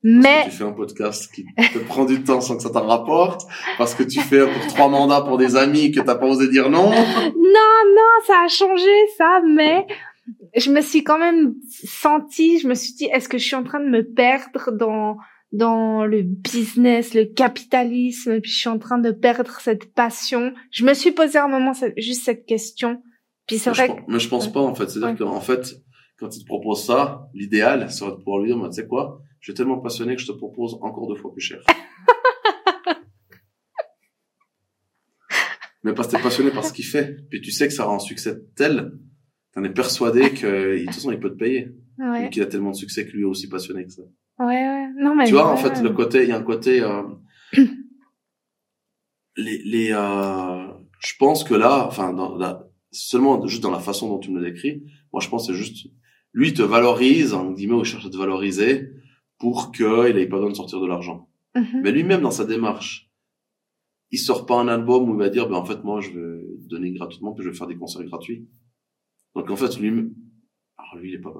Parce 0.07 0.23
Mais 0.23 0.43
que 0.45 0.49
tu 0.51 0.55
fais 0.57 0.63
un 0.65 0.71
podcast 0.73 1.33
qui 1.33 1.45
te 1.73 1.79
prend 1.79 2.05
du 2.05 2.21
temps 2.23 2.39
sans 2.39 2.57
que 2.57 2.61
ça 2.61 2.69
t'en 2.69 2.85
rapporte, 2.85 3.41
parce 3.79 3.95
que 3.95 4.03
tu 4.03 4.19
fais 4.19 4.45
pour 4.45 4.67
trois 4.67 4.87
mandats 4.87 5.21
pour 5.21 5.37
des 5.39 5.55
amis 5.55 5.91
que 5.91 5.99
t'as 5.99 6.13
pas 6.13 6.27
osé 6.27 6.47
dire 6.47 6.69
non. 6.69 6.91
non, 6.91 6.93
non, 6.93 8.11
ça 8.27 8.43
a 8.45 8.47
changé 8.47 8.91
ça. 9.17 9.41
Mais 9.47 9.87
je 10.55 10.69
me 10.71 10.81
suis 10.81 11.03
quand 11.03 11.17
même 11.17 11.55
sentie. 11.85 12.59
Je 12.59 12.67
me 12.67 12.75
suis 12.75 12.93
dit, 12.93 13.05
est-ce 13.05 13.27
que 13.27 13.39
je 13.39 13.45
suis 13.45 13.55
en 13.55 13.63
train 13.63 13.79
de 13.79 13.89
me 13.89 14.03
perdre 14.03 14.71
dans 14.71 15.17
dans 15.51 16.03
le 16.05 16.21
business, 16.21 17.13
le 17.13 17.25
capitalisme, 17.25 18.33
et 18.33 18.41
puis 18.41 18.51
je 18.51 18.57
suis 18.59 18.69
en 18.69 18.77
train 18.77 18.97
de 18.97 19.11
perdre 19.11 19.59
cette 19.61 19.93
passion? 19.93 20.53
Je 20.69 20.85
me 20.85 20.93
suis 20.93 21.11
posé 21.11 21.37
un 21.39 21.47
moment 21.47 21.73
cette- 21.73 21.97
juste 21.97 22.23
cette 22.25 22.45
question. 22.45 23.01
Puis 23.47 23.57
c'est 23.57 23.69
Mais 23.71 23.75
vrai 23.75 23.87
je, 23.87 23.93
que 24.05 24.11
mais 24.11 24.19
je 24.19 24.27
pense 24.29 24.51
pas, 24.51 24.59
en 24.59 24.75
fait. 24.75 24.89
C'est-à-dire 24.89 25.09
Ouais. 25.25 25.31
qu'en 25.33 25.39
fait, 25.41 25.75
quand 26.19 26.35
il 26.35 26.41
te 26.41 26.45
propose 26.45 26.83
ça, 26.85 27.27
l'idéal 27.33 27.89
serait 27.91 28.11
de 28.11 28.15
pouvoir 28.17 28.39
lui 28.41 28.53
dire, 28.53 28.61
tu 28.69 28.73
sais 28.73 28.87
quoi, 28.87 29.19
je 29.45 29.51
suis 29.51 29.57
tellement 29.57 29.77
passionné 29.77 30.15
que 30.15 30.21
je 30.23 30.25
te 30.25 30.31
propose 30.31 30.75
encore 30.81 31.07
deux 31.07 31.13
fois 31.13 31.31
plus 31.31 31.39
cher. 31.39 31.61
mais 35.83 35.93
parce 35.93 36.07
que 36.07 36.15
t'es 36.17 36.23
passionné 36.23 36.49
par 36.49 36.65
ce 36.65 36.73
qu'il 36.73 36.83
fait. 36.83 37.15
Puis 37.29 37.41
tu 37.41 37.51
sais 37.51 37.67
que 37.67 37.73
ça 37.75 37.85
aura 37.85 37.93
un 37.93 37.99
succès 37.99 38.41
tel, 38.55 38.93
t'en 39.53 39.63
es 39.63 39.69
persuadé 39.69 40.31
que, 40.31 40.73
de 40.73 40.85
toute 40.85 40.95
façon, 40.95 41.11
il 41.11 41.19
peut 41.19 41.29
te 41.29 41.37
payer. 41.37 41.69
ouais, 41.99 42.25
Et 42.25 42.31
qu'il 42.31 42.41
a 42.41 42.47
tellement 42.47 42.71
de 42.71 42.75
succès 42.75 43.05
que 43.05 43.11
lui 43.11 43.21
est 43.21 43.25
aussi 43.25 43.47
passionné 43.47 43.85
que 43.85 43.91
ça. 43.91 44.01
ouais, 44.39 44.45
ouais. 44.47 44.87
Non 44.97 45.13
mais 45.13 45.25
tu 45.25 45.33
vois, 45.33 45.45
en 45.45 45.55
ouais. 45.55 45.61
fait, 45.61 45.79
le 45.79 45.91
côté, 45.91 46.23
il 46.23 46.29
y 46.29 46.31
a 46.31 46.37
un 46.37 46.41
côté, 46.43 46.81
euh, 46.81 47.03
les, 49.37 49.59
les, 49.63 49.91
euh, 49.91 50.65
je 51.01 51.13
pense 51.19 51.43
que 51.43 51.53
là, 51.53 51.85
enfin, 51.85 52.13
dans 52.13 52.35
la, 52.35 52.67
seulement 52.89 53.45
juste 53.45 53.61
dans 53.61 53.69
la 53.69 53.79
façon 53.79 54.09
dont 54.09 54.17
tu 54.17 54.31
me 54.31 54.39
le 54.39 54.51
décris, 54.51 54.81
moi, 55.13 55.21
je 55.21 55.29
pense 55.29 55.45
que 55.45 55.53
c'est 55.53 55.59
juste, 55.59 55.85
lui, 56.33 56.55
te 56.55 56.63
valorise, 56.63 57.35
en 57.35 57.51
guillemets, 57.51 57.75
ou 57.75 57.81
il 57.81 57.85
cherche 57.85 58.07
à 58.07 58.09
te 58.09 58.17
valoriser 58.17 58.89
pour 59.39 59.71
qu'il 59.71 59.85
ait 60.17 60.27
pas 60.27 60.37
besoin 60.37 60.51
de 60.51 60.55
sortir 60.55 60.79
de 60.79 60.87
l'argent. 60.87 61.29
Mhm. 61.55 61.81
Mais 61.83 61.91
lui-même, 61.91 62.21
dans 62.21 62.31
sa 62.31 62.45
démarche, 62.45 63.09
il 64.11 64.17
sort 64.17 64.45
pas 64.45 64.59
un 64.59 64.67
album 64.67 65.09
où 65.09 65.13
il 65.13 65.19
va 65.19 65.29
dire, 65.29 65.47
ben, 65.49 65.55
en 65.55 65.65
fait, 65.65 65.83
moi, 65.83 65.99
je 66.01 66.11
vais 66.11 66.41
donner 66.69 66.91
gratuitement, 66.93 67.33
puis 67.33 67.43
je 67.43 67.49
vais 67.49 67.55
faire 67.55 67.67
des 67.67 67.75
concerts 67.77 68.03
gratuits. 68.03 68.47
Donc, 69.35 69.49
en 69.49 69.55
fait, 69.55 69.77
lui, 69.79 69.89
alors 70.77 70.95
lui, 71.01 71.09
il 71.11 71.15
est 71.15 71.19
pas, 71.21 71.33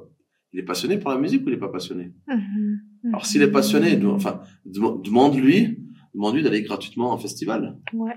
il 0.54 0.60
est 0.60 0.64
passionné 0.64 0.98
par 0.98 1.14
la 1.14 1.20
musique 1.20 1.46
ou 1.46 1.50
il 1.50 1.54
est 1.56 1.60
pas 1.60 1.70
passionné? 1.70 2.14
Mhm. 2.28 2.80
Alors 3.10 3.26
s'il 3.26 3.42
est 3.42 3.52
passionné, 3.52 4.04
enfin, 4.06 4.42
dem- 4.66 5.02
demande-lui, 5.02 5.78
demande-lui 6.14 6.44
d'aller 6.44 6.64
gratuitement 6.64 7.12
en 7.12 7.18
festival. 7.18 7.78
Ouais. 7.94 8.16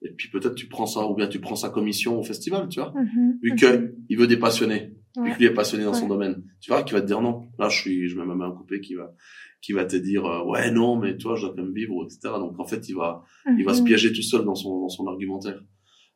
Et 0.00 0.10
puis 0.10 0.30
peut-être 0.30 0.54
tu 0.54 0.68
prends 0.68 0.86
ça, 0.86 1.06
ou 1.06 1.14
bien 1.14 1.28
tu 1.28 1.38
prends 1.40 1.54
sa 1.54 1.68
commission 1.68 2.18
au 2.18 2.22
festival, 2.24 2.68
tu 2.68 2.80
vois. 2.80 2.92
Mhm. 2.96 3.38
Vu 3.42 3.54
que 3.56 3.94
il 4.08 4.16
veut 4.18 4.26
des 4.26 4.38
passionnés, 4.38 4.96
Ouais. 5.16 5.32
que 5.32 5.38
lui 5.38 5.44
est 5.44 5.52
passionné 5.54 5.84
dans 5.84 5.92
son 5.92 6.08
domaine, 6.08 6.42
tu 6.60 6.70
vois, 6.70 6.82
qu'il 6.82 6.94
va 6.94 7.02
te 7.02 7.06
dire 7.06 7.20
non. 7.20 7.46
Là, 7.58 7.68
je 7.68 7.78
suis, 7.78 8.08
je 8.08 8.18
mets 8.18 8.24
ma 8.24 8.34
main 8.34 8.48
à 8.48 8.52
couper, 8.52 8.80
qui 8.80 8.94
va, 8.94 9.12
qui 9.60 9.72
va 9.74 9.84
te 9.84 9.96
dire 9.96 10.24
euh, 10.24 10.42
ouais 10.44 10.70
non, 10.70 10.96
mais 10.96 11.16
toi, 11.18 11.36
je 11.36 11.42
dois 11.42 11.54
quand 11.54 11.62
même 11.62 11.74
vivre, 11.74 12.02
etc. 12.04 12.20
Donc 12.38 12.58
en 12.58 12.64
fait, 12.66 12.88
il 12.88 12.94
va, 12.96 13.22
il 13.58 13.64
va 13.64 13.74
se 13.74 13.80
Mhm. 13.80 13.86
piéger 13.88 14.12
tout 14.12 14.22
seul 14.22 14.44
dans 14.44 14.54
son, 14.54 14.80
dans 14.80 14.88
son 14.88 15.06
argumentaire. 15.06 15.60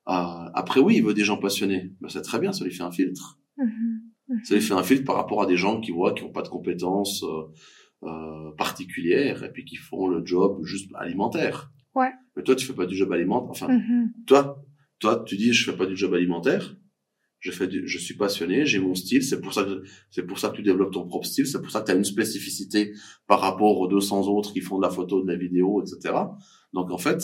Euh, 0.09 0.49
après 0.55 0.80
oui, 0.80 0.97
il 0.97 1.05
veut 1.05 1.14
des 1.14 1.24
gens 1.24 1.36
passionnés, 1.36 1.92
ben, 2.01 2.09
c'est 2.09 2.22
très 2.22 2.38
bien, 2.38 2.53
ça 2.53 2.64
lui 2.64 2.72
fait 2.72 2.84
un 2.84 2.90
filtre. 2.92 3.38
Mhm. 3.59 4.01
Ça 4.44 4.55
lui 4.55 4.62
fait 4.62 4.72
un 4.74 4.82
filtre 4.82 5.05
par 5.05 5.16
rapport 5.16 5.42
à 5.42 5.47
des 5.47 5.57
gens 5.57 5.80
qui 5.80 5.90
voient 5.92 6.12
qui 6.14 6.24
n'ont 6.24 6.32
pas 6.32 6.42
de 6.42 6.49
compétences 6.49 7.22
euh, 7.22 7.42
euh, 8.09 8.51
particulières 8.57 9.44
et 9.44 9.53
puis 9.53 9.64
qui 9.64 9.76
font 9.76 10.09
le 10.09 10.24
job 10.24 10.64
juste 10.64 10.90
alimentaire. 10.94 11.70
Ouais. 11.94 12.11
Mais 12.36 12.42
toi, 12.42 12.55
tu 12.57 12.64
fais 12.66 12.72
pas 12.74 12.86
du 12.86 12.97
job 12.97 13.12
alimentaire. 13.12 13.51
Enfin, 13.51 13.68
Mhm. 13.68 14.12
toi, 14.26 14.62
toi, 15.01 15.22
tu 15.26 15.36
dis 15.36 15.53
je 15.53 15.70
fais 15.70 15.76
pas 15.76 15.86
du 15.86 15.97
job 15.97 16.14
alimentaire. 16.14 16.76
Je 17.39 17.51
fais 17.51 17.66
du, 17.66 17.87
je 17.87 17.99
suis 17.99 18.16
passionné, 18.16 18.64
j'ai 18.66 18.78
mon 18.78 18.95
style. 18.95 19.22
C'est 19.22 19.41
pour 19.41 19.53
ça 19.53 19.64
que 19.64 19.82
c'est 20.11 20.26
pour 20.26 20.39
ça 20.39 20.49
que 20.49 20.57
tu 20.57 20.62
développes 20.62 20.93
ton 20.93 21.07
propre 21.07 21.26
style. 21.26 21.47
C'est 21.47 21.61
pour 21.61 21.70
ça 21.70 21.80
que 21.80 21.87
tu 21.87 21.93
as 21.93 21.95
une 21.95 22.05
spécificité 22.05 22.93
par 23.26 23.41
rapport 23.41 23.78
aux 23.78 23.89
200 23.89 24.28
autres 24.28 24.53
qui 24.53 24.61
font 24.61 24.78
de 24.78 24.82
la 24.82 24.91
photo, 24.91 25.22
de 25.22 25.30
la 25.30 25.37
vidéo, 25.37 25.82
etc. 25.82 26.14
Donc 26.72 26.91
en 26.91 26.99
fait, 26.99 27.22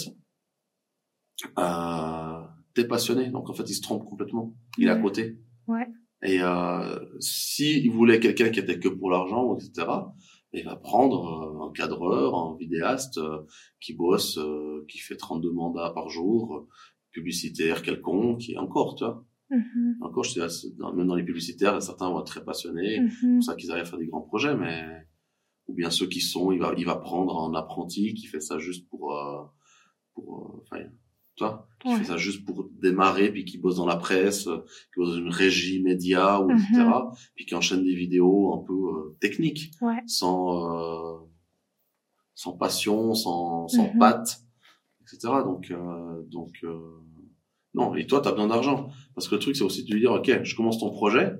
euh, 1.59 2.43
t'es 2.75 2.87
passionné. 2.87 3.31
Donc 3.31 3.51
en 3.51 3.55
fait, 3.55 3.69
il 3.69 3.75
se 3.75 3.83
trompe 3.83 4.05
complètement. 4.05 4.55
Il 4.79 4.89
est 4.89 4.91
à 4.91 4.97
côté. 4.97 5.39
Ouais. 5.67 5.87
Et 6.23 6.41
euh, 6.41 6.99
si 7.19 7.81
il 7.81 7.91
voulait 7.91 8.21
quelqu'un 8.21 8.51
qui 8.51 8.61
était 8.61 8.79
que 8.79 8.89
pour 8.89 9.11
l'argent, 9.11 9.57
etc., 9.57 9.87
il 10.53 10.65
va 10.65 10.77
prendre 10.77 11.63
euh, 11.63 11.69
un 11.69 11.73
cadreur, 11.73 12.37
un 12.37 12.57
vidéaste 12.57 13.19
euh, 13.19 13.41
qui 13.81 13.95
bosse, 13.95 14.39
euh, 14.39 14.85
qui 14.89 14.99
fait 14.99 15.17
32 15.17 15.51
mandats 15.51 15.91
par 15.91 16.09
jour, 16.11 16.57
euh, 16.57 16.69
publicitaire 17.11 17.83
quelconque, 17.83 18.49
et 18.49 18.59
encore, 18.59 18.95
tu 18.95 19.05
vois. 19.05 19.25
Mhm. 19.53 19.97
Encore, 20.01 20.25
je 20.25 20.49
sais, 20.49 20.71
dans- 20.79 20.93
même 20.95 21.07
dans 21.07 21.15
les 21.15 21.25
publicitaires, 21.25 21.81
certains 21.83 22.09
vont 22.11 22.21
être 22.21 22.27
très 22.27 22.45
passionnés, 22.45 22.97
c'est 23.21 23.27
Mhm. 23.27 23.35
pour 23.37 23.45
ça 23.45 23.55
qu'ils 23.55 23.71
arrivent 23.71 23.85
à 23.85 23.87
faire 23.87 23.99
des 23.99 24.07
grands 24.07 24.23
projets, 24.23 24.57
mais 24.57 25.07
ou 25.69 25.75
bien 25.75 25.91
ceux 25.91 26.07
qui 26.07 26.21
sont, 26.21 26.51
il 26.53 26.59
va, 26.59 26.73
il 26.77 26.85
va 26.87 26.97
prendre 26.97 27.41
un 27.49 27.55
apprenti 27.55 28.15
qui 28.15 28.27
fait 28.27 28.41
ça 28.41 28.59
juste 28.59 28.89
pour, 28.89 29.17
euh, 29.17 29.43
pour, 30.15 30.27
euh, 30.57 30.63
enfin, 30.63 30.83
tu 31.37 31.45
vois, 31.45 31.69
qui 31.81 31.89
Ouais. 31.89 31.99
fait 31.99 32.05
ça 32.05 32.17
juste 32.17 32.45
pour 32.45 32.69
démarrer, 32.81 33.31
puis 33.31 33.45
qui 33.45 33.59
bosse 33.59 33.77
dans 33.77 33.87
la 33.87 33.97
presse, 33.97 34.47
euh, 34.49 34.59
qui 34.93 35.01
bosse 35.01 35.11
dans 35.11 35.17
une 35.19 35.29
régie 35.31 35.83
média, 35.83 36.41
ou 36.41 36.51
Mhm. 36.51 36.57
etc., 36.59 36.85
puis 37.35 37.45
qui 37.47 37.55
enchaîne 37.55 37.85
des 37.85 37.95
vidéos 37.95 38.55
un 38.55 38.65
peu 38.67 38.73
euh, 38.73 39.17
techniques, 39.21 39.71
Ouais. 39.81 40.03
sans, 40.07 40.75
euh, 40.75 41.19
sans 42.35 42.53
passion, 42.53 43.15
sans, 43.15 43.69
sans 43.69 43.93
Mhm. 43.93 43.99
patte, 43.99 44.41
etc. 45.03 45.43
Donc, 45.45 45.71
euh, 45.71 46.23
donc, 46.31 46.59
euh, 46.65 46.81
non. 47.75 47.95
Et 47.95 48.07
toi, 48.07 48.21
t'as 48.21 48.33
besoin 48.33 48.49
d'argent, 48.49 48.91
parce 49.15 49.29
que 49.29 49.35
le 49.35 49.41
truc, 49.41 49.57
c'est 49.57 49.65
aussi 49.65 49.85
de 49.85 49.93
lui 49.93 50.01
dire, 50.01 50.13
ok, 50.13 50.43
je 50.43 50.57
commence 50.57 50.79
ton 50.79 50.91
projet, 50.91 51.33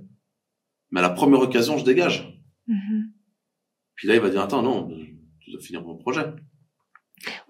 mais 0.91 1.01
à 1.01 1.03
la 1.03 1.11
première 1.11 1.41
occasion, 1.41 1.79
je 1.79 1.85
dégage. 1.85 2.41
Mhm. 2.67 3.13
Puis 3.95 4.09
là, 4.09 4.15
il 4.15 4.21
va 4.21 4.31
dire, 4.31 4.41
attends, 4.41 4.63
non, 4.63 4.89
tu 5.41 5.51
dois 5.51 5.61
finir 5.61 5.83
mon 5.83 5.97
projet. 5.97 6.27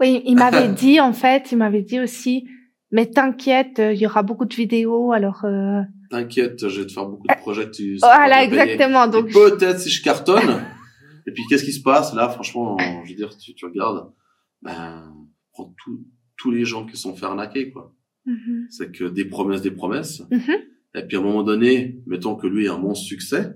Oui, 0.00 0.22
il 0.26 0.36
m'avait 0.36 0.68
dit 0.72 1.00
en 1.00 1.12
fait, 1.12 1.52
il 1.52 1.58
m'avait 1.58 1.82
dit 1.82 2.00
aussi, 2.00 2.48
mais 2.90 3.06
t'inquiète, 3.06 3.78
euh, 3.78 3.92
il 3.92 4.00
y 4.00 4.06
aura 4.06 4.22
beaucoup 4.22 4.44
de 4.44 4.54
vidéos, 4.54 5.12
alors. 5.12 5.44
Euh... 5.44 5.82
T'inquiète, 6.10 6.68
je 6.68 6.80
vais 6.80 6.86
te 6.86 6.92
faire 6.92 7.06
beaucoup 7.06 7.26
de 7.26 7.34
projets 7.38 7.66
que 7.66 7.70
tu 7.70 7.98
seras 7.98 8.16
Voilà, 8.16 8.44
exactement. 8.44 9.06
Donc, 9.06 9.32
peut-être 9.32 9.78
si 9.78 9.88
je 9.88 10.02
cartonne, 10.02 10.62
et 11.26 11.32
puis 11.32 11.42
qu'est-ce 11.48 11.64
qui 11.64 11.72
se 11.72 11.82
passe? 11.82 12.14
Là 12.14 12.28
Franchement, 12.28 12.76
je 12.78 13.10
veux 13.10 13.16
dire, 13.16 13.34
tu, 13.36 13.54
tu 13.54 13.64
regardes, 13.64 14.12
ben, 14.60 15.14
prends 15.52 15.74
tous 15.82 16.04
tous 16.42 16.50
les 16.50 16.64
gens 16.64 16.84
qui 16.84 16.96
sont 16.96 17.14
fait 17.14 17.26
arnaquer, 17.26 17.70
quoi. 17.70 17.94
Mhm. 18.26 18.66
C'est 18.70 18.90
que 18.92 19.04
des 19.04 19.24
promesses, 19.24 19.62
des 19.62 19.70
promesses. 19.72 20.22
Mhm. 20.30 20.54
Et 20.94 21.02
puis 21.02 21.16
à 21.16 21.20
un 21.20 21.22
moment 21.22 21.42
donné, 21.42 22.00
mettons 22.06 22.36
que 22.36 22.46
lui 22.46 22.68
a 22.68 22.74
un 22.74 22.78
monstre 22.78 23.06
succès, 23.06 23.52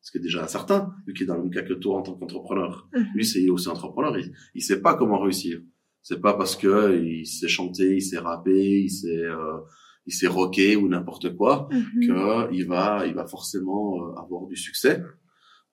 ce 0.00 0.12
qui 0.12 0.18
est 0.18 0.20
déjà 0.20 0.46
certain, 0.46 0.92
vu 1.06 1.12
qu'il 1.14 1.24
est 1.24 1.26
dans 1.26 1.36
le 1.36 1.42
même 1.42 1.50
cas 1.52 1.62
que 1.62 1.74
toi 1.74 1.96
en 1.98 2.02
tant 2.02 2.14
qu'entrepreneur. 2.14 2.88
Mhm. 2.94 3.06
Lui, 3.14 3.24
c'est 3.26 3.40
il 3.40 3.46
est 3.46 3.50
aussi 3.50 3.68
entrepreneur. 3.68 4.16
Il, 4.18 4.32
il 4.54 4.62
sait 4.62 4.80
pas 4.80 4.94
comment 4.94 5.18
réussir. 5.18 5.60
C'est 6.02 6.20
pas 6.20 6.34
parce 6.34 6.54
que 6.54 7.02
il 7.02 7.26
sait 7.26 7.48
chanter, 7.48 7.96
il 7.96 8.02
sait 8.02 8.18
rapper, 8.18 8.82
il 8.82 8.90
sait, 8.90 9.08
euh, 9.24 9.58
il 10.06 10.12
sait 10.14 10.28
rocker 10.28 10.76
ou 10.76 10.86
n'importe 10.88 11.34
quoi 11.36 11.68
Mhm. 11.72 12.06
que 12.06 12.52
il 12.54 12.66
va, 12.68 13.04
il 13.06 13.14
va 13.14 13.26
forcément 13.26 14.00
euh, 14.04 14.14
avoir 14.20 14.46
du 14.46 14.56
succès. 14.56 15.02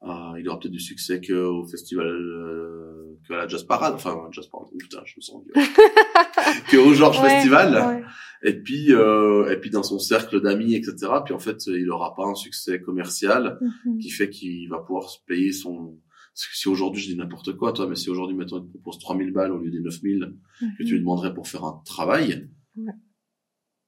Euh, 0.01 0.39
il 0.39 0.49
aura 0.49 0.59
peut-être 0.59 0.71
du 0.73 0.79
succès 0.81 1.21
que 1.21 1.31
au 1.33 1.65
festival, 1.67 2.07
euh, 2.07 3.15
que 3.27 3.33
à 3.33 3.37
la 3.37 3.47
Jazz 3.47 3.63
Parade, 3.63 3.93
enfin 3.93 4.17
Jazz 4.31 4.47
Parade. 4.47 4.67
Putain, 4.77 5.01
je 5.05 5.13
me 5.15 5.21
sens 5.21 5.43
vieux. 5.45 5.53
que 6.69 6.77
au 6.77 6.93
Georges 6.93 7.21
Ouais, 7.21 7.29
Festival. 7.29 7.73
ouais. 7.73 8.03
Et 8.45 8.53
puis 8.61 8.91
euh, 8.93 9.49
et 9.51 9.57
puis 9.57 9.69
dans 9.69 9.83
son 9.83 9.99
cercle 9.99 10.41
d'amis 10.41 10.75
etc 10.75 10.95
puis 11.25 11.33
en 11.33 11.39
fait 11.39 11.65
il 11.67 11.89
aura 11.89 12.13
pas 12.15 12.25
un 12.25 12.35
succès 12.35 12.81
commercial 12.81 13.57
Mhm. 13.85 13.97
qui 13.99 14.09
fait 14.09 14.29
qu'il 14.29 14.69
va 14.69 14.79
pouvoir 14.79 15.09
se 15.09 15.19
payer 15.25 15.51
son 15.53 15.99
si 16.35 16.67
aujourd'hui 16.67 17.01
je 17.01 17.09
dis 17.11 17.15
n'importe 17.15 17.53
quoi 17.55 17.73
toi 17.73 17.87
mais 17.87 17.95
si 17.95 18.09
aujourd'hui 18.09 18.35
mettons 18.35 18.59
il 18.59 18.65
te 18.65 18.71
propose 18.71 18.99
3000 18.99 19.31
balles 19.31 19.51
au 19.51 19.59
lieu 19.59 19.69
des 19.71 19.79
9000 19.79 20.33
que 20.77 20.83
tu 20.83 20.93
lui 20.93 20.99
demanderais 20.99 21.33
pour 21.33 21.47
faire 21.47 21.63
un 21.63 21.81
travail 21.85 22.49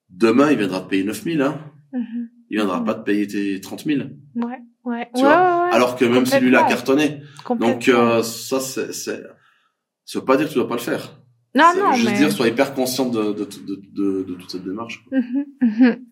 demain 0.10 0.52
il 0.52 0.58
viendra 0.58 0.82
te 0.82 0.90
payer 0.90 1.04
9000 1.04 1.42
hein 1.42 1.60
Mhm. 1.94 2.30
il 2.50 2.58
viendra 2.58 2.80
Mhm. 2.80 2.86
pas 2.86 2.94
te 2.96 3.04
payer 3.04 3.28
tes 3.28 3.62
30 3.62 3.84
000 3.86 4.00
Ouais, 4.36 4.58
ouais. 4.84 5.10
Tu 5.16 5.22
ouais, 5.22 5.28
vois, 5.28 5.30
ouais, 5.30 5.66
ouais. 5.70 5.72
alors 5.76 5.96
que 5.96 6.06
même 6.06 6.26
celui-là 6.26 6.64
cartonné 6.68 7.22
donc 7.60 7.88
euh, 7.90 8.22
ça 8.24 8.60
c'est 8.60 8.92
c'est 8.94 9.24
ça 10.04 10.20
veut 10.20 10.26
pas 10.26 10.38
dire 10.38 10.46
que 10.48 10.52
tu 10.52 10.60
dois 10.60 10.68
pas 10.68 10.76
le 10.76 10.82
faire 10.82 11.15
non, 11.56 11.64
ça 11.74 11.80
non, 11.80 11.92
veut 11.92 11.98
juste 11.98 12.12
mais... 12.12 12.18
dire 12.18 12.32
sois 12.32 12.48
hyper 12.48 12.74
conscient 12.74 13.10
de 13.10 13.34
de, 13.34 14.24
de, 14.24 14.34
toute 14.34 14.52
cette 14.52 14.64
démarche. 14.64 15.04
Mhm, 15.12 15.46
mhm. 15.62 16.06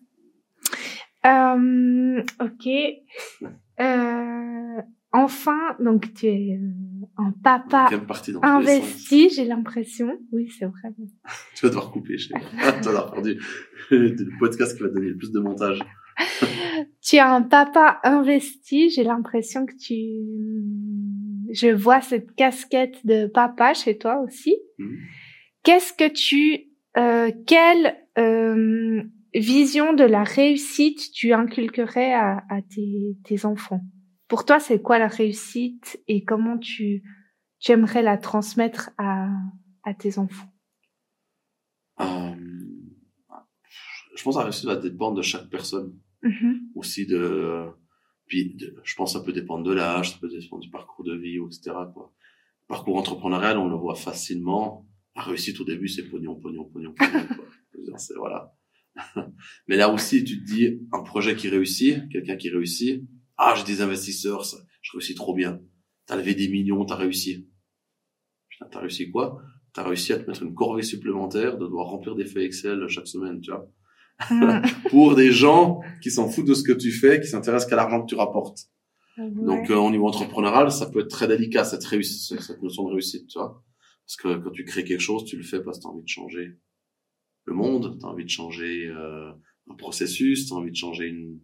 Euh, 1.26 2.22
ok. 2.40 2.68
Euh, 3.80 4.82
enfin, 5.12 5.76
donc 5.80 6.12
tu 6.14 6.26
es 6.26 6.58
euh, 6.58 7.06
un 7.16 7.32
papa 7.42 7.88
investi, 8.42 9.30
j'ai 9.30 9.44
l'impression. 9.44 10.18
Oui, 10.32 10.50
c'est 10.50 10.66
vrai. 10.66 10.94
Tu 11.56 11.64
vas 11.64 11.68
devoir 11.70 11.90
couper, 11.90 12.18
je 12.18 12.28
sais 12.28 12.34
pas. 12.34 12.40
tu 12.50 12.56
vas 12.56 12.72
devoir 12.80 13.14
faire 13.14 13.22
du, 13.22 13.40
le 13.90 14.38
podcast 14.38 14.76
qui 14.76 14.82
va 14.82 14.88
donner 14.88 15.08
le 15.08 15.16
plus 15.16 15.32
de 15.32 15.40
montage. 15.40 15.80
Tu 17.02 17.16
es 17.16 17.20
un 17.20 17.42
papa 17.42 18.00
investi, 18.04 18.90
j'ai 18.90 19.04
l'impression 19.04 19.66
que 19.66 19.74
tu... 19.74 19.94
Je 21.52 21.68
vois 21.68 22.00
cette 22.00 22.34
casquette 22.34 23.04
de 23.06 23.26
papa 23.26 23.74
chez 23.74 23.96
toi 23.98 24.20
aussi. 24.20 24.56
Mhm. 24.78 24.98
Qu'est-ce 25.64 25.92
que 25.92 26.08
tu... 26.12 26.70
Euh, 26.96 27.32
quelle 27.46 27.96
euh, 28.18 29.02
vision 29.34 29.94
de 29.94 30.04
la 30.04 30.22
réussite 30.22 31.10
tu 31.12 31.32
inculquerais 31.32 32.12
à, 32.14 32.44
à 32.48 32.62
tes, 32.62 33.16
tes 33.24 33.44
enfants? 33.46 33.80
Pour 34.28 34.44
toi, 34.44 34.60
c'est 34.60 34.80
quoi 34.80 34.98
la 35.00 35.08
réussite 35.08 36.00
et 36.06 36.24
comment 36.24 36.56
tu, 36.58 37.02
tu 37.58 37.72
aimerais 37.72 38.02
la 38.02 38.16
transmettre 38.16 38.90
à, 38.96 39.28
à 39.82 39.92
tes 39.94 40.18
enfants? 40.18 40.48
Euh, 42.00 42.34
je 44.14 44.22
pense 44.22 44.34
que 44.34 44.38
la 44.38 44.44
réussite 44.44 44.66
va 44.66 44.76
dépendre 44.76 45.16
de 45.16 45.22
chaque 45.22 45.48
personne. 45.48 45.98
Mhm, 46.22 46.70
Aussi 46.74 47.06
de, 47.06 47.66
puis 48.26 48.54
de- 48.54 48.80
je 48.84 48.94
pense 48.94 49.12
que 49.12 49.18
ça 49.18 49.24
peut 49.24 49.32
dépendre 49.32 49.64
de 49.64 49.72
l'âge, 49.74 50.12
ça 50.12 50.18
peut 50.20 50.28
dépendre 50.28 50.62
du 50.62 50.70
parcours 50.70 51.04
de 51.04 51.16
vie, 51.16 51.36
etc. 51.44 51.72
Quoi. 51.92 52.12
Parcours 52.68 52.96
entrepreneurial, 52.96 53.58
on 53.58 53.68
le 53.68 53.76
voit 53.76 53.94
facilement. 53.96 54.86
La 55.16 55.22
réussite 55.22 55.60
au 55.60 55.64
début, 55.64 55.88
c'est 55.88 56.04
pognon, 56.08 56.34
pognon, 56.36 56.64
pognon, 56.64 56.92
pognon. 56.92 57.26
quoi. 57.36 57.44
C'est- 57.98 58.14
voilà. 58.16 58.52
Mais 59.68 59.76
là 59.76 59.92
aussi, 59.92 60.24
tu 60.24 60.40
te 60.40 60.44
dis, 60.44 60.80
un 60.92 61.02
projet 61.02 61.36
qui 61.36 61.48
réussit, 61.48 62.08
quelqu'un 62.10 62.36
qui 62.36 62.50
réussit, 62.50 63.02
ah, 63.36 63.54
j'ai 63.56 63.64
des 63.64 63.80
investisseurs, 63.82 64.44
ça, 64.44 64.56
je 64.82 64.92
réussis 64.92 65.14
trop 65.14 65.34
bien. 65.34 65.60
T'as 66.06 66.16
levé 66.16 66.34
des 66.34 66.48
millions, 66.48 66.84
t'as 66.84 66.96
réussi. 66.96 67.48
Putain, 68.48 68.66
t'as 68.70 68.80
réussi 68.80 69.10
quoi? 69.10 69.40
T'as 69.72 69.82
réussi 69.82 70.12
à 70.12 70.18
te 70.18 70.26
mettre 70.28 70.42
une 70.42 70.54
corvée 70.54 70.82
supplémentaire 70.82 71.58
de 71.58 71.64
devoir 71.64 71.88
remplir 71.88 72.14
des 72.14 72.24
feuilles 72.26 72.44
Excel 72.46 72.86
chaque 72.88 73.08
semaine, 73.08 73.40
tu 73.40 73.50
vois. 73.50 73.68
Pour 74.90 75.16
des 75.16 75.32
gens 75.32 75.80
qui 76.02 76.10
s'en 76.12 76.28
foutent 76.28 76.46
de 76.46 76.54
ce 76.54 76.62
que 76.62 76.72
tu 76.72 76.92
fais, 76.92 77.20
qui 77.20 77.26
s'intéressent 77.26 77.68
qu'à 77.68 77.76
l'argent 77.76 78.02
que 78.02 78.06
tu 78.08 78.14
rapportes. 78.14 78.58
Donc, 79.18 79.68
Ouais. 79.68 79.72
euh, 79.74 79.78
au 79.78 79.90
niveau 79.90 80.06
entrepreneurial, 80.06 80.70
ça 80.70 80.86
peut 80.90 81.00
être 81.00 81.08
très 81.08 81.26
délicat, 81.26 81.64
cette 81.64 81.84
réussite, 81.84 82.40
cette 82.40 82.62
notion 82.62 82.84
de 82.84 82.90
réussite, 82.92 83.26
tu 83.28 83.38
vois. 83.38 83.62
Parce 84.06 84.16
que 84.16 84.42
quand 84.42 84.50
tu 84.50 84.64
crées 84.64 84.84
quelque 84.84 85.00
chose, 85.00 85.24
tu 85.24 85.36
le 85.36 85.42
fais 85.42 85.62
parce 85.62 85.78
que 85.78 85.82
tu 85.82 85.88
as 85.88 85.90
envie 85.90 86.02
de 86.02 86.08
changer 86.08 86.58
le 87.46 87.54
monde, 87.54 87.98
tu 87.98 88.06
as 88.06 88.08
envie 88.08 88.24
de 88.24 88.30
changer 88.30 88.86
euh, 88.86 89.32
un 89.68 89.74
processus, 89.74 90.46
tu 90.46 90.52
as 90.52 90.56
envie 90.56 90.70
de 90.70 90.76
changer 90.76 91.06
une, 91.06 91.40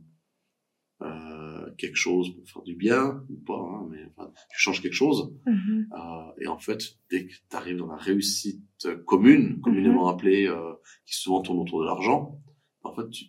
euh, 1.03 1.71
quelque 1.79 1.97
chose 1.97 2.35
pour 2.35 2.47
faire 2.47 2.63
du 2.63 2.75
bien, 2.75 3.25
ou 3.31 3.37
pas, 3.47 3.59
hein, 3.59 3.89
mais 3.91 4.05
enfin, 4.11 4.31
tu 4.51 4.61
changes 4.61 4.83
quelque 4.83 4.93
chose. 4.95 5.35
Mhm. 5.47 5.89
Euh, 5.93 6.33
et 6.43 6.47
en 6.47 6.59
fait, 6.59 6.99
dès 7.11 7.27
que 7.27 7.33
tu 7.33 7.57
arrives 7.57 7.79
dans 7.79 7.87
la 7.87 7.97
réussite 7.97 8.63
commune, 9.07 9.61
communément 9.63 10.09
appelée, 10.09 10.47
euh, 10.47 10.75
qui 11.07 11.15
souvent 11.15 11.41
tourne 11.41 11.59
autour 11.59 11.81
de 11.81 11.87
l'argent, 11.87 12.39
en 12.83 12.95
fait, 12.95 13.09
tu, 13.09 13.27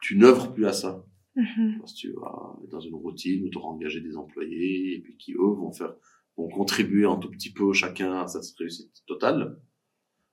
tu 0.00 0.16
n'œuvres 0.16 0.52
plus 0.54 0.66
à 0.66 0.72
ça. 0.72 1.04
Mhm. 1.34 1.78
Parce 1.80 1.92
que 1.92 1.98
tu 1.98 2.12
vas 2.12 2.56
dans 2.70 2.80
une 2.80 2.94
routine 2.94 3.44
où 3.44 3.50
tu 3.50 3.58
auras 3.58 3.70
engagé 3.70 4.00
des 4.00 4.16
employés 4.16 4.94
et 4.94 5.00
puis 5.00 5.16
qui 5.16 5.32
eux 5.32 5.54
vont 5.56 5.72
faire 5.72 5.92
vont 6.36 6.48
contribuer 6.48 7.06
un 7.06 7.16
tout 7.16 7.30
petit 7.30 7.52
peu 7.52 7.72
chacun 7.72 8.20
à 8.20 8.26
cette 8.28 8.56
réussite 8.58 8.92
totale 9.06 9.58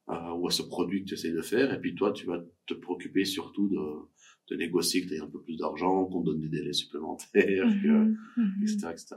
euh, 0.10 0.32
ou 0.34 0.48
à 0.48 0.52
ce 0.52 0.62
produit 0.64 1.04
que 1.04 1.10
tu 1.10 1.14
essayes 1.14 1.32
de 1.34 1.42
faire 1.42 1.74
et 1.74 1.80
puis 1.80 1.96
toi 1.96 2.12
tu 2.12 2.26
vas 2.26 2.40
te 2.68 2.74
préoccuper 2.74 3.24
surtout 3.26 3.70
de, 3.70 4.10
de 4.52 4.58
négocier 4.58 5.02
que 5.04 5.08
tu 5.10 5.16
aies 5.16 5.20
un 5.22 5.30
peu 5.30 5.42
plus 5.42 5.58
d'argent, 5.58 6.06
qu'on 6.06 6.22
te 6.22 6.26
donne 6.28 6.42
des 6.42 6.50
délais 6.50 6.74
supplémentaires, 6.74 7.66
que, 7.82 7.88
Mhm. 7.88 8.18
Mhm. 8.38 8.64
etc. 8.64 8.88
etc. 8.92 9.16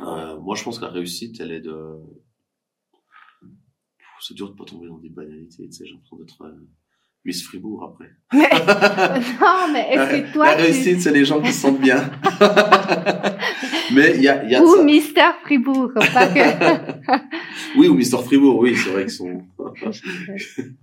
Euh, 0.00 0.38
moi 0.40 0.54
je 0.54 0.62
pense 0.64 0.78
que 0.78 0.84
la 0.84 0.90
réussite 0.92 1.40
elle 1.40 1.52
est 1.52 1.60
de 1.60 1.96
c'est 4.20 4.34
dur 4.34 4.50
de 4.50 4.56
pas 4.56 4.64
tomber 4.64 4.88
dans 4.88 4.98
des 4.98 5.10
banalités, 5.10 5.66
tu 5.68 5.72
sais, 5.72 5.84
j'ai 5.86 5.92
l'impression 5.92 6.16
d'être 6.16 6.42
euh, 6.42 6.66
Miss 7.24 7.44
Fribourg 7.44 7.84
après. 7.84 8.10
Mais- 8.32 8.48
non, 9.40 9.72
mais 9.72 9.90
est-ce 9.92 10.10
que 10.28 10.32
toi, 10.32 10.46
la 10.46 10.56
tu... 10.56 10.62
réussite, 10.62 11.00
c'est 11.02 11.12
les 11.12 11.24
gens 11.24 11.40
qui 11.40 11.52
se 11.52 11.60
sentent 11.60 11.80
bien. 11.80 11.98
Mais 13.94 14.12
il 14.16 14.22
y 14.22 14.28
a, 14.28 14.44
y 14.44 14.54
a 14.54 14.62
Ou. 14.62 14.82
Mister 14.82 15.30
Fribourg, 15.44 15.92
pas 15.94 16.26
que... 16.28 17.78
Oui, 17.78 17.88
ou 17.88 17.94
Mister 17.94 18.18
Fribourg, 18.24 18.58
oui, 18.58 18.74
c'est 18.76 18.90
vrai 18.90 19.02
qu'ils 19.02 19.10
sont. 19.12 19.42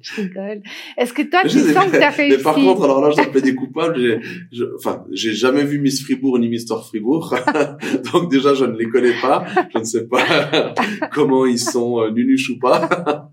je 0.02 0.22
rigole. 0.22 0.62
Est-ce 0.98 1.14
que 1.14 1.22
toi, 1.24 1.42
tu 1.44 1.60
sais 1.60 1.74
sens 1.74 1.86
que 1.86 1.92
t'as 1.92 2.10
Mais 2.12 2.16
réussi 2.16 2.44
par 2.44 2.56
contre, 2.56 2.84
alors 2.84 3.02
là, 3.02 3.12
je 3.12 3.30
dois 3.30 3.42
des 3.42 3.56
coupables. 3.56 4.00
J'ai, 4.00 4.20
je, 4.52 4.64
enfin, 4.78 5.04
j'ai 5.12 5.34
jamais 5.34 5.64
vu 5.64 5.80
Miss 5.80 6.04
Fribourg 6.04 6.40
ni 6.40 6.50
Mister 6.50 6.76
Fribourg. 6.88 7.34
Donc 8.14 8.32
déjà, 8.32 8.54
je 8.54 8.66
ne 8.66 8.78
les 8.78 8.88
connais 8.90 9.20
pas. 9.22 9.46
Je 9.74 9.80
ne 9.80 9.84
sais 9.84 10.08
pas 10.08 10.74
comment 11.14 11.46
ils 11.46 11.60
sont 11.60 12.02
euh, 12.02 12.12
nunuches 12.12 12.50
ou 12.52 12.60
pas. 12.60 13.30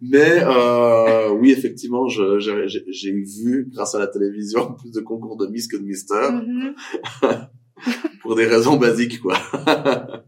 Mais 0.00 0.42
euh, 0.42 1.30
oui, 1.32 1.50
effectivement, 1.52 2.08
je, 2.08 2.38
j'ai, 2.38 2.68
j'ai- 2.68 3.12
vu, 3.12 3.68
grâce 3.72 3.94
à 3.94 3.98
la 3.98 4.06
télévision, 4.06 4.74
plus 4.74 4.92
de 4.92 5.00
concours 5.00 5.36
de 5.36 5.46
Miss 5.46 5.66
que 5.66 5.76
de 5.76 5.82
Mister. 5.82 6.14
Mhm. 6.30 6.74
pour 8.22 8.34
des 8.34 8.46
raisons 8.46 8.76
basiques 8.76 9.20
quoi. 9.20 9.36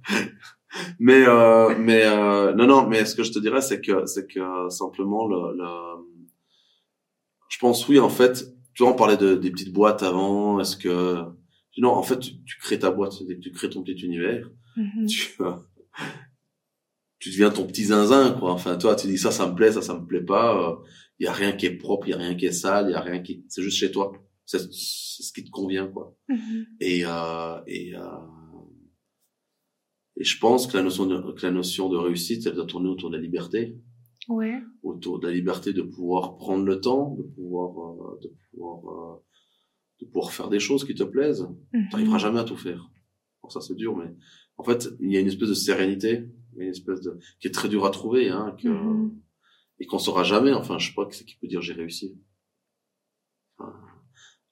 mais 0.98 1.24
euh, 1.26 1.74
mais 1.78 2.02
euh, 2.04 2.52
non 2.54 2.66
non 2.66 2.86
mais 2.86 3.04
ce 3.04 3.14
que 3.14 3.22
je 3.22 3.32
te 3.32 3.38
dirais 3.38 3.60
c'est 3.60 3.80
que 3.80 4.06
c'est 4.06 4.26
que 4.26 4.68
simplement 4.68 5.26
le, 5.26 5.56
le 5.56 5.68
je 7.48 7.58
pense 7.58 7.86
oui 7.88 7.98
en 7.98 8.08
fait. 8.08 8.44
Tu 8.74 8.82
vois 8.82 8.92
on 8.92 8.96
parlait 8.96 9.16
de 9.16 9.34
des 9.34 9.50
petites 9.50 9.72
boîtes 9.72 10.02
avant. 10.02 10.60
Est-ce 10.60 10.76
que 10.76 11.16
non 11.78 11.90
en 11.90 12.02
fait 12.02 12.18
tu, 12.18 12.42
tu 12.44 12.58
crées 12.58 12.78
ta 12.78 12.90
boîte. 12.90 13.14
Tu 13.40 13.50
crées 13.52 13.70
ton 13.70 13.82
petit 13.82 14.00
univers. 14.00 14.48
Mhm. 14.76 15.06
tu 15.06 15.36
tu 17.18 17.28
deviens 17.30 17.50
ton 17.50 17.66
petit 17.66 17.84
zinzin 17.84 18.32
quoi. 18.38 18.52
Enfin 18.52 18.78
toi 18.78 18.94
tu 18.94 19.06
dis 19.08 19.18
ça 19.18 19.30
ça 19.30 19.46
me 19.46 19.54
plaît 19.54 19.72
ça 19.72 19.82
ça 19.82 19.94
me 19.94 20.06
plaît 20.06 20.22
pas. 20.24 20.78
Il 21.18 21.24
y 21.24 21.28
a 21.28 21.32
rien 21.32 21.52
qui 21.52 21.66
est 21.66 21.76
propre 21.76 22.06
il 22.06 22.12
y 22.12 22.14
a 22.14 22.18
rien 22.18 22.34
qui 22.34 22.46
est 22.46 22.52
sale 22.52 22.86
il 22.88 22.92
y 22.92 22.94
a 22.94 23.00
rien 23.00 23.20
qui 23.20 23.44
c'est 23.48 23.62
juste 23.62 23.76
chez 23.76 23.90
toi 23.90 24.12
c'est 24.58 24.72
ce 24.72 25.32
qui 25.32 25.44
te 25.44 25.50
convient 25.50 25.86
quoi 25.88 26.16
Mhm. 26.28 26.66
et 26.80 27.04
euh, 27.06 27.60
et 27.66 27.94
euh, 27.94 28.02
et 30.16 30.24
je 30.24 30.38
pense 30.38 30.66
que 30.66 30.76
la 30.76 30.82
notion 30.82 31.06
de 31.06 31.32
que 31.32 31.46
la 31.46 31.52
notion 31.52 31.88
de 31.88 31.96
réussite 31.96 32.46
elle 32.46 32.54
doit 32.54 32.66
tourner 32.66 32.88
autour 32.88 33.10
de 33.10 33.16
la 33.16 33.22
liberté 33.22 33.76
Ouais. 34.28 34.60
autour 34.82 35.18
de 35.18 35.26
la 35.26 35.32
liberté 35.32 35.72
de 35.72 35.82
pouvoir 35.82 36.36
prendre 36.36 36.64
le 36.64 36.80
temps 36.80 37.14
de 37.16 37.22
pouvoir 37.22 37.70
euh, 37.78 38.18
de 38.22 38.28
pouvoir 38.50 38.78
euh, 38.88 39.16
de 40.00 40.06
pouvoir 40.06 40.32
faire 40.32 40.48
des 40.48 40.60
choses 40.60 40.84
qui 40.84 40.94
te 40.94 41.04
plaisent 41.04 41.48
Mhm. 41.72 41.88
t'arriveras 41.90 42.18
jamais 42.18 42.40
à 42.40 42.44
tout 42.44 42.56
faire 42.56 42.90
bon, 43.42 43.48
ça 43.48 43.60
c'est 43.60 43.74
dur 43.76 43.96
mais 43.96 44.10
en 44.56 44.64
fait 44.64 44.88
il 45.00 45.10
y 45.12 45.16
a 45.16 45.20
une 45.20 45.28
espèce 45.28 45.48
de 45.48 45.54
sérénité 45.54 46.12
une 46.56 46.68
espèce 46.68 47.00
de 47.00 47.18
qui 47.38 47.46
est 47.48 47.52
très 47.60 47.68
dur 47.68 47.84
à 47.86 47.90
trouver 47.90 48.28
hein 48.30 48.54
que 48.60 48.68
Mhm. 48.68 49.16
et 49.78 49.86
qu'on 49.86 49.98
saura 49.98 50.22
jamais 50.24 50.52
enfin 50.52 50.78
je 50.78 50.88
sais 50.88 50.94
pas 50.94 51.06
qui 51.06 51.36
peut 51.40 51.48
dire 51.48 51.62
j'ai 51.62 51.72
réussi 51.72 52.18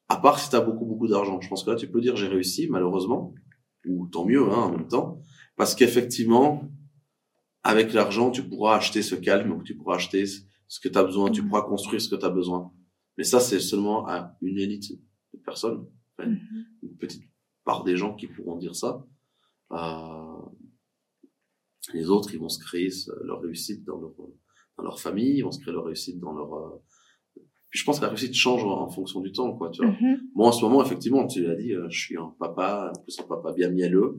à 0.09 0.17
part 0.17 0.39
si 0.39 0.51
t'as 0.51 0.61
beaucoup 0.61 0.85
beaucoup 0.87 1.09
d'argent 1.09 1.41
je 1.41 1.49
pense 1.49 1.65
que 1.65 1.71
là 1.71 1.77
tu 1.77 1.91
peux 1.91 2.01
dire 2.01 2.17
j'ai 2.17 2.29
réussi 2.29 2.69
malheureusement 2.69 3.35
ou 3.87 4.07
tant 4.09 4.25
mieux 4.25 4.43
hein, 4.51 4.63
en 4.65 4.71
même 4.73 4.89
temps 4.89 5.21
parce 5.57 5.75
qu'effectivement 5.75 6.63
avec 7.63 7.93
l'argent 7.93 8.31
tu 8.31 8.43
pourras 8.49 8.77
acheter 8.77 9.03
ce 9.03 9.15
calme 9.15 9.63
tu 9.65 9.77
pourras 9.77 9.97
acheter 9.97 10.25
ce 10.27 10.81
que 10.81 10.89
tu 10.89 10.99
as 10.99 11.05
besoin 11.05 11.31
tu 11.31 11.43
Mhm. 11.43 11.49
pourras 11.49 11.63
construire 11.63 12.01
ce 12.01 12.09
que 12.09 12.17
tu 12.17 12.25
as 12.25 12.31
besoin 12.31 12.73
mais 13.17 13.25
ça 13.25 13.41
c'est 13.41 13.61
seulement 13.61 14.07
à 14.07 14.37
une 14.43 14.59
élite 14.59 14.93
de 15.35 15.39
personnes 15.39 15.87
Enfin, 16.19 16.31
Mhm. 16.31 16.65
une 16.83 16.97
petite 16.97 17.23
part 17.65 17.85
des 17.85 17.97
gens 17.97 18.15
qui 18.17 18.27
pourront 18.27 18.57
dire 18.57 18.75
ça. 18.75 19.05
Euh, 19.73 20.41
les 21.95 22.09
autres, 22.11 22.35
ils 22.35 22.41
vont 22.41 22.49
se 22.49 22.59
créer 22.59 22.89
leur 23.23 23.41
réussite 23.41 23.85
dans 23.85 23.99
leur 24.01 24.13
dans 24.77 24.85
leur 24.85 24.99
famille, 25.01 25.37
ils 25.39 25.43
vont 25.43 25.53
se 25.53 25.61
créer 25.61 25.73
leur 25.75 25.85
réussite 25.85 26.19
dans 26.19 26.33
leur. 26.33 26.81
Puis 27.71 27.81
je 27.81 27.85
pense 27.85 27.99
que 27.99 28.05
la 28.05 28.09
réussite 28.09 28.35
change 28.35 28.65
en, 28.65 28.89
fonction 28.89 29.21
du 29.21 29.31
temps, 29.31 29.53
quoi. 29.53 29.71
Tu 29.71 29.83
vois. 29.83 29.95
Mhm. 30.01 30.21
Moi, 30.35 30.49
en 30.49 30.53
ce 30.53 30.65
moment, 30.65 30.83
effectivement, 30.83 31.27
tu 31.27 31.43
l'as 31.43 31.55
dit, 31.55 31.75
euh, 31.75 31.87
je 31.91 31.99
suis 31.99 32.17
un 32.17 32.35
papa, 32.39 32.93
en 32.97 33.03
plus 33.03 33.19
un 33.21 33.25
papa 33.25 33.53
bien 33.53 33.69
mielleux. 33.69 34.19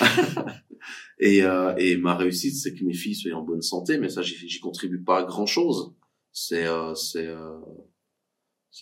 et, 1.18 1.42
euh, 1.42 1.74
et 1.78 1.96
ma 1.96 2.14
réussite, 2.14 2.54
c'est 2.56 2.74
que 2.74 2.84
mes 2.84 2.92
filles 2.92 3.14
soient 3.14 3.32
en 3.32 3.42
bonne 3.42 3.62
santé, 3.62 3.98
mais 3.98 4.10
ça, 4.10 4.20
j'y 4.22 4.60
contribue 4.60 5.02
pas 5.02 5.22
grand 5.22 5.46
chose. 5.46 5.94
c'est 6.32 6.66
euh, 6.66 6.94
c'est 6.94 7.26
euh, 7.26 7.58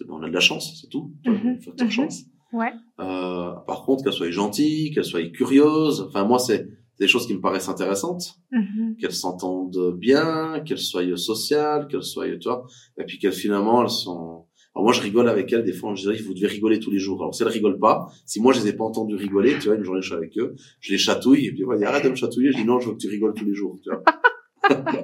on 0.08 0.22
a 0.22 0.28
de 0.28 0.34
la 0.34 0.40
chance, 0.40 0.80
c'est 0.80 0.88
tout. 0.88 1.12
Mhm, 1.24 1.60
Facteur 1.60 1.86
mhm. 1.86 1.92
chance. 1.92 2.24
Ouais. 2.52 2.72
Euh, 2.98 3.52
par 3.66 3.84
contre, 3.84 4.04
qu'elle 4.04 4.12
soit 4.12 4.30
gentille, 4.30 4.92
qu'elle 4.92 5.04
soit 5.04 5.22
curieuse. 5.30 6.00
Enfin, 6.08 6.24
moi, 6.24 6.38
c'est 6.38 6.68
des 6.98 7.08
choses 7.08 7.26
qui 7.26 7.34
me 7.34 7.40
paraissent 7.40 7.68
intéressantes. 7.68 8.38
Mhm. 8.52 8.96
Qu'elles 9.00 9.12
s'entendent 9.12 9.96
bien, 9.96 10.60
qu'elles 10.64 10.78
soient 10.78 11.16
sociales, 11.16 11.88
qu'elles 11.88 12.02
soient, 12.02 12.26
tu 12.38 12.48
vois. 12.48 12.66
Et 12.98 13.04
puis 13.04 13.18
qu'elles 13.18 13.32
finalement, 13.32 13.82
elles 13.82 13.90
sont. 13.90 14.46
Alors 14.74 14.84
moi, 14.84 14.92
je 14.92 15.00
rigole 15.00 15.28
avec 15.28 15.52
elles. 15.52 15.64
Des 15.64 15.72
fois, 15.72 15.94
je 15.94 16.02
dirais, 16.02 16.16
vous 16.22 16.34
devez 16.34 16.46
rigoler 16.46 16.78
tous 16.78 16.90
les 16.90 16.98
jours. 16.98 17.20
Alors 17.22 17.34
si 17.34 17.42
elles 17.42 17.48
rigolent 17.48 17.80
pas, 17.80 18.06
si 18.26 18.40
moi 18.40 18.52
je 18.52 18.60
les 18.60 18.68
ai 18.68 18.72
pas 18.74 18.84
entendues 18.84 19.16
rigoler, 19.16 19.58
tu 19.58 19.68
vois, 19.68 19.76
une 19.76 19.84
journée 19.84 20.02
je 20.02 20.08
suis 20.08 20.16
avec 20.16 20.36
eux, 20.38 20.54
je 20.80 20.92
les 20.92 20.98
chatouille 20.98 21.46
et 21.46 21.52
puis 21.52 21.64
ouais, 21.64 21.82
arrête 21.84 22.04
de 22.04 22.10
me 22.10 22.14
chatouiller. 22.14 22.52
Je 22.52 22.58
dis 22.58 22.64
non, 22.64 22.78
je 22.78 22.88
veux 22.88 22.94
que 22.94 22.98
tu 22.98 23.08
rigoles 23.08 23.34
tous 23.34 23.44
les 23.44 23.54
jours. 23.54 23.78
Tu 23.82 23.90
vois. 23.90 24.02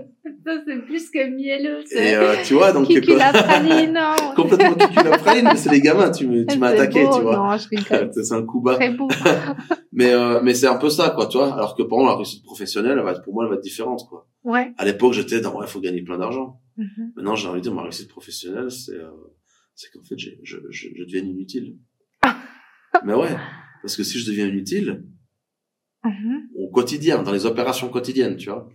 Ça, 0.45 0.53
c'est 0.67 0.85
plus 0.85 1.11
que 1.11 1.27
mielleux. 1.31 1.81
Et 1.81 1.87
C'est 1.87 2.15
euh, 2.17 2.35
tu 2.45 2.55
vois, 2.55 2.73
donc 2.73 2.87
Kiki 2.89 3.15
la 3.17 3.33
praline, 3.33 3.93
non. 3.95 4.15
complètement 4.37 4.75
cucul 4.75 5.09
la 5.11 5.19
praline, 5.19 5.45
mais 5.45 5.57
c'est 5.57 5.71
les 5.71 5.81
gamins. 5.81 6.11
Tu 6.11 6.27
m'as 6.27 6.69
attaqué, 6.69 7.05
beau. 7.05 7.17
tu 7.17 7.23
vois. 7.23 7.37
Non, 7.37 7.57
je 7.57 7.69
rigole. 7.69 8.11
c'est 8.23 8.35
un 8.35 8.43
coup 8.45 8.61
bas. 8.61 8.75
Très 8.75 8.91
beau. 8.91 9.09
Mais 9.97 10.13
euh, 10.13 10.41
mais 10.43 10.55
c'est 10.55 10.67
un 10.67 10.75
peu 10.75 10.91
ça, 10.91 11.11
quoi, 11.11 11.27
tu 11.29 11.39
vois. 11.39 11.55
Alors 11.55 11.77
que 11.77 11.83
pour 11.85 12.01
moi, 12.01 12.09
la 12.11 12.17
réussite 12.17 12.43
professionnelle, 12.45 12.97
elle 12.99 13.05
va 13.05 13.13
être, 13.13 13.23
pour 13.23 13.33
moi, 13.33 13.45
elle 13.45 13.51
va 13.51 13.57
être 13.57 13.63
différente, 13.63 14.05
quoi. 14.09 14.27
Ouais. 14.43 14.73
À 14.77 14.85
l'époque, 14.85 15.13
j'étais 15.13 15.41
dans 15.41 15.57
ouais, 15.57 15.69
faut 15.69 15.79
gagner 15.81 16.03
plein 16.03 16.19
d'argent. 16.19 16.61
Mhm. 16.77 17.13
Maintenant, 17.15 17.37
j'ai 17.37 17.47
envie 17.47 17.61
de 17.61 17.63
dire, 17.63 17.75
ma 17.75 17.83
réussite 17.83 18.09
professionnelle, 18.09 18.73
c'est 18.73 18.97
euh, 18.97 19.09
c'est 19.77 19.91
qu'en 19.93 20.03
fait, 20.03 20.19
je, 20.19 20.31
je, 20.43 20.57
je 20.71 20.89
deviens 21.05 21.23
inutile. 21.23 21.77
mais 23.05 23.15
ouais, 23.15 23.37
parce 23.83 23.97
que 23.97 24.03
si 24.03 24.19
je 24.19 24.27
deviens 24.29 24.47
inutile 24.49 25.05
Mhm. 26.05 26.49
au 26.57 26.69
quotidien, 26.71 27.23
dans 27.23 27.33
les 27.33 27.47
opérations 27.47 27.89
quotidiennes, 27.89 28.37
tu 28.37 28.51
vois, 28.51 28.69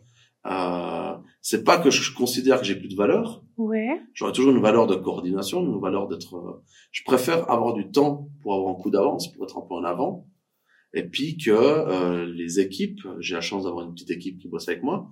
euh, 0.46 1.14
c'est 1.42 1.64
pas 1.64 1.78
que 1.80 1.90
je 1.90 2.14
considère 2.16 2.60
que 2.60 2.66
j'ai 2.66 2.76
plus 2.76 2.88
de 2.90 2.96
valeur. 2.96 3.44
Ouais. 3.58 4.02
J'aurai 4.14 4.32
toujours 4.32 4.54
une 4.56 4.62
valeur 4.62 4.88
de 4.88 4.96
coordination, 4.96 5.62
une 5.62 5.80
valeur 5.82 6.08
d'être. 6.08 6.36
euh, 6.36 6.64
je 6.92 7.04
préfère 7.04 7.50
avoir 7.52 7.74
du 7.74 7.90
temps 7.92 8.30
pour 8.42 8.56
avoir 8.56 8.72
un 8.72 8.80
coup 8.82 8.90
d'avance, 8.90 9.32
pour 9.34 9.44
être 9.44 9.58
un 9.58 9.62
peu 9.68 9.74
en 9.76 9.84
avant, 9.84 10.28
et 10.94 11.04
puis 11.04 11.38
que 11.38 11.52
euh, 11.52 12.26
les 12.26 12.60
équipes, 12.60 13.02
j'ai 13.20 13.36
la 13.36 13.42
chance 13.42 13.66
d'avoir 13.66 13.86
une 13.86 13.94
petite 13.94 14.12
équipe 14.12 14.40
qui 14.40 14.48
bosse 14.48 14.68
avec 14.70 14.82
moi, 14.82 15.12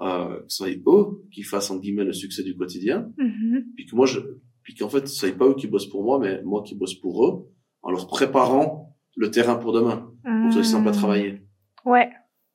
euh, 0.00 0.36
que 0.38 0.44
ce 0.48 0.56
soit 0.58 0.68
eux 0.86 1.22
qui 1.32 1.42
fassent 1.42 1.70
en 1.70 1.78
guillemets 1.78 2.04
le 2.04 2.12
succès 2.12 2.42
du 2.44 2.56
quotidien, 2.56 3.10
Mhm. 3.18 3.64
puis 3.74 3.84
que 3.86 3.96
moi 3.96 4.06
je, 4.06 4.20
puis 4.62 4.74
qu'en 4.74 4.88
fait 4.88 5.06
ce 5.08 5.14
soit 5.14 5.36
pas 5.36 5.46
eux 5.48 5.54
qui 5.54 5.66
bossent 5.66 5.88
pour 5.88 6.04
moi, 6.04 6.18
mais 6.20 6.40
moi 6.44 6.62
qui 6.62 6.76
bosse 6.76 6.94
pour 6.94 7.26
eux, 7.26 7.48
en 7.82 7.90
leur 7.90 8.06
préparant 8.06 8.96
le 9.16 9.30
terrain 9.30 9.56
pour 9.56 9.72
demain, 9.72 10.12
pour 10.22 10.50
qu'ils 10.62 10.78
ne 10.78 10.84
pas 10.84 10.92
travailler. 10.92 11.42
Ouais. 11.84 12.08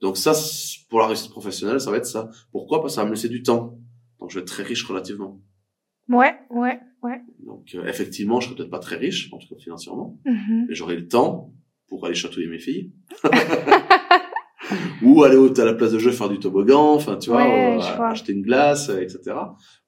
Donc 0.04 0.18
ça, 0.18 0.34
pour 0.90 1.00
la 1.00 1.08
réussite 1.08 1.32
professionnelle, 1.32 1.80
ça 1.80 1.90
va 1.90 1.98
être 1.98 2.06
ça. 2.06 2.30
Pourquoi? 2.52 2.82
Parce 2.82 2.94
que 2.94 2.96
ça 2.96 3.02
va 3.04 3.10
me 3.10 3.16
laisser 3.16 3.30
du 3.30 3.42
temps. 3.42 3.80
Donc 4.20 4.30
je 4.30 4.36
vais 4.36 4.42
être 4.42 4.48
très 4.48 4.64
riche 4.64 4.84
relativement. 4.86 5.40
Ouais. 6.10 6.34
Ouais. 6.52 6.80
Ouais. 7.02 7.22
Donc 7.46 7.74
euh, 7.74 7.86
effectivement, 7.88 8.40
je 8.40 8.48
serai 8.48 8.56
peut-être 8.58 8.70
pas 8.70 8.80
très 8.80 8.98
riche, 8.98 9.32
en 9.34 9.38
tout 9.38 9.48
cas 9.48 9.60
financièrement, 9.60 10.20
Mhm. 10.26 10.66
mais 10.68 10.76
j'aurai 10.76 10.96
le 10.98 11.08
temps 11.08 11.54
pour 11.88 12.06
aller 12.06 12.16
chatouiller 12.16 12.48
mes 12.48 12.60
filles. 12.60 12.92
ou 15.04 15.24
aller 15.24 15.36
au- 15.36 15.60
à 15.60 15.66
la 15.66 15.74
place 15.74 15.92
de 15.92 16.00
jeu 16.00 16.12
faire 16.12 16.30
du 16.30 16.40
toboggan, 16.40 16.94
enfin 16.94 17.18
tu 17.18 17.30
vois, 17.30 17.44
Ouais, 17.44 17.78
euh, 17.78 18.02
acheter 18.04 18.32
une 18.34 18.42
glace, 18.42 18.90
euh, 18.90 19.02
etc. 19.02 19.36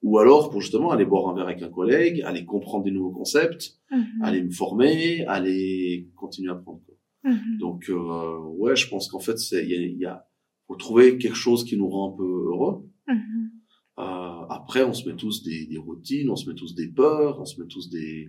Ou 0.02 0.18
alors 0.18 0.50
pour 0.50 0.60
justement 0.60 0.90
aller 0.90 1.04
boire 1.06 1.28
un 1.28 1.34
verre 1.34 1.46
avec 1.48 1.62
un 1.62 1.70
collègue, 1.70 2.22
aller 2.26 2.44
comprendre 2.44 2.84
des 2.84 2.90
nouveaux 2.90 3.10
concepts, 3.12 3.78
Mhm. 3.90 4.22
aller 4.22 4.42
me 4.42 4.50
former, 4.50 5.24
aller 5.26 6.08
continuer 6.14 6.50
à 6.50 6.54
apprendre. 6.54 6.80
Mhm. 7.26 7.58
Donc 7.58 7.90
euh, 7.90 8.38
ouais, 8.38 8.76
je 8.76 8.88
pense 8.88 9.08
qu'en 9.10 9.20
fait 9.20 9.36
il 9.52 9.68
y 9.68 9.74
a, 9.74 9.80
y 9.86 10.04
a 10.06 10.26
faut 10.68 10.76
trouver 10.76 11.18
quelque 11.18 11.36
chose 11.36 11.64
qui 11.64 11.76
nous 11.76 11.88
rend 11.88 12.14
un 12.14 12.16
peu 12.16 12.24
heureux. 12.24 12.88
Mhm. 13.08 13.50
Euh, 13.98 14.46
après, 14.50 14.82
on 14.84 14.92
se 14.92 15.08
met 15.08 15.16
tous 15.16 15.42
des, 15.42 15.66
des 15.66 15.78
routines, 15.78 16.28
on 16.30 16.36
se 16.36 16.48
met 16.48 16.54
tous 16.54 16.74
des 16.74 16.88
peurs, 16.88 17.40
on 17.40 17.44
se 17.44 17.60
met 17.60 17.66
tous 17.68 17.88
des, 17.88 18.28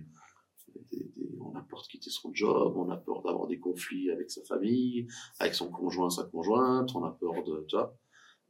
des- 0.92 1.10
des- 1.16 1.38
on 1.40 1.54
a 1.56 1.62
peur 1.62 1.82
de 1.82 1.88
quitter 1.88 2.10
son 2.10 2.30
job, 2.32 2.74
on 2.76 2.88
a 2.90 2.96
peur 2.96 3.22
d'avoir 3.22 3.46
des 3.48 3.58
conflits 3.58 4.10
avec 4.10 4.30
sa 4.30 4.42
famille, 4.44 5.06
avec 5.40 5.54
son 5.54 5.70
conjoint, 5.70 6.10
sa 6.10 6.24
conjointe, 6.24 6.90
on 6.94 7.04
a 7.04 7.10
peur 7.10 7.34
de, 7.44 7.64
tu 7.68 7.76
vois. 7.76 7.94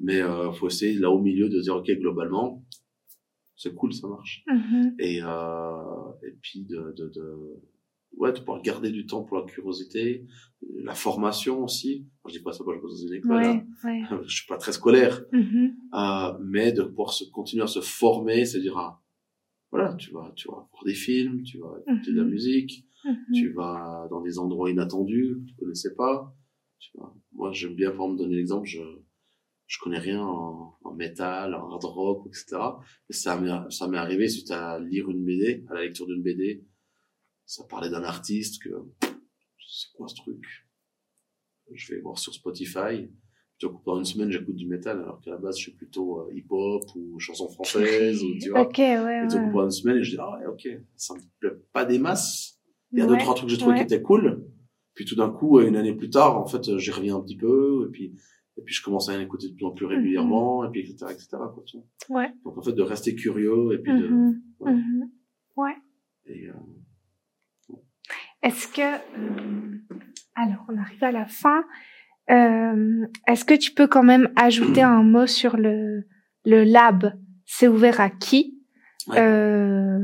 Mais 0.00 0.20
euh, 0.20 0.52
faut 0.52 0.68
essayer 0.68 0.94
là 0.98 1.10
au 1.10 1.20
milieu 1.20 1.48
de 1.48 1.60
dire 1.60 1.76
ok 1.76 1.90
globalement, 1.98 2.64
c'est 3.56 3.74
cool, 3.74 3.92
ça 3.92 4.06
marche. 4.06 4.44
Mhm. 4.46 4.94
Et 5.00 5.20
euh, 5.22 6.12
et 6.26 6.32
puis 6.40 6.64
de, 6.66 6.94
de, 6.96 7.08
de 7.08 7.62
ouais 8.16 8.32
de 8.32 8.39
pouvoir 8.39 8.62
garder 8.62 8.90
du 8.90 9.06
temps 9.06 9.22
pour 9.24 9.39
la 9.39 9.44
curiosité, 9.44 10.24
la 10.82 10.94
formation 10.94 11.62
aussi. 11.64 12.06
Je 12.26 12.32
dis 12.32 12.40
pas 12.43 12.52
ça, 12.52 12.64
je 12.66 12.80
bosse 12.80 13.01
dans 13.02 13.06
une 13.09 13.14
école, 13.14 13.36
Ouais. 13.43 13.64
Ouais. 13.85 14.02
hein. 14.10 14.20
je 14.26 14.35
suis 14.36 14.47
pas 14.47 14.59
très 14.59 14.72
scolaire, 14.72 15.22
Mhm. 15.32 15.76
euh, 15.94 16.39
mais 16.44 16.72
de 16.72 16.82
pouvoir 16.82 17.12
se 17.12 17.24
continuer 17.30 17.62
à 17.62 17.66
se 17.68 17.80
former, 17.80 18.44
c'est-à-dire 18.44 18.76
à, 18.78 19.02
voilà, 19.70 19.94
tu 19.94 20.10
vas, 20.12 20.32
tu 20.35 20.48
vas 20.48 20.55
voir 20.72 20.85
des 20.85 20.94
films, 20.94 21.43
tu 21.43 21.59
vas 21.59 21.74
écouter 21.86 22.12
de 22.12 22.16
la 22.16 22.24
Mhm. 22.24 22.30
musique, 22.30 22.85
Mhm. 23.05 23.16
tu 23.35 23.52
vas 23.52 24.09
dans 24.10 24.20
des 24.22 24.39
endroits 24.39 24.70
inattendus 24.70 25.36
que 25.40 25.48
tu 25.51 25.55
connaissais 25.56 25.94
pas. 25.94 26.35
Tu 26.80 26.90
vois. 26.97 27.14
Moi, 27.32 27.52
j'aime 27.52 27.74
bien, 27.74 27.90
pour 27.90 28.09
me 28.09 28.16
donner 28.16 28.36
l'exemple, 28.36 28.66
je, 28.66 28.80
je 29.66 29.78
connais 29.80 29.98
rien 29.98 30.22
en, 30.22 30.76
en 30.82 30.94
métal, 30.94 31.55
en 31.55 31.70
hard 31.70 31.85
rock, 31.85 32.26
etc. 32.28 32.56
Et 33.10 33.12
ça 33.12 33.39
m'est, 33.39 33.70
ça 33.70 33.86
m'est 33.89 33.98
arrivé 33.98 34.28
suite 34.28 34.51
à 34.51 34.78
lire 34.80 35.10
une 35.10 35.24
BD, 35.24 35.64
à 35.68 35.74
la 35.74 35.82
lecture 35.82 36.06
d'une 36.06 36.22
BD. 36.22 36.64
Ça 37.48 37.64
parlait 37.64 37.88
d'un 37.88 38.02
artiste 38.04 38.62
que, 38.62 38.68
c'est 39.00 39.90
quoi 39.96 40.06
ce 40.06 40.16
truc? 40.16 40.44
Je 41.72 41.94
vais 41.94 42.00
voir 42.02 42.18
sur 42.18 42.34
Spotify. 42.34 43.08
Plutôt 43.58 43.74
que 43.78 43.82
pendant 43.84 44.00
une 44.00 44.04
semaine, 44.04 44.30
j'écoute 44.30 44.54
du 44.54 44.66
métal, 44.66 44.98
alors 45.00 45.18
qu'à 45.22 45.30
la 45.30 45.38
base, 45.38 45.56
je 45.56 45.62
suis 45.62 45.72
plutôt 45.72 46.20
euh, 46.20 46.34
hip-hop 46.34 46.82
ou 46.94 47.18
chanson 47.18 47.48
française, 47.48 48.22
ou, 48.22 48.38
tu 48.38 48.50
vois. 48.50 48.60
Ok, 48.60 48.76
ouais, 48.76 49.22
donc, 49.28 49.32
ouais. 49.32 49.50
pendant 49.50 49.64
une 49.64 49.70
semaine, 49.70 49.96
et 49.96 50.02
je 50.04 50.10
dis, 50.10 50.16
ah 50.20 50.38
ouais, 50.38 50.44
ok, 50.46 50.68
ça 50.94 51.14
me 51.14 51.20
plaît 51.40 51.56
pas 51.72 51.86
des 51.86 51.98
masses. 51.98 52.60
Il 52.92 52.98
y 52.98 53.00
a 53.00 53.06
Ouais, 53.06 53.12
deux, 53.12 53.18
trois 53.18 53.34
trucs 53.34 53.48
que 53.48 53.54
j'ai 53.54 53.58
trouvé 53.58 53.76
ouais. 53.76 53.78
qui 53.86 53.94
étaient 53.94 54.02
cool. 54.02 54.46
Puis 54.94 55.06
tout 55.06 55.16
d'un 55.16 55.30
coup, 55.30 55.58
une 55.60 55.74
année 55.76 55.94
plus 55.94 56.10
tard, 56.10 56.36
en 56.38 56.46
fait, 56.46 56.76
j'y 56.76 56.90
reviens 56.90 57.16
un 57.16 57.22
petit 57.22 57.36
peu, 57.38 57.86
et 57.88 57.90
puis, 57.90 58.14
et 58.58 58.62
puis 58.62 58.74
je 58.74 58.82
commence 58.82 59.08
à 59.08 59.14
en 59.16 59.20
écouter 59.20 59.48
de 59.48 59.54
plus 59.54 59.64
en 59.64 59.72
plus 59.72 59.86
régulièrement, 59.86 60.64
et 60.64 60.70
puis, 60.70 60.80
etc., 60.82 61.06
etc., 61.12 61.28
quoi, 61.30 61.62
tu 61.66 61.78
vois. 61.78 62.20
Ouais. 62.20 62.30
Donc, 62.44 62.58
en 62.58 62.62
fait, 62.62 62.72
de 62.74 62.82
rester 62.82 63.14
curieux, 63.14 63.72
et 63.72 63.78
puis 63.78 63.92
de, 63.98 64.06
Mhm. 64.06 64.42
ouais. 64.60 64.72
Mhm. 64.74 65.10
Ouais. 65.56 65.74
et, 66.26 66.48
euh, 66.48 66.52
Est-ce 68.43 68.69
que, 68.69 68.81
euh, 68.82 69.78
alors 70.35 70.65
on 70.69 70.77
arrive 70.78 71.02
à 71.05 71.12
la 71.12 71.27
fin, 71.27 71.65
Euh, 72.31 73.06
est-ce 73.27 73.44
que 73.47 73.55
tu 73.55 73.70
peux 73.73 73.86
quand 73.86 74.02
même 74.02 74.28
ajouter 74.36 74.82
un 74.82 75.02
mot 75.02 75.27
sur 75.27 75.56
le, 75.56 76.02
le 76.44 76.62
lab? 76.62 77.15
C'est 77.47 77.69
ouvert 77.69 78.01
à 78.02 78.10
qui? 78.10 78.60
Ouais. 79.06 79.19
Euh, 79.19 79.98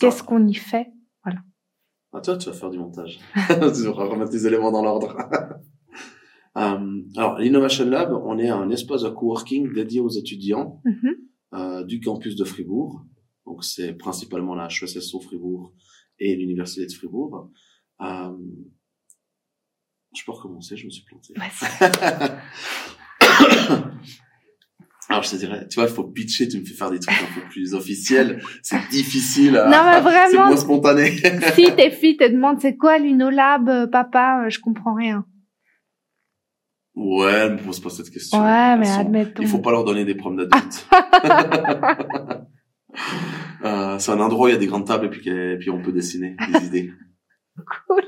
Qu'est-ce 0.00 0.22
qu'on 0.22 0.46
y 0.46 0.54
fait? 0.54 0.86
Ah, 2.14 2.22
toi, 2.22 2.38
tu 2.38 2.48
vas 2.48 2.54
faire 2.54 2.70
du 2.70 2.78
montage. 2.78 3.18
tu 3.76 3.82
vas 3.84 3.92
remettre 3.92 4.32
les 4.32 4.46
éléments 4.46 4.72
dans 4.72 4.82
l'ordre. 4.82 5.16
Euh, 6.56 7.02
alors, 7.16 7.38
l'Innovation 7.38 7.84
Lab, 7.88 8.10
on 8.12 8.36
est 8.38 8.48
un 8.48 8.68
espace 8.70 9.02
de 9.02 9.10
coworking 9.10 9.72
dédié 9.72 10.00
aux 10.00 10.08
étudiants 10.08 10.80
Mhm. 10.84 11.14
euh, 11.54 11.84
du 11.84 12.00
campus 12.00 12.34
de 12.34 12.44
Fribourg. 12.44 13.04
Donc, 13.46 13.62
c'est 13.62 13.92
principalement 13.92 14.56
la 14.56 14.66
HESSO 14.66 15.20
Fribourg 15.20 15.72
et 16.18 16.34
l'Université 16.34 16.84
de 16.86 16.92
Fribourg. 16.92 17.50
Euh, 18.00 18.36
je 20.14 20.24
peux 20.24 20.32
recommencer, 20.32 20.76
je 20.76 20.86
me 20.86 20.90
suis 20.90 21.04
planté. 21.04 21.34
Alors, 25.10 25.22
je 25.22 25.30
te 25.30 25.36
dirais, 25.36 25.66
tu 25.68 25.76
vois, 25.80 25.88
il 25.88 25.94
faut 25.94 26.04
pitcher, 26.04 26.48
tu 26.48 26.60
me 26.60 26.64
fais 26.66 26.74
faire 26.74 26.90
des 26.90 27.00
trucs 27.00 27.16
un 27.16 27.40
peu 27.40 27.48
plus 27.48 27.72
officiels. 27.72 28.42
C'est 28.62 28.88
difficile. 28.90 29.52
Non, 29.52 29.82
mais 29.84 29.94
C'est 29.94 30.00
vraiment, 30.00 30.46
moins 30.48 30.56
spontané. 30.56 31.16
si 31.54 31.74
tes 31.74 31.90
filles 31.90 32.18
te 32.18 32.28
demandent 32.30 32.60
c'est 32.60 32.76
quoi 32.76 32.98
l'Inolab, 32.98 33.68
euh, 33.70 33.86
papa, 33.86 34.44
euh, 34.44 34.50
je 34.50 34.60
comprends 34.60 34.94
rien. 34.94 35.24
Ouais, 36.94 37.32
elle 37.32 37.52
me 37.54 37.58
pose 37.58 37.80
pas 37.80 37.88
cette 37.90 38.10
question. 38.10 38.38
Ouais, 38.38 38.76
mais 38.76 38.86
Elles 38.86 39.00
admettons. 39.00 39.42
Il 39.42 39.48
faut 39.48 39.60
pas 39.60 39.70
leur 39.70 39.84
donner 39.84 40.04
des 40.04 40.14
promenades 40.14 40.48
d'adulte. 40.48 40.86
euh, 43.64 43.98
c'est 43.98 44.12
un 44.12 44.20
endroit 44.20 44.46
où 44.46 44.48
il 44.48 44.52
y 44.52 44.56
a 44.56 44.58
des 44.58 44.66
grandes 44.66 44.86
tables 44.86 45.06
et 45.06 45.10
puis, 45.10 45.26
et 45.30 45.56
puis 45.56 45.70
on 45.70 45.80
peut 45.80 45.92
dessiner 45.92 46.36
des 46.52 46.66
idées. 46.66 46.92
Cool. 47.86 48.02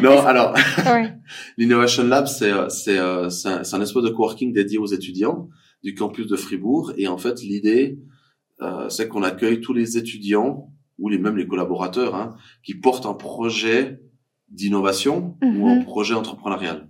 non, 0.00 0.20
alors, 0.24 0.54
Ouais. 0.86 1.12
l'Innovation 1.58 2.04
Lab, 2.04 2.26
c'est, 2.26 2.52
euh, 2.52 2.68
c'est, 2.68 2.98
euh, 2.98 3.28
c'est 3.30 3.48
un, 3.48 3.64
c'est 3.64 3.76
un 3.76 3.80
espace 3.82 4.02
de 4.02 4.10
coworking 4.10 4.52
dédié 4.52 4.78
aux 4.78 4.86
étudiants 4.86 5.48
du 5.82 5.94
campus 5.94 6.26
de 6.26 6.36
Fribourg. 6.36 6.92
Et 6.96 7.08
en 7.08 7.18
fait, 7.18 7.40
l'idée, 7.42 7.98
euh, 8.62 8.88
c'est 8.88 9.08
qu'on 9.08 9.22
accueille 9.22 9.60
tous 9.60 9.72
les 9.72 9.96
étudiants 9.98 10.72
ou 10.98 11.08
les, 11.08 11.18
même 11.18 11.36
les 11.36 11.46
collaborateurs 11.46 12.14
hein, 12.14 12.36
qui 12.64 12.74
portent 12.74 13.06
un 13.06 13.14
projet 13.14 14.00
d'innovation 14.48 15.36
ou 15.42 15.68
un 15.68 15.76
Mhm. 15.76 15.84
projet 15.84 16.14
entrepreneurial. 16.14 16.88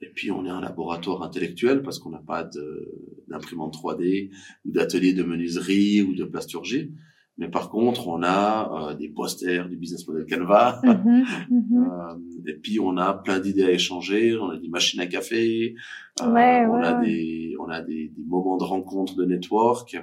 Et 0.00 0.08
puis, 0.08 0.30
on 0.30 0.44
est 0.44 0.50
un 0.50 0.60
laboratoire 0.60 1.22
intellectuel 1.22 1.82
parce 1.82 1.98
qu'on 1.98 2.10
n'a 2.10 2.18
pas 2.26 2.44
de, 2.44 3.22
d'imprimante 3.28 3.72
3D 3.74 4.30
ou 4.64 4.70
d'atelier 4.72 5.14
de 5.14 5.22
menuiserie 5.22 6.02
ou 6.02 6.14
de 6.14 6.24
plasturgie. 6.24 6.92
Mais 7.36 7.48
par 7.48 7.68
contre, 7.68 8.06
on 8.06 8.22
a 8.22 8.90
euh, 8.90 8.94
des 8.94 9.08
posters 9.08 9.68
du 9.68 9.76
business 9.76 10.06
model 10.06 10.24
Canva. 10.26 10.80
Mhm, 10.84 11.24
mhm. 11.50 11.90
Euh, 11.90 12.14
et 12.46 12.54
puis 12.54 12.78
on 12.80 12.96
a 12.96 13.14
plein 13.14 13.40
d'idées 13.40 13.64
à 13.64 13.70
échanger, 13.72 14.36
on 14.36 14.50
a 14.50 14.56
des 14.56 14.68
machines 14.68 15.00
à 15.00 15.06
café, 15.06 15.74
euh, 16.22 16.32
Ouais, 16.32 16.64
on 16.66 16.74
ouais, 16.74 16.86
a 16.86 16.98
ouais. 17.00 17.06
des 17.06 17.54
on 17.58 17.68
a 17.68 17.80
des, 17.82 18.08
des 18.16 18.24
moments 18.26 18.56
de 18.56 18.64
rencontre 18.64 19.16
de 19.16 19.24
network. 19.24 19.96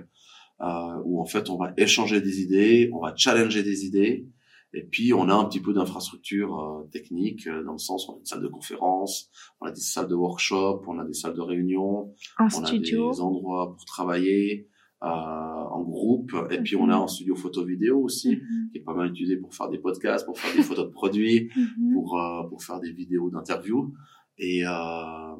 euh, 0.61 0.67
où 1.05 1.19
en 1.21 1.25
fait 1.25 1.49
on 1.49 1.57
va 1.57 1.73
échanger 1.77 2.21
des 2.21 2.41
idées, 2.41 2.89
on 2.93 2.99
va 3.01 3.13
challenger 3.15 3.63
des 3.63 3.85
idées, 3.85 4.27
et 4.73 4.83
puis 4.83 5.13
on 5.13 5.27
a 5.29 5.33
un 5.33 5.45
petit 5.45 5.59
peu 5.59 5.73
d'infrastructure 5.73 6.59
euh, 6.59 6.89
technique 6.91 7.47
dans 7.65 7.71
le 7.73 7.77
sens 7.79 8.07
on 8.09 8.13
a 8.13 8.17
une 8.19 8.25
salle 8.25 8.41
de 8.43 8.47
conférence, 8.47 9.29
on 9.59 9.65
a 9.67 9.71
des 9.71 9.79
salles 9.81 10.07
de 10.07 10.15
workshop, 10.15 10.83
on 10.87 10.99
a 10.99 11.05
des 11.05 11.13
salles 11.13 11.33
de 11.35 11.41
réunion, 11.41 12.13
Un 12.37 12.45
on 12.45 12.65
studio. 12.65 13.09
a 13.09 13.11
des 13.13 13.21
endroits 13.21 13.73
pour 13.75 13.85
travailler 13.85 14.67
euh, 15.03 15.07
en 15.07 15.81
groupe, 15.83 16.31
et 16.51 16.59
puis 16.61 16.75
on 16.75 16.89
a 16.89 16.95
un 16.95 17.07
studio 17.07 17.35
photo 17.35 17.65
vidéo 17.65 17.99
aussi 18.03 18.35
Mhm. 18.37 18.69
qui 18.71 18.77
est 18.77 18.81
pas 18.81 18.93
mal 18.93 19.09
utilisé 19.09 19.35
pour 19.37 19.53
faire 19.55 19.69
des 19.69 19.79
podcasts, 19.79 20.25
pour 20.25 20.37
faire 20.37 20.55
des 20.55 20.61
photos 20.63 20.85
de 20.87 20.91
produits, 20.91 21.49
Mhm. 21.57 21.93
pour 21.93 22.19
euh, 22.19 22.43
pour 22.49 22.63
faire 22.63 22.79
des 22.79 22.91
vidéos 22.91 23.29
d'interviews. 23.31 23.93
Et 24.37 24.65
euh, 24.65 25.35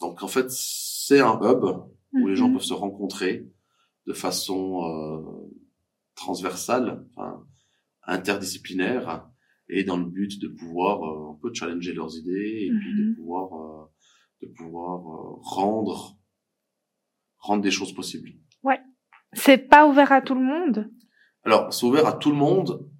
donc 0.00 0.22
en 0.22 0.28
fait 0.28 0.46
c'est 0.50 1.20
un 1.20 1.38
hub 1.42 1.64
où 2.12 2.26
les 2.26 2.34
gens 2.36 2.50
peuvent 2.52 2.62
se 2.62 2.74
rencontrer 2.74 3.46
de 4.06 4.12
façon 4.12 4.82
euh, 4.84 5.50
transversale, 6.14 7.06
enfin, 7.16 7.44
interdisciplinaire, 8.04 9.28
et 9.68 9.84
dans 9.84 9.96
le 9.96 10.04
but 10.06 10.40
de 10.40 10.48
pouvoir 10.48 11.02
euh, 11.04 11.32
un 11.32 11.34
peu 11.40 11.50
challenger 11.52 11.92
leurs 11.92 12.16
idées 12.16 12.66
et 12.66 12.70
puis 12.78 12.92
de 12.94 13.14
pouvoir 13.14 13.52
euh, 13.54 13.84
de 14.42 14.48
pouvoir 14.48 15.00
euh, 15.06 15.38
rendre 15.42 16.16
rendre 17.38 17.62
des 17.62 17.70
choses 17.70 17.92
possibles. 17.92 18.30
C'est 19.36 19.58
pas 19.58 19.86
ouvert 19.86 20.10
à 20.12 20.20
tout 20.22 20.34
le 20.34 20.40
monde? 20.42 20.90
Alors 21.44 21.72
c'est 21.72 21.86
ouvert 21.86 22.06
à 22.06 22.12
tout 22.14 22.30
le 22.30 22.36
monde 22.36 22.90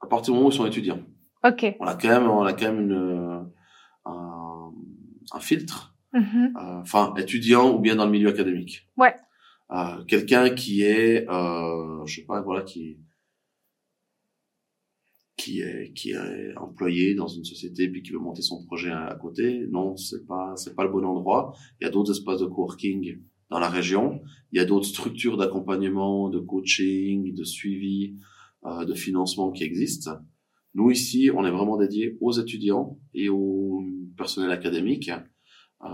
à 0.00 0.06
partir 0.06 0.32
du 0.32 0.36
moment 0.38 0.48
où 0.48 0.52
ils 0.52 0.56
sont 0.56 0.66
étudiants. 0.66 1.00
Ok. 1.44 1.76
On 1.80 1.86
a 1.86 1.94
quand 1.94 2.08
même 2.08 2.28
on 2.28 2.42
a 2.42 2.52
quand 2.52 2.72
même 2.72 2.80
une, 2.80 3.46
un, 4.04 4.72
un 5.32 5.40
filtre 5.40 5.92
Mhm. 6.12 6.54
euh, 6.56 6.80
enfin 6.80 7.12
étudiant 7.18 7.74
ou 7.74 7.78
bien 7.78 7.94
dans 7.96 8.06
le 8.06 8.10
milieu 8.10 8.28
académique. 8.30 8.88
Ouais. 8.96 9.14
Euh, 9.70 10.02
Quelqu'un 10.04 10.48
qui 10.50 10.82
est, 10.82 11.28
euh, 11.28 12.06
je 12.06 12.14
sais 12.20 12.24
pas, 12.24 12.40
voilà, 12.40 12.62
qui 12.62 12.98
qui 15.36 15.60
est 15.60 15.92
qui 15.92 16.12
est 16.12 16.56
employé 16.56 17.14
dans 17.14 17.28
une 17.28 17.44
société 17.44 17.88
puis 17.90 18.02
qui 18.02 18.12
veut 18.12 18.18
monter 18.18 18.40
son 18.42 18.64
projet 18.64 18.90
à, 18.90 19.06
à 19.08 19.14
côté, 19.16 19.66
non, 19.70 19.96
c'est 19.96 20.26
pas 20.26 20.54
c'est 20.56 20.74
pas 20.74 20.84
le 20.84 20.90
bon 20.90 21.04
endroit. 21.04 21.52
Il 21.80 21.84
y 21.84 21.86
a 21.86 21.90
d'autres 21.90 22.12
espaces 22.12 22.40
de 22.40 22.46
coworking 22.46 23.20
dans 23.50 23.58
la 23.58 23.68
région. 23.68 24.20
Il 24.52 24.58
y 24.58 24.60
a 24.60 24.64
d'autres 24.64 24.86
structures 24.86 25.36
d'accompagnement, 25.36 26.28
de 26.28 26.38
coaching, 26.38 27.34
de 27.34 27.44
suivi, 27.44 28.16
euh, 28.64 28.84
de 28.84 28.94
financement 28.94 29.50
qui 29.52 29.64
existent. 29.64 30.18
Nous 30.74 30.90
ici, 30.90 31.30
on 31.34 31.44
est 31.46 31.50
vraiment 31.50 31.76
dédié 31.76 32.16
aux 32.20 32.32
étudiants 32.32 32.98
et 33.14 33.28
au 33.28 33.82
personnel 34.16 34.50
académique. 34.50 35.10
Euh, 35.84 35.88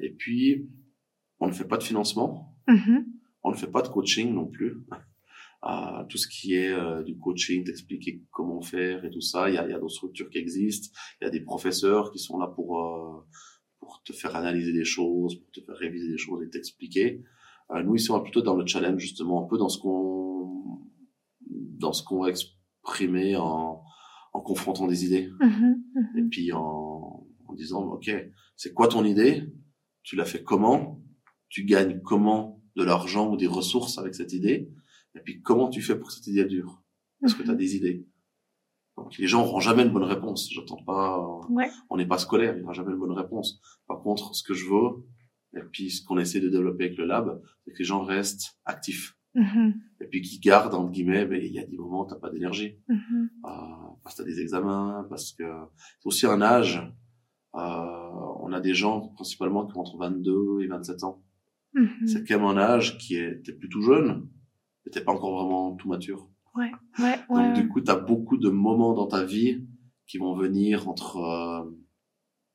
et 0.00 0.10
puis, 0.10 0.68
on 1.40 1.46
ne 1.48 1.52
fait 1.52 1.66
pas 1.66 1.76
de 1.76 1.82
financement, 1.82 2.54
Mhm. 2.68 3.06
on 3.42 3.50
ne 3.50 3.56
fait 3.56 3.70
pas 3.70 3.82
de 3.82 3.88
coaching 3.88 4.32
non 4.34 4.46
plus. 4.46 4.76
Euh, 5.64 6.04
tout 6.08 6.18
ce 6.18 6.28
qui 6.28 6.54
est 6.54 6.70
euh, 6.70 7.02
du 7.02 7.18
coaching, 7.18 7.64
d'expliquer 7.64 8.22
comment 8.30 8.60
faire 8.62 9.04
et 9.04 9.10
tout 9.10 9.20
ça, 9.20 9.48
il 9.50 9.56
y 9.56 9.58
a, 9.58 9.68
y 9.68 9.72
a 9.72 9.78
d'autres 9.80 9.92
structures 9.94 10.30
qui 10.30 10.38
existent. 10.38 10.96
Il 11.20 11.24
y 11.24 11.26
a 11.26 11.30
des 11.30 11.40
professeurs 11.40 12.12
qui 12.12 12.20
sont 12.20 12.38
là 12.38 12.46
pour 12.46 12.78
euh, 12.78 13.26
pour 13.88 14.02
te 14.02 14.12
faire 14.12 14.36
analyser 14.36 14.72
des 14.74 14.84
choses, 14.84 15.36
pour 15.40 15.50
te 15.50 15.60
faire 15.62 15.76
réviser 15.76 16.08
des 16.10 16.18
choses 16.18 16.42
et 16.42 16.50
t'expliquer. 16.50 17.24
Euh, 17.70 17.82
nous 17.82 17.94
ici, 17.96 18.10
on 18.10 18.18
est 18.20 18.22
plutôt 18.22 18.42
dans 18.42 18.54
le 18.54 18.66
challenge 18.66 19.00
justement, 19.00 19.42
un 19.42 19.48
peu 19.48 19.56
dans 19.56 19.70
ce 19.70 19.78
qu'on 19.78 20.82
dans 21.50 21.92
ce 21.92 22.02
qu'on 22.02 22.22
va 22.22 22.28
exprimer 22.30 23.36
en 23.36 23.82
en 24.34 24.40
confrontant 24.40 24.86
des 24.86 25.06
idées. 25.06 25.30
Mhm. 25.40 25.82
Et 26.16 26.20
Mhm. 26.22 26.28
puis 26.28 26.52
en, 26.52 27.26
en 27.46 27.54
disant, 27.54 27.82
ok, 27.92 28.10
c'est 28.56 28.74
quoi 28.74 28.86
ton 28.88 29.04
idée? 29.04 29.44
Tu 30.02 30.16
l'as 30.16 30.26
fait 30.26 30.42
comment? 30.44 31.00
Tu 31.48 31.64
gagnes 31.64 32.00
comment 32.02 32.62
de 32.76 32.84
l'argent 32.84 33.32
ou 33.32 33.36
des 33.38 33.46
ressources 33.46 33.96
avec 33.98 34.14
cette 34.14 34.34
idée? 34.34 34.68
Et 35.16 35.20
puis 35.20 35.40
comment 35.40 35.68
tu 35.70 35.80
fais 35.80 35.96
pour 35.98 36.08
que 36.08 36.14
cette 36.14 36.26
idée 36.26 36.44
dure? 36.44 36.82
Est-ce 37.24 37.34
que 37.34 37.42
tu 37.42 37.50
as 37.50 37.54
des 37.54 37.74
idées? 37.74 38.06
Donc 39.04 39.16
les 39.18 39.26
gens 39.26 39.42
n'auront 39.44 39.60
jamais 39.60 39.82
une 39.84 39.92
bonne 39.92 40.04
réponse. 40.04 40.48
J'attends 40.52 40.82
pas, 40.84 41.24
Ouais. 41.50 41.68
on 41.90 41.96
n'est 41.96 42.06
pas 42.06 42.18
scolaire, 42.18 42.54
il 42.54 42.58
n'y 42.58 42.64
aura 42.64 42.72
jamais 42.74 42.92
une 42.92 42.98
bonne 42.98 43.12
réponse. 43.12 43.60
Par 43.86 44.00
contre, 44.02 44.34
ce 44.34 44.42
que 44.42 44.54
je 44.54 44.66
veux, 44.66 45.04
et 45.58 45.62
puis 45.72 45.90
ce 45.90 46.04
qu'on 46.04 46.18
essaie 46.18 46.40
de 46.40 46.48
développer 46.48 46.84
avec 46.86 46.98
le 46.98 47.04
lab, 47.06 47.40
c'est 47.64 47.72
que 47.72 47.78
les 47.78 47.84
gens 47.84 48.02
restent 48.04 48.58
actifs. 48.64 49.14
Mhm. 49.34 49.74
Et 50.00 50.06
puis 50.06 50.20
qu'ils 50.22 50.40
gardent, 50.40 50.74
entre 50.74 50.90
guillemets, 50.90 51.24
ben, 51.26 51.40
il 51.42 51.52
y 51.52 51.58
a 51.58 51.66
des 51.66 51.76
moments 51.76 52.04
où 52.04 52.08
t'as 52.08 52.16
pas 52.16 52.30
d'énergie 52.30 52.76
Mhm. 52.88 53.30
euh, 53.44 53.48
parce 54.02 54.16
que 54.16 54.22
t'as 54.22 54.28
des 54.28 54.40
examens, 54.40 55.06
parce 55.08 55.32
que 55.32 55.44
c'est 56.00 56.06
aussi 56.06 56.26
un 56.26 56.42
âge. 56.42 56.82
Euh, 57.54 57.60
on 58.40 58.52
a 58.52 58.60
des 58.60 58.74
gens 58.74 59.08
principalement 59.08 59.66
qui 59.66 59.76
ont 59.76 59.80
entre 59.80 59.96
22 59.96 60.60
et 60.62 60.66
27 60.66 61.02
ans. 61.04 61.22
Mhm. 61.74 62.06
C'est 62.06 62.24
quand 62.26 62.38
même 62.38 62.46
un 62.46 62.58
âge 62.58 62.98
qui 62.98 63.16
est 63.16 63.42
t'es 63.44 63.52
plutôt 63.52 63.80
jeune, 63.80 64.28
mais 64.84 64.90
t'es 64.92 65.00
pas 65.02 65.12
encore 65.12 65.34
vraiment 65.36 65.76
tout 65.76 65.88
mature. 65.88 66.28
Ouais, 66.58 66.72
ouais, 66.98 67.16
Donc 67.28 67.54
du 67.54 67.68
coup, 67.68 67.80
t'as 67.80 67.96
beaucoup 67.96 68.36
de 68.36 68.48
moments 68.50 68.92
dans 68.94 69.06
ta 69.06 69.24
vie 69.24 69.64
qui 70.06 70.18
vont 70.18 70.34
venir 70.34 70.88
entre 70.88 71.16
euh, 71.18 71.70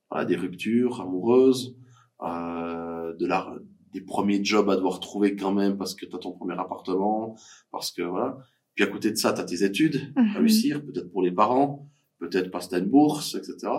voilà, 0.10 0.26
des 0.26 0.36
ruptures 0.36 1.02
amoureuses, 1.02 1.76
euh, 2.22 3.14
de 3.16 3.26
la, 3.26 3.56
des 3.94 4.02
premiers 4.02 4.44
jobs 4.44 4.70
à 4.70 4.76
devoir 4.76 5.00
trouver 5.00 5.36
quand 5.36 5.54
même 5.54 5.78
parce 5.78 5.96
que 5.96 6.06
t'as 6.06 6.18
ton 6.18 6.32
premier 6.34 6.58
appartement, 6.60 7.36
parce 7.72 7.92
que 7.92 8.02
voilà. 8.02 8.38
Puis 8.76 8.84
à 8.84 8.88
côté 8.88 9.12
de 9.12 9.16
ça, 9.18 9.34
t'as 9.34 9.44
tes 9.44 9.64
études 9.64 10.12
à 10.16 10.22
Mhm. 10.22 10.38
réussir, 10.38 10.84
peut-être 10.84 11.12
pour 11.12 11.22
les 11.22 11.32
parents, 11.32 11.88
peut-être 12.20 12.50
parce 12.52 12.66
que 12.68 12.72
t'as 12.72 12.80
une 12.80 12.90
bourse, 12.90 13.36
etc. 13.36 13.72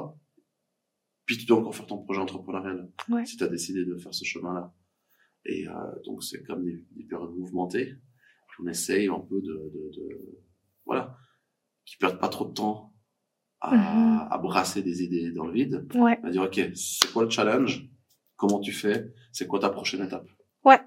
Puis 1.27 1.39
tu 1.39 1.47
dois 1.47 1.59
encore 1.59 1.75
faire 1.75 1.87
ton 1.87 1.99
projet 1.99 2.21
entrepreneurial 2.21 2.91
Ouais. 3.09 3.25
si 3.27 3.37
t'as 3.37 3.49
décidé 3.49 3.85
de 3.85 3.97
faire 3.97 4.15
ce 4.15 4.25
chemin-là. 4.25 4.73
Et 5.47 5.67
euh, 5.69 5.73
donc 6.05 6.23
c'est 6.23 6.43
comme 6.45 6.65
des, 6.65 6.85
des 6.93 7.05
périodes 7.05 7.35
mouvementées. 7.37 7.95
Puis 8.55 8.64
on 8.64 8.68
essaye 8.68 9.09
un 9.09 9.18
peu 9.18 9.40
de, 9.40 9.52
de, 9.52 9.90
de 9.97 10.39
voilà, 10.86 11.16
qui 11.85 11.97
perdent 11.97 12.20
pas 12.20 12.28
trop 12.28 12.44
de 12.47 12.52
temps 12.52 12.93
à, 13.60 13.74
Mhm. 13.74 14.28
à 14.31 14.39
brasser 14.39 14.82
des 14.82 15.02
idées 15.02 15.32
dans 15.32 15.47
le 15.47 15.52
vide, 15.52 15.86
Ouais. 15.94 16.18
à 16.22 16.31
dire 16.31 16.43
ok, 16.43 16.60
c'est 16.74 17.12
quoi 17.12 17.24
le 17.24 17.31
challenge, 17.31 17.89
comment 18.36 18.60
tu 18.60 18.72
fais, 18.72 19.12
c'est 19.32 19.47
quoi 19.47 19.59
ta 19.59 19.70
prochaine 19.70 20.02
étape? 20.02 20.28
Ouais. 20.64 20.78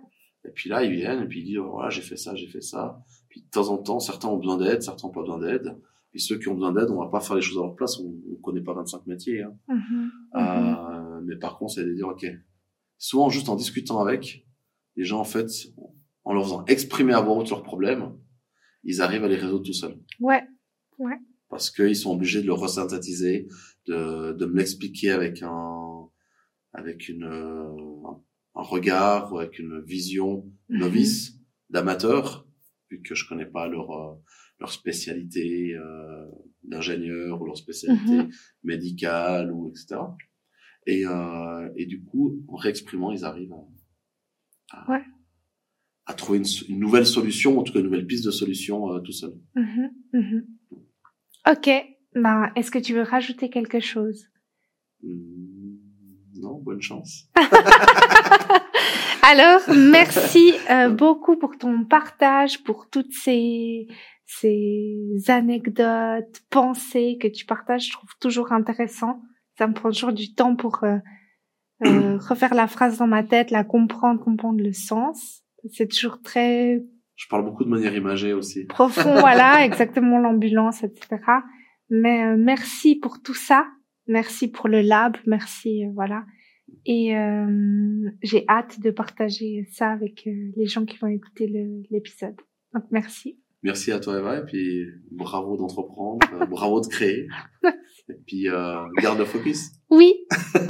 Et 0.46 0.52
puis 0.52 0.70
là 0.70 0.84
ils 0.84 0.92
viennent 0.94 1.24
et 1.24 1.28
puis 1.28 1.42
ils 1.42 1.46
disent 1.46 1.58
oh, 1.58 1.72
voilà 1.72 1.90
j'ai 1.90 2.02
fait 2.04 2.16
ça, 2.18 2.36
j'ai 2.36 2.48
fait 2.48 2.62
ça. 2.62 3.04
Puis 3.28 3.42
de 3.42 3.50
temps 3.50 3.68
en 3.70 3.78
temps 3.80 4.00
certains 4.00 4.30
ont 4.30 4.38
besoin 4.38 4.58
d'aide, 4.58 4.82
certains 4.82 5.08
ont 5.08 5.12
pas 5.12 5.22
besoin 5.22 5.40
d'aide. 5.40 5.78
Puis 6.12 6.22
ceux 6.22 6.38
qui 6.40 6.48
ont 6.48 6.54
besoin 6.54 6.72
d'aide, 6.72 6.90
on 6.90 7.00
va 7.04 7.10
pas 7.10 7.20
faire 7.20 7.36
les 7.36 7.42
choses 7.42 7.58
à 7.58 7.62
leur 7.62 7.76
place, 7.76 8.00
on, 8.00 8.14
on 8.32 8.36
connaît 8.42 8.62
pas 8.62 8.74
25 8.74 9.06
métiers. 9.08 9.42
Hein. 9.42 9.54
Mhm. 9.68 10.12
Mhm. 10.34 10.42
Euh, 10.42 11.22
mais 11.26 11.36
par 11.36 11.58
contre, 11.58 11.74
c'est 11.74 11.84
de 11.84 11.94
dire, 11.94 12.08
ok, 12.08 12.26
souvent 12.98 13.30
juste 13.30 13.50
en 13.50 13.56
discutant 13.56 14.00
avec, 14.00 14.46
les 14.96 15.04
gens, 15.04 15.20
en 15.20 15.24
fait, 15.26 15.48
en 16.28 16.34
leur 16.34 16.44
faisant 16.44 16.66
exprimer 16.66 17.14
à 17.14 17.22
voix 17.22 17.36
haute 17.38 17.50
leurs 17.50 17.64
problèmes, 17.64 18.14
ils 18.84 19.02
arrivent 19.02 19.24
à 19.24 19.30
les 19.30 19.38
résoudre 19.38 19.64
tout 19.66 19.74
seuls. 19.74 19.98
Ouais. 20.20 20.44
Parce 21.50 21.72
qu'ils 21.72 21.96
sont 21.96 22.12
obligés 22.14 22.42
de 22.42 22.48
le 22.48 22.54
resynthétiser, 22.54 23.48
de, 23.86 24.34
de 24.34 24.46
me 24.46 24.58
l'expliquer 24.58 25.12
avec 25.12 25.42
un, 25.42 26.10
avec 26.74 27.08
une, 27.08 27.24
euh, 27.24 27.64
un, 28.56 28.62
regard 28.62 29.32
ou 29.32 29.40
avec 29.40 29.58
une 29.58 29.80
vision 29.82 30.52
Mhm. 30.70 30.80
novice, 30.80 31.40
d'amateur, 31.70 32.46
vu 32.90 33.02
que 33.02 33.16
je 33.16 33.26
connais 33.30 33.46
pas 33.46 33.68
leur, 33.70 33.90
euh, 33.92 34.16
leur 34.60 34.72
spécialité 34.74 35.76
euh, 35.76 36.26
d'ingénieur 36.64 37.42
ou 37.42 37.46
leur 37.46 37.58
spécialité 37.58 38.18
Mhm. 38.24 38.30
médicale 38.64 39.54
ou 39.54 39.70
etc. 39.70 40.02
Et, 40.88 41.06
euh, 41.06 41.70
et 41.78 41.86
du 41.86 42.04
coup, 42.04 42.44
en 42.50 42.56
réexprimant, 42.58 43.12
ils 43.12 43.24
arrivent 43.24 43.54
à, 43.54 44.78
à, 44.78 44.92
Ouais. 44.92 45.04
À 46.08 46.14
trouver 46.14 46.40
une, 46.40 46.46
une 46.70 46.80
nouvelle 46.80 47.06
solution, 47.06 47.60
en 47.60 47.64
tout 47.64 47.74
cas 47.74 47.80
une 47.80 47.86
nouvelle 47.86 48.08
piste 48.08 48.26
de 48.26 48.32
solution 48.32 48.94
euh, 48.94 49.00
tout 49.00 49.12
seul. 49.12 49.34
Mhm. 49.56 50.46
Ok. 51.50 51.70
Ben, 52.16 52.52
est-ce 52.56 52.72
que 52.72 52.80
tu 52.80 52.94
veux 52.94 53.04
rajouter 53.04 53.50
quelque 53.50 53.80
chose? 53.80 54.26
Hmm, 55.04 55.78
non, 56.40 56.60
bonne 56.60 56.82
chance. 56.82 57.30
Alors, 59.22 59.62
merci 59.68 60.54
euh, 60.70 60.90
beaucoup 60.90 61.38
pour 61.38 61.58
ton 61.58 61.84
partage, 61.84 62.64
pour 62.64 62.90
toutes 62.90 63.12
ces, 63.12 63.88
ces 64.26 64.96
anecdotes, 65.28 66.42
pensées 66.50 67.18
que 67.22 67.28
tu 67.28 67.46
partages. 67.46 67.88
Je 67.88 67.92
trouve 67.92 68.10
toujours 68.20 68.52
intéressant. 68.54 69.22
Ça 69.58 69.68
me 69.68 69.74
prend 69.74 69.90
toujours 69.90 70.14
du 70.14 70.34
temps 70.34 70.56
pour 70.56 70.84
euh, 70.84 70.98
euh, 71.86 72.18
refaire 72.30 72.54
la 72.54 72.68
phrase 72.68 72.98
dans 72.98 73.08
ma 73.08 73.24
tête, 73.24 73.52
la 73.52 73.64
comprendre, 73.64 74.24
comprendre 74.24 74.62
le 74.62 74.74
sens. 74.74 75.44
C'est 75.72 75.88
toujours 75.88 76.22
très 76.22 76.84
Je 77.16 77.28
parle 77.30 77.46
beaucoup 77.46 77.64
de 77.64 77.70
manière 77.70 77.96
imagée 77.96 78.34
aussi. 78.34 78.66
profond, 78.66 79.16
voilà, 79.20 79.66
exactement 79.66 80.20
l'ambulance, 80.20 80.84
etc. 80.84 81.18
Mais 81.90 82.26
euh, 82.26 82.36
merci 82.38 82.96
pour 82.96 83.22
tout 83.22 83.34
ça. 83.34 83.68
Merci 84.08 84.50
pour 84.50 84.68
le 84.68 84.82
lab. 84.82 85.18
Merci, 85.26 85.86
euh, 85.86 85.90
voilà. 85.94 86.26
Et 86.86 87.16
euh, 87.16 88.10
j'ai 88.24 88.46
hâte 88.50 88.80
de 88.82 88.92
partager 88.92 89.68
ça 89.72 89.90
avec 89.92 90.26
les 90.26 90.66
gens 90.66 90.86
qui 90.86 90.98
vont 90.98 91.08
écouter 91.08 91.48
l'épisode. 91.90 92.36
Donc 92.74 92.84
merci. 92.92 93.40
Merci 93.64 93.92
à 93.92 94.00
toi 94.00 94.20
Eva 94.20 94.38
et 94.38 94.46
puis 94.46 94.86
bravo 95.12 95.58
d'entreprendre, 95.58 96.20
bravo 96.50 96.82
de 96.82 96.88
créer 96.88 97.28
et 98.10 98.14
puis 98.26 98.48
garde 99.02 99.18
le 99.18 99.26
focus. 99.26 99.72
Oui. 99.90 100.14